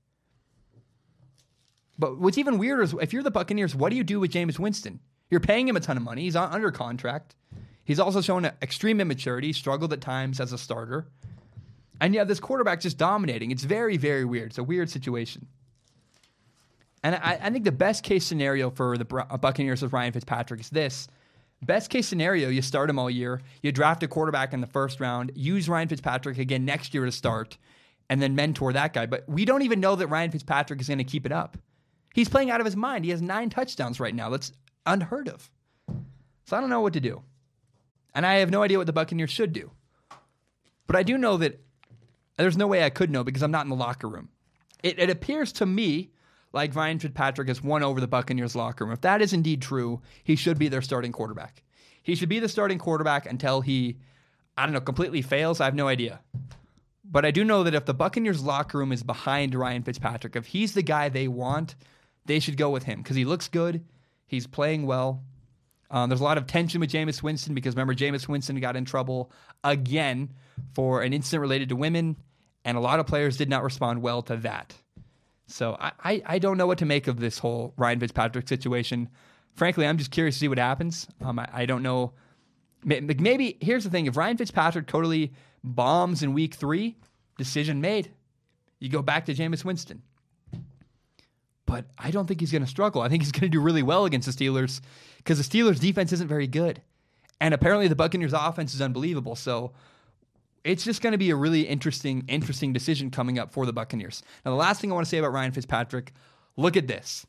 But 2.00 2.18
what's 2.18 2.40
even 2.40 2.58
weirder 2.58 2.82
is 2.82 2.96
if 3.00 3.14
you're 3.14 3.22
the 3.22 3.30
Buccaneers, 3.30 3.76
what 3.76 3.92
do 3.92 3.96
you 3.96 4.04
do 4.04 4.20
with 4.20 4.32
Jameis 4.32 4.58
Winston? 4.58 5.02
You're 5.30 5.40
paying 5.40 5.68
him 5.68 5.76
a 5.76 5.80
ton 5.80 5.98
of 5.98 6.04
money. 6.04 6.24
He's 6.24 6.36
on 6.36 6.52
under 6.52 6.72
contract. 6.72 7.36
He's 7.84 8.00
also 8.00 8.20
shown 8.20 8.46
extreme 8.60 9.00
immaturity, 9.00 9.54
struggled 9.54 9.94
at 9.94 10.02
times 10.02 10.40
as 10.40 10.52
a 10.52 10.58
starter. 10.58 11.06
And 12.02 12.16
you 12.16 12.20
have 12.20 12.28
this 12.28 12.40
quarterback 12.40 12.82
just 12.82 12.98
dominating. 12.98 13.52
It's 13.52 13.66
very, 13.66 13.98
very 13.98 14.26
weird. 14.26 14.50
It's 14.50 14.58
a 14.58 14.64
weird 14.64 14.90
situation. 14.90 15.46
And 17.04 17.16
I, 17.16 17.40
I 17.42 17.50
think 17.50 17.66
the 17.66 17.72
best 17.72 18.04
case 18.04 18.26
scenario 18.26 18.70
for 18.70 18.98
the 18.98 19.26
uh, 19.30 19.38
Buccaneers 19.38 19.82
with 19.82 19.94
Ryan 19.94 20.14
Fitzpatrick 20.14 20.62
is 20.62 20.70
this. 20.70 21.08
Best 21.62 21.90
case 21.90 22.08
scenario, 22.08 22.50
you 22.50 22.62
start 22.62 22.90
him 22.90 23.00
all 23.00 23.10
year, 23.10 23.42
you 23.62 23.72
draft 23.72 24.04
a 24.04 24.08
quarterback 24.08 24.54
in 24.54 24.62
the 24.62 24.68
first 24.68 25.00
round, 25.00 25.32
use 25.36 25.70
Ryan 25.70 25.88
Fitzpatrick 25.88 26.38
again 26.38 26.66
next 26.66 26.94
year 26.94 27.06
to 27.06 27.12
start, 27.12 27.58
and 28.10 28.22
then 28.22 28.36
mentor 28.36 28.74
that 28.74 28.94
guy. 28.94 29.06
But 29.06 29.28
we 29.30 29.46
don't 29.46 29.62
even 29.62 29.80
know 29.80 29.96
that 29.96 30.08
Ryan 30.08 30.32
Fitzpatrick 30.32 30.82
is 30.82 30.88
going 30.88 30.98
to 30.98 31.04
keep 31.06 31.26
it 31.26 31.32
up. 31.32 31.58
He's 32.14 32.30
playing 32.30 32.52
out 32.52 32.60
of 32.60 32.66
his 32.66 32.76
mind. 32.76 33.06
He 33.06 33.12
has 33.12 33.22
nine 33.22 33.50
touchdowns 33.50 34.00
right 34.00 34.14
now. 34.14 34.30
That's 34.30 34.52
unheard 34.86 35.30
of. 35.30 35.50
So 36.46 36.58
I 36.58 36.62
don't 36.62 36.70
know 36.70 36.82
what 36.82 36.94
to 36.94 37.00
do. 37.00 37.22
And 38.14 38.26
I 38.26 38.36
have 38.36 38.52
no 38.52 38.62
idea 38.62 38.78
what 38.78 38.88
the 38.88 38.94
Buccaneers 38.94 39.32
should 39.32 39.54
do. 39.54 39.72
But 40.86 40.96
I 40.96 41.04
do 41.04 41.18
know 41.18 41.38
that 41.38 41.60
there's 42.38 42.58
no 42.58 42.68
way 42.68 42.84
I 42.84 42.90
could 42.90 43.10
know 43.10 43.24
because 43.24 43.42
I'm 43.42 43.52
not 43.52 43.66
in 43.66 43.70
the 43.70 43.76
locker 43.76 44.08
room. 44.08 44.30
It, 44.84 45.00
it 45.00 45.10
appears 45.10 45.52
to 45.54 45.66
me 45.66 46.12
like 46.54 46.76
Ryan 46.76 47.00
Fitzpatrick 47.00 47.48
has 47.48 47.64
won 47.64 47.84
over 47.84 48.00
the 48.00 48.08
Buccaneers 48.08 48.56
locker 48.56 48.86
room. 48.86 48.94
If 48.94 49.02
that 49.02 49.22
is 49.22 49.34
indeed 49.34 49.62
true, 49.62 50.02
he 50.24 50.36
should 50.36 50.60
be 50.60 50.70
their 50.70 50.82
starting 50.82 51.12
quarterback. 51.12 51.64
He 52.04 52.16
should 52.16 52.30
be 52.30 52.40
the 52.40 52.50
starting 52.50 52.78
quarterback 52.78 53.26
until 53.26 53.62
he, 53.62 53.98
I 54.56 54.66
don't 54.66 54.74
know, 54.74 54.82
completely 54.82 55.22
fails. 55.22 55.60
I 55.60 55.66
have 55.66 55.76
no 55.76 55.88
idea. 55.88 56.22
But 57.04 57.26
I 57.26 57.32
do 57.32 57.44
know 57.44 57.64
that 57.64 57.74
if 57.74 57.86
the 57.86 57.94
Buccaneers 57.94 58.44
locker 58.44 58.78
room 58.78 58.92
is 58.92 59.04
behind 59.04 59.56
Ryan 59.56 59.84
Fitzpatrick, 59.84 60.36
if 60.36 60.46
he's 60.46 60.74
the 60.74 60.84
guy 60.84 61.10
they 61.10 61.28
want, 61.28 61.76
they 62.26 62.40
should 62.40 62.58
go 62.58 62.70
with 62.70 62.84
him 62.84 63.02
because 63.02 63.16
he 63.16 63.26
looks 63.26 63.48
good. 63.48 63.84
He's 64.28 64.48
playing 64.48 64.86
well. 64.86 65.24
Um, 65.90 66.10
there's 66.10 66.22
a 66.22 66.24
lot 66.24 66.38
of 66.38 66.48
tension 66.48 66.80
with 66.80 66.92
Jameis 66.92 67.22
Winston 67.22 67.54
because 67.54 67.76
remember, 67.76 67.94
Jameis 67.94 68.28
Winston 68.28 68.60
got 68.60 68.76
in 68.76 68.86
trouble 68.86 69.32
again 69.64 70.34
for 70.74 71.04
an 71.04 71.14
incident 71.14 71.42
related 71.42 71.70
to 71.70 71.76
women, 71.76 72.18
and 72.66 72.78
a 72.78 72.82
lot 72.82 73.00
of 73.00 73.06
players 73.06 73.38
did 73.38 73.50
not 73.50 73.64
respond 73.64 74.02
well 74.02 74.24
to 74.24 74.38
that. 74.38 74.74
So 75.48 75.78
I, 75.80 75.92
I, 76.04 76.24
I 76.26 76.40
don't 76.40 76.58
know 76.58 76.68
what 76.68 76.78
to 76.80 76.86
make 76.86 77.08
of 77.08 77.20
this 77.20 77.38
whole 77.38 77.74
Ryan 77.78 78.00
Fitzpatrick 78.00 78.48
situation. 78.48 79.10
Frankly, 79.56 79.86
I'm 79.86 79.98
just 79.98 80.12
curious 80.12 80.36
to 80.36 80.40
see 80.40 80.48
what 80.48 80.58
happens. 80.58 81.08
Um, 81.22 81.40
I, 81.40 81.50
I 81.54 81.66
don't 81.66 81.84
know. 81.84 82.14
Maybe 82.84 83.58
here's 83.62 83.84
the 83.84 83.90
thing: 83.90 84.08
if 84.08 84.18
Ryan 84.18 84.38
Fitzpatrick 84.38 84.88
totally 84.88 85.34
bombs 85.64 86.22
in 86.22 86.34
Week 86.34 86.54
Three, 86.54 86.98
decision 87.38 87.80
made. 87.80 88.12
You 88.80 88.90
go 88.90 89.02
back 89.02 89.26
to 89.28 89.34
Jameis 89.34 89.64
Winston 89.64 90.02
but 91.74 91.86
I 91.98 92.12
don't 92.12 92.28
think 92.28 92.40
he's 92.40 92.52
going 92.52 92.64
to 92.64 92.70
struggle. 92.70 93.02
I 93.02 93.10
think 93.10 93.24
he's 93.24 93.32
going 93.32 93.50
to 93.50 93.50
do 93.50 93.60
really 93.60 93.82
well 93.82 94.06
against 94.06 94.32
the 94.32 94.46
Steelers 94.46 94.80
because 95.18 95.40
the 95.40 95.60
Steelers' 95.60 95.80
defense 95.80 96.14
isn't 96.14 96.28
very 96.28 96.46
good. 96.46 96.84
And 97.42 97.52
apparently 97.52 97.88
the 97.88 97.96
Buccaneers' 97.96 98.32
offense 98.32 98.76
is 98.76 98.82
unbelievable. 98.82 99.36
So 99.36 99.72
it's 100.64 100.84
just 100.84 101.02
going 101.02 101.12
to 101.12 101.18
be 101.18 101.30
a 101.30 101.36
really 101.36 101.62
interesting, 101.62 102.24
interesting 102.28 102.74
decision 102.74 103.12
coming 103.12 103.38
up 103.38 103.52
for 103.52 103.66
the 103.66 103.74
Buccaneers. 103.74 104.24
Now, 104.46 104.52
the 104.52 104.58
last 104.58 104.80
thing 104.80 104.92
I 104.92 104.96
want 104.96 105.06
to 105.06 105.10
say 105.10 105.18
about 105.18 105.34
Ryan 105.34 105.52
Fitzpatrick 105.52 106.14
look 106.56 106.78
at 106.78 106.88
this. 106.88 107.26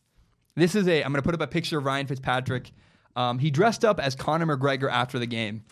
This 0.56 0.74
is 0.74 0.86
a, 0.86 1.02
I'm 1.02 1.10
going 1.12 1.22
to 1.22 1.26
put 1.26 1.34
up 1.34 1.40
a 1.40 1.46
picture 1.46 1.78
of 1.78 1.84
Ryan 1.84 2.06
Fitzpatrick. 2.06 2.70
Um, 3.16 3.38
he 3.38 3.50
dressed 3.50 3.84
up 3.84 3.98
as 3.98 4.14
Conor 4.14 4.56
McGregor 4.56 4.90
after 4.90 5.18
the 5.18 5.26
game, 5.26 5.64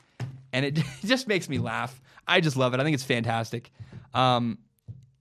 and 0.53 0.65
it, 0.67 0.79
just 1.05 1.29
makes 1.29 1.49
me 1.49 1.59
laugh. 1.59 2.01
I 2.27 2.41
just 2.41 2.57
love 2.57 2.75
it. 2.75 2.81
I 2.81 2.85
think 2.85 2.95
it's 2.95 3.05
fantastic. 3.05 3.71
Um, 4.15 4.59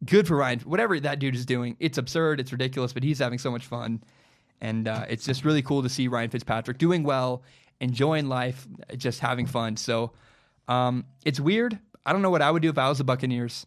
good 0.03 0.27
for 0.27 0.35
Ryan. 0.35 0.59
Whatever 0.61 0.99
that 0.99 1.19
dude 1.19 1.35
is 1.35 1.45
doing, 1.45 1.77
it's 1.79 1.97
absurd, 1.97 2.39
it's 2.39 2.51
ridiculous, 2.51 2.93
but 2.93 3.03
he's 3.03 3.19
having 3.19 3.39
so 3.39 3.51
much 3.51 3.65
fun. 3.65 4.03
And 4.61 4.87
uh, 4.87 5.05
it's 5.09 5.25
just 5.25 5.43
really 5.43 5.61
cool 5.61 5.83
to 5.83 5.89
see 5.89 6.07
Ryan 6.07 6.29
Fitzpatrick 6.29 6.77
doing 6.77 7.03
well, 7.03 7.43
enjoying 7.79 8.27
life, 8.27 8.67
just 8.95 9.19
having 9.19 9.47
fun. 9.47 9.77
So 9.77 10.11
um, 10.67 11.05
it's 11.25 11.39
weird. 11.39 11.79
I 12.05 12.13
don't 12.13 12.21
know 12.21 12.29
what 12.29 12.41
I 12.41 12.51
would 12.51 12.61
do 12.61 12.69
if 12.69 12.77
I 12.77 12.89
was 12.89 12.97
the 12.97 13.03
Buccaneers. 13.03 13.65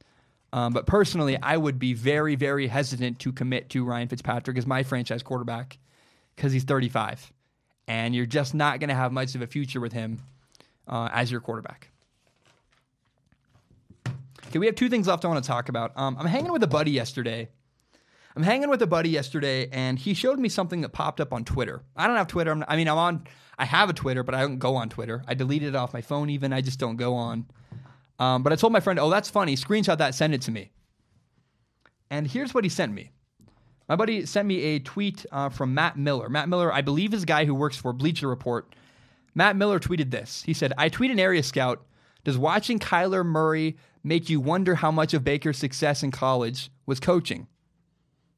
Um, 0.53 0.73
but 0.73 0.87
personally, 0.87 1.37
I 1.43 1.57
would 1.57 1.81
be 1.81 1.95
very, 1.95 2.37
very 2.37 2.69
hesitant 2.69 3.19
to 3.21 3.33
commit 3.33 3.71
to 3.71 3.85
Ryan 3.85 4.07
Fitzpatrick 4.09 4.57
as 4.57 4.67
my 4.67 4.85
franchise 4.85 5.23
quarterback 5.23 5.79
because 6.37 6.53
he's 6.53 6.63
35. 6.63 7.33
And 7.89 8.15
you're 8.15 8.25
just 8.25 8.55
not 8.55 8.79
going 8.79 8.89
to 8.89 8.95
have 8.95 9.13
much 9.13 9.35
of 9.35 9.43
a 9.43 9.47
future 9.47 9.81
with 9.81 9.93
him 9.93 10.21
uh, 10.87 11.09
as 11.13 11.31
your 11.31 11.41
quarterback. 11.41 11.91
Okay, 14.47 14.61
we 14.61 14.67
have 14.67 14.77
two 14.77 14.89
things 14.89 15.09
left 15.09 15.25
I 15.25 15.29
want 15.29 15.43
to 15.43 15.49
talk 15.49 15.69
about. 15.69 15.93
Um, 15.97 16.17
I'm 16.21 16.27
hanging 16.27 16.53
with 16.53 16.63
a 16.63 16.69
buddy 16.69 16.93
yesterday. 16.93 17.49
I'm 18.37 18.43
hanging 18.45 18.69
with 18.69 18.83
a 18.83 18.87
buddy 18.87 19.11
yesterday, 19.11 19.69
and 19.71 19.99
he 19.99 20.15
showed 20.15 20.39
me 20.39 20.49
something 20.49 20.81
that 20.83 20.91
popped 20.91 21.21
up 21.21 21.33
on 21.33 21.45
Twitter. 21.45 21.83
I 21.97 22.07
don't 22.07 22.17
have 22.17 22.29
Twitter. 22.29 22.53
I'm, 22.53 22.65
i 22.69 22.77
mean, 22.77 22.89
I'm 22.89 22.99
on. 22.99 23.27
I 23.59 23.65
have 23.65 23.91
a 23.91 23.93
Twitter, 23.93 24.23
but 24.23 24.35
I 24.35 24.41
don't 24.41 24.59
go 24.59 24.77
on 24.77 24.89
Twitter. 24.89 25.25
I 25.27 25.35
deleted 25.35 25.71
it 25.71 25.77
off 25.77 25.93
my 25.93 26.01
phone. 26.01 26.31
Even 26.31 26.53
I 26.53 26.61
just 26.61 26.79
don't 26.79 26.97
go 26.97 27.15
on. 27.15 27.47
Um, 28.19 28.43
but 28.43 28.53
I 28.53 28.57
told 28.57 28.73
my 28.73 28.81
friend, 28.81 28.99
"Oh, 28.99 29.11
that's 29.11 29.31
funny. 29.31 29.57
Screenshot 29.57 29.99
that. 29.99 30.15
Send 30.15 30.35
it 30.35 30.43
to 30.43 30.51
me." 30.51 30.73
And 32.11 32.27
here's 32.27 32.55
what 32.55 32.65
he 32.65 32.71
sent 32.71 32.93
me. 32.93 33.11
My 33.89 33.97
buddy 33.97 34.25
sent 34.25 34.47
me 34.47 34.61
a 34.63 34.79
tweet 34.79 35.27
uh, 35.33 35.49
from 35.49 35.75
Matt 35.75 35.99
Miller. 35.99 36.29
Matt 36.29 36.49
Miller, 36.49 36.73
I 36.73 36.81
believe, 36.81 37.13
is 37.13 37.25
a 37.25 37.27
guy 37.27 37.45
who 37.45 37.55
works 37.55 37.77
for 37.77 37.93
Bleacher 37.93 38.29
Report. 38.29 38.75
Matt 39.35 39.57
Miller 39.57 39.81
tweeted 39.81 40.11
this. 40.11 40.43
He 40.45 40.55
said, 40.55 40.73
"I 40.79 40.89
tweet 40.89 41.11
an 41.11 41.21
area 41.21 41.43
scout. 41.43 41.85
Does 42.25 42.39
watching 42.39 42.79
Kyler 42.79 43.25
Murray 43.25 43.77
make 44.03 44.31
you 44.31 44.41
wonder 44.41 44.75
how 44.75 44.91
much 44.91 45.15
of 45.15 45.25
Baker's 45.25 45.59
success 45.59 46.03
in 46.03 46.11
college 46.11 46.71
was 46.87 47.01
coaching? 47.01 47.47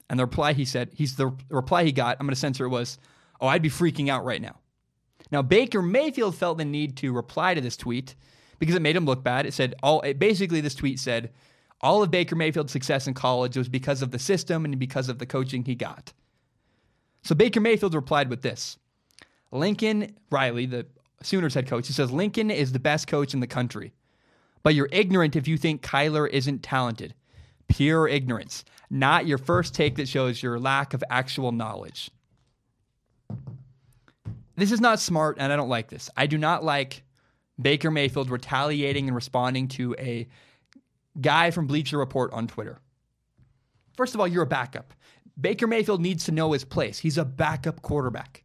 And 0.09 0.19
the 0.19 0.25
reply 0.25 0.53
he 0.53 0.65
said, 0.65 0.91
he's 0.95 1.17
the 1.17 1.33
reply 1.49 1.85
he 1.85 1.93
got, 1.93 2.17
I'm 2.19 2.27
going 2.27 2.35
to 2.35 2.41
censor 2.41 2.65
it 2.65 2.71
was, 2.71 2.99
oh, 3.41 3.49
I'd 3.49 3.63
be 3.63 3.71
freaking 3.71 4.09
out 4.09 4.25
right 4.25 4.41
now. 4.41 4.57
Now, 5.33 5.43
Baker 5.43 5.83
Mayfield 5.83 6.37
felt 6.37 6.59
the 6.59 6.65
need 6.65 6.97
to 6.99 7.13
reply 7.13 7.55
to 7.55 7.61
this 7.61 7.77
tweet 7.77 8.15
because 8.59 8.75
it 8.75 8.83
made 8.83 8.97
him 8.97 9.05
look 9.05 9.23
bad. 9.23 9.47
It 9.47 9.55
said, 9.55 9.75
all, 9.83 10.01
it, 10.03 10.19
basically, 10.19 10.61
this 10.61 10.75
tweet 10.75 10.99
said, 10.99 11.31
all 11.81 12.03
of 12.03 12.11
Baker 12.11 12.37
Mayfield's 12.37 12.73
success 12.73 13.07
in 13.07 13.15
college 13.15 13.57
was 13.57 13.69
because 13.69 14.03
of 14.03 14.11
the 14.11 14.19
system 14.19 14.65
and 14.65 14.79
because 14.79 15.09
of 15.09 15.19
the 15.19 15.27
coaching 15.27 15.65
he 15.65 15.75
got. 15.75 16.13
So 17.23 17.35
Baker 17.35 17.61
Mayfield 17.61 17.95
replied 17.95 18.31
with 18.31 18.43
this 18.43 18.79
Lincoln 19.53 20.17
Riley, 20.31 20.67
the 20.67 20.87
Sooners 21.23 21.55
head 21.55 21.67
coach, 21.67 21.87
he 21.87 21.93
says, 21.93 22.13
Lincoln 22.13 22.51
is 22.51 22.73
the 22.73 22.79
best 22.79 23.07
coach 23.07 23.35
in 23.35 23.41
the 23.41 23.47
country. 23.47 23.93
But 24.63 24.75
you're 24.75 24.89
ignorant 24.91 25.37
if 25.37 25.47
you 25.47 25.57
think 25.57 25.83
Kyler 25.83 26.29
isn't 26.29 26.63
talented. 26.63 27.15
Pure 27.69 28.09
ignorance, 28.09 28.65
not 28.91 29.27
your 29.27 29.39
first 29.39 29.75
take 29.75 29.97
that 29.97 30.09
shows 30.09 30.43
your 30.43 30.59
lack 30.59 30.95
of 30.95 31.03
actual 31.11 31.53
knowledge. 31.53 32.11
This 34.57 34.73
is 34.73 34.81
not 34.81 35.01
smart, 35.01 35.37
and 35.39 35.53
I 35.53 35.57
don't 35.57 35.69
like 35.69 35.89
this. 35.89 36.09
I 36.17 36.27
do 36.27 36.39
not 36.39 36.65
like 36.65 37.03
Baker 37.61 37.91
Mayfield 37.91 38.31
retaliating 38.31 39.09
and 39.09 39.15
responding 39.15 39.69
to 39.69 39.95
a 39.99 40.29
guy 41.21 41.51
from 41.51 41.67
Bleacher 41.67 41.99
Report 41.99 42.33
on 42.33 42.47
Twitter. 42.47 42.79
First 43.97 44.15
of 44.15 44.21
all, 44.21 44.29
you're 44.29 44.43
a 44.43 44.47
backup. 44.47 44.93
Baker 45.41 45.67
Mayfield 45.67 46.01
needs 46.01 46.25
to 46.25 46.33
know 46.33 46.53
his 46.53 46.65
place. 46.65 46.99
He's 46.99 47.19
a 47.19 47.25
backup 47.25 47.83
quarterback. 47.83 48.43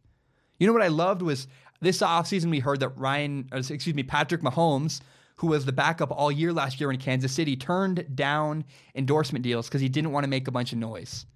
You 0.58 0.66
know 0.66 0.72
what 0.72 0.82
I 0.82 0.88
loved 0.88 1.22
was 1.22 1.46
this 1.80 1.98
offseason 1.98 2.50
we 2.50 2.60
heard 2.60 2.80
that 2.80 2.96
Ryan, 2.96 3.48
excuse 3.52 3.94
me, 3.94 4.02
Patrick 4.02 4.42
Mahomes 4.42 5.00
who 5.42 5.48
was 5.48 5.64
the 5.64 5.72
backup 5.72 6.12
all 6.12 6.30
year 6.30 6.52
last 6.52 6.80
year 6.80 6.92
in 6.92 6.98
Kansas 6.98 7.32
City, 7.32 7.56
turned 7.56 8.14
down 8.14 8.64
endorsement 8.94 9.42
deals 9.42 9.66
because 9.68 9.80
he 9.80 9.88
didn't 9.88 10.12
want 10.12 10.22
to 10.22 10.30
make 10.30 10.46
a 10.46 10.52
bunch 10.52 10.72
of 10.72 10.78
noise. 10.78 11.26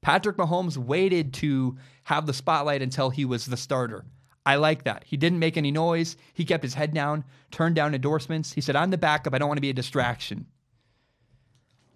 Patrick 0.00 0.38
Mahomes 0.38 0.78
waited 0.78 1.34
to 1.34 1.76
have 2.04 2.24
the 2.24 2.32
spotlight 2.32 2.80
until 2.80 3.10
he 3.10 3.26
was 3.26 3.44
the 3.44 3.56
starter. 3.58 4.06
I 4.44 4.56
like 4.56 4.84
that. 4.84 5.04
He 5.06 5.16
didn't 5.16 5.38
make 5.38 5.56
any 5.56 5.70
noise. 5.70 6.16
He 6.34 6.44
kept 6.44 6.64
his 6.64 6.74
head 6.74 6.92
down, 6.92 7.24
turned 7.50 7.76
down 7.76 7.94
endorsements. 7.94 8.52
He 8.52 8.60
said, 8.60 8.74
I'm 8.74 8.90
the 8.90 8.98
backup. 8.98 9.34
I 9.34 9.38
don't 9.38 9.48
want 9.48 9.58
to 9.58 9.62
be 9.62 9.70
a 9.70 9.74
distraction. 9.74 10.46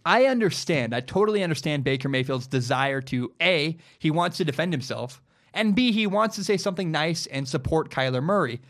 I 0.04 0.26
understand. 0.26 0.94
I 0.94 1.00
totally 1.00 1.42
understand 1.42 1.82
Baker 1.82 2.08
Mayfield's 2.08 2.46
desire 2.46 3.00
to 3.02 3.32
A, 3.42 3.76
he 3.98 4.12
wants 4.12 4.36
to 4.36 4.44
defend 4.44 4.72
himself, 4.72 5.20
and 5.52 5.74
B, 5.74 5.90
he 5.90 6.06
wants 6.06 6.36
to 6.36 6.44
say 6.44 6.56
something 6.56 6.92
nice 6.92 7.26
and 7.26 7.48
support 7.48 7.90
Kyler 7.90 8.22
Murray. 8.22 8.60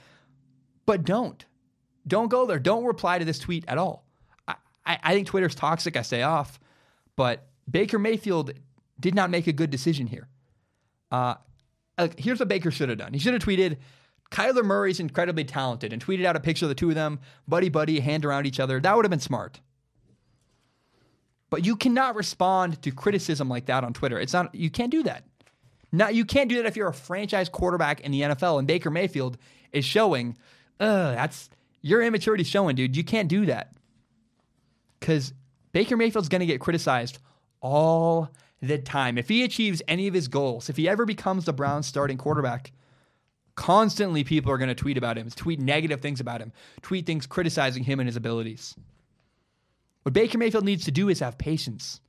But 0.87 1.05
don't. 1.05 1.45
Don't 2.07 2.29
go 2.29 2.47
there. 2.47 2.61
Don't 2.61 2.85
reply 2.85 3.19
to 3.19 3.25
this 3.25 3.39
tweet 3.39 3.65
at 3.69 3.77
all. 3.77 4.07
I, 4.49 4.55
I, 4.87 4.99
I 5.03 5.15
think 5.15 5.27
Twitter's 5.27 5.55
toxic. 5.55 5.97
I 5.97 6.03
stay 6.03 6.23
off. 6.23 6.61
But 7.17 7.49
Baker 7.71 7.99
Mayfield 7.99 8.53
did 9.01 9.15
not 9.15 9.29
make 9.29 9.47
a 9.47 9.53
good 9.53 9.71
decision 9.71 10.07
here. 10.07 10.29
Uh, 11.11 11.35
here's 12.19 12.39
what 12.39 12.49
Baker 12.49 12.71
should 12.71 12.89
have 12.89 12.99
done. 12.99 13.13
He 13.13 13.19
should 13.19 13.33
have 13.33 13.43
tweeted, 13.43 13.79
Kyler 14.31 14.65
Murray's 14.65 14.99
incredibly 15.01 15.45
talented 15.45 15.93
and 15.93 16.05
tweeted 16.05 16.25
out 16.25 16.37
a 16.37 16.41
picture 16.41 16.65
of 16.65 16.69
the 16.69 16.75
two 16.75 16.89
of 16.89 16.95
them, 16.95 17.21
buddy 17.47 17.69
buddy, 17.69 18.01
hand 18.01 18.25
around 18.25 18.47
each 18.47 18.59
other. 18.59 18.81
That 18.81 18.97
would 18.97 19.05
have 19.05 19.11
been 19.11 19.21
smart. 19.21 19.61
But 21.49 21.65
you 21.65 21.77
cannot 21.77 22.17
respond 22.17 22.83
to 22.83 22.91
criticism 22.91 23.49
like 23.49 23.67
that 23.67 23.85
on 23.85 23.93
Twitter. 23.93 24.19
It's 24.19 24.33
not 24.33 24.53
you 24.55 24.69
can't 24.69 24.91
do 24.91 25.05
that. 25.05 25.25
Now 25.93 26.09
you 26.09 26.25
can't 26.25 26.49
do 26.49 26.57
that 26.57 26.67
if 26.67 26.77
you're 26.77 26.89
a 26.89 26.93
franchise 26.93 27.49
quarterback 27.49 28.01
in 28.01 28.11
the 28.11 28.23
NFL 28.23 28.59
and 28.59 28.67
Baker 28.67 28.91
Mayfield 28.91 29.39
is 29.73 29.85
showing, 29.85 30.37
that's 30.79 31.49
your 31.83 32.03
immaturity 32.03 32.43
showing, 32.43 32.75
dude. 32.75 32.97
You 32.97 33.05
can't 33.05 33.29
do 33.29 33.47
that. 33.47 33.77
Cause 35.01 35.33
Baker 35.71 35.97
Mayfield's 35.97 36.29
gonna 36.29 36.47
get 36.47 36.61
criticized 36.61 37.19
all 37.61 38.29
the 38.63 38.79
time. 38.79 39.19
If 39.19 39.29
he 39.29 39.45
achieves 39.45 39.83
any 39.87 40.07
of 40.07 40.15
his 40.15 40.29
goals, 40.29 40.69
if 40.69 40.77
he 40.77 40.89
ever 40.89 41.05
becomes 41.05 41.45
the 41.45 41.53
Browns 41.53 41.87
starting 41.87 42.19
quarterback, 42.19 42.73
constantly 43.55 44.25
people 44.25 44.53
are 44.53 44.59
going 44.59 44.69
to 44.69 44.75
tweet 44.75 44.99
about 44.99 45.19
him, 45.19 45.29
tweet 45.31 45.61
negative 45.61 46.01
things 46.01 46.21
about 46.21 46.41
him, 46.41 46.53
tweet 46.83 47.07
things 47.07 47.27
criticizing 47.27 47.85
him 47.85 48.01
and 48.01 48.09
his 48.09 48.17
abilities. 48.17 48.75
What 50.03 50.13
Baker 50.13 50.39
Mayfield 50.39 50.65
needs 50.65 50.85
to 50.85 50.93
do 50.93 51.09
is 51.09 51.21
have 51.21 51.39
patience, 51.39 52.01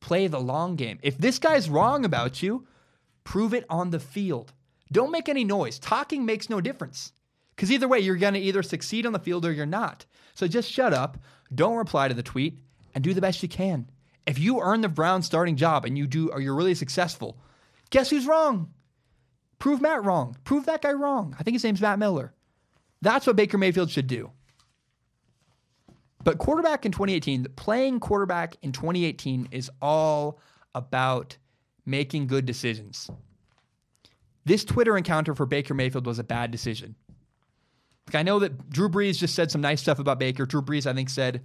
play 0.00 0.26
the 0.26 0.40
long 0.40 0.76
game. 0.76 0.98
If 1.02 1.16
this 1.18 1.38
guy's 1.38 1.70
wrong 1.70 2.04
about 2.04 2.42
you, 2.42 2.66
prove 3.24 3.54
it 3.54 3.64
on 3.70 3.90
the 3.90 4.00
field. 4.00 4.52
Don't 4.92 5.10
make 5.10 5.28
any 5.28 5.42
noise. 5.42 5.78
Talking 5.78 6.24
makes 6.24 6.50
no 6.50 6.60
difference. 6.60 7.12
Because 7.54 7.72
either 7.72 7.88
way, 7.88 7.98
you're 7.98 8.16
going 8.16 8.34
to 8.34 8.40
either 8.40 8.62
succeed 8.62 9.06
on 9.06 9.12
the 9.12 9.18
field 9.18 9.46
or 9.46 9.52
you're 9.52 9.64
not. 9.64 10.04
So 10.34 10.46
just 10.46 10.70
shut 10.70 10.92
up, 10.92 11.16
don't 11.54 11.76
reply 11.76 12.08
to 12.08 12.14
the 12.14 12.22
tweet, 12.22 12.58
and 12.94 13.02
do 13.02 13.14
the 13.14 13.22
best 13.22 13.42
you 13.42 13.48
can. 13.48 13.90
If 14.26 14.38
you 14.38 14.60
earn 14.60 14.80
the 14.80 14.88
Browns 14.88 15.26
starting 15.26 15.56
job 15.56 15.84
and 15.84 15.96
you 15.96 16.06
do 16.06 16.30
or 16.30 16.40
you're 16.40 16.54
really 16.54 16.74
successful, 16.74 17.38
guess 17.90 18.10
who's 18.10 18.26
wrong? 18.26 18.72
Prove 19.58 19.80
Matt 19.80 20.04
wrong. 20.04 20.36
Prove 20.44 20.66
that 20.66 20.82
guy 20.82 20.92
wrong. 20.92 21.34
I 21.38 21.42
think 21.42 21.54
his 21.54 21.64
name's 21.64 21.80
Matt 21.80 21.98
Miller. 21.98 22.34
That's 23.02 23.26
what 23.26 23.36
Baker 23.36 23.58
Mayfield 23.58 23.90
should 23.90 24.06
do. 24.06 24.30
But 26.24 26.38
quarterback 26.38 26.84
in 26.84 26.92
2018, 26.92 27.46
playing 27.54 28.00
quarterback 28.00 28.56
in 28.62 28.72
2018 28.72 29.48
is 29.52 29.70
all 29.80 30.40
about 30.74 31.36
making 31.86 32.26
good 32.26 32.44
decisions. 32.46 33.08
This 34.44 34.64
Twitter 34.64 34.96
encounter 34.96 35.34
for 35.34 35.46
Baker 35.46 35.72
Mayfield 35.72 36.06
was 36.06 36.18
a 36.18 36.24
bad 36.24 36.50
decision. 36.50 36.96
I 38.12 38.22
know 38.22 38.38
that 38.40 38.70
Drew 38.70 38.88
Brees 38.88 39.18
just 39.18 39.34
said 39.34 39.50
some 39.50 39.60
nice 39.60 39.80
stuff 39.80 39.98
about 39.98 40.18
Baker. 40.18 40.46
Drew 40.46 40.62
Brees, 40.62 40.86
I 40.86 40.94
think, 40.94 41.10
said 41.10 41.42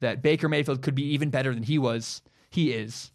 that 0.00 0.22
Baker 0.22 0.48
Mayfield 0.48 0.82
could 0.82 0.94
be 0.94 1.04
even 1.14 1.30
better 1.30 1.54
than 1.54 1.62
he 1.62 1.78
was. 1.78 2.22
He 2.50 2.72
is. 2.72 3.12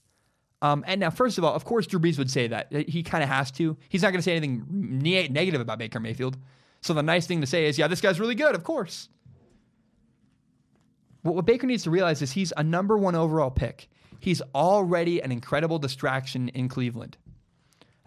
Um, 0.61 0.83
and 0.87 0.99
now, 0.99 1.09
first 1.09 1.37
of 1.37 1.43
all, 1.43 1.53
of 1.53 1.65
course, 1.65 1.85
Drew 1.85 1.99
Brees 1.99 2.17
would 2.17 2.31
say 2.31 2.47
that. 2.47 2.71
He 2.73 3.03
kind 3.03 3.23
of 3.23 3.29
has 3.29 3.51
to. 3.51 3.77
He's 3.89 4.01
not 4.01 4.09
going 4.09 4.19
to 4.19 4.23
say 4.23 4.31
anything 4.31 4.65
ne- 4.69 5.27
negative 5.27 5.61
about 5.61 5.77
Baker 5.79 5.99
Mayfield. 5.99 6.37
So 6.81 6.93
the 6.93 7.03
nice 7.03 7.27
thing 7.27 7.41
to 7.41 7.47
say 7.47 7.65
is, 7.65 7.77
yeah, 7.77 7.87
this 7.87 8.01
guy's 8.01 8.19
really 8.19 8.35
good, 8.35 8.55
of 8.55 8.63
course. 8.63 9.09
What, 11.23 11.35
what 11.35 11.45
Baker 11.45 11.67
needs 11.67 11.83
to 11.83 11.91
realize 11.91 12.21
is 12.21 12.31
he's 12.31 12.53
a 12.55 12.63
number 12.63 12.97
one 12.97 13.15
overall 13.15 13.51
pick. 13.51 13.89
He's 14.19 14.41
already 14.53 15.21
an 15.21 15.31
incredible 15.31 15.79
distraction 15.79 16.49
in 16.49 16.69
Cleveland. 16.69 17.17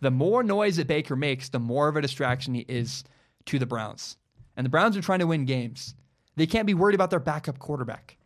The 0.01 0.11
more 0.11 0.43
noise 0.43 0.77
that 0.77 0.87
Baker 0.87 1.17
makes, 1.17 1.49
the 1.49 1.59
more 1.59 1.89
of 1.89 1.97
a 1.97 2.01
distraction 2.01 2.55
he 2.55 2.65
is 2.69 3.05
to 3.47 3.59
the 3.59 3.67
Browns. 3.67 4.17
And 4.57 4.65
the 4.65 4.71
Browns 4.71 4.97
are 4.97 5.03
trying 5.03 5.19
to 5.21 5.27
win 5.27 5.45
games. 5.45 5.95
They 6.37 6.47
can't 6.47 6.67
be 6.67 6.75
worried 6.75 6.95
about 6.95 7.11
their 7.11 7.21
backup 7.21 7.59
quarterback. 7.59 8.17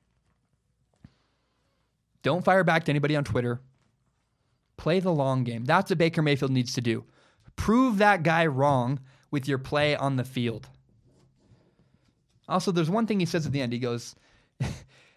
Don't 2.23 2.45
fire 2.45 2.65
back 2.65 2.85
to 2.85 2.91
anybody 2.91 3.17
on 3.17 3.25
Twitter. 3.25 3.61
Play 4.77 5.01
the 5.01 5.13
long 5.13 5.45
game. 5.45 5.65
That's 5.65 5.91
what 5.91 5.99
Baker 5.99 6.23
Mayfield 6.23 6.51
needs 6.51 6.75
to 6.75 6.81
do. 6.81 7.05
Prove 7.57 7.99
that 7.99 8.23
guy 8.23 8.47
wrong 8.47 9.01
with 9.31 9.47
your 9.47 9.59
play 9.59 9.95
on 9.97 10.17
the 10.17 10.25
field. 10.25 10.69
Also, 12.49 12.73
there's 12.73 12.91
one 12.91 13.07
thing 13.07 13.21
he 13.21 13.27
says 13.27 13.47
at 13.47 13.53
the 13.53 13.61
end. 13.61 13.73
He 13.73 13.79
goes, 13.79 14.15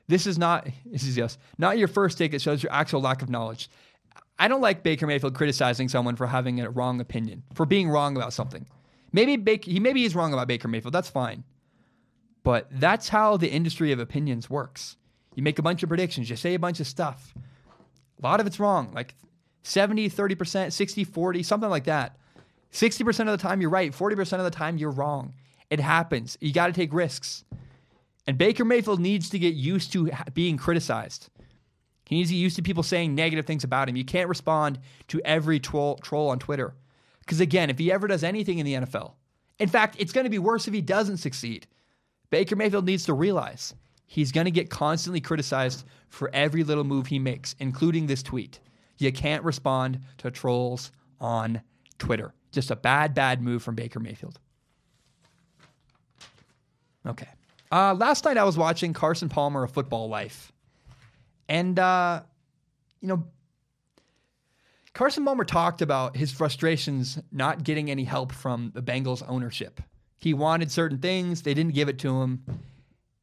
This 0.08 0.28
is 0.28 0.38
not, 0.38 0.68
this 0.86 1.04
is 1.04 1.18
yes, 1.18 1.38
not 1.58 1.78
your 1.78 1.88
first 1.88 2.18
take. 2.18 2.34
It 2.34 2.42
shows 2.42 2.62
your 2.62 2.72
actual 2.72 3.02
lack 3.02 3.22
of 3.22 3.30
knowledge. 3.30 3.70
I 4.38 4.48
don't 4.48 4.62
like 4.62 4.84
Baker 4.84 5.08
Mayfield 5.08 5.34
criticizing 5.34 5.90
someone 5.90 6.16
for 6.16 6.28
having 6.28 6.60
a 6.60 6.70
wrong 6.70 7.00
opinion, 7.00 7.44
for 7.54 7.66
being 7.66 7.90
wrong 7.90 8.16
about 8.16 8.34
something. 8.34 8.68
Maybe 9.12 9.38
Baker, 9.38 9.72
he 9.72 9.80
maybe 9.80 10.02
he's 10.02 10.16
wrong 10.16 10.34
about 10.34 10.48
Baker 10.48 10.68
Mayfield. 10.68 10.94
That's 10.94 11.10
fine. 11.10 11.44
But 12.44 12.68
that's 12.70 13.10
how 13.10 13.38
the 13.38 13.50
industry 13.50 13.92
of 13.92 14.00
opinions 14.00 14.50
works. 14.50 14.98
You 15.36 15.44
make 15.44 15.60
a 15.60 15.64
bunch 15.64 15.84
of 15.84 15.90
predictions, 15.90 16.30
you 16.30 16.36
say 16.36 16.54
a 16.54 16.60
bunch 16.60 16.80
of 16.80 16.88
stuff. 16.88 17.34
A 18.20 18.26
lot 18.26 18.40
of 18.40 18.48
it's 18.48 18.60
wrong, 18.60 18.92
like 18.94 19.16
70, 19.64 20.10
30%, 20.10 20.72
60, 20.72 21.04
40, 21.04 21.44
something 21.44 21.70
like 21.70 21.84
that. 21.84 22.18
60% 22.72 23.20
of 23.22 23.28
the 23.28 23.38
time 23.38 23.62
you're 23.62 23.70
right, 23.70 23.92
40% 23.92 24.38
of 24.38 24.44
the 24.44 24.52
time 24.52 24.78
you're 24.78 24.92
wrong. 24.92 25.34
It 25.70 25.80
happens. 25.80 26.38
You 26.42 26.54
got 26.54 26.68
to 26.68 26.74
take 26.74 26.94
risks. 26.94 27.44
And 28.28 28.38
Baker 28.38 28.66
Mayfield 28.66 29.00
needs 29.00 29.30
to 29.30 29.40
get 29.40 29.56
used 29.56 29.92
to 29.94 30.12
being 30.34 30.58
criticized. 30.58 31.30
He 32.06 32.16
needs 32.16 32.30
to 32.30 32.36
get 32.36 32.42
used 32.42 32.56
to 32.58 32.62
people 32.62 32.84
saying 32.84 33.16
negative 33.16 33.46
things 33.46 33.64
about 33.64 33.90
him. 33.90 33.96
You 33.96 34.06
can't 34.06 34.30
respond 34.30 34.80
to 35.08 35.22
every 35.26 35.60
troll, 35.60 35.98
troll 35.98 36.30
on 36.30 36.40
Twitter. 36.40 36.76
Because 37.20 37.40
again, 37.40 37.70
if 37.70 37.80
he 37.80 37.92
ever 37.92 38.08
does 38.08 38.24
anything 38.24 38.60
in 38.60 38.66
the 38.66 38.74
NFL, 38.74 39.14
in 39.58 39.70
fact, 39.70 39.96
it's 39.98 40.12
going 40.12 40.26
to 40.26 40.30
be 40.30 40.40
worse 40.40 40.68
if 40.68 40.74
he 40.74 40.82
doesn't 40.82 41.18
succeed. 41.18 41.66
Baker 42.30 42.56
Mayfield 42.56 42.86
needs 42.86 43.06
to 43.06 43.14
realize 43.14 43.74
he's 44.08 44.32
going 44.32 44.46
to 44.46 44.52
get 44.52 44.70
constantly 44.70 45.22
criticized 45.22 45.86
for 46.10 46.30
every 46.34 46.64
little 46.64 46.84
move 46.84 47.08
he 47.08 47.20
makes, 47.20 47.56
including 47.60 48.08
this 48.08 48.24
tweet. 48.24 48.60
You 48.98 49.12
can't 49.12 49.44
respond 49.44 50.00
to 50.20 50.32
trolls 50.32 50.92
on 51.20 51.62
Twitter. 51.98 52.34
Just 52.52 52.72
a 52.72 52.76
bad, 52.76 53.14
bad 53.14 53.42
move 53.42 53.62
from 53.64 53.76
Baker 53.76 54.00
Mayfield. 54.00 54.40
Okay. 57.06 57.28
Uh, 57.72 57.94
last 57.94 58.26
night 58.26 58.38
I 58.38 58.44
was 58.44 58.58
watching 58.58 58.94
Carson 58.94 59.30
Palmer, 59.30 59.64
of 59.64 59.72
Football 59.72 60.08
Life. 60.08 60.52
And, 61.50 61.78
uh, 61.78 62.22
you 63.02 63.08
know, 63.08 63.26
Carson 64.94 65.26
Palmer 65.26 65.44
talked 65.44 65.82
about 65.82 66.16
his 66.16 66.32
frustrations 66.32 67.20
not 67.32 67.64
getting 67.64 67.92
any 67.92 68.06
help 68.06 68.32
from 68.32 68.72
the 68.74 68.82
Bengals 68.82 69.24
ownership. 69.28 69.82
He 70.18 70.34
wanted 70.34 70.72
certain 70.72 71.00
things, 71.00 71.42
they 71.42 71.54
didn't 71.54 71.74
give 71.74 71.90
it 71.90 72.00
to 72.00 72.22
him. 72.22 72.44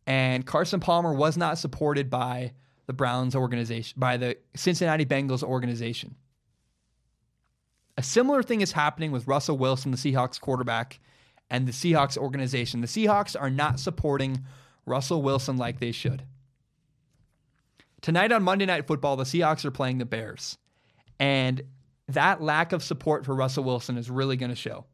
And 0.06 0.44
Carson 0.44 0.80
Palmer 0.80 1.12
was 1.12 1.36
not 1.36 1.58
supported 1.58 2.10
by 2.10 2.52
the 2.86 2.92
Browns 2.92 3.36
organization, 3.36 3.94
by 3.98 4.16
the 4.16 4.36
Cincinnati 4.54 5.06
Bengals 5.06 5.42
organization. 5.42 6.16
A 7.96 8.02
similar 8.02 8.42
thing 8.42 8.60
is 8.60 8.72
happening 8.72 9.12
with 9.12 9.28
Russell 9.28 9.58
Wilson, 9.58 9.90
the 9.90 9.96
Seahawks 9.96 10.40
quarterback, 10.40 10.98
and 11.50 11.68
the 11.68 11.72
Seahawks 11.72 12.16
organization. 12.16 12.80
The 12.80 12.86
Seahawks 12.86 13.40
are 13.40 13.50
not 13.50 13.78
supporting 13.78 14.44
Russell 14.86 15.22
Wilson 15.22 15.56
like 15.56 15.78
they 15.78 15.92
should. 15.92 16.24
Tonight 18.00 18.32
on 18.32 18.42
Monday 18.42 18.66
Night 18.66 18.86
Football, 18.86 19.16
the 19.16 19.24
Seahawks 19.24 19.64
are 19.64 19.70
playing 19.70 19.98
the 19.98 20.04
Bears. 20.04 20.58
And 21.20 21.62
that 22.08 22.42
lack 22.42 22.72
of 22.72 22.82
support 22.82 23.24
for 23.24 23.34
Russell 23.34 23.64
Wilson 23.64 23.96
is 23.96 24.10
really 24.10 24.36
going 24.36 24.50
to 24.50 24.56
show. 24.56 24.86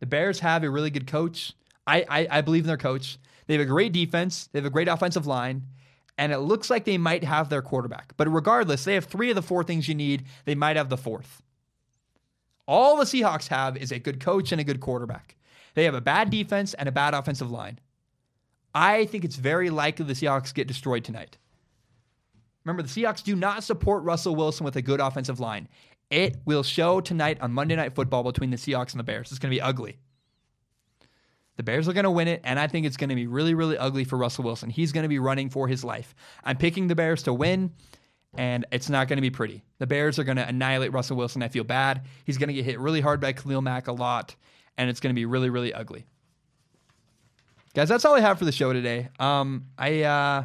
The 0.00 0.06
Bears 0.06 0.40
have 0.40 0.64
a 0.64 0.70
really 0.70 0.90
good 0.90 1.06
coach. 1.06 1.52
I, 1.86 2.04
I, 2.08 2.28
I 2.30 2.40
believe 2.40 2.64
in 2.64 2.68
their 2.68 2.76
coach. 2.76 3.18
They 3.46 3.54
have 3.54 3.62
a 3.62 3.66
great 3.66 3.92
defense, 3.92 4.48
they 4.52 4.58
have 4.58 4.66
a 4.66 4.70
great 4.70 4.88
offensive 4.88 5.26
line, 5.26 5.62
and 6.18 6.32
it 6.32 6.38
looks 6.38 6.70
like 6.70 6.84
they 6.84 6.98
might 6.98 7.24
have 7.24 7.48
their 7.48 7.62
quarterback. 7.62 8.14
But 8.16 8.32
regardless, 8.32 8.84
they 8.84 8.94
have 8.94 9.04
three 9.04 9.30
of 9.30 9.36
the 9.36 9.42
four 9.42 9.62
things 9.62 9.88
you 9.88 9.94
need. 9.94 10.24
They 10.44 10.54
might 10.54 10.76
have 10.76 10.88
the 10.88 10.96
fourth. 10.96 11.42
All 12.66 12.96
the 12.96 13.04
Seahawks 13.04 13.48
have 13.48 13.76
is 13.76 13.92
a 13.92 13.98
good 13.98 14.18
coach 14.18 14.50
and 14.50 14.60
a 14.60 14.64
good 14.64 14.80
quarterback. 14.80 15.36
They 15.74 15.84
have 15.84 15.94
a 15.94 16.00
bad 16.00 16.30
defense 16.30 16.74
and 16.74 16.88
a 16.88 16.92
bad 16.92 17.14
offensive 17.14 17.50
line. 17.50 17.78
I 18.74 19.04
think 19.04 19.24
it's 19.24 19.36
very 19.36 19.70
likely 19.70 20.04
the 20.04 20.14
Seahawks 20.14 20.52
get 20.52 20.66
destroyed 20.66 21.04
tonight. 21.04 21.38
Remember, 22.64 22.82
the 22.82 22.88
Seahawks 22.88 23.22
do 23.22 23.36
not 23.36 23.62
support 23.62 24.02
Russell 24.02 24.34
Wilson 24.34 24.64
with 24.64 24.76
a 24.76 24.82
good 24.82 25.00
offensive 25.00 25.38
line. 25.38 25.68
It 26.10 26.38
will 26.44 26.62
show 26.62 27.00
tonight 27.00 27.38
on 27.40 27.52
Monday 27.52 27.76
Night 27.76 27.94
Football 27.94 28.24
between 28.24 28.50
the 28.50 28.56
Seahawks 28.56 28.92
and 28.92 29.00
the 29.00 29.04
Bears. 29.04 29.30
It's 29.30 29.38
going 29.38 29.50
to 29.50 29.56
be 29.56 29.60
ugly. 29.60 29.98
The 31.56 31.62
Bears 31.62 31.88
are 31.88 31.92
going 31.92 32.04
to 32.04 32.10
win 32.10 32.28
it, 32.28 32.42
and 32.44 32.58
I 32.58 32.66
think 32.66 32.86
it's 32.86 32.96
going 32.96 33.08
to 33.08 33.14
be 33.14 33.26
really, 33.26 33.54
really 33.54 33.78
ugly 33.78 34.04
for 34.04 34.16
Russell 34.16 34.44
Wilson. 34.44 34.68
He's 34.68 34.92
going 34.92 35.04
to 35.04 35.08
be 35.08 35.18
running 35.18 35.48
for 35.48 35.68
his 35.68 35.82
life. 35.82 36.14
I'm 36.44 36.56
picking 36.56 36.86
the 36.86 36.94
Bears 36.94 37.22
to 37.24 37.32
win, 37.32 37.72
and 38.36 38.66
it's 38.70 38.90
not 38.90 39.08
going 39.08 39.16
to 39.16 39.22
be 39.22 39.30
pretty. 39.30 39.64
The 39.78 39.86
Bears 39.86 40.18
are 40.18 40.24
going 40.24 40.36
to 40.36 40.46
annihilate 40.46 40.92
Russell 40.92 41.16
Wilson. 41.16 41.42
I 41.42 41.48
feel 41.48 41.64
bad. 41.64 42.02
He's 42.24 42.36
going 42.36 42.48
to 42.48 42.54
get 42.54 42.66
hit 42.66 42.78
really 42.78 43.00
hard 43.00 43.20
by 43.20 43.32
Khalil 43.32 43.62
Mack 43.62 43.88
a 43.88 43.92
lot, 43.92 44.36
and 44.76 44.90
it's 44.90 45.00
going 45.00 45.14
to 45.14 45.18
be 45.18 45.24
really, 45.24 45.48
really 45.48 45.72
ugly. 45.72 46.04
Guys, 47.74 47.88
that's 47.88 48.04
all 48.04 48.14
I 48.14 48.20
have 48.20 48.38
for 48.38 48.44
the 48.44 48.52
show 48.52 48.72
today. 48.72 49.08
Um, 49.18 49.66
I 49.78 50.02
uh, 50.02 50.44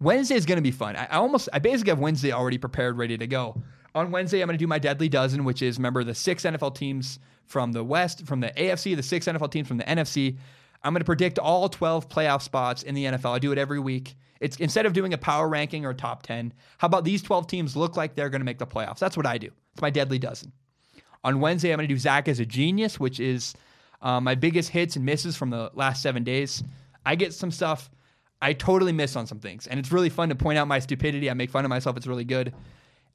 Wednesday 0.00 0.34
is 0.34 0.46
going 0.46 0.58
to 0.58 0.62
be 0.62 0.70
fun. 0.70 0.96
I, 0.96 1.06
I 1.06 1.16
almost, 1.16 1.48
I 1.52 1.58
basically 1.58 1.90
have 1.90 1.98
Wednesday 1.98 2.32
already 2.32 2.58
prepared, 2.58 2.98
ready 2.98 3.16
to 3.16 3.26
go. 3.26 3.62
On 3.96 4.10
Wednesday, 4.10 4.42
I'm 4.42 4.46
going 4.46 4.58
to 4.58 4.62
do 4.62 4.66
my 4.66 4.78
deadly 4.78 5.08
dozen, 5.08 5.44
which 5.44 5.62
is 5.62 5.78
remember 5.78 6.04
the 6.04 6.14
six 6.14 6.44
NFL 6.44 6.74
teams 6.74 7.18
from 7.46 7.72
the 7.72 7.82
West, 7.82 8.26
from 8.26 8.40
the 8.40 8.48
AFC, 8.48 8.94
the 8.94 9.02
six 9.02 9.24
NFL 9.26 9.50
teams 9.50 9.66
from 9.66 9.78
the 9.78 9.84
NFC. 9.84 10.36
I'm 10.84 10.92
going 10.92 11.00
to 11.00 11.06
predict 11.06 11.38
all 11.38 11.70
12 11.70 12.10
playoff 12.10 12.42
spots 12.42 12.82
in 12.82 12.94
the 12.94 13.06
NFL. 13.06 13.34
I 13.34 13.38
do 13.38 13.52
it 13.52 13.58
every 13.58 13.80
week. 13.80 14.14
It's 14.38 14.58
instead 14.58 14.84
of 14.84 14.92
doing 14.92 15.14
a 15.14 15.18
power 15.18 15.48
ranking 15.48 15.86
or 15.86 15.94
top 15.94 16.24
10, 16.24 16.52
how 16.76 16.86
about 16.86 17.04
these 17.04 17.22
12 17.22 17.46
teams 17.46 17.74
look 17.74 17.96
like 17.96 18.14
they're 18.14 18.28
going 18.28 18.42
to 18.42 18.44
make 18.44 18.58
the 18.58 18.66
playoffs? 18.66 18.98
That's 18.98 19.16
what 19.16 19.24
I 19.24 19.38
do. 19.38 19.50
It's 19.72 19.80
my 19.80 19.88
deadly 19.88 20.18
dozen. 20.18 20.52
On 21.24 21.40
Wednesday, 21.40 21.72
I'm 21.72 21.78
going 21.78 21.88
to 21.88 21.94
do 21.94 21.98
Zac 21.98 22.28
as 22.28 22.38
a 22.38 22.44
genius, 22.44 23.00
which 23.00 23.18
is 23.18 23.54
um, 24.02 24.24
my 24.24 24.34
biggest 24.34 24.68
hits 24.68 24.96
and 24.96 25.06
misses 25.06 25.38
from 25.38 25.48
the 25.48 25.70
last 25.72 26.02
seven 26.02 26.22
days. 26.22 26.62
I 27.06 27.14
get 27.14 27.32
some 27.32 27.50
stuff 27.50 27.90
I 28.42 28.52
totally 28.52 28.92
miss 28.92 29.16
on 29.16 29.26
some 29.26 29.40
things, 29.40 29.66
and 29.66 29.80
it's 29.80 29.90
really 29.90 30.10
fun 30.10 30.28
to 30.28 30.34
point 30.34 30.58
out 30.58 30.68
my 30.68 30.80
stupidity. 30.80 31.30
I 31.30 31.34
make 31.34 31.50
fun 31.50 31.64
of 31.64 31.70
myself. 31.70 31.96
It's 31.96 32.06
really 32.06 32.24
good. 32.24 32.52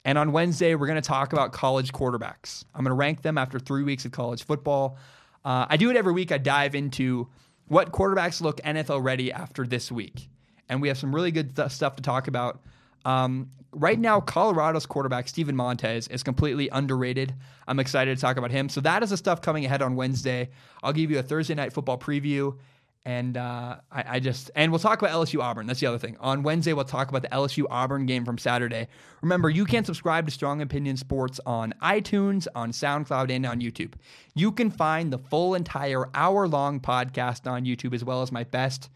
And 0.04 0.18
on 0.18 0.32
Wednesday, 0.32 0.74
we're 0.74 0.86
going 0.86 1.00
to 1.00 1.06
talk 1.06 1.32
about 1.32 1.52
college 1.52 1.92
quarterbacks. 1.92 2.64
I'm 2.74 2.84
going 2.84 2.90
to 2.90 2.96
rank 2.96 3.22
them 3.22 3.38
after 3.38 3.58
three 3.58 3.84
weeks 3.84 4.04
of 4.04 4.12
college 4.12 4.44
football. 4.44 4.98
Uh, 5.44 5.66
I 5.68 5.76
do 5.76 5.90
it 5.90 5.96
every 5.96 6.12
week. 6.12 6.32
I 6.32 6.38
dive 6.38 6.74
into 6.74 7.28
what 7.68 7.92
quarterbacks 7.92 8.40
look 8.40 8.60
NFL 8.62 9.02
ready 9.04 9.32
after 9.32 9.66
this 9.66 9.92
week. 9.92 10.28
And 10.68 10.82
we 10.82 10.88
have 10.88 10.98
some 10.98 11.14
really 11.14 11.30
good 11.30 11.54
th- 11.54 11.70
stuff 11.70 11.96
to 11.96 12.02
talk 12.02 12.26
about. 12.28 12.60
Um, 13.04 13.50
right 13.72 13.98
now, 13.98 14.20
Colorado's 14.20 14.86
quarterback, 14.86 15.28
Steven 15.28 15.54
Montez, 15.54 16.08
is 16.08 16.22
completely 16.22 16.68
underrated. 16.70 17.34
I'm 17.66 17.78
excited 17.78 18.16
to 18.16 18.20
talk 18.20 18.36
about 18.36 18.50
him. 18.50 18.68
So 18.68 18.80
that 18.80 19.02
is 19.02 19.10
the 19.10 19.16
stuff 19.16 19.40
coming 19.40 19.64
ahead 19.64 19.82
on 19.82 19.96
Wednesday. 19.96 20.50
I'll 20.82 20.92
give 20.92 21.10
you 21.10 21.18
a 21.18 21.22
Thursday 21.22 21.54
night 21.54 21.72
football 21.72 21.98
preview 21.98 22.56
and 23.04 23.36
uh, 23.36 23.76
I, 23.90 24.04
I, 24.06 24.20
just 24.20 24.50
and 24.54 24.70
we'll 24.70 24.78
talk 24.78 25.02
about 25.02 25.10
LSU 25.10 25.40
Auburn. 25.42 25.66
That's 25.66 25.80
the 25.80 25.86
other 25.86 25.98
thing. 25.98 26.16
On 26.20 26.42
Wednesday, 26.42 26.72
we'll 26.72 26.84
talk 26.84 27.08
about 27.08 27.22
the 27.22 27.28
LSU 27.28 27.64
Auburn 27.68 28.06
game 28.06 28.24
from 28.24 28.38
Saturday. 28.38 28.86
Remember, 29.22 29.50
you 29.50 29.64
can 29.64 29.84
subscribe 29.84 30.26
to 30.26 30.32
Strong 30.32 30.62
Opinion 30.62 30.96
Sports 30.96 31.40
on 31.44 31.74
iTunes, 31.82 32.46
on 32.54 32.70
SoundCloud, 32.70 33.30
and 33.30 33.44
on 33.44 33.60
YouTube. 33.60 33.94
You 34.34 34.52
can 34.52 34.70
find 34.70 35.12
the 35.12 35.18
full 35.18 35.54
entire 35.54 36.04
hour 36.14 36.46
long 36.46 36.78
podcast 36.78 37.50
on 37.50 37.64
YouTube 37.64 37.92
as 37.92 38.04
well 38.04 38.22
as 38.22 38.30
my 38.30 38.44
best, 38.44 38.88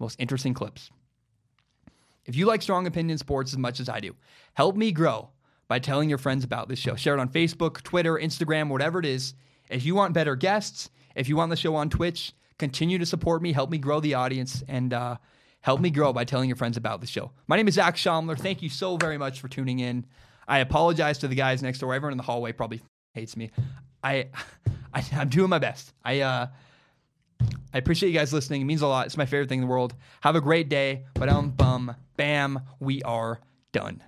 most 0.00 0.16
interesting 0.18 0.54
clips. 0.54 0.90
If 2.24 2.34
you 2.34 2.46
like 2.46 2.62
Strong 2.62 2.86
Opinion 2.86 3.18
Sports 3.18 3.52
as 3.52 3.58
much 3.58 3.78
as 3.78 3.88
I 3.88 4.00
do, 4.00 4.14
help 4.54 4.76
me 4.76 4.90
grow 4.90 5.30
by 5.68 5.78
telling 5.78 6.08
your 6.08 6.18
friends 6.18 6.42
about 6.42 6.68
this 6.68 6.80
show. 6.80 6.96
Share 6.96 7.14
it 7.14 7.20
on 7.20 7.28
Facebook, 7.28 7.82
Twitter, 7.82 8.14
Instagram, 8.14 8.68
whatever 8.68 8.98
it 8.98 9.06
is. 9.06 9.34
If 9.70 9.84
you 9.84 9.94
want 9.94 10.14
better 10.14 10.34
guests, 10.34 10.90
if 11.14 11.28
you 11.28 11.36
want 11.36 11.50
the 11.50 11.56
show 11.56 11.76
on 11.76 11.90
Twitch 11.90 12.32
Continue 12.58 12.98
to 12.98 13.06
support 13.06 13.42
me, 13.42 13.52
help 13.52 13.70
me 13.70 13.78
grow 13.78 14.00
the 14.00 14.14
audience, 14.14 14.62
and 14.68 14.92
uh, 14.92 15.16
help 15.60 15.80
me 15.80 15.90
grow 15.90 16.12
by 16.12 16.24
telling 16.24 16.48
your 16.48 16.56
friends 16.56 16.76
about 16.76 17.00
the 17.00 17.06
show. 17.06 17.30
My 17.46 17.56
name 17.56 17.68
is 17.68 17.74
Zac 17.74 17.96
Shomler. 17.96 18.38
Thank 18.38 18.62
you 18.62 18.68
so 18.68 18.96
very 18.96 19.18
much 19.18 19.40
for 19.40 19.48
tuning 19.48 19.80
in. 19.80 20.06
I 20.46 20.58
apologize 20.58 21.18
to 21.18 21.28
the 21.28 21.34
guys 21.34 21.62
next 21.62 21.78
door. 21.78 21.94
Everyone 21.94 22.12
in 22.12 22.18
the 22.18 22.24
hallway 22.24 22.52
probably 22.52 22.82
hates 23.14 23.36
me. 23.36 23.50
I, 24.02 24.28
I 24.94 25.04
am 25.12 25.28
doing 25.28 25.50
my 25.50 25.58
best. 25.58 25.92
I 26.04 26.20
uh, 26.20 26.46
I 27.74 27.78
appreciate 27.78 28.10
you 28.10 28.18
guys 28.18 28.32
listening. 28.32 28.60
It 28.60 28.66
means 28.66 28.82
a 28.82 28.86
lot. 28.86 29.06
It's 29.06 29.16
my 29.16 29.26
favorite 29.26 29.48
thing 29.48 29.60
in 29.60 29.66
the 29.66 29.70
world. 29.70 29.94
Have 30.20 30.36
a 30.36 30.40
great 30.40 30.68
day. 30.68 31.04
But 31.14 31.28
um 31.28 31.50
bum 31.50 31.94
bam, 32.16 32.60
we 32.80 33.02
are 33.02 33.40
done. 33.72 34.02